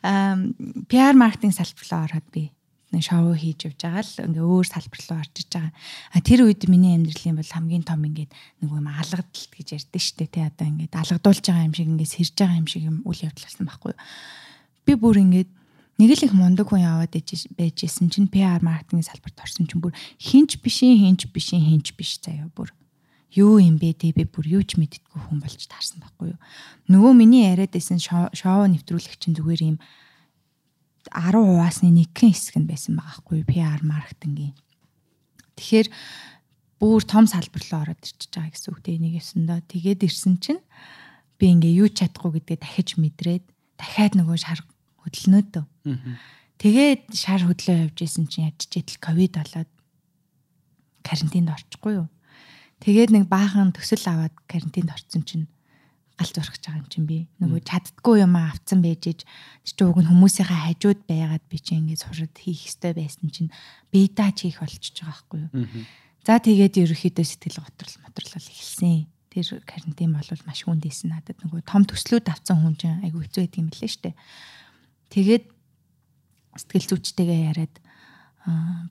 Аа 0.05 0.38
PR 0.86 1.17
маркетинг 1.17 1.57
салбар 1.57 1.86
руу 1.89 2.01
ороод 2.05 2.28
би 2.30 2.53
нэг 2.91 3.03
шоу 3.07 3.34
хийж 3.34 3.72
явж 3.72 3.80
байгаа 3.82 4.03
л 4.03 4.26
ингээ 4.28 4.45
өөр 4.45 4.67
салбар 4.67 5.01
руу 5.01 5.19
орж 5.24 5.34
иж 5.39 5.49
байгаа. 5.49 5.74
А 6.11 6.17
тэр 6.22 6.43
үед 6.45 6.67
миний 6.67 6.93
амьдралын 6.93 7.39
бол 7.39 7.55
хамгийн 7.55 7.86
том 7.88 8.03
ингээд 8.03 8.32
нэг 8.61 8.69
юм 8.69 8.88
алгадalт 8.88 9.32
гэж 9.32 9.67
ярьдэн 9.80 10.03
штэ 10.03 10.28
тий 10.28 10.43
одоо 10.43 10.67
ингээд 10.67 10.93
алгадуулж 10.99 11.43
байгаа 11.47 11.67
юм 11.72 11.76
шиг 11.76 11.88
ингээд 11.88 12.13
сэрж 12.13 12.36
байгаа 12.36 12.59
юм 12.59 12.67
шиг 12.67 12.84
юм 12.86 12.97
үйл 13.07 13.26
явдал 13.26 13.47
болсон 13.47 13.65
байхгүй. 13.65 13.93
Би 14.86 14.93
бүр 14.99 15.17
ингээд 15.24 15.51
нэг 16.01 16.17
л 16.17 16.25
их 16.25 16.33
мундаг 16.33 16.73
хүн 16.73 16.81
яваад 16.81 17.13
байжсэн 17.13 18.09
чинь 18.09 18.25
PR 18.25 18.57
маркетингийн 18.65 19.05
салбарт 19.05 19.37
орсон 19.37 19.69
чинь 19.69 19.85
бүр 19.85 19.93
хинч 20.17 20.57
бишийн 20.57 20.97
хинч 20.97 21.29
бишийн 21.29 21.61
хинч 21.61 21.93
биш 21.93 22.17
заяа 22.17 22.49
бүр 22.49 22.73
юу 23.37 23.61
юм 23.61 23.77
бэ 23.77 23.93
те 23.93 24.09
би 24.09 24.25
бүр 24.25 24.49
юу 24.49 24.63
ч 24.65 24.81
мэддэггүй 24.81 25.29
хүн 25.29 25.39
болж 25.39 25.61
таарсан 25.69 26.03
байхгүй 26.03 26.33
юу. 26.33 26.39
Нөгөө 26.89 27.13
миний 27.15 27.47
яриад 27.47 27.71
байсан 27.71 28.01
шоу 28.01 28.65
нэвтрүүлэх 28.67 29.15
чинь 29.21 29.37
зүгээр 29.37 29.61
юм 29.61 29.77
10 31.13 31.37
хуваасны 31.39 31.93
нэгэн 31.93 32.33
хэсэг 32.33 32.59
нь 32.59 32.67
байсан 32.67 32.99
байгаа 32.99 33.21
байхгүй 33.23 33.35
юу 33.39 33.47
PR 33.47 33.81
маркетингийн. 33.85 34.55
Тэгэхээр 35.55 35.87
бүр 36.81 37.01
том 37.07 37.23
салбар 37.29 37.63
руу 37.63 37.81
ороод 37.87 38.03
ирчихэж 38.03 38.31
байгаа 38.35 38.51
гэсэн 38.51 38.71
үг 38.73 38.79
те 38.83 38.99
нэг 38.99 39.13
ёсондоо 39.21 39.59
тэгээд 39.63 40.01
ирсэн 40.11 40.35
чинь 40.43 40.61
би 41.39 41.55
ингээ 41.55 41.77
юу 41.79 41.87
чадахгүй 41.87 42.41
гэдгээ 42.41 42.59
дахиж 42.59 42.89
мэдрээд 42.99 43.45
дахиад 43.79 44.13
нөгөө 44.19 44.37
шар 44.43 44.59
хөдөлнөөдөө. 45.07 45.70
Тэгээд 46.61 47.09
шар 47.17 47.41
хөдлөө 47.41 47.89
явж 47.89 47.97
исэн 48.05 48.29
чинь 48.29 48.53
ядчихэд 48.53 49.01
ковид 49.01 49.34
болоод 49.34 49.69
карантинд 51.01 51.49
орчихгүй 51.49 52.05
юу. 52.05 52.07
Тэгээд 52.82 53.09
нэг 53.13 53.25
баахан 53.25 53.73
төсөл 53.73 54.05
аваад 54.05 54.36
карантинд 54.45 54.93
орсон 54.93 55.25
чинь 55.25 55.45
галт 56.21 56.38
урах 56.38 56.57
байгаа 56.61 56.82
юм 56.82 56.89
чинь 56.89 57.09
би. 57.09 57.25
Нөгөө 57.41 57.65
чаддгүй 57.65 58.21
юм 58.21 58.38
авцсан 58.38 58.86
байж 58.86 59.09
ич 59.09 59.21
чи 59.65 59.82
уг 59.82 59.97
нь 59.97 60.09
хүмүүсийнхээ 60.09 60.61
хажууд 60.69 61.01
байгаад 61.09 61.45
би 61.49 61.57
чи 61.57 61.82
ингээд 61.82 62.05
сураад 62.05 62.36
хийх 62.38 62.69
ёстой 62.69 62.93
байсан 62.93 63.27
чинь 63.34 63.49
бедач 63.89 64.45
хийх 64.45 64.61
болчихж 64.61 65.01
байгаа 65.01 65.17
байхгүй 65.17 65.39
юу. 65.49 65.86
За 66.21 66.38
тэгээд 66.38 66.77
ерөөхдөө 66.77 67.25
сэтгэл 67.25 67.65
готрол 67.65 67.97
мотрол 68.05 68.38
эхэлсэн. 68.38 69.09
Тэр 69.34 69.47
карантин 69.65 70.13
бол 70.13 70.29
маш 70.45 70.61
хүндээсэн 70.61 71.09
надад 71.09 71.41
нөгөө 71.41 71.65
том 71.65 71.88
төслүүд 71.89 72.29
авсан 72.29 72.61
хүн 72.61 72.75
чинь 72.77 73.01
айгүй 73.01 73.25
хэцүү 73.25 73.41
байдаг 73.41 73.61
юм 73.63 73.69
лээ 73.73 73.89
штэ. 73.89 74.11
Тэгээд 75.09 75.45
сэтгэл 76.55 76.87
зүйчтэйгээ 76.91 77.41
яриад 77.51 77.75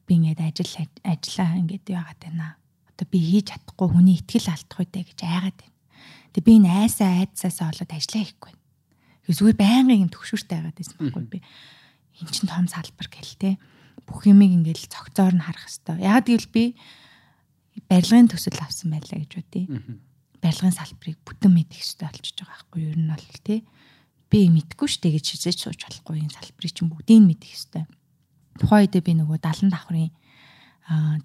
би 0.06 0.12
ингээд 0.16 0.40
ажил 0.40 0.74
ажиллаа 1.04 1.58
ингээд 1.58 1.86
яагаад 1.90 2.20
байна. 2.22 2.56
Одоо 2.94 3.06
би 3.10 3.18
хийж 3.18 3.50
чадахгүй 3.50 3.88
хүний 3.90 4.16
ихтгэл 4.16 4.48
алдах 4.54 4.78
үедээ 4.80 5.04
гэж 5.10 5.20
айгаад 5.26 5.58
байна. 5.58 5.76
Тэгээ 6.32 6.46
би 6.46 6.52
энэ 6.62 6.70
айсаа 6.70 7.10
айдсаасаа 7.20 7.68
болоод 7.74 7.92
ажиллаа 7.92 8.22
хийхгүй. 8.22 8.52
Зүгээр 9.30 9.58
байнгын 9.58 10.02
юм 10.06 10.10
төгшүүртэй 10.10 10.56
байгаад 10.58 10.78
байсан 10.78 10.96
байхгүй 10.98 11.26
би. 11.26 11.38
Эн 12.22 12.30
чин 12.30 12.46
том 12.46 12.66
салбар 12.70 13.08
гэл 13.10 13.34
те. 13.38 13.50
Бүх 14.06 14.26
юмыг 14.26 14.50
ингээд 14.54 14.90
цогцоор 14.90 15.34
нь 15.34 15.44
харах 15.44 15.66
хэвээр. 15.66 16.06
Яг 16.06 16.24
гэвэл 16.26 16.50
би 16.50 16.64
барилгын 17.90 18.30
төсөл 18.30 18.58
авсан 18.62 18.94
байлаа 18.94 19.18
гэж 19.22 19.32
бодъё. 19.38 19.66
Барилгын 20.42 20.74
салбарыг 20.74 21.18
бүтэн 21.26 21.52
мэдэх 21.52 21.78
хэрэгтэй 21.78 22.06
болчихж 22.06 22.36
байгаа 22.42 22.58
байхгүй 22.58 22.80
юу? 22.80 22.90
Ер 22.94 22.98
нь 22.98 23.10
бол 23.10 23.28
те 23.44 23.56
би 24.30 24.46
мэдгүй 24.48 24.88
штэ 24.88 25.10
гэж 25.10 25.26
хизээж 25.34 25.58
сууж 25.66 25.80
болохгүй 25.84 26.22
энэ 26.22 26.34
салбарыг 26.34 26.72
чинь 26.72 26.90
бүгдийг 26.90 27.20
мэдэх 27.26 27.50
ёстой. 27.50 27.84
Тухайн 28.62 28.86
үедээ 28.86 29.02
би 29.02 29.12
нөгөө 29.18 29.38
70 29.42 29.74
давхрын 29.74 30.10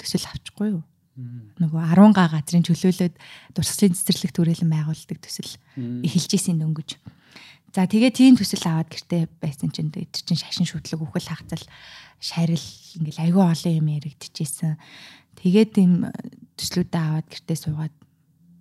төсөл 0.02 0.26
авчихгүй 0.26 0.68
юу? 0.74 0.84
Нөгөө 1.62 1.82
10 1.96 2.12
га 2.18 2.26
газрын 2.28 2.66
чөлөөлөд 2.66 3.16
дурсгалын 3.56 3.96
цэцэрлэг 3.96 4.32
төрөлн 4.36 4.68
байгуулдаг 4.68 5.18
төсөл 5.24 5.54
эхэлж 5.78 6.32
исэн 6.36 6.60
дөнгөж. 6.60 7.00
За 7.76 7.88
тэгээ 7.88 8.12
тийм 8.12 8.36
төсөл 8.36 8.64
аваад 8.68 8.92
гэртээ 8.92 9.24
байсан 9.40 9.72
чинь 9.72 9.92
тэр 9.92 10.08
чинь 10.12 10.40
шашин 10.40 10.68
шүтлэг 10.68 11.00
үхэл 11.00 11.32
хагцал 11.32 11.64
шарил 12.20 12.66
ингээл 13.00 13.24
айгүй 13.32 13.44
олон 13.44 13.74
юм 13.80 13.88
яригдчихсэн. 13.96 14.80
Тэгээд 15.40 15.70
тийм 15.76 16.08
төслүүдээ 16.56 17.04
аваад 17.04 17.28
гэртээ 17.28 17.58
суугаад 17.60 17.96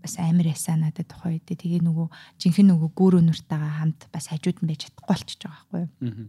бас 0.05 0.15
амар 0.21 0.53
ясаа 0.53 0.77
надад 0.77 1.09
тухай 1.09 1.41
үедээ. 1.41 1.57
Тэгээ 1.57 1.83
нөгөө 1.89 2.07
жинхэнэ 2.37 2.69
нөгөө 2.77 2.91
гүүр 2.93 3.15
өнөртэйгээ 3.25 3.73
хамт 3.81 4.01
бас 4.13 4.29
хажууд 4.29 4.59
нь 4.61 4.69
байж 4.69 4.81
чадахгүй 4.85 5.09
болчихж 5.09 5.41
байгаа 5.49 5.65
байхгүй 5.73 5.81
юу. 6.05 6.29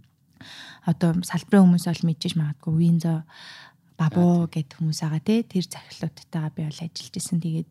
Одоо 0.87 1.09
салбарын 1.27 1.65
хүмүүс 1.67 1.85
бол 1.91 2.07
мэдчихэж 2.07 2.33
магадгүй 2.39 2.73
Винзо 2.79 3.13
бабуу 3.99 4.47
гэд 4.47 4.69
хүмүүс 4.79 4.99
байгаа 5.03 5.21
те. 5.23 5.43
Тэр 5.43 5.65
захирлуудтайгаа 5.67 6.51
би 6.55 6.63
бол 6.63 6.79
ажиллаж 6.79 7.13
исэн 7.19 7.39
тэгээд 7.43 7.69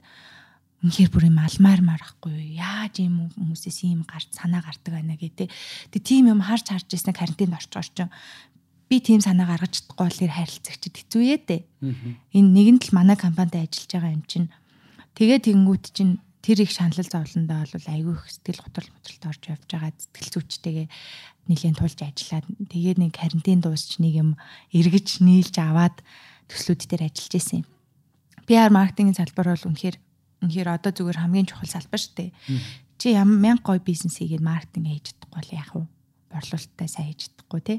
үнэхээр 0.84 1.10
бүр 1.12 1.24
юм 1.32 1.40
алмаар 1.40 1.80
марахгүй 1.80 2.60
яаж 2.60 3.00
юм 3.00 3.32
хүмүүсээс 3.32 3.88
ийм 3.88 4.04
гарч 4.04 4.28
санаа 4.36 4.60
гардаг 4.60 4.92
байна 4.92 5.16
гэдэг 5.16 5.48
тэг 5.48 6.02
тийм 6.04 6.28
юм 6.28 6.44
харж 6.44 6.68
харж 6.68 6.92
ирсэн 6.92 7.16
карантинд 7.16 7.56
орчоор 7.56 7.88
ч 7.88 8.04
би 8.92 9.00
тийм 9.00 9.24
санаа 9.24 9.48
гаргаж 9.48 9.80
чадахгүй 9.80 10.04
бол 10.04 10.36
харилцагчд 10.36 10.92
хэцүү 10.92 11.22
ээ 11.24 11.40
дээ 11.48 11.62
энэ 12.36 12.50
нэгэн 12.52 12.78
л 12.84 12.92
манай 12.92 13.16
компанид 13.16 13.56
ажиллаж 13.56 13.90
байгаа 13.96 14.12
юм 14.12 14.24
чинь 14.28 14.52
Тэгээ 15.14 15.38
тэнгүүт 15.46 15.84
чинь 15.94 16.18
тэр 16.42 16.66
их 16.66 16.74
шаналл 16.74 17.06
зовлондоо 17.06 17.62
бол 17.64 17.86
айгүй 17.88 18.14
их 18.18 18.26
сэтгэл 18.28 18.66
готрол 18.66 18.90
мотролт 18.90 19.24
орж 19.30 19.42
явж 19.46 19.64
байгаа 19.70 19.92
сэтгэл 19.94 20.32
зүйчтэйгээ 20.34 20.86
нэлийн 21.48 21.76
тулж 21.78 21.98
ажиллаад 22.02 22.46
тэгээ 22.68 22.94
нэг 22.98 23.12
карантин 23.14 23.62
дуусч 23.62 24.02
нэг 24.02 24.14
юм 24.18 24.30
эргэж 24.74 25.22
нийлж 25.22 25.54
аваад 25.62 26.02
төслүүд 26.50 26.82
дээр 26.90 27.08
ажиллаж 27.08 27.34
исэн 27.38 27.62
юм. 27.62 27.66
PR 28.44 28.74
маркетингийн 28.74 29.16
салбар 29.16 29.56
бол 29.56 29.68
үнэхээр 29.70 29.96
үнэхээр 30.44 30.68
одоо 30.68 30.92
зүгээр 30.92 31.20
хамгийн 31.22 31.48
чухал 31.48 31.70
салбар 31.70 32.00
шүү 32.02 32.14
дээ. 32.18 32.30
Чи 33.00 33.16
ямар 33.16 33.38
мянга 33.40 33.72
гой 33.72 33.80
бизнес 33.80 34.20
хийгээд 34.20 34.44
маркетинг 34.44 34.90
хийж 34.90 35.16
чадахгүй 35.16 35.32
бол 35.32 35.56
яах 35.56 35.72
вэ? 35.72 35.84
Борлуулалтаа 36.28 36.88
сайн 36.90 37.08
хийж 37.14 37.20
чадахгүй 37.32 37.60
тий. 37.64 37.78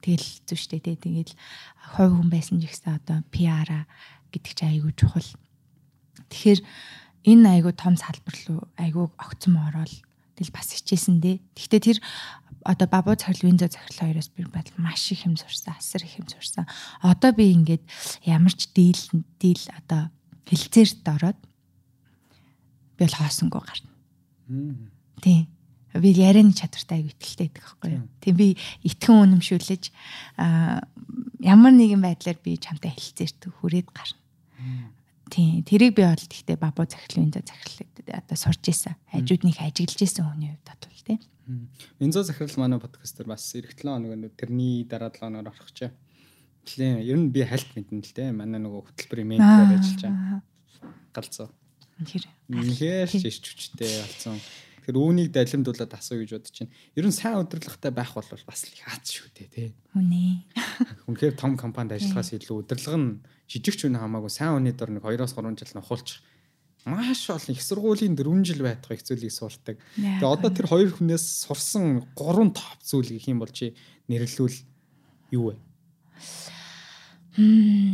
Тэгэл 0.00 0.28
зү 0.48 0.54
штэ 0.56 0.80
тий. 0.80 0.96
Тэгэл 0.96 1.32
хувь 1.98 2.14
хүн 2.16 2.28
байсан 2.32 2.56
ч 2.62 2.70
ихсэн 2.70 2.96
одоо 2.96 3.20
PR-а 3.28 3.84
гэдэг 4.32 4.52
чи 4.56 4.64
айгүй 4.64 4.96
чухал 4.96 5.28
Тэгэхээр 6.30 6.60
энэ 7.26 7.46
айгуу 7.60 7.74
том 7.76 7.98
салбар 7.98 8.36
руу 8.48 8.60
айгуу 8.78 9.12
огцом 9.18 9.60
ороод 9.60 9.92
тэл 10.38 10.50
бас 10.54 10.72
хичээсэн 10.72 11.20
дээ. 11.20 11.36
Гэхдээ 11.52 11.80
тэр 11.84 11.98
одоо 12.64 12.88
бабуу 12.88 13.16
цахил 13.16 13.48
винзо 13.48 13.68
захирал 13.68 14.08
хоёроос 14.08 14.28
би 14.32 14.44
бодол 14.44 14.78
маш 14.78 15.12
их 15.12 15.26
юм 15.26 15.36
сурсан, 15.36 15.76
асар 15.76 16.04
их 16.04 16.16
юм 16.16 16.28
сурсан. 16.28 16.66
Одоо 17.02 17.32
би 17.32 17.52
ингээд 17.52 17.84
ямар 18.24 18.52
ч 18.52 18.68
дийл 18.72 19.00
дийл 19.40 19.64
одоо 19.76 20.08
хилцээрт 20.48 21.04
ороод 21.08 21.38
би 22.96 23.04
бол 23.04 23.16
хоосонгүй 23.16 23.60
гарна. 23.60 23.90
Тийм. 25.20 25.48
Би 25.94 26.08
ярианы 26.14 26.54
чадвартай 26.54 27.02
аяг 27.02 27.12
итгэлтэй 27.16 27.48
байдаг 27.48 27.64
байхгүй 27.64 27.90
юу. 27.96 28.06
Тийм 28.20 28.34
би 28.36 28.48
итгэн 28.84 29.40
үнэмшүүлж 29.40 29.84
а 30.38 30.84
ямар 31.40 31.72
нэгэн 31.74 32.00
байдлаар 32.00 32.38
би 32.44 32.56
чамтай 32.60 32.92
хэлцээрт 32.94 33.50
хүрээд 33.60 33.88
гарна. 33.90 34.20
Тийм. 35.30 35.62
Тэрийг 35.62 35.94
би 35.94 36.02
бол 36.02 36.18
гэхдээ 36.18 36.58
бабуу 36.58 36.86
захирлын 36.90 37.30
энзо 37.30 37.40
захирал 37.46 37.86
одоо 38.18 38.36
сурч 38.36 38.66
исэн. 38.66 38.98
Хажууд 39.14 39.46
нэг 39.46 39.56
ажиглаж 39.62 40.00
исэн 40.02 40.26
хүний 40.26 40.50
хувьд 40.58 40.66
бол 40.66 41.06
тийм. 41.06 41.20
Энзо 42.02 42.22
захирал 42.26 42.58
манай 42.58 42.82
подкастер 42.82 43.26
бас 43.30 43.46
эх 43.54 43.78
7 43.78 43.86
хоног 43.86 44.34
тэрний 44.34 44.84
дараа 44.84 45.14
7 45.14 45.22
хоноор 45.22 45.54
орох 45.54 45.70
ч. 45.70 45.94
Тэглээ. 46.66 47.06
Ер 47.06 47.18
нь 47.18 47.30
би 47.30 47.46
хальт 47.46 47.70
мэднэ 47.78 48.02
л 48.02 48.14
дээ. 48.14 48.34
Манай 48.34 48.58
нөгөө 48.58 48.90
хөтөлбөрийн 48.90 49.28
менежер 49.38 49.70
ажиллаж 49.78 50.02
байгаа. 50.02 50.42
Галзуу. 51.14 51.48
Тэр. 52.04 52.24
Үнэхээр 52.50 53.08
ч 53.08 53.22
ирч 53.22 53.44
хүчтэй 53.54 53.90
болсон. 54.02 54.36
Тэгэхээр 54.90 55.06
үүнийг 55.06 55.30
далимдуулаад 55.30 55.94
асуу 55.94 56.18
гэж 56.18 56.30
бодож 56.34 56.56
байна. 56.58 56.74
Ер 56.98 57.06
нь 57.06 57.14
сайн 57.14 57.38
удирдлагатай 57.46 57.92
байх 57.94 58.10
бол 58.10 58.26
бас 58.26 58.60
л 58.66 58.74
хаац 58.74 59.06
шүү 59.06 59.28
дээ, 59.38 59.48
тий. 59.54 59.68
Үнэ. 59.94 60.50
Үнэхээр 61.06 61.38
том 61.38 61.54
компанид 61.54 61.94
ажиллахаас 61.94 62.34
илүү 62.34 62.66
удирдлага 62.66 62.98
нь 62.98 63.22
жижигч 63.46 63.86
үн 63.86 64.02
хамаагүй 64.02 64.34
сайн 64.34 64.58
хүний 64.58 64.74
дор 64.74 64.90
нэг 64.90 65.06
2-3 65.06 65.62
жил 65.62 65.78
нухуулчих 65.78 66.18
маш 66.90 67.30
олон 67.30 67.54
их 67.54 67.62
сургуулийн 67.62 68.18
4 68.18 68.42
жил 68.42 68.66
байтугай 68.66 68.98
их 68.98 69.06
зүйлийг 69.06 69.30
сурдаг. 69.30 69.78
Тэгээ 69.94 70.26
одоо 70.26 70.50
тэр 70.50 70.66
хоёр 70.66 70.90
хүнээс 70.90 71.46
сурсан 71.46 72.02
3 72.18 72.50
топ 72.50 72.80
зүйл 72.82 73.14
гэх 73.14 73.30
юм 73.30 73.38
бол 73.38 73.52
чи 73.52 73.76
нэрлэлвэл 74.10 74.58
юу 75.30 75.54
вэ? 75.54 75.56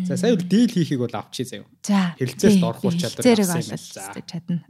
За 0.07 0.17
сая 0.17 0.33
бол 0.33 0.47
дийл 0.47 0.71
хийхийг 0.71 1.03
бол 1.03 1.13
авчи 1.13 1.45
заяа. 1.45 1.67
За 1.83 2.15
Хэрэлцээлд 2.17 2.63
орох 2.63 2.85
ур 2.87 2.95
чадвар 2.95 3.27
авсан 3.27 3.61
юм 3.61 3.69
байна. 3.75 3.77
За. 3.77 4.23
чадна. 4.23 4.63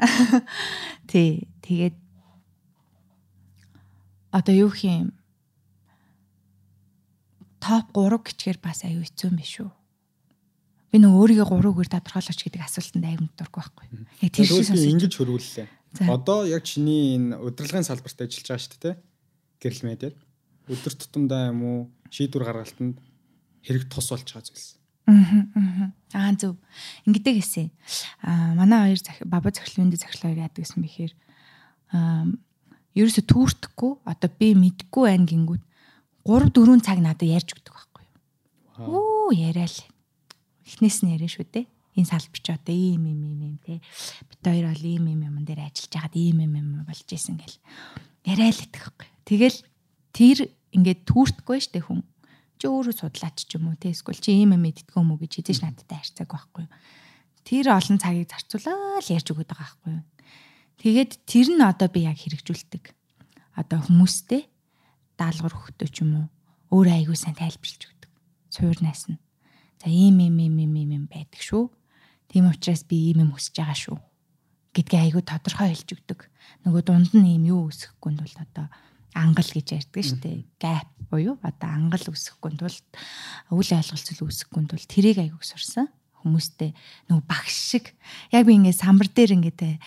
Тий, 1.12 1.47
тэгээд 1.61 2.06
одоо 4.37 4.53
юу 4.53 4.69
гэх 4.69 4.85
юм 4.85 5.09
топ 7.57 7.89
3 7.97 8.21
гिचгээр 8.21 8.59
бас 8.61 8.85
аюу 8.85 9.01
хэцүү 9.01 9.33
юм 9.33 9.37
биш 9.41 9.55
үү? 9.65 9.73
Би 10.93 11.01
нэг 11.01 11.13
өөрийгөө 11.17 11.49
3-гээр 11.49 11.91
тодорхойлооч 11.97 12.41
гэдэг 12.45 12.63
асуултанд 12.63 13.07
аюу 13.09 13.27
дургүй 13.33 13.61
байхгүй. 13.65 13.87
Яг 14.23 14.33
тэр 14.37 14.45
шиг 14.45 14.77
ингэж 14.77 15.13
хөрвүүллээ. 15.17 15.69
Одоо 16.13 16.45
яг 16.45 16.63
чиний 16.69 17.17
энэ 17.17 17.41
удирдлагын 17.41 17.89
салбарт 17.89 18.21
ажиллаж 18.21 18.45
байгаа 18.45 18.61
шүү 18.61 18.81
дээ. 18.85 18.97
Гэрэл 19.59 19.89
медиад 19.89 20.17
өдөр 20.69 20.95
тутамдаа 20.95 21.51
юм 21.51 21.61
уу 21.65 21.79
шийдвэр 22.13 22.45
гаргалтанд 22.45 23.01
хэрэг 23.65 23.89
тус 23.89 24.13
болж 24.13 24.29
байгаа 24.29 24.47
зүйлс. 24.47 24.77
Аа 25.07 25.91
аа 26.13 26.35
зөв. 26.37 26.59
Ингэдэг 27.09 27.41
гэсэн. 27.41 27.71
Аа 28.23 28.55
манай 28.55 28.95
хоёр 28.95 29.01
баба 29.25 29.51
захирлын 29.51 29.89
үндэс 29.89 30.05
захирал 30.05 30.35
хоёр 30.35 30.45
яадаг 30.45 30.63
гэсэн 30.63 30.83
бэхээр 30.83 31.13
аа 31.95 32.27
ерөөсө 32.97 33.23
түүртэхгүй 33.28 33.93
одоо 34.09 34.31
би 34.40 34.48
мэдгүй 34.56 35.05
байна 35.05 35.28
гингүүд 35.28 35.62
3 36.27 36.51
4 36.51 36.81
цаг 36.82 36.98
надад 37.05 37.28
ярьж 37.28 37.55
өгдөг 37.55 37.74
байхгүй 37.77 38.05
юу. 38.09 39.28
Оо 39.28 39.31
яриа 39.31 39.68
л. 39.68 39.81
Эхнээс 40.66 41.05
нь 41.05 41.14
яриа 41.14 41.31
шүү 41.31 41.47
дээ. 41.47 41.66
Энэ 42.01 42.10
салбарч 42.10 42.47
одоо 42.51 42.74
ийм 42.74 43.05
ийм 43.06 43.20
ийм 43.23 43.40
ийм 43.47 43.56
те. 43.62 43.78
Бид 44.27 44.40
хоёр 44.43 44.73
бол 44.73 44.85
ийм 44.85 45.05
ийм 45.12 45.23
юм 45.28 45.36
дээр 45.44 45.68
ажиллаж 45.68 45.93
байгаад 45.93 46.16
ийм 46.16 46.39
ийм 46.40 46.55
юм 46.56 46.68
болж 46.82 47.06
исэн 47.06 47.36
гэл. 47.39 47.60
Яриа 48.27 48.51
л 48.51 48.64
юу. 48.64 48.90
Тэгэл 49.28 49.59
тэр 50.10 50.39
ингээд 50.74 51.06
түүртэхгүй 51.06 51.59
штэ 51.62 51.81
хүн 51.85 52.02
чи 52.56 52.66
өөрөө 52.66 52.94
судлаач 52.97 53.44
ч 53.44 53.60
юм 53.60 53.70
уу 53.70 53.77
те 53.77 53.93
эсвэл 53.93 54.18
чи 54.18 54.32
ийм 54.32 54.56
юм 54.56 54.64
мэддгөө 54.64 54.98
юм 54.98 55.12
уу 55.12 55.20
гэж 55.20 55.44
хэзээ 55.44 55.56
ч 55.56 55.60
надтай 55.62 56.01
харьцааг 56.01 56.31
байхгүй 56.32 56.64
юу. 56.64 56.73
Тэр 57.44 57.66
олон 57.70 57.97
цагийг 58.01 58.32
зарцуулаад 58.32 59.06
ярьж 59.06 59.28
өгöd 59.31 59.47
байгаа 59.47 59.68
байхгүй 59.77 59.93
юу. 59.93 60.05
Тэгээд 60.82 61.12
тэр 61.24 61.48
нь 61.57 61.62
одоо 61.65 61.89
би 61.89 62.05
яг 62.05 62.20
хэрэгжүүлдэг. 62.20 62.93
Одоо 63.57 63.81
хүмүүстэй 63.85 64.48
даалгавар 65.16 65.57
өгтөө 65.57 65.89
ч 65.89 66.05
юм 66.05 66.28
уу 66.70 66.77
өөр 66.77 66.89
айгуу 66.93 67.16
сайн 67.16 67.36
тайлбарлаж 67.36 67.82
өгдөг. 67.89 68.11
Суурнаас 68.53 69.09
нь. 69.09 69.20
За 69.81 69.89
ийм 69.89 70.20
ийм 70.20 70.36
ийм 70.36 70.57
ийм 70.61 70.74
ийм 70.77 71.05
байдаг 71.09 71.40
шүү. 71.40 71.73
Тийм 72.28 72.53
учраас 72.53 72.85
би 72.85 73.12
ийм 73.12 73.24
юм 73.24 73.31
хүсэж 73.32 73.57
байгаа 73.57 73.78
шүү 73.78 73.98
гэдгээ 74.77 75.01
айгуу 75.09 75.24
тодорхой 75.24 75.73
хэлж 75.73 75.89
өгдөг. 75.97 76.20
Нөгөө 76.69 76.82
дунд 76.85 77.12
нь 77.16 77.40
ийм 77.40 77.48
юу 77.48 77.73
өсөхгүй 77.73 78.12
нь 78.12 78.20
бол 78.20 78.36
одоо 78.36 78.69
ангал 79.16 79.48
гэж 79.48 79.73
ярьдаг 79.73 80.05
шүү 80.05 80.20
дээ. 80.20 80.44
Gap 80.61 80.89
буюу 81.09 81.40
одоо 81.40 81.69
ангал 81.73 82.05
өсөхгүй 82.12 82.53
нь 82.53 82.61
тул 82.61 82.77
үл 83.57 83.70
ойлголцол 83.73 84.28
өсөхгүй 84.28 84.61
нь 84.61 84.69
тул 84.69 84.85
тэрийг 84.85 85.16
айгуу 85.16 85.40
сурсан 85.40 85.89
хүмүүстэй 86.20 86.77
нөгөө 87.09 87.24
багш 87.24 87.57
шиг 87.73 87.97
яг 88.35 88.44
би 88.44 88.53
ингээд 88.53 88.82
самбар 88.85 89.09
дээр 89.09 89.40
ингээд 89.40 89.81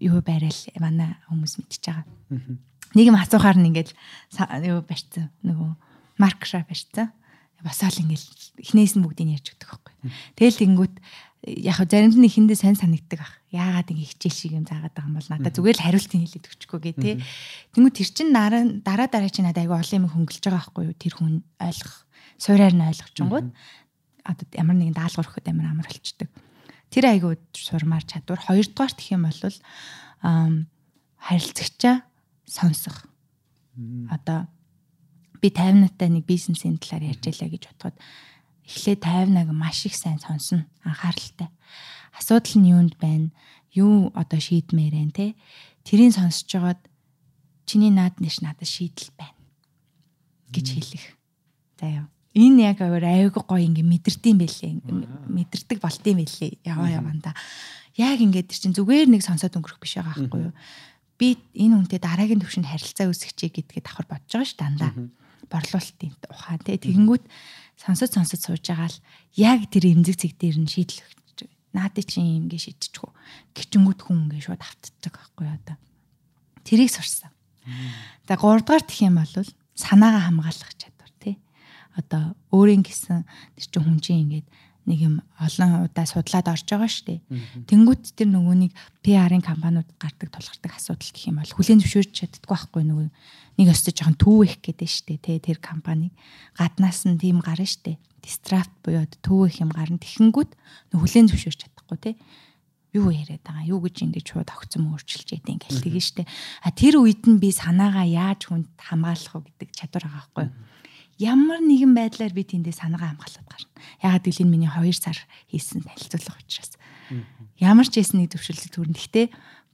юу 0.00 0.20
байрал 0.24 0.60
манай 0.80 1.16
хүмүүс 1.28 1.60
мэдчихэж 1.60 1.84
байгаа. 1.86 2.06
Нэг 2.96 3.06
юм 3.06 3.16
асуухаар 3.20 3.58
нь 3.60 3.68
ингээд 3.70 3.92
юу 4.66 4.80
барьцсан 4.82 5.30
нөгөө 5.44 5.70
маркера 6.18 6.64
барьцсан. 6.64 7.12
Босоол 7.60 7.96
ингээд 8.00 8.24
эхнээс 8.56 8.96
нь 8.96 9.04
бүгдийг 9.04 9.36
ярьж 9.36 9.52
өгдөг 9.52 9.68
байхгүй. 9.68 9.94
Тэгэл 10.36 10.60
тэгэнгүүт 10.64 10.94
яг 11.44 11.78
заримд 11.88 12.16
нь 12.16 12.28
ихэндээ 12.28 12.56
сайн 12.56 12.76
санагддаг 12.76 13.20
ах. 13.20 13.36
Яагаад 13.52 13.92
ингэ 13.92 14.16
хичээл 14.16 14.36
шиг 14.36 14.52
юм 14.56 14.64
заагаад 14.64 14.96
байгаа 14.96 15.08
юм 15.08 15.16
бол 15.16 15.28
надад 15.32 15.56
зүгээр 15.56 15.76
л 15.76 15.84
хариултын 15.84 16.20
хэлээд 16.24 16.48
өгчихгүй 16.52 16.80
гээ 16.80 16.96
тий. 17.00 17.14
Тэнгүү 17.76 17.92
тэр 17.96 18.08
чин 18.12 18.28
дараа 18.32 18.64
дараа 18.84 19.08
дараа 19.08 19.32
чи 19.32 19.40
надад 19.44 19.64
айгүй 19.64 19.76
олон 19.76 19.98
юм 20.04 20.08
хөнгөлж 20.08 20.44
байгаа 20.44 20.60
байхгүй 20.60 20.84
юу? 20.88 20.96
Тэр 20.96 21.14
хүн 21.16 21.44
ойлгох. 21.60 21.96
Суураар 22.40 22.74
нь 22.76 22.84
ойлгож 22.84 23.12
чонгууд 23.16 23.48
одоо 24.24 24.44
ямар 24.52 24.76
нэгэн 24.76 24.96
даалгавар 24.96 25.28
өгөхөд 25.32 25.48
амар 25.48 25.68
амар 25.72 25.88
болчдөг. 25.88 26.28
Тэр 26.90 27.06
айгүй 27.06 27.38
сурмаар 27.54 28.02
чадвар. 28.02 28.42
Хоёрдугаар 28.42 28.92
гэх 28.94 29.14
юм 29.14 29.30
бол 29.30 29.54
харилцагчаа 31.16 32.02
сонсох. 32.46 33.06
Одоо 34.10 34.50
би 35.40 35.48
50 35.48 35.86
наттай 35.86 36.08
нэг 36.10 36.26
бизнесийн 36.26 36.76
талаар 36.76 37.14
ярьж 37.14 37.24
байлаа 37.24 37.48
гэж 37.48 37.62
бодоход 37.70 37.96
эхлээд 38.66 39.00
50 39.06 39.32
наг 39.32 39.48
маш 39.54 39.86
их 39.86 39.94
сайн 39.96 40.18
сонсно 40.18 40.66
анхааралтай. 40.84 41.48
Асуудал 42.18 42.58
нь 42.58 42.70
юунд 42.74 42.98
байна? 42.98 43.30
Юу 43.72 44.10
одоо 44.14 44.40
шийдмээр 44.42 44.92
байна 44.92 45.14
те? 45.14 45.26
Тэрийг 45.86 46.12
сонсож 46.12 46.44
жагаад 46.50 46.80
чиний 47.64 47.94
наад 47.94 48.18
нэш 48.18 48.42
надад 48.42 48.66
шийдэл 48.66 49.14
байна 49.16 49.38
гэж 50.50 50.66
хэлэх. 50.74 51.04
За 51.78 51.86
яа. 51.86 52.06
Энэ 52.40 52.72
яг 52.72 52.80
өөр 52.80 53.04
айгүй 53.04 53.42
гоё 53.44 53.60
ингээ 53.68 53.84
мэдэрдэм 53.84 54.36
байлээ. 54.40 54.72
Мэдэрдэг 55.28 55.78
болтын 55.84 56.16
байлээ. 56.24 56.52
Яваа 56.64 56.88
яванда. 56.88 57.36
Яг 58.00 58.16
ингээд 58.24 58.48
чинь 58.48 58.72
зүгээр 58.72 59.12
нэг 59.12 59.20
сонсоод 59.20 59.52
өнгөрөх 59.60 59.76
биш 59.76 60.00
байгаа 60.00 60.16
байхгүй 60.24 60.40
юу? 60.48 60.54
Би 61.20 61.36
энэ 61.52 61.76
хүнтэй 61.84 62.00
дараагийн 62.00 62.40
төвшөнд 62.40 62.64
харилцаа 62.64 63.12
үүсгэж 63.12 63.38
гэдгээ 63.52 63.84
давхар 63.84 64.08
бодож 64.08 64.32
байгаа 64.32 64.48
ш 64.48 64.56
дандаа. 64.56 64.92
Борлуулалтын 65.52 66.16
ухаан 66.32 66.64
те 66.64 66.80
тэгэнгүүт 66.80 67.24
сонсож 67.76 68.10
сонсож 68.16 68.40
сууж 68.40 68.64
байгаа 68.64 68.88
л 68.88 68.98
яг 69.36 69.68
тэр 69.68 69.92
эмзэг 69.92 70.16
цэг 70.16 70.32
дээр 70.40 70.64
нь 70.64 70.70
шийдэл 70.70 71.04
өгч 71.04 71.20
наадад 71.72 72.06
чинь 72.06 72.40
юм 72.40 72.46
гээ 72.50 72.60
шийдчихв. 72.60 73.12
Гिचэнгүүд 73.54 74.00
хүн 74.00 74.30
ингээ 74.30 74.42
шууд 74.48 74.62
автцдаг 74.62 75.12
байхгүй 75.16 75.44
юу 75.46 75.54
одоо. 75.54 75.76
Тэрийг 76.66 76.90
сурсан. 76.90 77.30
За 78.26 78.34
3 78.36 78.64
дугаар 78.64 78.84
гэх 78.84 79.00
юм 79.06 79.16
бол 79.22 79.34
санаагаа 79.74 80.28
хамгаалах 80.28 80.72
чадвар 80.76 80.99
тий. 80.99 80.99
Одоо 81.98 82.34
өөрийн 82.54 82.82
гэсэн 82.86 83.26
тэр 83.56 83.66
чинь 83.70 83.84
хүн 83.84 83.98
чинь 83.98 84.22
ингээд 84.26 84.46
нэг 84.90 84.98
юм 85.00 85.16
олон 85.38 85.86
удаа 85.86 86.06
судлаад 86.08 86.48
орж 86.48 86.66
байгаа 86.66 86.90
шүү 86.90 87.06
дээ. 87.06 87.20
Тэнгүүт 87.68 88.16
тэр 88.16 88.28
нөгөө 88.32 88.56
нэг 88.66 88.72
PR-ын 89.04 89.44
компаниуд 89.44 89.88
гардаг 90.00 90.32
тулгардаг 90.32 90.72
асуудал 90.74 91.10
гэх 91.12 91.28
юм 91.28 91.38
бол 91.38 91.54
хүлээн 91.54 91.80
зөвшөөрч 91.84 92.12
чаддаггүй 92.16 92.48
байхгүй 92.48 92.82
нөгөө 92.88 93.08
нэг 93.60 93.66
өстө 93.70 93.92
жоохон 93.92 94.16
түүх 94.16 94.54
гэдэг 94.64 94.88
шүү 94.88 95.06
дээ 95.14 95.20
тий 95.20 95.38
тэр 95.38 95.58
компани. 95.60 96.10
Гаднаас 96.56 97.04
нь 97.04 97.20
тийм 97.20 97.44
гарна 97.44 97.68
шүү 97.68 97.94
дээ. 97.94 97.96
Дистрафт 98.24 98.72
буюу 98.80 99.04
түүх 99.20 99.60
юм 99.60 99.70
гарна. 99.70 100.00
Тэгэхэнгүүт 100.00 100.50
нөгөө 100.96 101.04
хүлээн 101.04 101.28
зөвшөөрч 101.28 101.60
чадахгүй 101.60 101.98
тий 102.00 102.14
юу 102.90 103.14
яриад 103.14 103.44
байгаа? 103.46 103.70
Юу 103.70 103.80
гэж 103.86 104.02
ингэж 104.02 104.26
шууд 104.34 104.50
огцом 104.50 104.90
өөрчилж 104.90 105.38
яадаг 105.38 105.62
ингээл 105.62 105.84
тэгэн 105.86 106.02
штэ 106.02 106.22
а 106.66 106.74
тэр 106.74 106.98
үед 106.98 107.22
нь 107.22 107.38
би 107.38 107.54
санаагаа 107.54 108.02
яаж 108.02 108.50
хүнд 108.50 108.66
хамгаалах 108.82 109.30
вэ 109.30 109.46
гэдэг 109.46 109.70
чадвар 109.78 110.04
байгаа 110.10 110.26
байхгүй 110.26 110.46
ямар 111.20 111.60
нэгэн 111.60 111.92
байдлаар 111.92 112.32
би 112.32 112.48
тэндээ 112.48 112.72
санаагаа 112.72 113.12
хамгаалаад 113.12 113.48
гарна. 113.48 113.76
Ягаад 114.00 114.24
гэвэл 114.24 114.42
энэ 114.48 114.52
миний 114.56 114.70
2 114.72 114.96
сар 114.96 115.18
хийсэн 115.52 115.84
танилцуулга 115.84 116.40
учраас. 116.40 116.72
Ямар 117.60 117.84
ч 117.84 118.00
хэсэн 118.00 118.24
нэг 118.24 118.32
төвшөлтөд 118.32 118.72
төрн 118.72 118.96
гэхдээ 118.96 119.26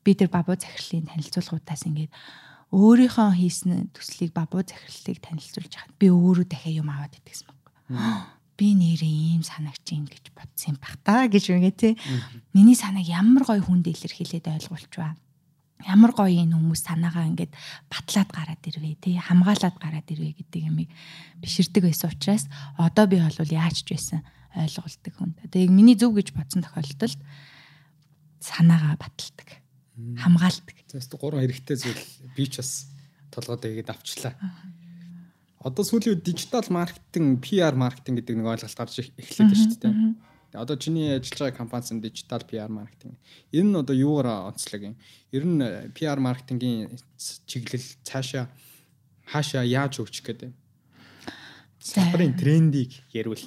би 0.03 0.11
тэр 0.19 0.29
бабуу 0.31 0.59
захирлын 0.59 1.07
танилцуулгуудаас 1.07 1.87
ингээд 1.87 2.11
өөрийнхөө 2.75 3.31
хийсэн 3.39 3.95
төслийг 3.95 4.35
бабуу 4.35 4.67
захирлыг 4.67 5.23
танилцуулж 5.23 5.71
хахад 5.71 5.95
би 6.03 6.11
өөрөө 6.11 6.47
дахиад 6.51 6.81
юм 6.83 6.91
аваад 6.91 7.15
идэгсэн 7.15 7.47
байхгүй. 7.47 7.75
Би 8.57 8.73
нэрээ 8.73 9.37
ийм 9.37 9.45
санагч 9.45 9.85
юм 9.93 10.09
гэж 10.09 10.33
бодсон 10.33 10.75
юм 10.75 10.77
бах 10.81 10.97
та 11.05 11.29
гэж 11.29 11.45
үгээ 11.53 11.75
те. 11.77 11.93
Миний 12.57 12.73
санааг 12.73 13.05
ямар 13.05 13.45
гоё 13.45 13.61
хүнд 13.61 13.85
илэрхийлээд 13.85 14.49
ойлгуулчваа. 14.49 15.13
Ямар 15.87 16.13
гоё 16.13 16.35
энэ 16.35 16.59
хүмүүс 16.59 16.83
санаагаа 16.83 17.31
ингээд 17.31 17.55
батлаад 17.87 18.31
гараад 18.35 18.63
ирвэ 18.67 18.99
те 18.99 19.15
хамгаалаад 19.23 19.77
гараад 19.79 20.09
ирвэ 20.11 20.35
гэдэг 20.43 20.63
юмыг 20.67 20.91
биширдэг 21.39 21.87
байсан 21.87 22.11
учраас 22.11 22.51
одоо 22.75 23.07
би 23.07 23.23
бол 23.23 23.55
яаж 23.55 23.87
ч 23.87 23.95
байсан 23.95 24.27
ойлгуулдаг 24.57 25.15
хүн. 25.15 25.33
Яг 25.47 25.71
миний 25.71 25.95
зөв 25.95 26.19
гэж 26.19 26.35
бодсон 26.35 26.67
тохиолдолд 26.67 27.21
санаагаа 28.43 28.99
баталдаг. 28.99 29.49
Хамгаалдаг. 30.21 30.77
Өстө 30.91 31.17
гурван 31.21 31.45
хэрэгтэй 31.47 31.77
зүйл 31.79 32.03
би 32.35 32.45
ч 32.51 32.61
бас 32.61 32.91
толгойд 33.31 33.71
игээд 33.71 33.93
авчлаа. 33.93 34.35
Одоо 35.61 35.83
сүүлийн 35.83 36.19
үед 36.19 36.25
дижитал 36.25 36.67
маркетинг, 36.71 37.43
PR 37.43 37.75
маркетинг 37.75 38.23
гэдэг 38.23 38.37
нэг 38.39 38.49
ойлголт 38.49 38.77
гарч 38.77 39.03
эхлэв 39.03 39.51
шүү 39.55 39.81
дээ. 39.83 39.95
Одоо 40.57 40.77
чиний 40.77 41.15
ажиллаж 41.15 41.53
байгаа 41.53 41.61
компаниц 41.61 41.93
нь 41.93 42.01
дижитал 42.01 42.43
PR 42.43 42.69
маркетинг. 42.73 43.17
Энэ 43.53 43.71
нь 43.71 43.77
одоо 43.77 43.95
юугаар 43.95 44.49
онцлог 44.49 44.83
юм? 44.83 44.97
Ер 45.31 45.45
нь 45.45 45.61
PR 45.93 46.19
маркетингийн 46.19 46.97
чиглэл 47.47 47.87
цаашаа 48.03 48.49
хаашаа 49.27 49.65
яаж 49.67 50.01
өгчих 50.01 50.25
гэдэг. 50.25 50.51
Салбарын 51.83 52.35
трендийг 52.35 53.03
ярил. 53.13 53.39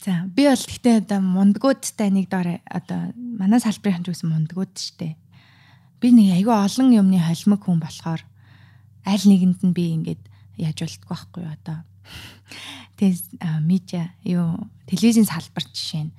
За 0.00 0.24
би 0.24 0.48
бол 0.48 0.56
гэхдээ 0.56 1.04
одоо 1.04 1.20
мундгуудтай 1.20 2.08
нэг 2.08 2.32
доор 2.32 2.60
одоо 2.64 3.12
манай 3.16 3.60
салбарын 3.60 4.00
хэмжээс 4.00 4.24
мундгууд 4.24 4.72
штэ. 4.72 5.16
Би 6.00 6.08
нэг 6.08 6.40
айгүй 6.40 6.56
олон 6.56 6.88
юмны 6.88 7.20
холимог 7.20 7.60
хүн 7.68 7.80
болохоор 7.80 8.24
аль 9.04 9.26
нэгэнд 9.28 9.60
нь 9.60 9.76
би 9.76 9.92
ингээд 9.92 10.22
яаж 10.56 10.78
болтгоо 10.80 11.12
байхгүй 11.12 11.44
одоо. 11.52 11.78
Тэгээ 12.96 13.60
медиа 13.60 14.12
юу 14.24 14.68
телевизийн 14.88 15.28
салбарт 15.28 15.68
жишээ 15.72 16.08
нь 16.08 16.12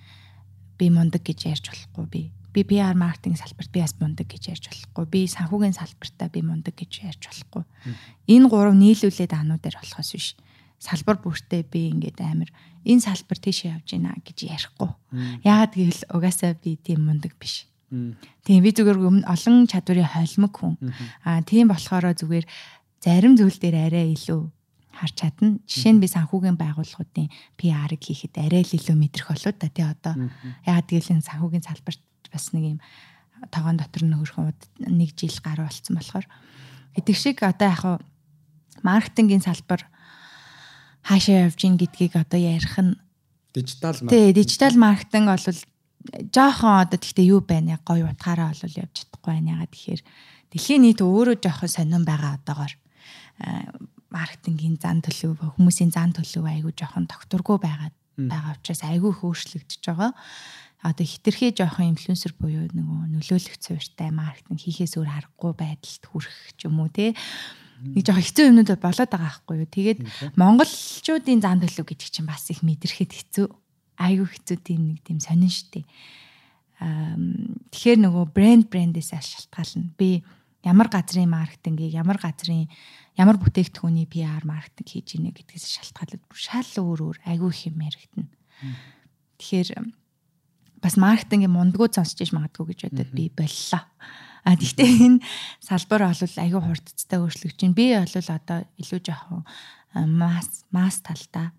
би 0.81 0.89
мундаг 0.89 1.21
гэж 1.21 1.45
ярьж 1.45 1.65
болохгүй 1.69 2.05
би. 2.09 2.21
Би 2.51 2.65
PR 2.65 2.97
маркетинг 2.97 3.37
салбарт 3.37 3.69
би 3.69 3.79
бас 3.85 3.93
мундаг 4.01 4.25
гэж 4.25 4.49
ярьж 4.49 4.65
болохгүй. 4.65 5.05
Би 5.13 5.21
санхүүгийн 5.29 5.77
салбартаа 5.77 6.29
би 6.33 6.41
мундаг 6.41 6.73
гэж 6.73 7.05
ярьж 7.05 7.29
болохгүй. 7.29 7.63
Энэ 8.33 8.49
гурав 8.49 8.73
нийлүүлээд 8.73 9.37
ануу 9.37 9.61
дээр 9.61 9.77
болохоос 9.77 10.11
биш. 10.17 10.33
салбар 10.81 11.21
бүртээ 11.21 11.61
би 11.69 11.93
ингээд 11.93 12.19
амар 12.25 12.49
энэ 12.81 13.05
салбар 13.05 13.37
тийшээ 13.37 13.77
явж 13.77 13.93
гинэ 13.93 14.25
гэж 14.25 14.37
ярихгүй. 14.49 14.89
Яагаад 15.45 15.73
гэвэл 15.77 16.03
угаасаа 16.09 16.57
би 16.57 16.75
тийм 16.81 17.05
мундаг 17.05 17.37
биш. 17.37 17.69
Тийм 17.91 18.65
би 18.65 18.73
зүгээр 18.73 19.29
олон 19.29 19.69
чадварын 19.69 20.09
холимог 20.09 20.53
хүн. 20.57 20.75
Аа 21.21 21.45
тийм 21.45 21.69
болохоор 21.69 22.17
зүгээр 22.17 22.49
зарим 22.97 23.37
зүйл 23.37 23.57
дээр 23.61 23.77
арай 23.87 24.17
илүү 24.17 24.41
харж 24.93 25.15
чадна. 25.15 25.59
Жишээ 25.67 25.93
нь 25.95 26.01
би 26.03 26.07
санхүүгийн 26.07 26.57
байгууллагуудын 26.59 27.31
PR-ыг 27.57 28.01
хийхэд 28.01 28.35
арай 28.37 28.63
л 28.63 28.75
илүү 28.75 28.95
мэдрэх 28.95 29.27
болоо 29.31 29.53
да 29.55 29.67
тий 29.71 29.85
одоо. 29.85 30.13
Яагаад 30.67 30.87
гэвэл 30.87 31.13
энэ 31.17 31.27
санхүүгийн 31.27 31.65
салбарт 31.65 32.01
бас 32.31 32.45
нэг 32.53 32.77
юм 32.77 32.79
тогоон 33.49 33.77
дотор 33.79 34.03
нь 34.05 34.15
хөрхөн 34.15 34.53
нэг 34.91 35.15
жил 35.17 35.37
гаруй 35.41 35.65
болцсон 35.65 35.95
болохоор. 35.97 36.27
Гэдэг 36.95 37.15
шиг 37.15 37.41
одоо 37.41 37.67
яг 37.67 37.83
маркетингийн 38.83 39.41
салбар 39.41 39.87
хаашаа 41.01 41.49
явж 41.49 41.57
гин 41.57 41.77
гэдгийг 41.77 42.15
одоо 42.15 42.39
ярих 42.39 42.77
нь 42.77 42.95
дижитал 43.53 43.97
тий 44.05 44.33
дижитал 44.33 44.77
маркетинг 44.77 45.27
бол 45.33 45.47
жоохон 46.29 46.85
одоо 46.85 46.97
тэгтээ 46.97 47.31
юу 47.31 47.41
байна? 47.41 47.77
Яг 47.77 47.83
гоё 47.85 48.09
утгаараа 48.09 48.53
бол 48.53 48.79
явж 48.79 48.93
чадахгүй 48.93 49.31
байна 49.33 49.57
ягаад 49.57 49.73
тэгэхээр 49.73 50.01
дэлхийн 50.51 50.81
нийт 50.85 51.01
өөрөө 51.01 51.37
жоохон 51.41 51.71
сонирн 51.71 52.05
байгаа 52.05 52.37
одоогоор 52.37 52.73
маркетингийн 54.11 54.77
зан 54.77 55.01
төлөв 55.01 55.39
хүмүүсийн 55.55 55.91
зан 55.95 56.11
төлөв 56.11 56.45
айгүй 56.45 56.73
жоохон 56.75 57.07
докторгүй 57.07 57.57
байгаа 57.63 57.89
байгаа 58.19 58.55
учраас 58.59 58.83
айгүй 58.83 59.11
их 59.15 59.23
өөрчлөгдөж 59.23 59.81
байгаа 59.87 60.11
одоо 60.81 61.05
хитрхээ 61.05 61.55
жоохон 61.55 61.93
инфлюенсер 61.93 62.33
буюу 62.35 62.65
нөгөө 62.73 62.99
нөлөөлөх 63.15 63.57
цувртай 63.61 64.09
маркетинг 64.11 64.59
хийхээс 64.59 64.97
өөр 64.97 65.09
аргагүй 65.09 65.53
байдалд 65.53 66.03
хүрэх 66.09 66.37
ч 66.57 66.65
юм 66.65 66.81
уу 66.81 66.89
те 66.89 67.13
нэг 67.81 68.05
жоохон 68.05 68.25
хэцүү 68.25 68.45
юмнууд 68.49 68.71
болоод 68.77 69.09
байгаа 69.09 69.29
байхгүй 69.29 69.55
юу. 69.61 69.69
Тэгээд 69.69 69.99
монголчуудын 70.37 71.41
зан 71.41 71.61
төлөв 71.61 71.85
гэдэг 71.85 72.09
чинь 72.13 72.29
бас 72.29 72.45
их 72.53 72.61
мэдрэхэд 72.61 73.11
хэцүү. 73.13 73.45
Айгүй 73.97 74.27
хэцүү 74.29 74.57
тийм 74.61 74.81
нэг 74.93 74.99
тийм 75.01 75.17
сонин 75.17 75.49
штеп. 75.49 75.85
Аа 76.77 77.17
тэгэхээр 77.73 77.99
нөгөө 78.05 78.25
брэнд 78.33 78.65
брэндээс 78.69 79.13
шалтгаална. 79.17 79.93
Би 79.97 80.21
ямар 80.63 80.87
газрын 80.89 81.29
маркетингийг, 81.29 81.93
ямар 81.93 82.17
газрын 82.21 82.69
ямар 83.17 83.37
бүтээгдэхүүний 83.41 84.05
PR 84.05 84.45
маркетинг 84.45 84.87
хийж 84.87 85.17
ийнэ 85.17 85.33
гэдгээс 85.33 85.65
шалтгаалаад 85.81 86.23
шал 86.33 86.71
өөр 86.81 86.99
өөр 87.01 87.17
айгүй 87.25 87.49
их 87.49 87.61
юм 87.69 87.81
яригдана. 87.81 88.29
Тэгэхээр 89.41 89.69
бас 90.81 90.95
маркетингийн 90.97 91.53
мундгуу 91.53 91.89
сонсч 91.89 92.21
иж 92.21 92.31
магадгүй 92.33 92.73
гэж 92.73 92.79
бодоод 92.89 93.11
би 93.13 93.29
боллоо. 93.33 93.83
А 94.41 94.57
тэгтээ 94.57 94.89
энэ 95.05 95.19
салбар 95.61 96.09
бол 96.09 96.17
айгүй 96.17 96.61
хурдцтай 96.61 97.19
өөрчлөгдөж 97.21 97.61
байна. 97.61 97.77
Би 97.77 97.85
бол 97.93 98.29
одоо 98.33 98.59
илүү 98.77 98.99
жоохон 99.05 99.43
масс 100.17 100.65
масс 100.73 101.01
талдаа 101.01 101.53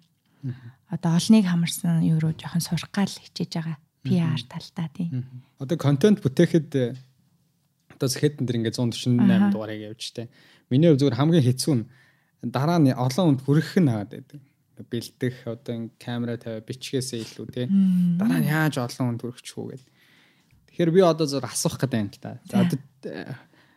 одоо 0.91 1.15
олныг 1.15 1.47
хамарсан 1.47 2.03
юу 2.03 2.19
руу 2.19 2.35
жоохон 2.35 2.63
сурах 2.63 2.91
гал 2.91 3.11
хичээж 3.11 3.53
байгаа. 3.55 3.79
PR 4.03 4.43
талдаа 4.51 4.89
тийм. 4.91 5.23
Одоо 5.63 5.79
контент 5.79 6.19
бүтээхэд 6.19 6.99
э, 8.03 8.07
одоо 8.07 8.11
сэхэдэн 8.11 8.43
дэр 8.43 8.59
ингээд 8.59 8.77
148 8.83 9.55
дугаарыг 9.55 9.95
явж 9.95 10.03
штэ. 10.03 10.27
Миний 10.75 10.91
хувьд 10.91 11.07
зүгээр 11.07 11.19
хамгийн 11.23 11.47
хэцүү 11.47 11.75
нь 11.79 11.85
дараа 12.51 12.83
нь 12.83 12.91
олон 12.91 13.39
хүнд 13.39 13.43
хүрэх 13.47 13.79
нь 13.79 13.87
аваад 13.87 14.11
байдаг. 14.11 14.43
Бэлдэх 14.83 15.47
одоо 15.47 15.87
камера 16.03 16.35
тавиа 16.35 16.67
бичгээсээ 16.67 17.23
илүү 17.23 17.47
тий. 17.55 17.67
Дараа 18.19 18.43
нь 18.43 18.51
яаж 18.51 18.83
олон 18.83 19.15
хүнд 19.15 19.23
ч 19.39 19.55
хүү 19.55 19.79
гэдэг 19.79 19.93
Тэгэхээр 20.73 20.89
би 20.89 21.01
одоо 21.05 21.29
зөв 21.29 21.45
асуух 21.45 21.77
гэдэг 21.77 22.01
юм 22.01 22.09
та. 22.17 22.41
За 22.49 22.65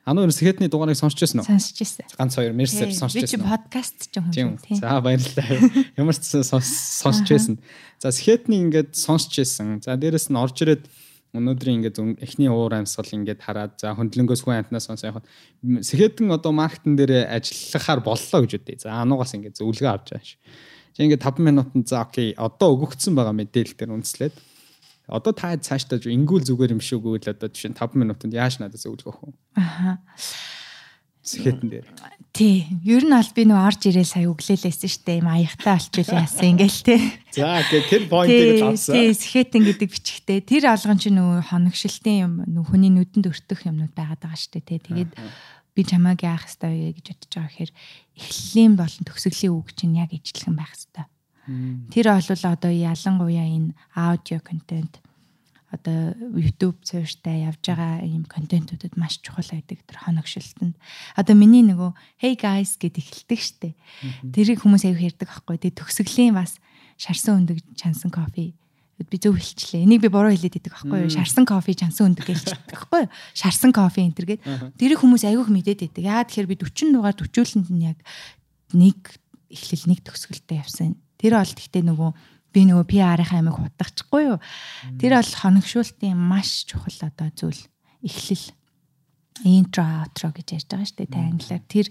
Ану 0.06 0.22
ер 0.24 0.32
сэхэтний 0.32 0.70
дугаарыг 0.70 0.96
сонсч 0.96 1.20
байсан 1.20 1.44
уу? 1.44 1.50
Сонсч 1.50 1.76
байсан. 1.82 2.06
Ганц 2.16 2.38
хоёр 2.40 2.54
мерсер 2.56 2.88
сонсч 2.94 3.20
байсан. 3.20 3.26
Би 3.26 3.28
чи 3.28 3.42
подкаст 3.42 4.00
ч 4.08 4.16
юм 4.16 4.30
тийм. 4.32 4.80
За 4.80 5.02
баярлалаа. 5.02 5.60
Ямар 5.98 6.16
ч 6.16 6.46
сонсч 6.46 7.26
байсан. 7.28 7.60
За 8.00 8.14
сэхэтний 8.16 8.64
ингээд 8.64 8.96
сонсч 8.96 9.34
байсан. 9.34 9.82
За 9.84 9.98
дээрэс 10.00 10.30
нь 10.32 10.40
орж 10.40 10.62
ирээд 10.62 10.88
өнөөдрийн 11.40 11.84
ингээд 11.84 12.24
эхний 12.24 12.50
уур 12.50 12.74
амьсгал 12.74 13.12
ингээд 13.12 13.42
хараад 13.44 13.76
за 13.80 13.94
хөндлөнгөөс 13.96 14.42
хүн 14.44 14.60
амтнаас 14.66 14.88
сонс 14.88 15.04
яг 15.04 15.22
сэхэтэн 15.62 16.32
одоо 16.32 16.52
маркетинг 16.56 17.00
дээр 17.00 17.28
ажиллахаар 17.30 18.02
боллоо 18.02 18.40
гэж 18.44 18.52
үтэй. 18.60 18.78
За 18.80 19.02
ануугаас 19.04 19.36
ингээд 19.36 19.60
зөвлөгөө 19.60 19.92
авч 19.92 20.08
байгаа 20.16 20.26
ш. 20.26 20.40
Чи 20.96 21.04
ингээд 21.04 21.24
5 21.24 21.44
минутанд 21.44 21.86
за 21.92 22.02
окей 22.08 22.32
одоо 22.40 22.76
өгөгдсөн 22.76 23.14
байгаа 23.16 23.36
мэдээлэл 23.36 23.76
дээр 23.76 23.96
үндэслээд 24.00 24.36
Одоо 25.06 25.38
та 25.38 25.54
цаашдаа 25.54 26.02
ингүүл 26.02 26.42
зүгээр 26.50 26.74
юм 26.74 26.82
шүү 26.82 26.98
гэвэл 26.98 27.38
одоо 27.38 27.50
жишээ 27.54 27.78
нь 27.78 27.78
5 27.78 27.94
минутанд 27.94 28.34
яаж 28.34 28.58
надад 28.58 28.82
зөвлөх 28.82 29.22
вэ? 29.22 29.30
Аха. 29.54 30.02
Сэхэтэн 31.26 31.70
дээр. 31.70 31.88
Тий. 32.32 32.70
Ер 32.86 33.02
нь 33.02 33.16
аль 33.16 33.34
би 33.34 33.44
нөө 33.50 33.58
орж 33.58 33.90
ирээ 33.90 34.06
сая 34.06 34.30
өглөөлээсэн 34.30 34.92
штэ 34.94 35.20
юм 35.20 35.28
аягтай 35.32 35.74
болчихвол 35.74 36.22
яасан 36.22 36.54
ингээл 36.54 36.82
тий. 36.86 37.02
За 37.34 37.66
гэ 37.66 37.80
тэр 37.90 38.04
поинтыг 38.06 38.62
авсан. 38.62 38.94
Тий, 38.94 39.10
сэхэтэн 39.18 39.64
гэдэг 39.66 39.90
бичгтээ 39.90 40.40
тэр 40.46 40.64
алган 40.70 41.00
чи 41.02 41.10
нөө 41.10 41.50
хоногшилтын 41.50 42.16
юм 42.22 42.34
нөө 42.46 42.64
хүний 42.70 42.92
нүдэнд 42.94 43.26
өртөх 43.26 43.66
юмнууд 43.66 43.98
байгаад 43.98 44.22
байгаа 44.22 44.38
штэ 44.38 44.62
тий. 44.62 44.78
Тэгээд 44.78 45.12
би 45.74 45.82
чамааг 45.82 46.22
яах 46.22 46.46
хэвээр 46.46 46.94
вэ 46.94 46.96
гэж 47.02 47.06
бодож 47.10 47.32
байгаа 47.34 47.52
гэхээр 47.52 47.72
эхлэлийн 48.20 48.74
болон 48.78 49.04
төгсгөлийн 49.08 49.54
үг 49.56 49.68
чинь 49.74 49.98
яг 49.98 50.12
ижилхэн 50.14 50.56
байх 50.56 50.76
хэвээр 50.76 51.10
Тэр 51.46 52.10
бол 52.10 52.46
одоо 52.50 52.72
ялангуяа 52.74 53.46
энэ 53.46 53.78
аудио 53.94 54.42
контент 54.42 54.98
одоо 55.76 56.16
YouTube 56.40 56.80
цааштай 56.88 57.44
явж 57.44 57.60
байгаа 57.60 58.02
ийм 58.08 58.24
контентуудад 58.24 58.96
маш 58.96 59.20
чухал 59.20 59.46
байдаг 59.52 59.84
тэр 59.84 59.98
хоногшилтанд. 60.00 60.76
Одоо 61.20 61.36
миний 61.36 61.62
нөгөө 61.68 61.92
hey 62.24 62.40
guys 62.40 62.80
гэд 62.80 62.98
эхэлдэг 62.98 63.40
штэ. 63.40 63.70
Тэрийг 64.32 64.64
хүмүүс 64.64 64.88
аяг 64.88 65.04
ярьдаг 65.04 65.30
аахгүй. 65.30 65.60
Тэгээ 65.60 65.80
төгсгөлийн 65.84 66.34
бас 66.36 66.58
шарсан 66.96 67.44
өндөг 67.44 67.60
чансан 67.76 68.10
кофе 68.10 68.56
би 68.96 69.18
зөв 69.20 69.36
хэлчлээ. 69.36 69.84
Энийг 69.84 70.02
би 70.02 70.10
буруу 70.10 70.32
хэлээд 70.32 70.64
идэг 70.64 70.80
аахгүй 70.80 71.04
юу? 71.04 71.12
Шарсан 71.12 71.44
кофе 71.44 71.76
чансан 71.76 72.16
өндөг 72.16 72.32
гэж 72.32 72.48
хэлдэг 72.48 72.80
аахгүй 72.80 73.02
юу? 73.04 73.12
Шарсан 73.36 73.76
кофе 73.76 74.08
энэ 74.08 74.16
төр 74.16 74.28
гээд 74.32 74.42
тэрийг 74.80 75.04
хүмүүс 75.04 75.28
аяг 75.28 75.52
мэдээд 75.52 75.84
байдаг. 75.84 76.04
Яа 76.08 76.24
тэгэхээр 76.24 76.48
би 76.48 76.56
40 76.56 76.96
дугаар 76.96 77.16
40-өлөнд 77.20 77.70
нь 77.76 77.84
яг 77.92 78.00
нэг 78.72 79.20
эхлэл 79.52 79.92
нэг 79.92 80.00
төгсгөлтэй 80.08 80.64
явсан 80.64 80.96
Тэр 81.26 81.40
бол 81.40 81.48
гэхдээ 81.48 81.84
нөгөө 81.88 82.10
би 82.56 82.64
нөгөө 82.64 82.88
PR-ийн 82.88 83.44
амиг 83.44 83.60
хутгачихгүй 83.60 84.24
юу. 84.32 84.40
Тэр 84.96 85.20
бол 85.20 85.34
хоногшуултын 85.44 86.16
маш 86.16 86.64
чухал 86.64 87.12
одоо 87.12 87.28
зүйл 87.36 87.60
эхлэл 88.00 88.56
интро 89.44 89.84
аутро 89.84 90.32
гэж 90.32 90.48
ярьж 90.56 90.70
байгаа 90.72 90.88
шүү 90.88 91.00
дээ 91.04 91.12
та 91.12 91.20
англиар. 91.20 91.64
Тэр 91.68 91.88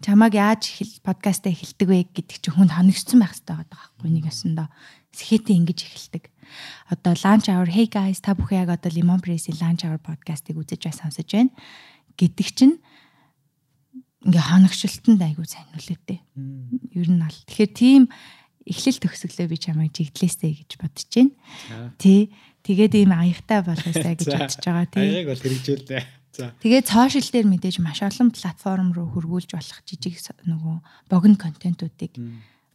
чамааг 0.00 0.32
яаж 0.32 0.62
эхэл 0.72 1.04
подкастаа 1.04 1.52
эхэлдэг 1.52 1.88
вэ 1.92 1.98
гэдэг 2.16 2.36
чинь 2.40 2.56
хүнд 2.56 2.72
хоногцсон 2.72 3.20
байх 3.20 3.36
хэрэгтэй 3.36 3.52
байгаа 3.52 3.68
байхгүй 3.68 4.08
нэг 4.08 4.24
өсөндөө. 4.32 4.68
Сэхэтэ 5.12 5.52
ингэж 5.52 5.78
эхэлдэг. 5.84 6.24
Одоо 6.88 7.12
lunch 7.12 7.52
hour 7.52 7.68
hey 7.68 7.92
guys 7.92 8.24
та 8.24 8.32
бүхэн 8.32 8.64
яг 8.64 8.72
одоо 8.72 8.88
Lemon 8.88 9.20
Press-ийн 9.20 9.60
lunch 9.60 9.84
hour 9.84 10.00
подкастыг 10.00 10.56
үзэж 10.56 10.88
бай 10.88 10.94
сонсож 10.96 11.28
байна 11.28 11.52
гэдэг 12.16 12.48
чинь 12.56 12.80
ингээ 14.24 14.48
хоногшилтанд 14.48 15.20
айгуу 15.20 15.44
сайн 15.44 15.68
нөлөөтэй. 15.76 16.18
Ер 16.96 17.08
нь 17.12 17.20
аль. 17.20 17.40
Тэгэхээр 17.44 17.72
тийм 17.76 18.02
эхлэл 18.68 19.00
төгсгөлөө 19.02 19.48
би 19.48 19.56
чамайг 19.56 19.92
жигдлээсэй 19.96 20.52
гэж 20.62 20.70
бодож 20.78 21.08
байна. 21.08 21.92
Тий. 21.96 22.30
Тэгээд 22.62 22.94
ийм 23.00 23.12
аягтай 23.16 23.64
болохоосаа 23.64 24.12
гэж 24.14 24.28
бодож 24.28 24.60
байгаа 24.60 24.86
тий. 24.92 25.08
Аяг 25.08 25.26
бол 25.32 25.42
хэрэгжүүлээ. 25.42 26.04
За. 26.38 26.52
Тэгээд 26.62 26.86
сошиал 26.86 27.28
дээр 27.32 27.48
мэдээж 27.48 27.76
маш 27.82 28.04
олон 28.04 28.30
платформ 28.30 28.92
руу 28.92 29.08
хөрвүүлж 29.10 29.50
болох 29.56 29.80
жижиг 29.82 30.20
нөгөө 30.46 30.76
богино 31.10 31.40
контентуудыг 31.40 32.14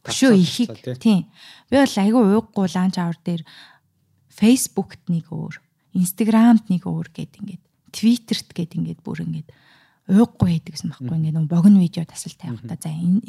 өшөө 0.04 0.34
ихийг 0.36 0.84
тийм. 1.00 1.30
Би 1.72 1.80
бол 1.80 1.96
айгүй 1.96 2.22
ууггүй 2.34 2.66
ланч 2.76 3.00
авар 3.00 3.16
дээр 3.24 3.42
Facebook-т 4.34 5.08
нэг 5.08 5.32
өөр, 5.32 5.62
Instagram-т 5.96 6.68
нэг 6.68 6.84
өөр 6.84 7.08
гэд 7.14 7.40
ингээд 7.40 7.64
Twitter-т 7.94 8.50
гэд 8.52 8.76
ингээд 8.76 9.00
бүр 9.00 9.24
ингээд 9.24 9.48
ууггүй 10.12 10.60
байдаг 10.60 10.72
гэсэн 10.76 10.92
байхгүй 10.92 11.16
ингээд 11.16 11.48
богино 11.48 11.80
видео 11.80 12.04
тасал 12.04 12.36
тавих 12.36 12.60
та. 12.68 12.76
За 12.76 12.92
энэ 12.92 13.24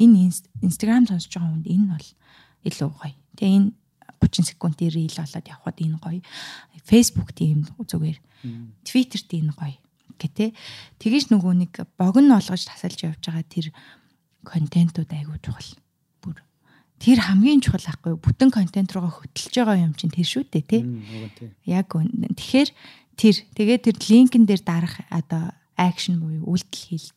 Instagram 0.60 1.08
сонсож 1.08 1.32
байгаа 1.32 1.54
хүнд 1.54 1.64
энэ 1.70 1.88
бол 1.96 2.08
илүү 2.66 2.90
гоё. 2.90 3.14
Тэгээ 3.38 3.56
энэ 3.56 3.70
30 4.20 4.50
секундын 4.50 4.90
рeel 4.90 5.14
болоод 5.14 5.46
явхад 5.46 5.78
энэ 5.78 5.98
гоё. 6.02 6.20
Facebook 6.82 7.30
тийм 7.32 7.66
зүгээр. 7.78 8.18
Twitter 8.84 9.22
тийм 9.22 9.54
гоё 9.54 9.78
гэтээ. 10.16 10.50
Тэгэж 10.98 11.24
нөгөө 11.32 11.52
нэг 11.66 11.72
богино 12.00 12.40
олгож 12.40 12.64
тасалж 12.64 13.04
явж 13.04 13.20
байгаа 13.20 13.44
тэр 13.44 13.66
контентууд 14.46 15.10
айгүй 15.12 15.38
чухал. 15.44 15.70
Бүр 16.24 16.40
тэр 16.98 17.20
хамгийн 17.20 17.60
чухал 17.60 17.84
ахгүй 17.84 18.16
бүтэн 18.16 18.50
контент 18.50 18.96
руугаа 18.96 19.12
хөтлөж 19.12 19.52
байгаа 19.52 19.84
юм 19.84 19.92
чинь 19.92 20.14
тэр 20.14 20.26
шүү 20.26 20.48
дээ 20.48 20.64
тий. 20.64 20.82
Яг 21.68 21.92
тэгэхээр 21.92 22.70
тэр 23.20 23.36
тэгээд 23.52 23.82
тэр 23.92 23.96
линкэн 24.00 24.44
дээр 24.48 24.62
дарах 24.64 24.96
одоо 25.12 25.52
акшн 25.76 26.16
буюу 26.16 26.48
үйлдэл 26.48 26.80
хийх 26.88 27.12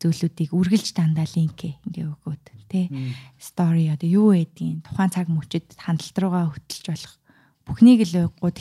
зүйлүүдийг 0.00 0.50
үргэлж 0.54 0.94
дандаа 0.94 1.26
линкээ 1.28 1.72
ингээ 1.86 2.06
өгөөд 2.10 2.44
тий 2.70 2.86
стори 3.38 3.90
одоо 3.92 4.08
юу 4.08 4.28
байдгийг 4.34 4.82
тухайн 4.82 5.10
цаг 5.14 5.26
мөчөд 5.30 5.78
хандлт 5.78 6.16
руугаа 6.18 6.50
хөтлж 6.50 6.84
болох 6.90 7.14
бүхнийг 7.66 8.00
л 8.08 8.28
уйггүй 8.28 8.52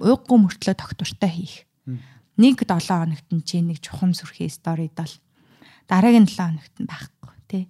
уйггүй 0.00 0.38
мөртлөө 0.38 0.74
тогтвортой 0.76 1.30
хийх. 1.32 1.56
Нэг 2.36 2.60
7 2.62 2.78
хоногт 2.78 3.28
нь 3.32 3.42
чи 3.42 3.64
нэг 3.64 3.80
чухам 3.80 4.12
сүрхий 4.12 4.52
сторид 4.52 4.92
бол 4.94 5.12
дараагийн 5.88 6.28
7 6.28 6.36
хоногт 6.36 6.74
нь 6.78 6.86
байхгүй 6.86 7.34
тий 7.48 7.64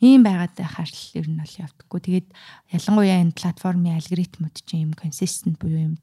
Ийм 0.00 0.24
байгаад 0.24 0.56
байхаар 0.56 0.88
л 0.88 1.04
ер 1.12 1.28
нь 1.28 1.36
бол 1.36 1.54
явдаггүй. 1.60 2.00
Тэгээд 2.00 2.28
ялангуяа 2.72 3.20
энэ 3.20 3.36
платформын 3.36 4.00
алгоритмууд 4.00 4.56
чинь 4.64 4.88
юм 4.88 4.92
консистент 4.96 5.60
буюу 5.60 5.92
юм 5.92 5.94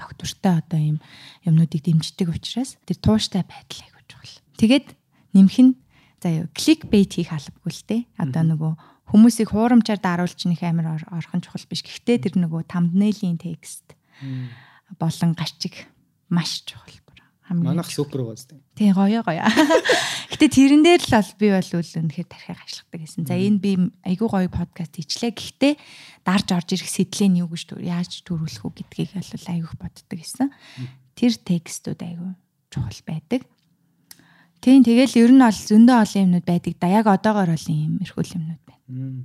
доктортой 0.00 0.56
одоо 0.56 0.80
юм 0.80 0.98
юмнуудыг 1.44 1.84
дэмждэг 1.84 2.32
учраас 2.32 2.80
тэр 2.88 2.96
тууштай 2.96 3.44
байдал 3.44 3.84
айгуу 3.84 4.04
чухал. 4.08 4.40
Тэгээд 4.56 4.86
нэмэх 5.34 5.58
нь 5.60 5.72
за 6.22 6.28
юу 6.44 6.46
клик 6.54 6.86
бейт 6.88 7.16
хийх 7.16 7.32
албагүй 7.32 7.72
л 7.72 7.84
дээ. 7.88 8.02
Одоо 8.20 8.42
нөгөө 8.44 8.72
хүмүүсийг 9.12 9.52
хуурамчаар 9.52 10.00
даруулж 10.00 10.40
нэг 10.48 10.60
амар 10.62 11.00
орхон 11.08 11.40
чухал 11.40 11.66
биш. 11.68 11.82
Гэхдээ 11.84 12.28
тэр 12.28 12.34
нөгөө 12.38 12.68
thumbnail-ийн 12.68 13.38
текст 13.40 13.96
болон 14.98 15.32
гарчиг 15.36 15.88
маш 16.28 16.64
чухал 16.64 16.98
хамгийн 17.48 17.80
манайх 17.80 17.90
супер 17.90 18.22
гоостэй. 18.22 18.60
Тий 18.76 18.92
гоё 18.92 19.24
гоё. 19.24 19.40
Гэтэ 20.32 20.46
тэрэн 20.52 20.84
дээр 20.84 21.00
л 21.00 21.12
бол 21.16 21.32
би 21.40 21.48
бол 21.48 21.70
үнэхээр 21.72 22.28
тархийг 22.28 22.60
ашигладаг 22.60 23.00
гэсэн. 23.00 23.24
За 23.24 23.34
энэ 23.40 23.58
би 23.58 23.72
айгүй 24.04 24.28
гоё 24.28 24.48
подкаст 24.52 25.00
хийчлээ. 25.00 25.32
Гэхдээ 25.32 25.74
дарж 26.28 26.48
орж 26.52 26.68
ирэх 26.76 26.90
сэдлийн 26.92 27.40
юу 27.40 27.48
гэж 27.48 27.80
яаж 27.80 28.20
төрүүлэх 28.28 28.64
үү 28.68 28.72
гэдгийг 28.84 29.10
бол 29.16 29.48
айгүйх 29.48 29.74
боддог 29.80 30.12
гэсэн. 30.12 30.52
Тэр 31.16 31.32
текстүүд 31.40 32.00
айгүй 32.04 32.32
чухал 32.68 33.00
байдаг. 33.08 33.40
Тийм 34.60 34.82
тэгэл 34.82 35.14
ер 35.22 35.30
нь 35.32 35.42
бол 35.42 35.54
зөндөө 35.54 35.96
олон 36.02 36.22
юмнууд 36.26 36.46
байдаг. 36.46 36.74
Да 36.82 36.88
яг 36.90 37.06
одоогоор 37.06 37.50
бол 37.54 37.68
юм 37.70 37.98
эрхүүл 38.02 38.36
юмнууд 38.36 38.62
байна. 38.66 39.24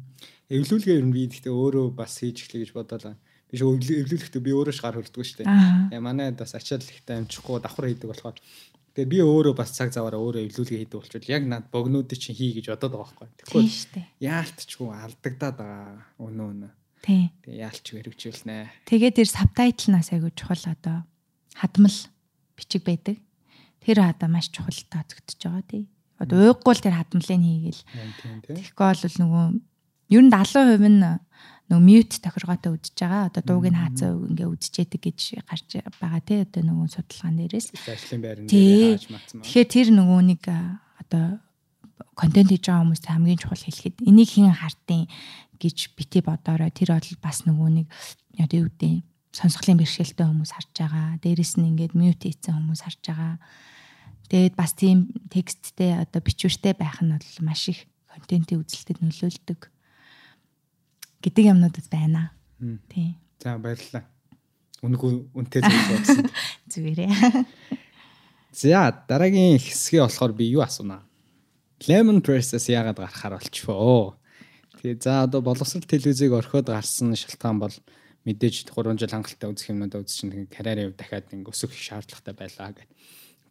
Эвлүүлгээ 0.54 0.98
ер 1.00 1.06
нь 1.06 1.16
би 1.16 1.26
гэхдээ 1.28 1.54
өөрөө 1.54 1.86
бас 1.98 2.22
хийж 2.22 2.46
эхлэе 2.46 2.68
гэж 2.68 2.72
бодлоо 2.78 3.18
биш 3.54 3.62
эвлүүлэхдээ 3.62 4.42
би 4.42 4.52
өөрөө 4.54 4.74
ш 4.74 4.82
гар 4.82 4.98
хөрддөг 4.98 5.22
шүү 5.22 5.46
дээ. 5.46 6.02
Манай 6.02 6.34
бас 6.34 6.58
ачаал 6.58 6.82
ихтэй 6.82 7.22
амжихгүй 7.22 7.62
давхар 7.62 7.86
хийдэг 7.86 8.10
болохоор 8.10 8.38
тэгээ 8.98 9.14
би 9.14 9.20
өөрөө 9.22 9.54
бас 9.54 9.78
цаг 9.78 9.94
заваараа 9.94 10.18
өөрөө 10.18 10.42
эвлүүлгээ 10.50 10.80
хийдэг 10.82 10.98
болчихвол 10.98 11.34
яг 11.38 11.44
над 11.46 11.70
богнуудыг 11.70 12.18
чинь 12.18 12.34
хий 12.34 12.58
гэж 12.58 12.74
бодоод 12.74 12.98
байгаа 12.98 13.14
байхгүй. 13.14 13.30
Тэгэхгүй 13.46 14.26
яалтчгүй 14.26 14.90
алдагдаад 14.90 15.58
байгаа 15.62 16.02
өнөө 16.18 16.48
өнөө. 16.50 16.72
Тий. 17.06 17.24
Тэгээ 17.46 17.62
яалч 17.62 17.86
хэрэгжүүлнэ. 17.94 18.58
Тэгээ 18.90 19.12
тэр 19.22 19.30
сабтайтлнаас 19.30 20.10
айгуу 20.18 20.34
чухал 20.34 20.66
одоо 20.74 20.98
хадмал 21.54 21.98
бичиг 22.58 22.82
байдаг. 22.90 23.22
Тэр 23.84 24.00
одоо 24.00 24.30
маш 24.32 24.48
чухал 24.50 24.80
тооцогдож 24.90 25.40
байгаа 25.44 25.64
тий. 25.68 25.84
Одоо 26.20 26.56
уйггүй 26.56 26.74
л 26.74 26.84
тэр 26.84 26.96
хадмлыг 26.96 27.28
хийгээл. 27.28 27.82
Тэгэхгүй 28.48 28.88
бол 28.88 29.18
нөгөө 29.20 29.46
ер 30.16 30.24
нь 30.24 30.32
70% 30.32 30.88
нь 30.88 31.04
нөгөө 31.68 31.84
mute 31.84 32.20
тохиргоотой 32.24 32.72
үдчихэж 32.76 33.00
байгаа. 33.04 33.28
Одоо 33.28 33.42
дууг 33.44 33.66
нь 33.68 33.80
хаацаа 33.80 34.12
ингээ 34.14 34.48
үдчихэд 34.52 34.94
гэж 35.00 35.20
гарч 35.48 35.70
байгаа 36.00 36.22
тий 36.24 36.40
одоо 36.44 36.62
нөгөө 36.64 36.88
судалгаан 36.92 37.36
дээрээс. 37.40 37.68
Ажлын 37.88 38.22
байран 38.24 38.46
дээр 38.48 39.00
хааж 39.00 39.06
матсан. 39.12 39.40
Тэгэхээр 39.42 39.68
тэр 39.72 39.88
нөгөө 39.96 40.22
нэг 40.28 40.42
одоо 41.02 41.26
контент 42.16 42.50
хийж 42.52 42.64
байгаа 42.68 42.84
хүмүүст 42.84 43.06
хамгийн 43.08 43.40
чухал 43.40 43.64
хэлэхэд 43.64 43.96
энийг 44.04 44.30
хэн 44.30 44.54
хартын 44.54 45.08
гэж 45.58 45.78
бити 45.96 46.20
бодорой. 46.20 46.72
Тэр 46.72 47.00
бол 47.00 47.10
бас 47.24 47.48
нөгөө 47.48 47.70
нэг 47.84 47.88
одоо 48.38 48.58
юу 48.60 48.70
гэдэг 48.70 49.13
сонсголын 49.34 49.82
бэрхшээлтэй 49.82 50.26
хүмүүс 50.30 50.52
харж 50.54 50.72
байгаа. 50.78 51.18
Дээрэс 51.20 51.58
нь 51.58 51.74
ингээд 51.74 51.98
mute 51.98 52.30
хийсэн 52.30 52.54
хүмүүс 52.54 52.82
харж 52.86 53.02
байгаа. 53.10 53.34
Тэгээд 54.30 54.56
бас 54.56 54.72
тийм 54.78 55.10
тексттэй 55.34 55.98
одоо 55.98 56.22
бичвэртэй 56.22 56.74
байх 56.78 57.02
нь 57.02 57.12
бол 57.12 57.30
маш 57.42 57.74
их 57.74 57.90
контентын 58.14 58.62
үзэлтэд 58.62 59.02
нөлөөлдөг 59.02 59.60
гэдэг 61.26 61.44
юмнуудад 61.50 61.88
байна. 61.90 62.32
Тийм. 62.94 63.18
За 63.42 63.58
баярлалаа. 63.58 64.06
Үнэгүй 64.86 65.12
үнтэй 65.34 65.62
бодсон. 65.66 66.30
Зүгээрээ. 66.72 67.10
За 68.54 68.94
дараагийн 69.10 69.58
хэсгээ 69.58 70.06
болохоор 70.06 70.34
би 70.38 70.54
юу 70.54 70.62
асуунаа. 70.62 71.02
Lemon 71.90 72.22
Press-ээс 72.22 72.70
яагаад 72.70 73.02
гарахаар 73.02 73.42
болчихвоо. 73.42 74.16
Тэгээ 74.78 75.02
за 75.02 75.24
одоо 75.26 75.42
боловсрол 75.42 75.84
телевизийг 75.84 76.32
орхиод 76.36 76.68
гарсан 76.68 77.16
шалтгаан 77.16 77.60
бол 77.60 77.76
мэдээж 78.24 78.68
3 78.72 78.98
жил 79.00 79.12
хангалттай 79.12 79.50
үзэх 79.52 79.72
юмнуудаа 79.72 80.02
үзсэн 80.04 80.32
чинь 80.32 80.48
карьерийн 80.48 80.92
хувьд 80.92 81.00
дахиад 81.00 81.28
ингэ 81.32 81.52
өсөх 81.52 81.76
шаардлагатай 81.76 82.36
байлаа 82.36 82.72
гэх. 82.72 82.88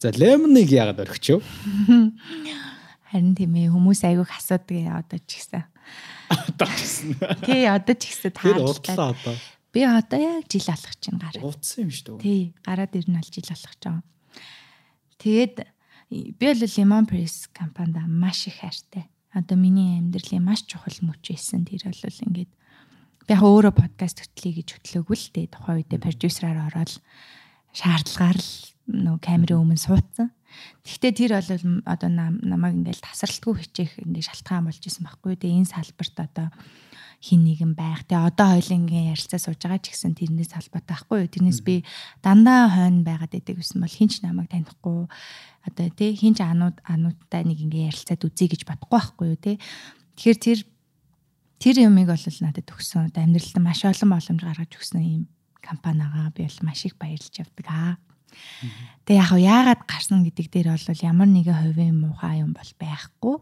За 0.01 0.11
Lemon-ыг 0.11 0.69
яагаад 0.73 1.05
орхичв? 1.05 1.44
Харин 3.12 3.36
тийм 3.36 3.53
ээ 3.55 3.69
хүмүүс 3.70 4.01
айгүйх 4.09 4.32
асуудаг 4.32 5.05
одоо 5.05 5.20
ч 5.20 5.44
гэсэн. 5.44 5.62
Одоо 6.32 6.69
ч 6.73 6.81
гэсэн. 6.81 7.09
Тий, 7.44 7.69
одоо 7.69 7.94
ч 7.94 8.03
гэсэн 8.09 8.32
таачлаа 8.32 9.12
одоо. 9.12 9.36
Би 9.73 9.85
одоо 9.85 10.20
яг 10.20 10.49
жил 10.49 10.69
алхах 10.69 10.97
чинь 11.01 11.16
гараа. 11.16 11.49
Утсан 11.49 11.89
юм 11.89 11.93
шүү 11.93 12.16
дээ. 12.16 12.24
Тий, 12.24 12.40
гараад 12.61 12.93
ирнэ 12.93 13.20
аль 13.20 13.32
жил 13.32 13.49
алхах 13.49 13.77
чинь. 13.81 14.05
Тэгээд 15.20 15.57
би 16.09 16.44
бол 16.44 16.65
Lemon 16.77 17.05
Press 17.09 17.49
компанид 17.53 18.05
маш 18.09 18.49
их 18.49 18.61
хайртай. 18.61 19.09
Одоо 19.32 19.57
миний 19.57 19.97
амьдралын 20.01 20.44
маш 20.44 20.65
чухал 20.69 20.93
мөч 21.01 21.24
байсан. 21.24 21.65
Тэр 21.65 21.89
бол 21.89 22.20
ингээд 22.28 22.53
яг 23.32 23.40
өөрөө 23.40 23.72
подкаст 23.72 24.20
хөтлөе 24.20 24.60
гэж 24.60 24.68
хөтлөөгүй 24.76 25.16
л 25.16 25.28
дээ. 25.32 25.46
Тухайн 25.56 25.80
үедээ 25.80 26.04
продюсераар 26.04 26.68
ороод 26.68 27.00
шаардлагаар 27.72 28.36
л 28.36 28.52
нөө 28.92 29.16
камерын 29.24 29.62
өмнө 29.64 29.80
суудсан. 29.80 30.28
Гэхдээ 30.84 31.12
тэр 31.16 31.32
бол 31.40 31.80
одоо 31.88 32.10
намайг 32.12 32.76
ингээл 32.76 33.00
тасралтгүй 33.00 33.54
хичээх 33.64 34.04
ингээ 34.04 34.28
шалтгаан 34.28 34.68
болж 34.68 34.84
исэн 34.84 35.09
байхгүй. 35.09 35.40
Тэгээ 35.40 35.64
энэ 35.64 35.72
салбарт 35.72 36.16
одоо 36.20 36.46
хин 37.24 37.40
нэгэн 37.48 37.72
байх. 37.72 38.04
Тэгээ 38.04 38.20
одоо 38.20 38.48
хоёлынгийн 38.52 39.16
ярилцаа 39.16 39.40
сууж 39.40 39.60
байгаа 39.64 39.80
ч 39.80 39.96
гэсэн 39.96 40.12
тэрнээс 40.12 40.52
салбартай 40.52 40.92
байхгүй 40.92 41.16
юу. 41.24 41.32
Тэрнээс 41.32 41.60
би 41.64 41.74
дандаа 42.20 42.68
хойно 42.68 43.00
байгаад 43.00 43.32
байдаг 43.32 43.56
гэсэн 43.56 43.80
бол 43.80 43.96
хинч 43.96 44.20
намайг 44.20 44.52
танихгүй 44.52 45.09
одоо 45.64 45.86
тий 45.96 46.12
хинч 46.18 46.44
анууд 46.44 46.84
ануудтай 46.84 47.48
нэг 47.48 47.64
ингээ 47.64 47.88
ярилцаад 47.88 48.26
үзье 48.28 48.50
гэж 48.52 48.68
бодохгүй 48.68 48.92
байхгүй 48.92 49.26
юу 49.32 49.38
тий. 49.40 49.56
Тэгэхээр 50.20 50.38
тэр 50.42 50.59
тэр 51.62 51.86
юмыг 51.86 52.10
бол 52.10 52.26
надад 52.43 52.66
өгсөн. 52.66 53.14
Амьдралд 53.14 53.56
маш 53.62 53.86
олон 53.86 54.10
боломж 54.10 54.43
гаргаж 54.43 54.72
өгсөн 54.74 55.02
юм 55.06 55.22
компанигаа 55.62 56.34
би 56.34 56.43
бол 56.43 56.60
маш 56.66 56.82
их 56.90 56.98
баярлж 56.98 57.30
явдаг 57.39 57.66
аа. 57.70 57.94
Тэгээ 59.06 59.22
яг 59.22 59.32
яагаад 59.39 59.82
гарсан 59.86 60.26
гэдэг 60.26 60.47
дээр 60.51 60.74
бол 60.74 61.06
ямар 61.06 61.28
нэгэн 61.30 61.59
хувийн 61.62 61.97
муухай 62.02 62.43
юм 62.43 62.51
бол 62.51 62.72
байхгүй. 62.82 63.36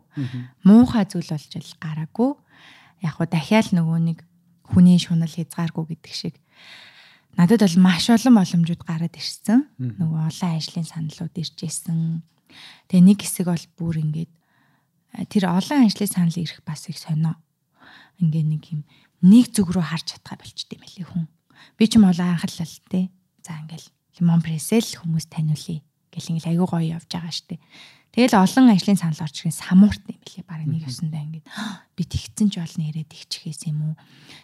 Муухай 0.68 1.04
зүйл 1.08 1.32
болж 1.32 1.48
л 1.56 1.80
гараагүй. 1.80 2.30
Яг 3.00 3.16
хуу 3.16 3.24
дахиад 3.24 3.72
нөгөө 3.72 3.98
нэг 4.04 4.18
хүний 4.68 5.00
шунал 5.00 5.30
хязгааргүй 5.30 5.96
гэдэг 5.96 6.12
шиг 6.12 6.36
надад 7.40 7.64
бол 7.64 7.78
маш 7.80 8.10
олон 8.12 8.36
боломжууд 8.36 8.82
гараад 8.84 9.14
ирсэн. 9.16 9.64
Нөгөө 9.80 10.20
олон 10.28 10.50
ажлын 10.60 10.84
саналууд 10.84 11.34
ирж 11.40 11.58
исэн. 11.64 12.20
Тэгээ 12.90 13.04
нэг 13.04 13.18
хэсэг 13.24 13.46
бол 13.48 13.66
бүр 13.78 13.96
ингээд 14.04 14.32
тэр 15.32 15.44
олон 15.48 15.86
ажлын 15.86 16.10
санал 16.10 16.36
ирэх 16.36 16.60
бас 16.66 16.84
их 16.90 16.98
сонио. 16.98 17.38
Ингээ 18.20 18.44
нэг 18.44 18.64
юм 18.70 18.80
нэг 19.24 19.52
зүг 19.52 19.72
рүү 19.72 19.84
харж 19.84 20.16
чадхаа 20.16 20.36
болчт 20.40 20.68
юм 20.72 20.84
лээ 20.84 21.06
хүн. 21.08 21.26
Би 21.76 21.84
ч 21.88 21.96
юм 21.96 22.08
уу 22.08 22.14
анхаалал 22.16 22.76
тээ. 22.88 23.08
За 23.44 23.56
ингээл 23.56 23.88
лимон 24.20 24.40
прессэл 24.44 25.00
хүмүүс 25.00 25.26
таниулъя 25.32 25.80
гэл 26.12 26.30
ингээл 26.34 26.50
айгүй 26.52 26.66
гоё 26.68 26.86
явж 26.96 27.08
байгаа 27.08 27.32
штэ. 27.32 27.56
Тэгэл 28.10 28.34
олон 28.42 28.66
ажлын 28.74 28.98
санал 28.98 29.22
орж 29.22 29.36
ирсэн 29.46 29.54
самуурт 29.54 30.02
юм 30.10 30.18
лээ 30.18 30.42
баг 30.42 30.66
нэг 30.66 30.82
ёсондоо 30.90 31.22
ингээд 31.22 31.46
би 31.94 32.02
тэгцэн 32.02 32.48
ч 32.50 32.58
бол 32.58 32.76
нэрээ 32.82 33.06
тэгчихээс 33.06 33.70
юм 33.70 33.78
уу. 33.86 33.94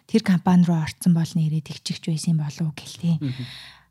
Тэр 0.07 0.23
компани 0.23 0.63
руу 0.63 0.79
орцсон 0.79 1.11
бол 1.11 1.27
нэрээ 1.27 1.67
тэгчихж 1.67 2.07
байсан 2.07 2.39
болов 2.39 2.71
уу 2.71 2.75
гэл 2.79 2.95
тээ. 3.03 3.17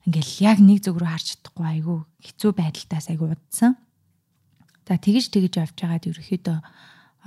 Ингээл 0.08 0.34
яг 0.48 0.58
нэг 0.64 0.80
зүг 0.80 0.96
рүү 0.96 1.10
харж 1.12 1.26
чадахгүй 1.36 1.66
айгүй 1.76 1.98
хэцүү 2.24 2.50
байдалтаас 2.56 3.06
айгүй 3.12 3.28
удсан. 3.36 3.76
За 4.88 4.96
тэгж 4.96 5.28
тэгж 5.28 5.52
явж 5.60 5.76
байгаад 5.76 6.08
ерөөхдөө 6.08 6.58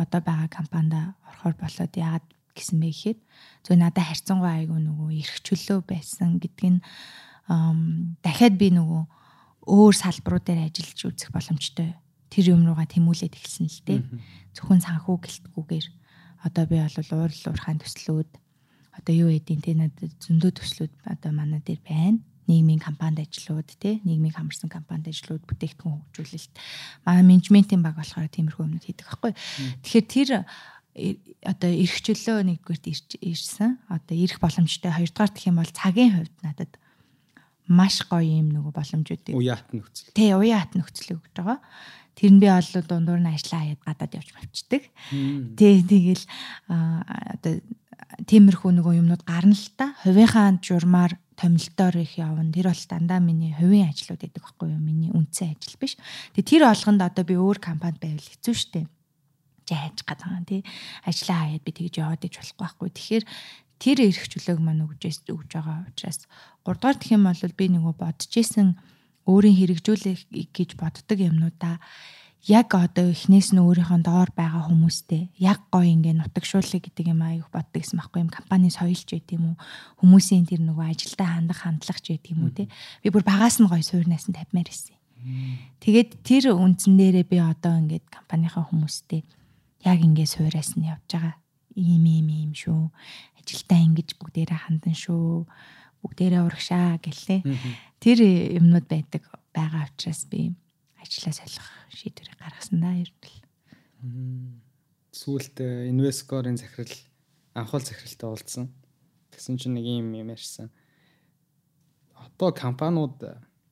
одоо 0.01 0.21
байгаа 0.25 0.49
компанид 0.49 1.13
орохоор 1.27 1.55
болоод 1.59 1.93
яагаад 1.93 2.25
гэсэн 2.59 2.77
бэ 2.83 2.89
гэхэд 2.91 3.19
зөв 3.63 3.75
надад 3.79 4.03
харьцангуй 4.03 4.51
айгүй 4.51 4.79
нөгөө 4.83 5.09
эрх 5.15 5.35
чөлөө 5.47 5.79
байсан 5.87 6.43
гэдг 6.43 6.61
нь 6.67 6.79
дахиад 8.21 8.55
би 8.59 8.69
нөгөө 8.75 9.03
өөр 9.69 9.95
салбарууд 9.95 10.45
дээр 10.45 10.67
ажиллаж 10.69 10.99
үзэх 11.07 11.31
боломжтой 11.33 11.95
тэр 12.29 12.53
юм 12.53 12.65
руугаа 12.65 12.85
тэмүүлээд 12.85 13.33
эхэлсэн 13.33 13.67
л 13.67 13.81
дээ. 13.85 14.01
Зөвхөн 14.53 14.85
санхүү 14.85 15.17
гэлтгүүгээр 15.25 15.87
одоо 16.45 16.63
би 16.69 16.77
бол 16.77 17.09
уурал 17.25 17.45
уурхайн 17.49 17.81
төслүүд 17.81 18.31
одоо 19.01 19.13
юу 19.15 19.29
гэдیں 19.33 19.59
те 19.65 19.73
надад 19.73 20.13
зөндөө 20.21 20.51
төслүүд 20.61 20.93
одоо 21.09 21.31
манай 21.33 21.61
дээр 21.65 21.81
байна. 21.83 22.21
Нийгмийн 22.49 22.81
компанид 22.81 23.29
ажлууд 23.29 23.69
те 23.77 24.01
нийгмийн 24.05 24.33
хамарсан 24.33 24.69
компанид 24.73 25.09
ажлууд 25.09 25.45
бүтээгдэхүүн 25.45 26.01
хөгжүүлэлт 26.01 26.53
манай 27.05 27.25
менежментийн 27.25 27.85
баг 27.85 27.97
болохоор 27.97 28.25
тиймэрхүү 28.29 28.65
юмнууд 28.65 28.85
хийдэг 28.89 29.05
байхгүй. 29.05 29.33
Тэгэхээр 29.85 30.07
тэр 30.09 30.29
одоо 31.43 31.71
эрх 31.71 31.97
чөлөө 32.03 32.43
нэгдүгээрт 32.43 33.19
ирсэн. 33.23 33.79
Одоо 33.87 34.15
ирэх 34.15 34.39
боломжтой 34.43 34.91
хоёрдугаар 34.91 35.31
гэх 35.31 35.47
юм 35.47 35.57
бол 35.59 35.71
цагийн 35.71 36.13
хувьд 36.19 36.35
надад 36.43 36.71
маш 37.69 38.03
гоё 38.09 38.25
юм 38.25 38.49
нөгөө 38.51 38.73
боломжуудыг 38.73 39.35
уяат 39.37 39.69
нөхцөл. 39.71 40.11
Тий, 40.11 40.33
уяат 40.33 40.73
нөхцөл 40.75 41.15
өгч 41.15 41.31
байгаа. 41.37 41.61
Тэр 42.17 42.31
нь 42.35 42.41
би 42.41 42.49
ол 42.51 42.65
дундуур 42.65 43.21
нь 43.21 43.31
ажиллаа 43.31 43.61
хаяад 43.63 43.81
гадаад 43.85 44.17
явж 44.19 44.29
мавчдаг. 44.35 44.83
Тий, 45.55 45.75
тэгэл 45.85 46.25
одоо 46.67 47.53
тиймэрхүү 48.25 48.71
нөгөө 48.73 48.99
юмнууд 48.99 49.23
гарна 49.23 49.55
л 49.55 49.69
та. 49.77 49.95
Хувийнхаа 50.03 50.59
журмаар 50.59 51.15
томилтоор 51.39 52.03
их 52.03 52.17
явна. 52.19 52.51
Тэр 52.51 52.73
бол 52.73 52.83
дандаа 52.89 53.23
миний 53.23 53.55
хувийн 53.55 53.87
ажлууд 53.87 54.19
гэдэг 54.19 54.43
байхгүй 54.43 54.75
юу? 54.75 54.81
Миний 54.81 55.13
үндсэн 55.13 55.55
ажил 55.55 55.79
биш. 55.79 55.95
Тэгээ 56.35 56.49
тэр 56.49 56.63
олгонд 56.67 57.05
одоо 57.05 57.23
би 57.23 57.39
өөр 57.39 57.61
компанид 57.63 58.01
байвал 58.01 58.27
хэцүү 58.27 58.55
шттэ 58.57 58.81
хайж 59.77 60.01
гад 60.07 60.21
байгаа 60.25 60.43
тий. 60.47 60.61
Ажлаа 61.05 61.37
хаяад 61.45 61.63
би 61.65 61.71
тэгж 61.75 61.93
яваад 62.01 62.25
иж 62.25 62.35
болохгүй 62.39 62.63
байхгүй. 62.63 62.89
Тэгэхээр 62.89 63.25
тэр 63.79 63.97
эрх 64.07 64.25
чөлөөг 64.27 64.59
маань 64.59 64.85
өгж 64.87 65.01
өгж 65.29 65.49
байгаа 65.53 65.87
учраас 65.87 66.25
3 66.65 66.79
дугаар 66.79 66.97
гэх 66.99 67.13
юм 67.13 67.23
бол 67.29 67.59
би 67.59 67.65
нөгөө 67.69 67.93
бодож 67.95 68.33
исэн 68.33 68.75
өөрийн 69.29 69.57
хэрэгжүүлэх 69.59 70.21
гэж 70.29 70.69
боддог 70.75 71.17
юмнуудаа 71.17 71.77
яг 72.47 72.71
одоо 72.71 73.11
эхнээс 73.11 73.51
нь 73.51 73.59
өөрийнхөө 73.59 73.99
доор 73.99 74.31
байгаа 74.31 74.71
хүмүүстэй 74.71 75.27
яг 75.43 75.59
гоё 75.67 75.91
ингээ 75.91 76.15
нутагшуулъя 76.15 76.79
гэдэг 76.79 77.05
юм 77.11 77.21
аяг 77.23 77.51
боддог 77.51 77.83
гэсэн 77.83 77.99
байхгүй 77.99 78.19
юм 78.23 78.31
компани 78.31 78.71
соёлч 78.71 79.07
байт 79.11 79.29
юм 79.35 79.43
уу 79.53 79.55
хүмүүсийн 79.99 80.47
тэр 80.47 80.63
нөгөө 80.63 80.87
ажилдаа 80.87 81.27
хандах 81.35 81.59
хандлагч 81.67 82.05
байт 82.07 82.25
юм 82.31 82.47
уу 82.47 82.51
те 82.55 82.71
би 83.03 83.07
бүр 83.11 83.27
багаас 83.27 83.59
нь 83.59 83.67
гоё 83.67 83.83
суурнаас 83.83 84.31
нь 84.31 84.37
тавьмаар 84.39 84.71
ирсэн. 84.71 84.95
Тэгээд 85.83 86.09
тэр 86.23 86.43
үндсэн 86.55 86.95
дээрээ 86.95 87.25
би 87.27 87.37
одоо 87.43 87.75
ингээд 87.75 88.07
компанийнхаа 88.07 88.71
хүмүүстэй 88.71 89.27
яг 89.85 89.99
ингээ 90.03 90.27
суураас 90.27 90.75
нь 90.75 90.87
явж 90.87 91.07
байгаа 91.11 91.35
ийм 91.75 92.03
ийм 92.05 92.27
ийм 92.29 92.51
шүү 92.53 92.91
ажилдаа 93.39 93.79
ингэж 93.87 94.09
бүгдээрээ 94.19 94.59
хандан 94.65 94.95
шүү 94.95 95.47
бүгдээрээ 96.03 96.41
урагшаа 96.45 96.99
гэлээ 97.03 97.41
тэр 98.03 98.19
юмнууд 98.59 98.87
байдаг 98.87 99.23
байгаа 99.55 99.89
учраас 99.89 100.23
би 100.29 100.55
ажлаа 101.01 101.33
солих 101.33 101.67
шийдвэрийг 101.89 102.37
гаргасан 102.39 102.79
да 102.79 102.93
ер 102.93 103.09
нь. 103.09 104.61
Сүүлд 105.11 105.57
инвескорын 105.91 106.55
захирал 106.55 106.95
анхуул 107.55 107.83
захиралтай 107.83 108.29
уулзсан. 108.29 108.65
Тэгсэн 109.31 109.57
чинь 109.57 109.75
нэг 109.75 109.85
юм 109.85 110.13
юм 110.15 110.29
ярьсан. 110.31 110.71
Одоо 112.15 112.53
компаниуд 112.53 113.19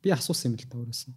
би 0.01 0.09
асуусан 0.11 0.51
юм 0.51 0.59
л 0.59 0.67
та 0.67 0.75
өөрөөс 0.79 1.03
нь. 1.07 1.15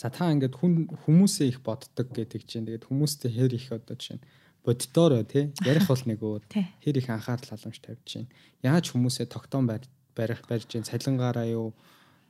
За 0.00 0.08
та 0.08 0.32
ингээд 0.32 0.56
хүн 0.56 0.88
хүмүүсээ 1.04 1.46
их 1.52 1.60
боддог 1.60 2.08
гэдэг 2.08 2.48
чинь 2.48 2.64
тэгээд 2.64 2.88
хүмүүстэй 2.88 3.30
хэр 3.36 3.52
их 3.52 3.68
одоо 3.68 4.00
чинь 4.00 4.24
боддороо 4.64 5.28
тий 5.28 5.52
ярих 5.60 5.84
бол 5.92 6.04
нэг 6.08 6.20
өөр 6.24 6.42
хэр 6.48 6.96
их 6.96 7.08
анхаарал 7.12 7.44
халамж 7.44 7.84
тавьж 7.84 8.00
чинь 8.08 8.32
яаж 8.64 8.96
хүмүүсээ 8.96 9.28
тогтоон 9.28 9.68
барих 9.68 10.40
барьж 10.48 10.64
чинь 10.72 10.88
цалингаараа 10.88 11.44
юу 11.52 11.76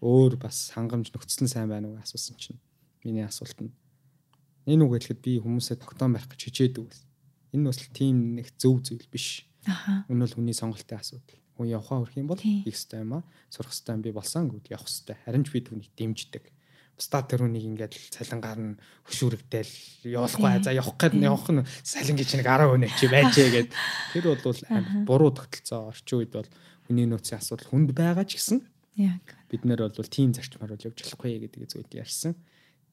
өөр 0.02 0.34
бас 0.42 0.74
хангамж 0.74 1.14
нөхцөл 1.14 1.47
нь 1.47 1.52
сайн 1.55 1.70
байна 1.70 1.94
уу 1.94 2.02
асуусан 2.02 2.34
чинь 2.42 2.59
миний 3.06 3.22
асуулт 3.22 3.55
нь 3.62 3.70
энэ 4.70 4.84
үг 4.84 4.92
хэлэхэд 5.01 5.20
би 5.24 5.40
хүмүүсээ 5.40 5.80
тогтоон 5.80 6.14
байх 6.14 6.28
гэж 6.28 6.40
хичээдэг 6.47 6.84
гэсэн. 6.84 7.06
Энэ 7.56 7.66
бас 7.66 7.78
тийм 7.90 8.16
нэг 8.36 8.47
зөв 8.60 8.84
зүйл 8.84 9.09
биш. 9.09 9.48
Аха. 9.64 10.05
Энэ 10.06 10.22
бол 10.22 10.34
хүний 10.36 10.55
сонголтын 10.55 11.01
асуудал. 11.01 11.40
Хүн 11.56 11.72
явхаа 11.72 12.05
өрх 12.05 12.14
юм 12.14 12.28
бол 12.28 12.38
хийх 12.38 12.68
ёстой 12.68 13.02
юм 13.02 13.18
аа. 13.18 13.24
Сурах 13.48 13.72
юм 13.72 14.02
би 14.05 14.12
болсон 14.12 14.47
гэвэл 14.52 14.70
явах 14.70 14.86
ёстой. 14.86 15.16
Харин 15.24 15.44
ч 15.44 15.48
би 15.51 15.64
түүнийг 15.64 15.90
дэмждэг. 15.97 16.44
Бусдаа 17.01 17.24
тэр 17.24 17.48
хүнийг 17.48 17.64
ингээд 17.64 17.97
цалингаар 18.12 18.60
нь 18.60 18.77
хөшүүрэгдээл 19.09 19.72
явуулахгүй 20.05 20.60
за 20.60 20.77
явах 20.77 21.01
гээд 21.01 21.16
явах 21.16 21.48
нь 21.48 21.64
салин 21.81 22.16
гэж 22.20 22.31
нэг 22.36 22.44
10 22.44 22.77
өнөө 22.77 22.93
чи 23.01 23.06
байжээ 23.09 23.48
гэд 23.56 23.70
тэр 24.12 24.24
бол 24.36 24.60
буруу 25.09 25.32
тогтолцоо 25.32 25.89
орчин 25.89 26.20
үед 26.20 26.36
бол 26.36 26.48
хүний 26.85 27.09
нөөцийн 27.09 27.40
асуудал 27.40 27.72
хүнд 27.72 27.97
байгаа 27.97 28.28
ч 28.28 28.36
гэсэн. 28.36 28.60
Бид 29.48 29.64
нэр 29.64 29.89
бол 29.89 30.12
тийм 30.12 30.36
зарчмаар 30.36 30.77
бол 30.77 30.86
явж 30.93 31.01
болохгүй 31.01 31.40
гэдэг 31.48 31.72
зүйл 31.72 31.89
ярьсан. 31.97 32.36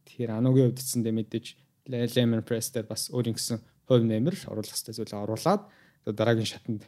Тэгэхээр 0.08 0.40
анугийн 0.40 0.72
хувьд 0.72 0.80
эцэндээ 0.80 1.12
мэдээж 1.12 1.46
Lemon 1.92 2.48
Press 2.48 2.72
дээр 2.72 2.88
бас 2.88 3.12
өөр 3.12 3.36
ингэсэн 3.36 3.60
хувь 3.92 4.08
нэмэр 4.08 4.36
оруулах 4.48 4.72
хэрэгтэй 4.72 4.96
зүйлээ 4.96 5.24
оруулаад 5.28 5.62
дараагийн 6.08 6.48
шатанд 6.48 6.88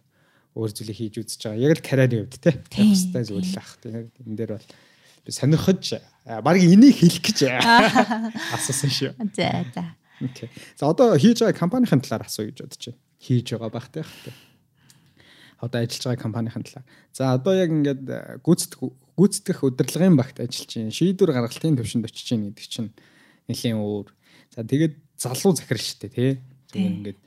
өөр 0.56 0.72
зүйлийг 0.72 0.98
хийж 1.00 1.16
үзэж 1.20 1.42
байгаа. 1.52 1.64
Яг 1.68 1.74
л 1.80 1.84
карьерийн 1.84 2.24
хувьд 2.28 2.40
те. 2.40 2.52
Хэрэгтэй 2.72 3.24
зүйл 3.28 3.56
ах. 3.60 3.72
Тэгээд 3.84 4.16
энэ 4.24 4.38
дээр 4.40 4.52
бол 4.56 4.68
би 5.26 5.32
сонирхож 5.32 6.00
баг 6.26 6.58
энийг 6.58 6.96
хэлэх 7.00 7.24
гэж 7.24 7.40
асуусан 8.56 8.92
шүү. 8.92 9.12
За 9.36 9.66
за. 9.74 9.86
Окей. 10.22 10.50
За 10.76 10.90
одоо 10.92 11.16
хийж 11.16 11.42
байгаа 11.42 11.58
компанийн 11.58 12.02
талаар 12.02 12.28
асууя 12.28 12.52
гэж 12.52 12.60
бодож 12.64 12.84
байна. 12.92 13.00
Хийж 13.20 13.48
байгаа 13.56 13.72
багтай 13.72 14.04
хэ 14.04 14.32
одоо 15.60 15.82
ажиллаж 15.82 16.06
байгаа 16.06 16.24
компанийн 16.24 16.64
талаар. 16.64 16.86
За 17.12 17.34
одоо 17.34 17.54
яг 17.54 17.70
ингээд 17.70 18.04
гүйцэтгэх 18.44 18.80
гүйцэтгэх 19.20 19.60
удирдлагын 19.64 20.16
багт 20.16 20.40
ажиллаж 20.40 20.72
байна. 20.72 20.96
Шийдвэр 20.96 21.32
гаргалтын 21.36 21.76
төвшөнд 21.76 22.08
очиж 22.08 22.28
байна 22.32 22.48
гэдэг 22.52 22.68
чинь 22.72 22.92
нэлийн 23.52 23.78
өөр. 23.84 24.08
За 24.56 24.64
тэгээд 24.64 24.96
залуу 25.20 25.52
захирал 25.56 25.84
шүү 25.84 26.00
дээ 26.08 26.12
тий. 26.16 26.32
Тэгээд 26.72 26.96
ингээд 26.96 27.20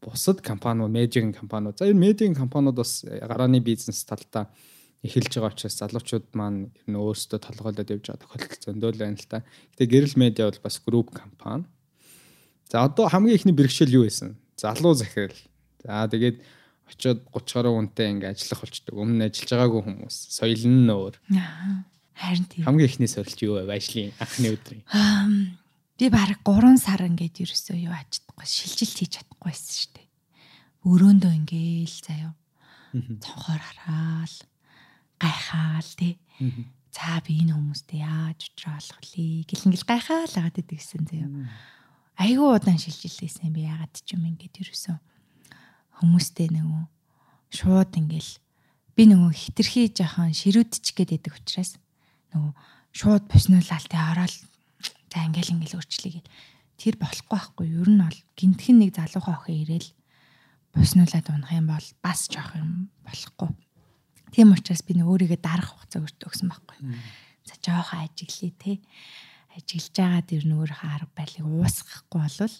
бусад 0.00 0.38
компаниуд, 0.40 0.94
медиагийн 0.94 1.34
компаниуд. 1.34 1.78
За 1.78 1.90
энэ 1.90 1.98
медиагийн 1.98 2.38
компаниуд 2.38 2.78
бас 2.78 3.02
гарааны 3.02 3.58
бизнес 3.58 4.06
талдаа 4.06 4.46
эхэлж 5.00 5.32
байгаа 5.32 5.52
учраас 5.56 5.80
залуучууд 5.80 6.26
маань 6.36 6.68
ер 6.76 6.86
нь 6.92 7.00
өөрсдөө 7.00 7.40
толгойлоод 7.40 7.88
явж 7.88 8.04
байгаа 8.04 8.20
тохиолдол 8.20 8.60
зөндөл 8.60 9.00
байна 9.00 9.16
л 9.16 9.28
та. 9.32 9.40
Гэтэ 9.72 9.84
гэрэл 9.88 10.16
медиа 10.20 10.52
бол 10.52 10.60
бас 10.60 10.76
групп 10.84 11.08
компани. 11.16 11.64
За 12.68 12.84
одоо 12.84 13.08
хамгийн 13.08 13.40
ихний 13.40 13.56
бэрхшээл 13.56 13.96
юу 13.96 14.04
байсан? 14.04 14.36
Залуу 14.60 14.92
захирал. 14.92 15.40
За 15.80 16.04
тэгээд 16.04 16.44
очиод 16.84 17.24
30 17.32 17.56
гаруй 17.56 17.72
хүнтэй 17.80 18.06
ингээ 18.12 18.32
ажиллах 18.36 18.60
болчдөг. 18.60 18.92
Өмнө 18.92 19.16
нь 19.16 19.26
ажиллаж 19.26 19.50
байгаагүй 19.56 19.82
хүмүүс. 19.88 20.16
Соёл 20.36 20.64
нь 20.68 20.92
өөр. 20.92 21.16
Харин 22.20 22.44
тийм. 22.44 22.64
Хамгийн 22.68 22.90
ихний 22.92 23.08
сорилт 23.08 23.40
юу 23.40 23.56
вэ? 23.56 23.72
Ажлын 23.72 24.12
анхны 24.20 24.52
өдрийн. 24.52 24.84
Би 25.96 26.06
баг 26.12 26.36
3 26.44 26.76
сар 26.76 27.08
ингээд 27.08 27.40
ерөөсөө 27.40 27.76
юу 27.88 27.94
ачдаггүй 27.96 28.44
шилжилт 28.44 28.96
хийж 29.00 29.12
чадахгүй 29.16 29.48
байсан 29.48 29.72
шүү 29.80 29.90
дээ. 29.96 30.08
Өрөөндөө 30.84 31.32
ингээл 31.40 31.98
заяо. 32.04 32.32
Цонхоор 32.92 33.62
хараал 33.64 34.36
гайхаал 35.20 35.90
тий. 35.94 36.18
За 36.90 37.20
би 37.22 37.38
энэ 37.44 37.54
хүмүүстэй 37.54 38.00
яаж 38.02 38.50
вэ? 38.56 39.44
Гэлэнгэл 39.46 39.84
гайхаал 39.86 40.32
агаад 40.34 40.58
идэгсэн 40.58 41.04
заяо. 41.06 41.30
Айгуу 42.18 42.56
удаан 42.56 42.80
шилжилсэн 42.80 43.52
би 43.52 43.68
ягаад 43.68 43.94
ч 43.94 44.16
юм 44.16 44.26
ингээд 44.26 44.64
ерөөсөө 44.64 44.96
хүмүүстэй 46.00 46.48
нөгөө 46.50 46.84
шууд 47.52 47.92
ингээл 47.94 48.32
би 48.96 49.02
нөгөө 49.06 49.32
хитрхий 49.36 49.86
жахан 49.92 50.32
ширүүдчих 50.32 50.96
гээд 50.96 51.12
байдаг 51.14 51.34
учраас 51.36 51.76
нөгөө 52.32 52.52
шууд 52.96 53.24
босниулаалтай 53.30 54.00
ороод 54.00 54.34
за 55.12 55.18
ингээл 55.28 55.54
ингээл 55.60 55.78
өөрчлөе 55.78 56.12
гээд 56.18 56.28
тэр 56.80 56.94
болохгүй 56.96 57.28
байхгүй 57.28 57.66
юу 57.68 57.84
ер 57.84 57.90
нь 57.92 58.00
бол 58.00 58.18
гинтхэн 58.36 58.76
нэг 58.80 58.90
залуухан 58.96 59.36
охин 59.36 59.60
ирээл 59.62 59.90
босниулаад 60.72 61.26
унах 61.28 61.52
юм 61.52 61.66
бол 61.68 61.86
бас 62.00 62.20
жоох 62.32 62.56
юм 62.56 62.88
болохгүй 63.04 63.48
тийм 64.32 64.54
учраас 64.54 64.82
би 64.86 64.96
нөгөө 64.98 65.12
өөрийгөө 65.14 65.40
дарах 65.42 65.74
хугацаа 65.74 66.06
өгсөн 66.06 66.48
байхгүй. 66.50 66.78
За 67.44 67.54
жоохон 67.60 68.06
ажиглая 68.06 68.54
те. 68.58 68.72
Ажиглаж 69.54 69.94
байгаа 69.94 70.22
дэр 70.26 70.44
нөөрийнхөө 70.46 70.90
арга 70.90 71.12
байлыг 71.18 71.46
уусгахгүй 71.46 72.18
болвол 72.22 72.56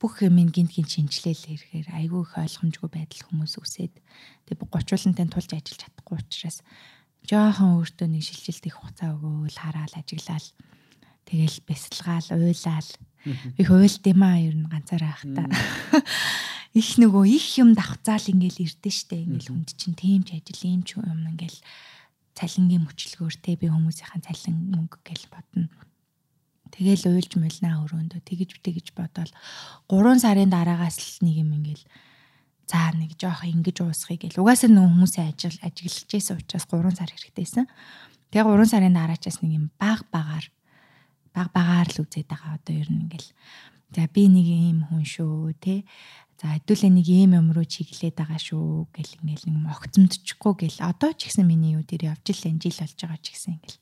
бүх 0.00 0.20
юмыг 0.20 0.52
гинт 0.52 0.72
гинт 0.76 0.92
шинжилээл 0.92 1.56
ирэхээр 1.56 1.88
айгүй 1.96 2.20
их 2.20 2.32
ойлгомжгүй 2.36 2.88
байдал 2.92 3.22
хүмүүс 3.32 3.54
үсээд 3.56 3.94
тэг 4.44 4.56
30 4.60 4.92
улантай 4.92 5.26
тулж 5.32 5.50
ажиллаж 5.56 5.80
чадахгүй 5.80 6.16
учраас 6.20 6.60
жоохон 7.24 7.80
өөртөө 7.80 8.08
нэг 8.12 8.22
шилжилт 8.28 8.64
их 8.68 8.76
хугацаа 8.76 9.16
өгөөл 9.16 9.56
хараал 9.56 9.94
ажиглаал 9.96 10.48
тэгэл 11.24 11.58
бясалгаал 11.64 12.28
уйлаал. 12.36 12.90
Их 13.58 13.68
уйлд 13.72 14.04
юм 14.06 14.22
аа 14.22 14.38
ер 14.38 14.54
нь 14.54 14.68
ганцаараа 14.68 15.16
хахта 15.16 15.48
их 16.76 17.00
нөгөө 17.00 17.24
их 17.24 17.46
юм 17.56 17.72
давхцаал 17.72 18.20
ингээл 18.28 18.68
ирдэ 18.68 18.90
штэ. 18.92 19.24
Ингээл 19.24 19.48
хүнд 19.48 19.70
чинь 19.80 19.96
тийм 19.96 20.20
ч 20.28 20.36
ажил 20.36 20.60
юм 20.68 20.82
ч 20.84 21.00
юм 21.00 21.24
ингээл 21.24 21.58
цалингийн 22.36 22.84
мөчлгөөр 22.84 23.34
те 23.40 23.56
би 23.56 23.72
хүмүүсийн 23.72 24.20
цалин 24.20 24.76
мөнгө 24.76 25.00
гэл 25.00 25.24
бодно. 25.32 25.72
Тэгэл 26.68 27.08
уйлж 27.08 27.32
мэлнаа 27.40 27.80
өрөөндөө. 27.80 28.20
Тэгэж 28.20 28.60
тэгэж 28.60 28.92
бодоол. 28.92 29.32
3 29.88 30.20
сарын 30.20 30.52
дараагаас 30.52 31.00
л 31.00 31.24
нэг 31.24 31.40
юм 31.40 31.56
ингээл 31.56 31.84
за 32.68 32.92
нэг 32.92 33.16
жоох 33.16 33.40
ингэж 33.48 33.80
уусхыг 33.80 34.28
гэл. 34.28 34.44
Угаасаа 34.44 34.68
нөө 34.68 34.84
хүмүүсийн 34.84 35.32
ажил 35.32 35.56
ажиглаж 35.64 36.04
байсан 36.12 36.36
учраас 36.36 36.68
3 36.68 36.92
сар 36.92 37.08
хэрэгтэйсэн. 37.08 37.64
Тэгээ 38.28 38.52
3 38.52 38.68
сарын 38.68 38.92
дараачаас 38.92 39.40
нэг 39.40 39.52
юм 39.56 39.66
баг 39.80 40.04
багаар 40.12 40.44
баг 41.32 41.48
багаар 41.56 41.88
л 41.88 42.04
үзээд 42.04 42.28
байгаа. 42.28 42.60
Одоо 42.60 42.74
ер 42.76 42.92
нь 42.92 43.08
ингээл 43.08 43.32
за 43.96 44.04
би 44.12 44.28
нэг 44.28 44.44
ийм 44.44 44.78
хүн 44.90 45.06
шүү 45.06 45.56
те 45.56 45.88
За 46.36 46.52
хэдүүлээ 46.52 46.92
нэг 46.92 47.06
ийм 47.08 47.32
юм 47.32 47.48
руу 47.56 47.64
чиглээд 47.64 48.20
байгаа 48.20 48.36
шүү 48.36 48.92
гэл 48.92 49.16
ингээл 49.24 49.48
нэг 49.48 49.72
огцомдчихгүй 49.72 50.54
гэл 50.68 50.84
одоо 50.84 51.16
ч 51.16 51.32
гэсэн 51.32 51.48
миний 51.48 51.80
юу 51.80 51.84
дээр 51.84 52.12
явж 52.12 52.28
л 52.28 52.48
энэ 52.52 52.60
жил 52.60 52.76
болж 52.76 52.96
байгаа 53.00 53.20
ч 53.24 53.26
гэсэн 53.32 53.56
ингээл 53.56 53.80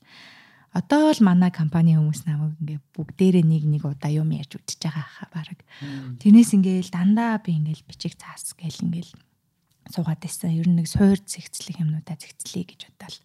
одоо 0.75 1.11
л 1.11 1.19
манай 1.23 1.51
компани 1.51 1.99
хүмүүс 1.99 2.27
намайг 2.27 2.55
ингээ 2.59 2.79
бүгдээрээ 2.95 3.43
нэг 3.43 3.63
нэг 3.67 3.83
удаа 3.83 4.11
юм 4.11 4.31
ярьж 4.31 4.59
үтж 4.59 4.79
байгаа 4.83 5.03
хаа 5.03 5.27
баг. 5.31 5.59
Тэрнээс 6.19 6.51
ингээл 6.55 6.91
дандаа 6.91 7.39
би 7.43 7.55
ингээл 7.59 7.87
бичиг 7.87 8.15
цаас 8.19 8.55
гэл 8.55 8.87
ингээл 8.87 9.11
суугаад 9.91 10.19
байсан. 10.19 10.51
Ер 10.51 10.67
нь 10.67 10.79
нэг 10.79 10.91
суур 10.91 11.15
зэгцлэх 11.15 11.79
юмнуудаа 11.79 12.19
зэгцлэе 12.19 12.71
гэж 12.71 12.91
бодлоо. 12.91 13.23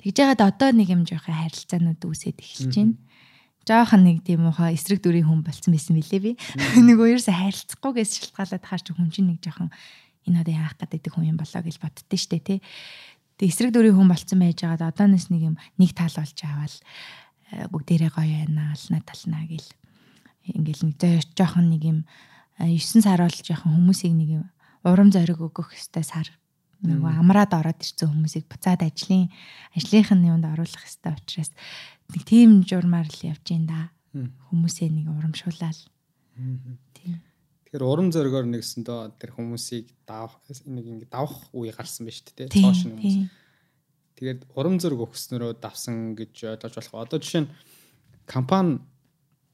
Тэгж 0.00 0.16
яагаад 0.16 0.42
одоо 0.48 0.70
нэг 0.72 0.88
юм 0.88 1.04
жоохон 1.04 1.36
харилцаанууд 1.36 2.00
үүсээд 2.00 2.40
эхэлж 2.40 2.72
байна. 2.72 2.96
Жоохон 3.62 4.02
нэг 4.02 4.26
тийм 4.26 4.50
ухаа 4.50 4.74
эсрэг 4.74 4.98
дүрийн 5.02 5.26
хүн 5.26 5.46
болцсон 5.46 5.74
байсан 5.74 5.94
билээ 5.94 6.20
би. 6.20 6.32
Нөгөө 6.88 7.14
ерөөсө 7.14 7.30
харилцахгүйгээс 7.30 8.34
шалтгаалаад 8.34 8.64
хаар 8.66 8.82
чи 8.82 8.90
хүн 8.90 9.10
чинь 9.14 9.30
нэг 9.30 9.38
жоохон 9.38 9.70
энэ 10.26 10.42
одоо 10.42 10.54
яах 10.54 10.74
гэдэг 10.78 11.12
хүн 11.14 11.30
юм 11.30 11.38
болоо 11.38 11.62
гэж 11.62 11.76
боддөө 11.78 12.18
штэ 12.18 12.42
тий. 12.42 12.58
Тэг 13.38 13.46
эсрэг 13.50 13.70
дөрийн 13.70 13.94
хүн 13.94 14.10
болцсон 14.10 14.42
байж 14.42 14.66
байгаад 14.66 14.90
одооноос 14.90 15.30
нэг 15.30 15.42
юм 15.46 15.56
нэг 15.78 15.90
тал 15.94 16.10
болж 16.10 16.38
аваад 16.42 16.74
э, 17.54 17.66
бүгдээрээ 17.70 18.10
гоё 18.10 18.34
байна 18.50 18.74
ална 18.74 18.98
тална 19.02 19.40
гэл. 19.46 19.70
Ингээл 20.42 20.82
нэг 20.90 20.98
жоохон 21.38 21.70
нэг 21.70 21.82
юм 21.86 21.98
9 22.58 23.02
сар 23.02 23.22
бол 23.22 23.38
жоохон 23.38 23.78
хүмүүсийг 23.78 24.14
нэг 24.14 24.28
юм 24.42 24.44
урам 24.82 25.10
зориг 25.14 25.38
өгөх 25.38 25.74
хэвээр 25.74 26.06
сар. 26.06 26.28
Нөгөө 26.82 27.22
амраад 27.22 27.54
ороод 27.54 27.78
ирсэн 27.78 28.10
хүмүүсийг 28.10 28.50
буцаад 28.50 28.82
ажлын 28.82 29.30
ажлынх 29.78 30.10
нь 30.18 30.26
юунд 30.26 30.46
оруулах 30.50 30.82
хэвээр 30.82 31.14
учраас 31.14 31.54
нэг 32.12 32.22
тийм 32.28 32.50
журмаар 32.68 33.08
л 33.08 33.20
явж 33.26 33.46
ин 33.52 33.66
да. 33.66 33.90
Хүмүүсээ 34.12 34.88
нэг 34.92 35.08
урамшуулаад. 35.08 35.78
Тийм. 36.92 37.20
Тэгэхээр 37.64 37.84
урам 37.88 38.12
зоригоор 38.12 38.44
нэгсэндөө 38.52 39.16
тэр 39.16 39.32
хүмүүсийг 39.32 39.88
давах 40.04 40.36
нэг 40.68 40.84
ингэ 40.84 41.06
давах 41.08 41.48
үе 41.56 41.72
гарсан 41.72 42.04
байна 42.04 42.16
шүү 42.20 42.36
дээ. 42.36 42.52
Цоош 42.52 42.84
хүмүүс. 42.84 43.16
Тэгээд 44.20 44.40
урам 44.52 44.76
зориг 44.76 45.00
өгснөрөө 45.08 45.56
давсан 45.56 46.12
гэж 46.12 46.60
ойлгож 46.60 46.76
болох. 46.92 47.08
Одоо 47.08 47.18
жишээ 47.24 47.42
нь 47.48 47.52
компани 48.28 48.84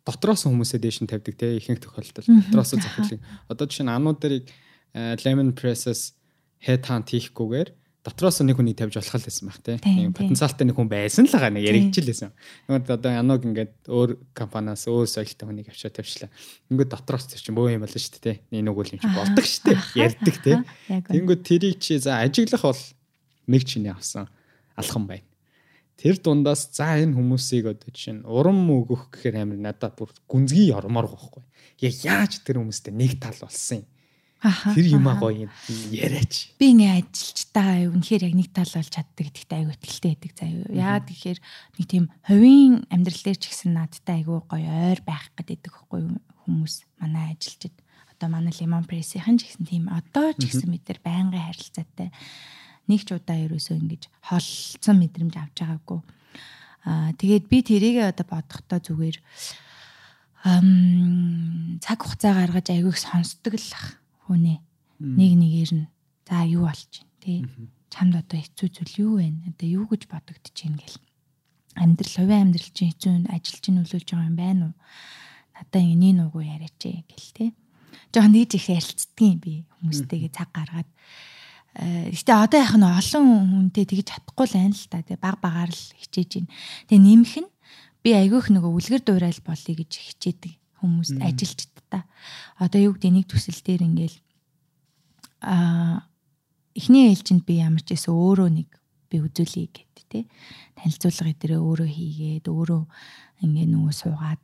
дотроос 0.03 0.51
хүмүүсээ 0.51 0.83
дээш 0.83 0.99
нь 1.07 1.11
тавьдаг 1.11 1.35
те 1.39 1.55
ихэнх 1.63 1.79
тохиолдолд 1.79 2.27
дотроос 2.27 2.75
захирлыг. 2.75 3.23
Одоо 3.47 3.65
жишээ 3.71 3.87
нь 3.87 3.95
анууд 3.95 4.19
дэрийг 4.19 4.51
э, 4.99 5.15
Lemon 5.23 5.55
Press-аас 5.55 6.19
head 6.59 6.83
hunt 6.91 7.15
хийхгүйгээр 7.15 7.71
дотроос 8.09 8.41
нэг 8.41 8.57
хүнийг 8.57 8.81
тавьж 8.81 8.97
болох 8.97 9.21
л 9.21 9.27
байсан 9.29 9.49
байх 9.53 9.61
тийм 9.85 10.13
потенциалтай 10.17 10.65
нэг 10.65 10.77
хүн 10.81 10.89
байсан 10.89 11.29
л 11.29 11.33
байгаа 11.37 11.53
нэг 11.53 11.65
яригдчихлээсэн. 11.69 12.33
Нөгөө 12.73 12.97
одоо 12.97 13.13
яног 13.13 13.45
ингээд 13.45 13.73
өөр 13.85 14.11
компаниас 14.33 14.89
өөр 14.89 15.05
соёлтой 15.05 15.45
хүнийг 15.45 15.69
авчаа 15.69 15.93
тавьчлаа. 15.93 16.33
Ингээд 16.73 16.93
дотроос 16.97 17.29
чинь 17.37 17.53
бөө 17.53 17.77
юм 17.77 17.85
болно 17.85 18.01
шүү 18.01 18.17
дээ 18.17 18.41
тийм. 18.49 18.65
Нэг 18.65 18.73
үгүй 18.73 18.97
юм 18.97 19.03
чи 19.05 19.13
болдог 19.13 19.45
шүү 19.45 19.65
дээ. 19.69 19.81
Ярддаг 20.01 20.37
тийм. 20.41 20.61
Тэнгүүд 20.89 21.43
тэрийг 21.45 21.77
чи 21.85 22.01
за 22.01 22.25
ажиглах 22.25 22.65
бол 22.65 22.83
нэг 23.53 23.63
чиний 23.69 23.93
авсан 23.93 24.33
алхам 24.73 25.05
байна. 25.05 25.29
Тэр 26.01 26.17
дундаас 26.17 26.73
за 26.73 26.97
энэ 26.97 27.13
хүмүүсийг 27.13 27.69
одоо 27.69 27.93
жишээ 27.93 28.23
нь 28.23 28.27
урам 28.27 28.65
өгөх 28.73 29.13
гэхээр 29.13 29.45
амар 29.45 29.61
надад 29.61 29.99
бүр 29.99 30.15
гүнзгий 30.31 30.73
ормоор 30.73 31.11
гохгүй. 31.11 31.45
Яг 31.83 31.95
яаж 32.07 32.41
тэр 32.47 32.63
хүмүүстэй 32.63 32.95
нэг 32.95 33.19
тал 33.19 33.37
болсон 33.37 33.83
юм 33.83 33.87
Тэр 34.39 34.87
юм 34.95 35.11
аа 35.11 35.19
гоё 35.19 35.51
яриач. 35.91 36.55
Би 36.63 36.71
ингээ 36.71 37.03
ажиллаж 37.03 37.41
та 37.51 37.63
үнэхээр 37.91 38.31
яг 38.31 38.35
нэг 38.39 38.49
тал 38.55 38.71
болж 38.71 38.87
чаддаг. 38.87 39.27
Гэдэгт 39.27 39.51
айгүй 39.51 39.75
ихтэй 39.83 40.15
байдаг 40.15 40.33
заяа. 40.39 40.71
Яагаад 40.71 41.07
тэгэхээр 41.11 41.39
нэг 41.43 41.87
тийм 41.91 42.05
хувийн 42.23 42.75
амьдрал 42.87 43.23
дээр 43.27 43.39
ч 43.43 43.45
гэсэн 43.51 43.75
надтай 43.75 44.23
айгүй 44.23 44.39
гоё 44.47 44.71
ойр 44.95 45.01
байх 45.03 45.27
гэдэг 45.35 45.59
байхгүй 45.67 46.01
хүмүүс 46.47 46.75
манай 47.03 47.35
ажилчид. 47.35 47.75
Одоо 48.15 48.29
манай 48.31 48.55
Lemon 48.55 48.87
Press-ийн 48.87 49.43
ч 49.43 49.51
гэсэн 49.51 49.67
тийм 49.67 49.91
одоо 49.91 50.31
ч 50.39 50.47
гэсэн 50.47 50.71
бид 50.71 50.87
нар 50.87 51.01
байнгын 51.03 51.43
харилцаатай 51.43 52.15
нэг 52.87 53.01
ч 53.03 53.19
удаа 53.19 53.43
ерөөсөө 53.43 53.75
ингэж 53.75 54.03
холцсон 54.23 54.97
мэдрэмж 55.03 55.35
авч 55.35 55.57
байгаагүй. 55.67 56.01
Аа 56.87 57.11
тэгээд 57.19 57.45
би 57.51 57.59
тэрийгээ 57.67 58.15
одоо 58.15 58.27
бодохдоо 58.27 58.79
зүгээр 58.79 59.19
ам 60.47 61.83
цаг 61.83 61.99
хугацаа 62.07 62.33
гаргаж 62.39 62.71
айгүйх 62.71 62.97
сонсдог 62.97 63.59
л 63.59 63.75
ах 63.75 63.99
хүнээ 64.29 64.59
нэг 65.01 65.33
нэгээр 65.41 65.73
нь 65.75 65.87
за 66.29 66.45
юу 66.45 66.69
болж 66.69 66.93
байна 67.01 67.17
тий 67.25 67.39
чамд 67.89 68.15
одоо 68.21 68.39
хэцүү 68.39 68.69
зүйл 68.69 68.95
юу 69.01 69.13
вэ? 69.19 69.33
Одоо 69.49 69.69
юу 69.69 69.85
гэж 69.89 70.07
бодогдож 70.13 70.53
байна 70.53 70.79
гэл 70.85 70.99
амьдрал 71.81 72.15
хувийн 72.21 72.43
амьдрал 72.53 72.71
чинь 72.77 72.91
хэцүү 72.93 73.13
ажил 73.33 73.59
чинь 73.65 73.77
нөлөөлж 73.81 74.09
байгаа 74.13 74.29
юм 74.29 74.37
байна 74.37 74.63
уу? 74.69 74.75
Надаа 75.57 75.83
энийг 75.83 76.15
нугуу 76.21 76.45
яриач 76.45 76.77
гэл 76.79 77.31
тий 77.33 77.51
жоохон 78.13 78.33
нэг 78.37 78.53
их 78.55 78.69
ярилцдгийн 78.69 79.39
би 79.41 79.65
хүмүүстэйгээ 79.81 80.33
цаг 80.37 80.53
гаргаад 80.53 80.89
Гэтэ 81.79 82.33
одоо 82.35 82.59
яг 82.59 82.75
нь 82.75 82.83
олон 82.83 83.71
хүнтэй 83.71 83.87
тэгж 83.87 84.11
чадахгүй 84.11 84.47
л 84.51 84.57
байна 84.59 84.75
л 84.75 84.89
та. 84.91 84.99
Тэгээ 84.99 85.23
баг 85.23 85.37
багаар 85.39 85.71
л 85.71 85.85
хичээж 85.95 86.31
байна. 86.43 86.51
Тэгээ 86.91 87.05
нэмэх 87.07 87.35
нь 87.39 87.51
би 88.03 88.11
айгүйх 88.19 88.51
нөгөө 88.51 88.73
үлгэр 88.73 89.03
дуурайл 89.07 89.41
болъё 89.47 89.75
гэж 89.79 89.91
хичээдэг 89.95 90.59
хүмүүст 90.81 91.19
ажилчд 91.23 91.71
та. 91.91 92.05
Одоо 92.59 92.91
юу 92.91 92.93
гэдэг 92.95 93.13
нэг 93.13 93.27
төсөл 93.27 93.61
дээр 93.63 93.83
ингээл 93.87 94.19
а 95.43 96.05
эхний 96.75 97.11
ээлжинд 97.11 97.43
би 97.47 97.63
ямар 97.63 97.83
ч 97.83 97.95
байсан 97.95 98.15
өөрөө 98.15 98.49
нэг 98.53 98.69
би 99.11 99.17
үзүүлье 99.23 99.71
гэдэг 99.73 100.05
тий. 100.11 100.25
Танилцуулга 100.77 101.33
эдэрээ 101.33 101.59
өөрөө 101.59 101.89
хийгээд 101.89 102.47
өөрөө 102.47 102.83
ингээ 103.43 103.67
нөгөө 103.71 103.95
суугаад 103.95 104.43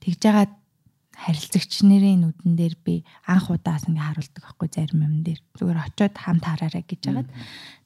тэгж 0.00 0.18
жагаад 0.22 0.52
харилцагч 1.16 1.72
нарын 1.88 2.28
нүдэн 2.28 2.54
дээр 2.60 2.76
би 2.84 3.00
анх 3.24 3.48
удаас 3.48 3.88
ингээ 3.88 4.04
харуулдаг 4.04 4.42
байхгүй 4.44 4.68
зарим 4.68 5.00
юм 5.00 5.16
дээр 5.24 5.40
зүгээр 5.56 5.78
очиод 5.80 6.14
хамт 6.20 6.44
хараарай 6.44 6.84
гэж 6.84 7.00
жагаад 7.08 7.28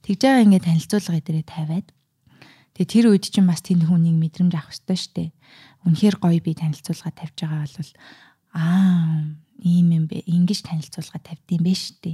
тэгж 0.02 0.20
байгаа 0.26 0.44
ингээ 0.46 0.66
танилцуулга 0.66 1.20
эдэрээ 1.22 1.46
тавиад 1.46 1.86
тэгээ 2.74 2.90
тэр 2.90 3.06
үед 3.10 3.24
чинь 3.30 3.48
бас 3.48 3.62
тэнд 3.64 3.86
хүнийг 3.86 4.16
мэдрэмж 4.18 4.52
авах 4.54 4.70
хэрэгтэй 4.74 4.98
шүү 4.98 5.14
дээ. 5.16 5.30
Үнэхээр 5.86 6.16
гоё 6.20 6.40
би 6.42 6.52
танилцуулга 6.54 7.10
тавьж 7.10 7.36
байгаа 7.40 7.66
бол 7.66 7.92
аа 8.54 9.24
ийм 9.60 9.88
юм 9.92 10.04
бэ? 10.10 10.24
Ингэж 10.26 10.60
танилцуулга 10.66 11.18
тавьдсан 11.20 11.60
бэ 11.64 11.74
штэ 11.74 12.12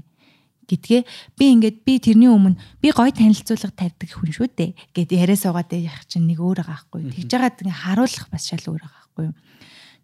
гэдгээ 0.67 1.03
би 1.39 1.45
ингээд 1.55 1.79
би 1.87 1.99
тэрний 2.03 2.31
өмнө 2.31 2.59
би 2.83 2.91
гой 2.91 3.15
танилцуулга 3.15 3.71
тавьдаг 3.71 4.11
хүн 4.11 4.35
шүү 4.35 4.51
дээ. 4.51 4.71
Гэд 4.95 5.11
яриа 5.15 5.39
суугаад 5.39 5.71
явах 5.71 6.05
чинь 6.11 6.27
нэг 6.27 6.43
өөр 6.43 6.67
байгаа 6.67 6.83
хгүй 6.91 7.03
тэгж 7.15 7.31
жагаад 7.31 7.63
ингээ 7.63 7.83
харуулах 7.87 8.27
бас 8.31 8.51
шал 8.51 8.67
өөр 8.67 8.83
байгаа 8.83 9.05
хгүй 9.15 9.27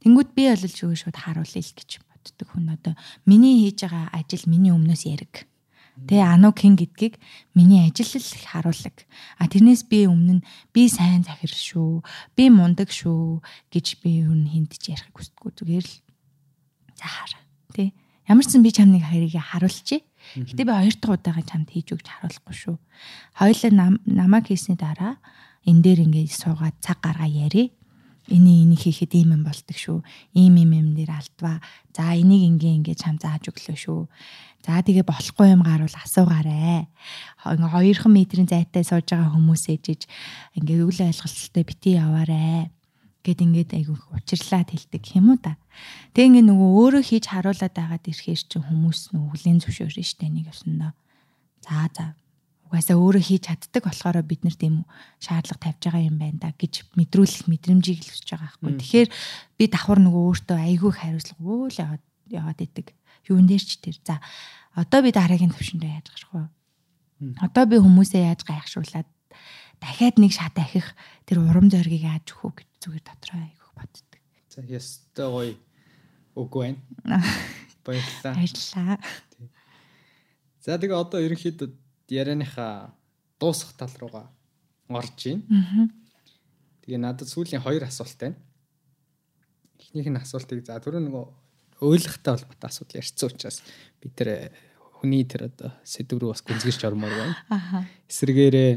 тэнгүүд 0.07 0.31
би 0.39 0.43
бол 0.47 0.63
зүгээр 0.63 1.01
шууд 1.03 1.19
харуулъя 1.19 1.63
л 1.67 1.75
гэж 1.75 1.91
боддог 1.99 2.49
хүн 2.55 2.67
одоо. 2.71 2.95
Миний 3.27 3.67
хийж 3.67 3.83
байгаа 3.83 4.07
ажил 4.15 4.47
миний 4.47 4.71
өмнөөс 4.71 5.03
яриг 5.11 5.51
Тэгээ 5.93 6.25
анукин 6.25 6.75
гэдгийг 6.77 7.21
миний 7.53 7.85
ажил 7.85 8.09
л 8.17 8.49
харуулдаг. 8.49 9.05
А 9.37 9.47
тэрнээс 9.47 9.85
би 9.87 10.09
өмнө 10.09 10.41
нь 10.41 10.47
би 10.73 10.89
сайн 10.89 11.21
захир 11.23 11.53
шүү, 11.53 12.01
би 12.37 12.49
мундаг 12.49 12.89
шүү 12.89 13.45
гэж 13.69 14.01
би 14.01 14.25
юу 14.25 14.33
хинтж 14.33 14.89
ярих 14.89 15.13
хүсдэггүй. 15.13 15.53
Зүгээр 15.53 15.85
л 15.85 15.95
За 17.03 17.09
хар. 17.11 17.35
Тэ. 17.75 17.93
Ямар 18.31 18.47
ч 18.47 18.55
сан 18.55 18.63
би 18.63 18.71
чамныг 18.71 19.03
хоёрыг 19.03 19.35
харуулчих. 19.35 20.07
Гэтэ 20.39 20.63
би 20.63 20.71
хоёр 20.71 20.95
дахь 20.95 21.15
удаага 21.19 21.43
чамд 21.43 21.69
хийж 21.75 21.91
өгч 21.91 22.07
харуулахгүй 22.07 22.55
шүү. 22.55 22.77
Хоёулаа 23.35 23.99
намайг 24.07 24.47
хийсний 24.47 24.79
дараа 24.79 25.19
энэ 25.67 25.83
дээр 25.83 26.07
ингээд 26.07 26.31
суугаад 26.31 26.79
цаг 26.79 27.03
гаргаа 27.03 27.27
ярий. 27.27 27.75
Энийг 28.33 28.59
энийг 28.65 28.81
хийхэд 28.81 29.13
ийм 29.13 29.37
юм 29.37 29.43
болдог 29.45 29.77
шүү. 29.77 30.01
Ийм 30.33 30.57
ийм 30.57 30.73
юм 30.73 30.89
дээр 30.97 31.13
алдваа. 31.13 31.61
За 31.93 32.17
энийг 32.17 32.49
ингээ 32.57 32.81
ингээ 32.81 32.97
чам 32.97 33.21
зааж 33.21 33.53
өглөө 33.53 33.77
шүү. 33.77 34.09
За 34.65 34.81
тэгээ 34.81 35.05
болохгүй 35.05 35.53
юм 35.53 35.61
гарвал 35.67 35.93
асуугаарэ. 35.93 36.89
Хоёрхан 37.45 38.13
метрийн 38.17 38.49
зайтай 38.49 38.87
сууж 38.87 39.13
байгаа 39.13 39.37
хүмүүс 39.37 39.69
ээжиж 39.69 40.09
ингээ 40.57 40.81
үйл 40.87 41.01
ойлголттой 41.03 41.65
бити 41.67 41.99
яваарэ 42.01 42.73
гэд 43.23 43.39
ингээд 43.43 43.71
айгүй 43.79 43.99
учирлаад 44.17 44.69
хэлдэг 44.71 45.03
юм 45.15 45.35
уу 45.35 45.39
да. 45.39 45.55
Тэг 46.15 46.31
ингээд 46.31 46.47
нөгөө 46.51 46.71
өөрөө 46.79 47.03
хийж 47.07 47.25
харуулад 47.31 47.75
байгаад 47.75 48.07
ирэхээр 48.07 48.43
чи 48.51 48.59
хүмүүс 48.59 49.15
нөгөө 49.15 49.31
хүлэн 49.31 49.59
зөвшөөрнө 49.63 50.03
штэ 50.03 50.27
нэг 50.27 50.51
ёсондоо. 50.51 50.93
За 51.63 51.87
за. 51.95 52.07
Угаасаа 52.73 52.97
өөрөө 52.97 53.21
хийж 53.21 53.53
чаддаг 53.53 53.85
болохоор 53.85 54.25
бид 54.25 54.49
нар 54.49 54.57
тийм 54.57 54.89
шаардлага 55.21 55.61
тавьж 55.61 55.93
байгаа 55.93 56.09
юм 56.09 56.17
байна 56.17 56.41
да 56.41 56.57
гэж 56.57 56.89
мэдрүүлэх 56.97 57.45
мэдрэмжийг 57.45 58.01
л 58.01 58.09
хүсэж 58.09 58.33
байгаа 58.33 58.49
байхгүй. 58.49 58.73
Тэгэхээр 58.81 59.09
би 59.61 59.65
давхар 59.69 60.01
нөгөө 60.01 60.23
өөртөө 60.33 60.57
айгүй 60.57 60.93
хариуцлага 60.97 61.45
өөл 61.45 61.77
яваад 61.77 62.05
яваад 62.33 62.59
идэг. 62.65 62.97
Юун 63.29 63.45
дээр 63.45 63.61
ч 63.61 63.77
тэр. 63.77 64.01
За 64.01 64.25
одоо 64.73 65.05
би 65.05 65.13
дараагийн 65.13 65.53
төвшөндөө 65.53 65.91
яаж 66.01 66.09
гарах 66.17 66.33
вэ? 66.33 66.49
Одоо 67.45 67.65
би 67.69 67.77
хүмүүсээ 67.77 68.25
яаж 68.33 68.41
гайхшруулад 68.49 69.09
дахиад 69.77 70.17
нэг 70.17 70.33
шат 70.33 70.57
ахих 70.57 70.97
тэр 71.29 71.45
урам 71.45 71.69
зоригийг 71.69 72.09
яаж 72.09 72.33
өгөх 72.33 72.65
гэж 72.65 72.69
зүгээр 72.89 73.05
дотроо 73.05 73.37
айгүйх 73.37 73.73
боддог. 73.77 74.11
За 74.49 74.65
ястай 74.65 75.29
гоё 75.29 75.55
үг 76.41 76.53
байна. 76.57 76.81
Баярлалаа. 77.85 78.33
Баярлалаа. 78.33 78.97
За 80.63 80.79
тэгээ 80.81 80.97
одоо 80.97 81.21
ерөнхийдөө 81.21 81.82
ярианыхаа 82.09 82.95
дуусах 83.39 83.75
тал 83.77 83.93
руугаа 84.01 84.31
орж 84.89 85.19
байна. 85.27 85.91
Тэгээ 86.83 86.99
надад 86.99 87.29
сүүлийн 87.29 87.63
хоёр 87.63 87.85
асуулт 87.85 88.19
байна. 88.19 88.37
Эхнийх 89.79 90.09
нь 90.11 90.19
асуултыг 90.19 90.65
за 90.67 90.79
түрүү 90.83 91.03
нөгөө 91.03 91.25
ойлгохтой 91.83 92.39
холбоотой 92.39 92.69
асуудал 92.71 92.99
ярьсан 93.03 93.29
учраас 93.31 93.59
би 94.01 94.09
тэр 94.11 94.55
хүний 95.03 95.27
тэр 95.27 95.51
одоо 95.51 95.71
сэдв 95.83 96.19
рүү 96.23 96.31
бас 96.31 96.43
гүнзгийч 96.47 96.87
ормоор 96.87 97.11
байна. 97.11 97.37
Аха. 97.51 97.87
Эсвэргээрээ 98.07 98.73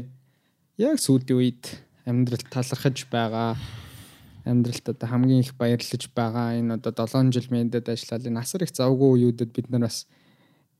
яг 0.82 0.98
сүүлийн 0.98 1.38
үед 1.38 1.64
амьдрал 2.06 2.42
талархаж 2.50 3.06
байгаа 3.10 3.54
амьдралд 4.46 4.86
одоо 4.90 5.08
хамгийн 5.10 5.42
их 5.42 5.54
баярлаж 5.54 6.02
байгаа 6.14 6.58
энэ 6.58 6.78
одоо 6.82 7.06
7 7.06 7.34
жил 7.34 7.50
мэдэд 7.50 7.90
ажиллаад 7.90 8.26
энэ 8.26 8.40
асар 8.42 8.62
их 8.62 8.74
завгүй 8.74 9.10
үеүүдэд 9.26 9.50
бид 9.50 9.70
нар 9.70 9.86
бас 9.90 10.06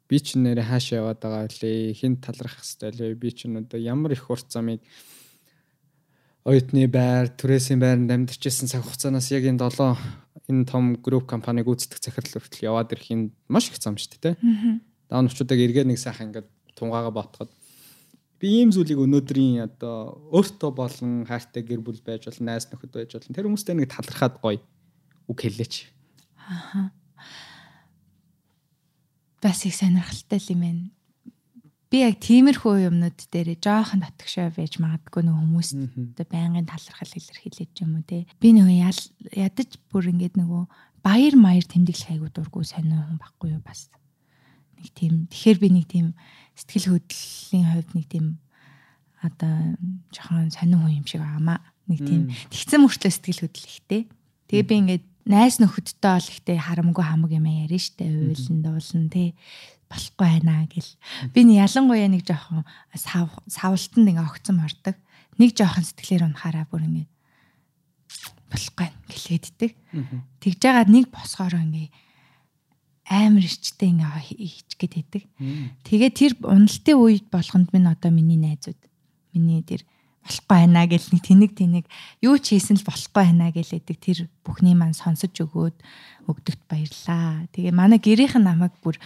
би 0.08 0.16
ч 0.22 0.38
нэрээ 0.38 0.66
хаашаа 0.70 1.02
яваад 1.02 1.18
байгаа 1.20 1.46
лээ 1.50 1.94
хин 1.98 2.16
талрах 2.22 2.62
хэвээр 2.62 2.94
лээ 2.94 3.14
би 3.18 3.30
ч 3.34 3.50
одоо 3.50 3.80
ямар 3.80 4.12
их 4.14 4.30
урт 4.30 4.48
замыг 4.50 4.80
оюутны 6.46 6.86
байр 6.86 7.34
түрээсийн 7.34 7.82
байранд 7.82 8.10
амьдарчсэн 8.14 8.70
цаг 8.70 8.86
хугацаанаас 8.86 9.34
яг 9.34 9.44
энэ 9.50 9.66
7 9.66 9.98
энэ 10.46 10.64
том 10.70 10.94
групп 11.02 11.26
компаниг 11.26 11.66
үүсгэх 11.66 11.98
захирал 11.98 12.38
хүртэл 12.38 12.70
яваад 12.70 12.94
ирэх 12.94 13.10
энэ 13.10 13.34
маш 13.50 13.66
их 13.66 13.82
зам 13.82 13.98
шүү 13.98 14.22
дээ. 14.22 14.34
Даун 15.10 15.26
очуудыг 15.26 15.58
эргээд 15.58 15.90
нэг 15.90 15.98
сайхан 15.98 16.30
ингээд 16.30 16.46
тунгаага 16.78 17.10
ботход 17.10 17.50
би 18.38 18.62
ийм 18.62 18.70
зүйлийг 18.70 19.00
өнөөдрийн 19.00 19.64
одоо 19.64 20.28
өөртөө 20.30 20.70
болон 20.70 21.24
хайртай 21.24 21.64
гэр 21.64 21.80
бүл 21.80 22.00
байж 22.04 22.28
болно, 22.28 22.52
найз 22.52 22.68
нөхөд 22.68 22.92
байж 22.92 23.10
болно. 23.16 23.32
Тэр 23.34 23.46
хүмүүстэй 23.48 23.74
нэг 23.74 23.88
талархаад 23.88 24.36
гоё 24.44 24.60
үг 25.26 25.38
хэлээч. 25.40 25.74
Аха. 26.36 26.92
Бас 29.42 29.64
их 29.66 29.74
сонирхолтой 29.74 30.40
юм 30.48 30.60
байна. 30.60 30.84
Би 31.86 32.02
яг 32.02 32.18
тиймэрхүү 32.18 32.90
юмнууд 32.90 33.20
дээр 33.30 33.54
жоохон 33.62 34.02
татгшаа 34.02 34.50
байж 34.50 34.80
магадгүй 34.82 35.22
нэг 35.22 35.36
хүмүүст 35.38 36.18
байнгын 36.18 36.66
талархал 36.66 37.14
илэрхийлж 37.14 37.78
юм 37.78 38.00
уу 38.00 38.02
те. 38.02 38.26
Би 38.42 38.50
нөгөө 38.50 39.38
ядаж 39.38 39.78
бүр 39.94 40.10
ингээд 40.10 40.34
нөгөө 40.34 40.62
баяр 41.06 41.34
маяр 41.38 41.62
тэмдэглэх 41.62 42.10
айгуу 42.10 42.30
дурггүй 42.34 42.66
сонио 42.66 43.06
хүн 43.06 43.22
баггүй 43.22 43.54
юу 43.54 43.62
бас. 43.62 43.86
Нэг 44.82 44.90
тийм 44.98 45.30
тэгэхээр 45.30 45.58
би 45.62 45.68
нэг 45.78 45.86
тийм 45.86 46.06
сэтгэл 46.58 46.98
хөдлөлийн 46.98 47.66
хувьд 47.70 47.90
нэг 47.94 48.06
тийм 48.10 48.26
одоо 49.22 49.54
жоохон 50.10 50.50
сонио 50.50 50.82
хүн 50.82 50.98
юм 50.98 51.06
шиг 51.06 51.22
аамаа. 51.22 51.62
Нэг 51.86 52.02
тийм 52.02 52.34
тэгсэн 52.50 52.82
мөртлөө 52.82 53.12
сэтгэл 53.14 53.46
хөдлөхтэй. 53.46 54.02
Тэгээ 54.50 54.66
би 54.66 54.74
ингээд 54.82 55.06
найс 55.26 55.58
нөхөдтэй 55.58 55.98
бол 56.00 56.30
ихтэй 56.30 56.56
харамгүй 56.56 57.04
хамаг 57.04 57.30
юм 57.34 57.50
яриа 57.50 57.82
штэ 57.82 58.06
уйлан 58.06 58.62
дуулан 58.62 59.10
тий 59.10 59.34
болохгүй 59.90 60.26
байна 60.26 60.66
гэл. 60.70 60.92
Би 61.34 61.42
нэг 61.42 61.66
ялангуяа 61.66 62.06
нэг 62.06 62.22
жоохон 62.22 62.62
сав 62.94 63.34
савлтанд 63.50 64.06
ингээ 64.06 64.22
огцон 64.22 64.62
мордог. 64.62 64.96
Нэг 65.38 65.58
жоохон 65.58 65.82
сэтгэлээр 65.82 66.30
унахаараа 66.30 66.66
бүр 66.70 66.86
ингээ 66.86 67.06
болохгүй 68.50 68.88
гэлээддэг. 69.10 69.72
Тэгж 70.42 70.58
жагаад 70.62 70.90
нэг 70.90 71.10
босгороо 71.10 71.62
ингээ 71.62 71.90
амар 73.06 73.46
ичтэй 73.46 73.94
ингээ 73.94 74.22
хийчгээд 74.30 74.94
байдаг. 74.94 75.22
Тэгээ 75.86 76.10
тэр 76.14 76.32
уналтын 76.42 76.96
үед 76.98 77.26
болгонд 77.30 77.70
минь 77.74 77.90
одоо 77.90 78.10
миний 78.10 78.38
найзууд 78.38 78.78
миний 79.34 79.62
тэр 79.62 79.86
болохгүй 80.26 80.50
байна 80.50 80.84
гэл 80.90 81.06
нэг 81.14 81.22
тэнэг 81.22 81.52
тэнэг 81.54 81.84
юу 82.26 82.36
ч 82.42 82.58
хийсэн 82.58 82.82
л 82.82 82.88
болохгүй 82.90 83.14
байна 83.14 83.54
гэлээдэг 83.54 83.96
тэр 84.02 84.18
бүхний 84.42 84.74
маань 84.74 84.98
сонсож 84.98 85.30
өгөөд 85.38 85.78
өгдөгт 86.26 86.62
баярлаа. 86.66 87.46
Тэгээ 87.54 87.70
манай 87.70 88.02
гэрийнх 88.02 88.34
нь 88.34 88.46
намайг 88.46 88.74
бүр 88.82 88.98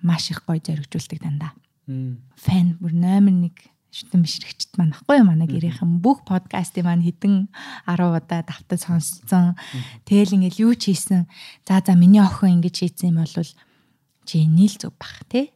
маш 0.00 0.30
их 0.30 0.46
гоё 0.46 0.62
зоригжуулдаг 0.62 1.18
дандаа. 1.18 1.52
Фэн 1.90 2.78
бүр 2.78 2.94
номер 2.94 3.50
1 3.50 3.50
шүтэн 3.90 4.22
бишрэгчд 4.22 4.78
маань 4.78 4.94
ахгүй 4.94 5.18
юу 5.18 5.26
манай 5.26 5.50
гэрийнхэн 5.50 5.98
бүх 5.98 6.22
подкастыг 6.22 6.86
маань 6.86 7.02
хідэн 7.02 7.50
10 7.90 8.14
удаа 8.14 8.46
давтаж 8.46 8.86
сонсцсон. 8.86 9.58
Тэгэл 10.06 10.38
ингээл 10.38 10.70
юу 10.70 10.72
ч 10.78 10.94
хийсэн. 10.94 11.26
За 11.66 11.82
за 11.82 11.98
миний 11.98 12.22
охин 12.22 12.62
ингэж 12.62 12.86
хийсэн 12.86 13.10
юм 13.10 13.26
бол 13.26 13.34
чи 14.22 14.46
нийл 14.46 14.78
зүг 14.78 14.94
бах 14.94 15.26
тий. 15.26 15.50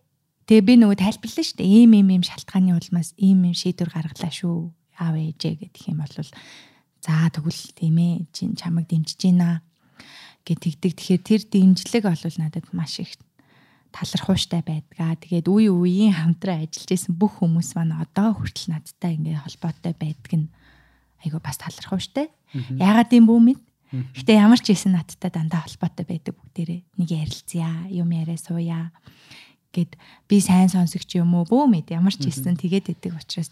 Тэгээ 0.51 0.67
би 0.67 0.75
нөгөө 0.83 0.99
тайлбарлаа 0.99 1.45
шүү 1.47 1.59
дээ. 1.63 1.71
Ийм 1.87 1.95
ийм 1.95 2.09
ийм 2.11 2.25
шалтгааны 2.27 2.75
улмаас 2.75 3.15
ийм 3.15 3.47
ийм 3.47 3.55
шийдвэр 3.55 3.95
гаргалаа 3.95 4.35
шүү 4.35 4.75
аав 4.99 5.15
ээжээ 5.19 5.55
гэдэг 5.61 5.83
юм 5.91 6.01
бол 6.03 6.15
за 7.05 7.29
тэгвэл 7.31 7.63
тийм 7.77 7.97
ээ 7.99 8.15
чин 8.33 8.55
чамайг 8.57 8.89
дэмжиж 8.89 9.19
гинэ 9.21 9.61
гэт 10.45 10.61
тэгдэг. 10.61 10.93
Тэгэхээр 10.97 11.23
тэр 11.25 11.43
дэмжлэг 11.49 12.05
бол 12.05 12.37
надад 12.39 12.67
маш 12.73 13.01
их 13.01 13.17
талархууштай 13.95 14.61
байдгаа. 14.61 15.17
Тэгээд 15.17 15.47
үе 15.49 15.71
үеийн 15.73 16.13
хамтран 16.13 16.67
ажиллаж 16.69 16.91
исэн 16.93 17.15
бүх 17.17 17.41
хүмүүс 17.41 17.79
маань 17.79 17.97
одоо 17.97 18.37
хүртэл 18.37 18.75
надтай 18.77 19.17
ингээ 19.17 19.41
холбоотой 19.41 19.95
байдаг 19.97 20.33
нь 20.35 20.49
айгу 21.25 21.41
бас 21.41 21.57
талархууштай. 21.57 22.29
Яагаад 22.53 23.11
юм 23.17 23.27
бүү 23.31 23.41
мэд? 23.41 23.61
Гэтэ 24.19 24.35
ямар 24.35 24.59
ч 24.59 24.75
хийсэн 24.75 24.99
надтай 24.99 25.31
дандаа 25.31 25.65
холбоотой 25.65 26.05
байдаг 26.05 26.35
бүгдээрээ. 26.35 26.81
Нэг 26.99 27.09
ярилцъя, 27.09 27.87
юм 27.89 28.11
яриа 28.11 28.37
сууя 28.37 28.91
гэд 29.75 29.99
би 30.31 30.37
сайн 30.39 30.71
сонсогч 30.71 31.19
юм 31.19 31.35
уу 31.35 31.47
бүү 31.47 31.65
мэд 31.71 31.95
ямар 31.95 32.15
ч 32.15 32.27
хийсэн 32.27 32.59
тэгээд 32.59 32.95
өгдөг 32.95 33.15
учраас 33.19 33.51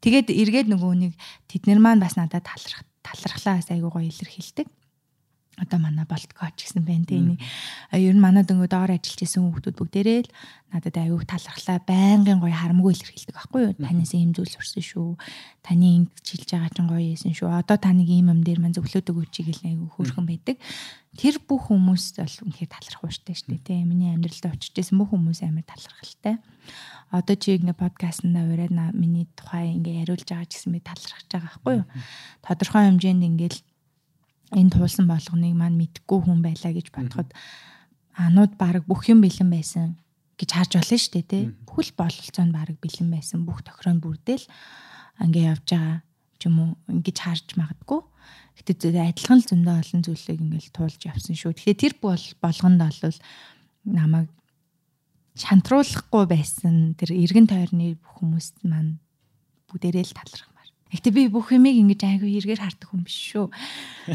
Тэгээд 0.00 0.28
эргээд 0.30 0.68
нөгөө 0.72 0.92
нэг 0.96 1.12
тэднэр 1.48 1.80
маань 1.80 2.02
бас 2.02 2.16
надад 2.16 2.44
таларх 2.44 2.84
талархлаа 3.06 3.60
бас 3.60 3.68
айгуу 3.70 3.90
гоё 3.94 4.08
илэрхийлдэг 4.08 4.66
одоо 5.56 5.78
манай 5.80 6.04
болткоч 6.04 6.56
гэсэн 6.60 6.84
байна 6.84 7.08
тийм 7.08 7.40
ер 7.92 8.14
нь 8.14 8.20
манай 8.20 8.44
дөнгөө 8.44 8.68
доор 8.68 8.92
ажиллаж 8.92 9.20
исэн 9.24 9.48
хүмүүс 9.48 9.72
бүгдээрээ 9.72 10.20
л 10.28 10.30
надад 10.68 10.96
аюух 11.00 11.24
талархлаа 11.24 11.80
байнгын 11.80 12.44
гоё 12.44 12.52
харамгүй 12.52 12.92
илэрхийлдэг 12.92 13.32
байхгүй 13.32 13.60
юу? 13.64 13.72
Танаас 13.80 14.12
ийм 14.12 14.36
зүйл 14.36 14.52
сурсан 14.52 14.84
шүү. 14.84 15.16
Таны 15.64 16.04
ингэж 16.04 16.26
хэлж 16.26 16.48
байгаа 16.52 16.72
чинь 16.76 16.90
гоё 16.92 17.00
ийсэн 17.00 17.32
шүү. 17.32 17.48
Одоо 17.48 17.80
таныг 17.80 18.08
ийм 18.12 18.28
юм 18.28 18.44
дээр 18.44 18.60
маань 18.60 18.76
зөвлөдөг 18.76 19.16
үчиг 19.16 19.48
л 19.56 19.64
аюу 19.64 19.88
хөөрхөн 19.96 20.26
байдаг. 20.28 20.60
Тэр 21.16 21.40
бүх 21.40 21.72
хүмүүс 21.72 22.20
бол 22.20 22.36
үнэхээр 22.44 22.70
талархууштай 22.76 23.32
шүү 23.32 23.56
дээ 23.56 23.64
тийм 23.64 23.88
миний 23.88 24.12
амьдралд 24.12 24.52
очиж 24.52 24.76
исэн 24.76 25.00
бүх 25.00 25.16
хүмүүс 25.16 25.40
амар 25.48 25.64
талархалтай. 25.64 26.36
Одоо 27.08 27.36
чи 27.40 27.56
ингээ 27.56 27.72
подкастнда 27.72 28.44
ураад 28.44 28.92
миний 28.92 29.24
тухай 29.32 29.72
ингээ 29.80 30.04
яриулж 30.04 30.28
байгаа 30.28 30.44
ч 30.44 30.60
гэсэн 30.60 30.76
би 30.76 30.84
талархаж 30.84 31.24
байгаа 31.32 31.48
байхгүй 31.48 31.74
юу? 31.80 31.86
Тодорхой 32.44 32.82
хэмжээнд 32.84 33.24
ингээл 33.24 33.58
энэ 34.54 34.70
туулсан 34.70 35.10
болгоныг 35.10 35.54
маань 35.58 35.80
мэдгүй 35.80 36.18
хүн 36.22 36.40
байлаа 36.44 36.72
гэж 36.74 36.94
бодоход 36.94 37.30
анууд 38.14 38.54
баг 38.54 38.86
бүх 38.86 39.10
юм 39.10 39.24
бэлэн 39.24 39.50
байсан 39.50 39.98
гэж 40.38 40.50
харж 40.52 40.72
болно 40.78 40.96
шүү 41.00 41.12
дээ 41.18 41.26
тий. 41.26 41.44
Бүхэл 41.66 41.92
бололцоо 41.98 42.44
нь 42.46 42.54
баг 42.54 42.70
бэлэн 42.78 43.08
байсан 43.10 43.42
бүх 43.42 43.64
тохироонд 43.66 44.04
бүрдэл 44.04 44.44
ингээ 45.24 45.50
явж 45.50 45.66
байгаа 45.66 45.98
ч 46.38 46.42
юм 46.46 46.56
уу 46.60 46.70
ингэж 46.86 47.16
харж 47.18 47.46
магадгүй. 47.58 48.00
Гэтэ 48.56 48.88
адилхан 48.94 49.40
л 49.40 49.48
зөндөө 49.50 49.74
олон 49.80 50.00
зүйлийг 50.04 50.40
ингээл 50.40 50.76
туулж 50.76 51.00
явсан 51.04 51.34
шүү. 51.36 51.52
Тэгэхээр 51.56 51.82
тэр 51.82 51.94
бол 52.00 52.24
болгонд 52.40 52.80
бол 52.80 53.18
намайг 53.84 54.28
шантруулахгүй 55.36 56.24
байсан 56.24 56.96
тэр 56.96 57.12
эргэн 57.12 57.48
тойрны 57.48 58.00
бүх 58.00 58.24
хүмүүст 58.24 58.64
маань 58.64 58.96
бүгдээрээ 59.68 60.04
л 60.08 60.16
талархах 60.16 60.55
Гэтэ 60.86 61.10
би 61.10 61.26
бүх 61.26 61.50
юмыг 61.50 61.74
ингэж 61.74 62.00
айгүй 62.06 62.38
эргээр 62.38 62.62
хардаг 62.62 62.86
хүн 62.86 63.02
биш 63.02 63.34
шүү. 63.34 63.50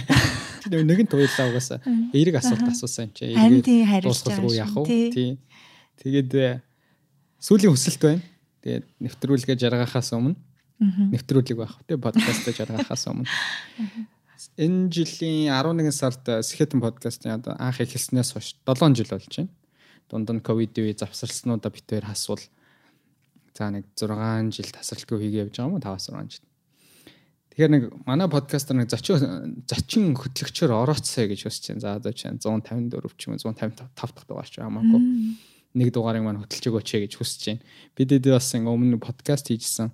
Нэг 0.72 1.03
нь 1.03 1.10
туйлаа 1.11 1.52
угаасаа. 1.52 1.84
Эерэг 2.15 2.39
асуулт 2.39 2.64
асуусан 2.64 3.11
чи. 3.11 3.35
Эерэг 3.35 4.07
дуусгалгүй 4.07 4.56
яах 4.56 4.72
вэ? 4.80 5.11
Тий. 5.11 5.31
Тэгээд 5.99 6.31
э, 6.39 6.64
сүүлийн 7.43 7.76
хүсэлт 7.76 7.99
байна. 7.99 8.23
Тэгээд 8.64 8.85
нэвтрүүлгээ 9.03 9.60
жаргахаас 9.60 10.15
өмнө 10.15 10.39
нэвтрүүлэг 10.81 11.57
байх 11.57 11.77
тий 11.85 11.98
подкастаа 11.98 12.53
жаргахаас 12.57 13.06
өмнө. 13.14 13.30
Энэ 14.57 14.89
жилийн 14.89 15.53
11 15.53 15.93
сард 15.93 16.26
Сэхэтэн 16.26 16.81
подкастын 16.81 17.38
одоо 17.38 17.53
анх 17.61 17.77
эхэлснээс 17.77 18.34
хойш 18.34 18.57
7 18.65 18.98
жил 18.98 19.14
болж 19.14 19.30
байна. 19.30 19.53
Дунд 20.10 20.30
нь 20.34 20.41
ковид 20.41 20.73
үе 20.81 20.98
завсарлснуудаа 20.98 21.69
битээр 21.69 22.10
хасвал 22.10 22.41
за 23.53 23.69
нэг 23.69 23.85
6 23.93 24.49
жил 24.49 24.69
тасралтгүй 24.73 25.18
хийгээ 25.22 25.43
явж 25.45 25.61
байгаа 25.61 25.69
юм 25.69 25.77
уу 25.77 25.85
5 25.85 26.10
6 26.10 26.34
жил. 26.34 26.45
Тэгэхээр 27.52 27.72
нэг 27.72 27.84
манай 28.07 28.32
подкастер 28.32 28.80
нэг 28.80 28.88
зочин 28.88 29.60
зочин 29.68 30.15
хөтлөгчөөр 30.15 30.72
орооцсоо 30.72 31.28
гэж 31.28 31.52
хүсэж 31.52 31.76
байна. 31.76 31.84
За 31.84 31.90
одоо 31.99 32.15
чинь 32.15 32.40
154 32.40 33.19
ч 33.19 33.28
юм 33.28 33.36
уу 33.36 33.44
155 33.44 33.91
дахь 33.91 34.23
дугаар 34.23 34.48
ч 34.48 34.64
хамаагүй. 34.64 35.36
Нэг 35.76 35.91
дугаарыг 35.91 36.23
маань 36.23 36.40
хөтлж 36.40 36.64
өгөөч 36.72 36.90
гэж 37.11 37.14
хүсэж 37.19 37.44
байна. 37.52 37.64
Бидэд 37.99 38.32
бас 38.32 38.56
ингээ 38.56 38.72
өмнө 38.72 39.03
подкаст 39.03 39.52
хийжсэн 39.52 39.91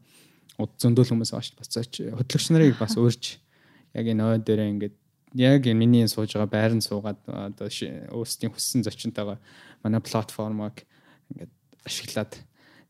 зөндөл 0.57 1.09
хүмүүс 1.17 1.33
ааш 1.33 1.57
бас 1.57 1.73
хөтлөгч 1.73 2.45
нарыг 2.53 2.77
бас 2.77 2.93
урьж 2.93 3.41
яг 3.93 4.05
энэ 4.05 4.21
ой 4.21 4.37
дээрээ 4.37 4.73
ингээд 4.77 4.95
яг 5.37 5.65
миний 5.73 6.05
сууж 6.05 6.33
байгаа 6.33 6.49
байранд 6.49 6.85
суугаад 6.85 7.21
одоо 7.25 7.69
өөрсдийн 7.69 8.53
хүссэн 8.53 8.85
зочинтойгоо 8.85 9.37
манай 9.81 10.01
платформыг 10.01 10.85
ингээд 11.33 11.53
ашиглаад 11.85 12.33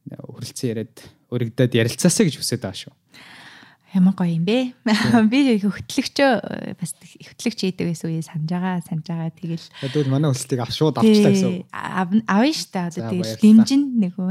хүрэлцэн 0.08 0.68
яриад 0.72 0.96
өргөдөд 1.28 1.76
ярилцаасаа 1.76 2.24
гэж 2.24 2.36
хүсэж 2.40 2.60
байгаа 2.64 2.80
шүү. 2.88 2.94
Ямар 3.96 4.14
гоё 4.20 4.36
юм 4.36 4.44
бэ? 4.44 4.76
Би 5.32 5.40
хөтлөгчөө 5.64 6.32
бас 6.76 6.92
хөтлөгч 7.00 7.60
хийдэг 7.64 7.88
байсан 7.88 8.12
үе 8.12 8.20
санаж 8.20 8.52
байгаа, 8.52 8.84
санаж 8.84 9.08
байгаа. 9.08 9.32
Тэгэл 9.32 9.66
тэгвэл 9.80 10.12
манай 10.12 10.30
хөсөлтийг 10.36 10.60
ав 10.60 10.72
шууд 10.76 11.00
авчлаа 11.00 11.32
гэсэн. 11.32 11.64
Авна 11.72 12.22
дээ. 12.28 12.84
Одоо 12.92 13.12
тэгэл 13.16 13.40
дэмжин 13.40 13.84
нөгөө 14.04 14.30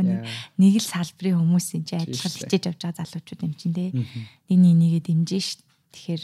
нэг 0.60 0.74
л 0.76 0.84
салбарын 0.84 1.40
хүмүүс 1.40 1.66
энэ 1.72 1.86
чинь 1.88 2.02
адилхан 2.04 2.32
хичээж 2.36 2.64
авч 2.68 2.80
байгаа 2.84 3.00
залуучууд 3.00 3.42
юм 3.48 3.54
чинь 3.56 3.72
те. 3.72 3.96
Эний 4.52 4.76
нэгээ 4.76 5.02
дэмжин 5.08 5.40
ш. 5.40 5.56
Тэгэхээр 5.96 6.22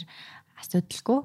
асуудалгүй. 0.61 1.19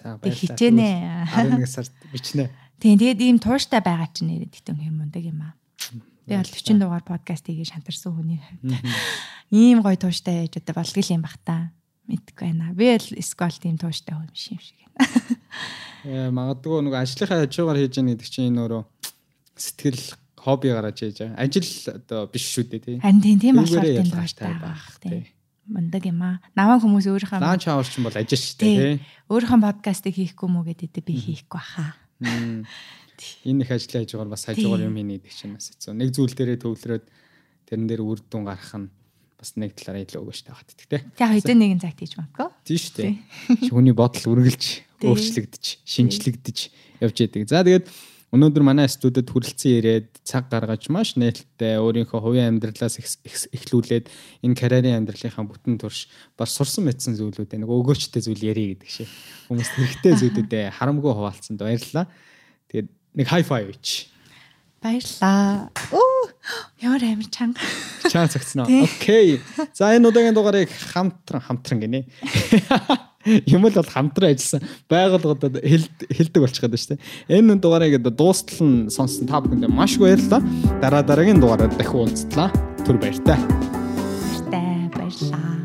За 0.00 0.16
баярлалаа. 0.16 0.40
Хичээнэ. 0.40 0.88
11 1.28 1.68
сард 1.68 1.92
бичнэ. 2.08 2.48
Тийм 2.80 2.96
тэгээд 2.96 3.20
ийм 3.20 3.36
тууштай 3.36 3.84
байгаа 3.84 4.08
чинь 4.16 4.32
нэрээ 4.32 4.48
тэгтэн 4.48 4.80
хэр 4.80 4.96
мундаг 4.96 5.24
юм 5.28 5.44
аа. 5.44 5.52
Би 6.26 6.36
бол 6.36 6.44
40 6.44 6.78
дугаар 6.78 7.04
подкаст 7.04 7.46
хийгээ 7.46 7.68
шантарсан 7.72 8.12
хүний 8.12 8.40
хувьд 8.40 8.76
ийм 9.50 9.80
гоё 9.82 9.96
тууштай 9.96 10.46
яж 10.46 10.60
одоо 10.60 10.74
болдгол 10.76 11.14
юм 11.14 11.22
бах 11.22 11.36
та. 11.44 11.72
Мэдгүй 12.06 12.44
байна. 12.50 12.74
Би 12.74 12.96
л 12.96 13.08
скол 13.22 13.54
тийм 13.56 13.78
тууштай 13.78 14.14
хүн 14.14 14.30
биш 14.30 14.50
юм 14.52 14.60
шиг 14.60 14.78
байна. 14.84 14.90
Э 16.04 16.30
магадгүй 16.32 16.80
нэг 16.86 16.94
ажлынхаа 16.96 17.44
хажуугаар 17.44 17.78
хийж 17.80 17.94
яах 17.98 18.08
гэдэг 18.14 18.28
чинь 18.28 18.48
энэ 18.52 18.60
өөрөө 18.62 18.82
сэтгэл 19.56 20.04
хобби 20.36 20.68
гараж 20.72 20.96
хийж 21.00 21.18
байгаа. 21.20 21.40
Ажил 21.40 21.70
одоо 21.92 22.20
биш 22.30 22.44
шүү 22.52 22.64
дээ 22.72 22.80
тий. 22.80 22.96
Харин 23.00 23.20
тийм 23.20 23.38
тийм 23.40 23.54
болохоор 23.60 23.84
тийм 23.84 24.08
тууштай 24.08 24.54
байх 24.56 24.86
тий. 25.00 25.28
Мундаг 25.68 26.02
юм 26.08 26.20
аа. 26.24 26.40
Наваа 26.56 26.80
хүмүүс 26.80 27.06
өөрийнхөө 27.10 27.40
Лаанч 27.40 27.68
аварч 27.68 27.94
бол 28.00 28.16
ажил 28.16 28.40
шүү 28.40 28.58
дээ 28.58 28.76
тий. 28.76 28.96
Өөрийнхөө 29.28 29.60
подкастыг 29.60 30.14
хийхгүй 30.16 30.48
мүү 30.48 30.64
гэдэг 30.72 31.04
би 31.04 31.14
хийхгүй 31.20 31.60
баха 31.60 32.00
энэ 33.44 33.64
их 33.64 33.70
ажлын 33.70 34.04
хажуугаар 34.04 34.30
бас 34.32 34.44
хажуугаар 34.48 34.86
юм 34.88 34.96
хийнэ 34.96 35.20
гэдэг 35.20 35.34
чинь 35.34 35.54
бас 35.54 35.70
хэцүү. 35.70 35.92
Нэг 35.94 36.08
зүйл 36.14 36.34
дээрээ 36.34 36.58
төвлөрөөд 36.64 37.04
тэрэн 37.68 37.86
дээр 37.86 38.02
үр 38.02 38.20
дүн 38.24 38.44
гарах 38.48 38.74
нь 38.76 38.88
бас 39.40 39.56
нэг 39.56 39.72
талаараа 39.72 40.04
илүү 40.04 40.20
өгөөжтэй 40.20 40.52
багт 40.52 40.68
тийм. 40.76 41.04
За 41.16 41.32
хэдэн 41.32 41.58
нэгэн 41.60 41.80
цагт 41.80 41.98
хийж 42.04 42.14
магадгүй. 42.20 42.48
Тийм 42.68 42.78
шүү 42.80 42.94
дээ. 43.00 43.12
Хүний 43.72 43.96
бодол 43.96 44.26
үргэлж 44.36 44.64
өөрчлөгдөж, 45.00 45.64
шинжлэгдэж 45.88 46.58
явж 47.00 47.16
идэг. 47.24 47.48
За 47.48 47.64
тэгээд 47.64 47.88
өнөөдөр 48.36 48.62
манай 48.62 48.86
студид 48.86 49.26
хүрэлцэн 49.26 49.80
ирээд 49.80 50.08
цаг 50.22 50.52
гаргаж 50.52 50.86
маш 50.92 51.16
нээлттэй 51.18 51.80
өөрийнхөө 51.82 52.20
хувийн 52.20 52.54
амьдралаас 52.54 53.00
эхлүүлээд 53.00 54.06
энэ 54.44 54.54
карьерийн 54.54 55.02
амьдралынхаа 55.02 55.48
бүтэн 55.50 55.80
турш 55.82 56.06
бас 56.38 56.54
сурсан 56.54 56.86
мэдсэн 56.86 57.18
зүйлүүд 57.18 57.58
нэг 57.58 57.66
өгөөчтэй 57.66 58.22
зүйл 58.22 58.44
ярих 58.54 58.78
гэдэг 58.78 58.90
шиг. 58.92 59.10
Хүмүүст 59.50 59.74
хэрэгтэй 59.74 60.14
зүйлүүдэд 60.14 60.70
харамгүй 60.78 61.10
хуваалцсанд 61.10 61.58
баярлалаа. 61.58 62.06
Тэгээд 62.70 62.88
нэг 63.14 63.26
хай 63.28 63.42
фай 63.42 63.70
үйч. 63.70 64.06
Баярлаа. 64.80 65.68
Оо 65.92 66.30
ямар 66.80 67.02
амир 67.04 67.28
чанга. 67.28 67.60
Чанга 68.08 68.32
цагцсан. 68.32 68.64
Окей. 68.64 69.40
За 69.74 69.92
энэ 69.92 70.08
удаагийн 70.08 70.34
дугаарыг 70.34 70.70
хамтран 70.70 71.42
хамтран 71.42 71.80
гинэ. 71.80 72.04
Юм 73.46 73.68
л 73.68 73.76
бол 73.76 73.84
хамтран 73.84 74.32
ажилласан 74.32 74.64
байгууллагуудад 74.88 75.60
хэлдэг 75.60 76.40
болчиход 76.40 76.72
байна 76.72 76.80
шүү 76.80 76.96
дээ. 76.96 77.36
Энэ 77.36 77.60
дугаарыг 77.60 78.00
дуустал 78.08 78.64
нь 78.64 78.88
сонссон 78.88 79.28
та 79.28 79.44
бүхэнд 79.44 79.68
маш 79.68 80.00
их 80.00 80.00
баярлалаа. 80.00 80.40
Дараа 80.80 81.04
дараагийн 81.04 81.40
дугаараар 81.40 81.76
дахин 81.76 82.00
уулзлаа. 82.00 82.48
Түр 82.88 82.96
баяртай. 82.96 83.36
Баяртай 84.48 84.88
баярлалаа. 84.96 85.59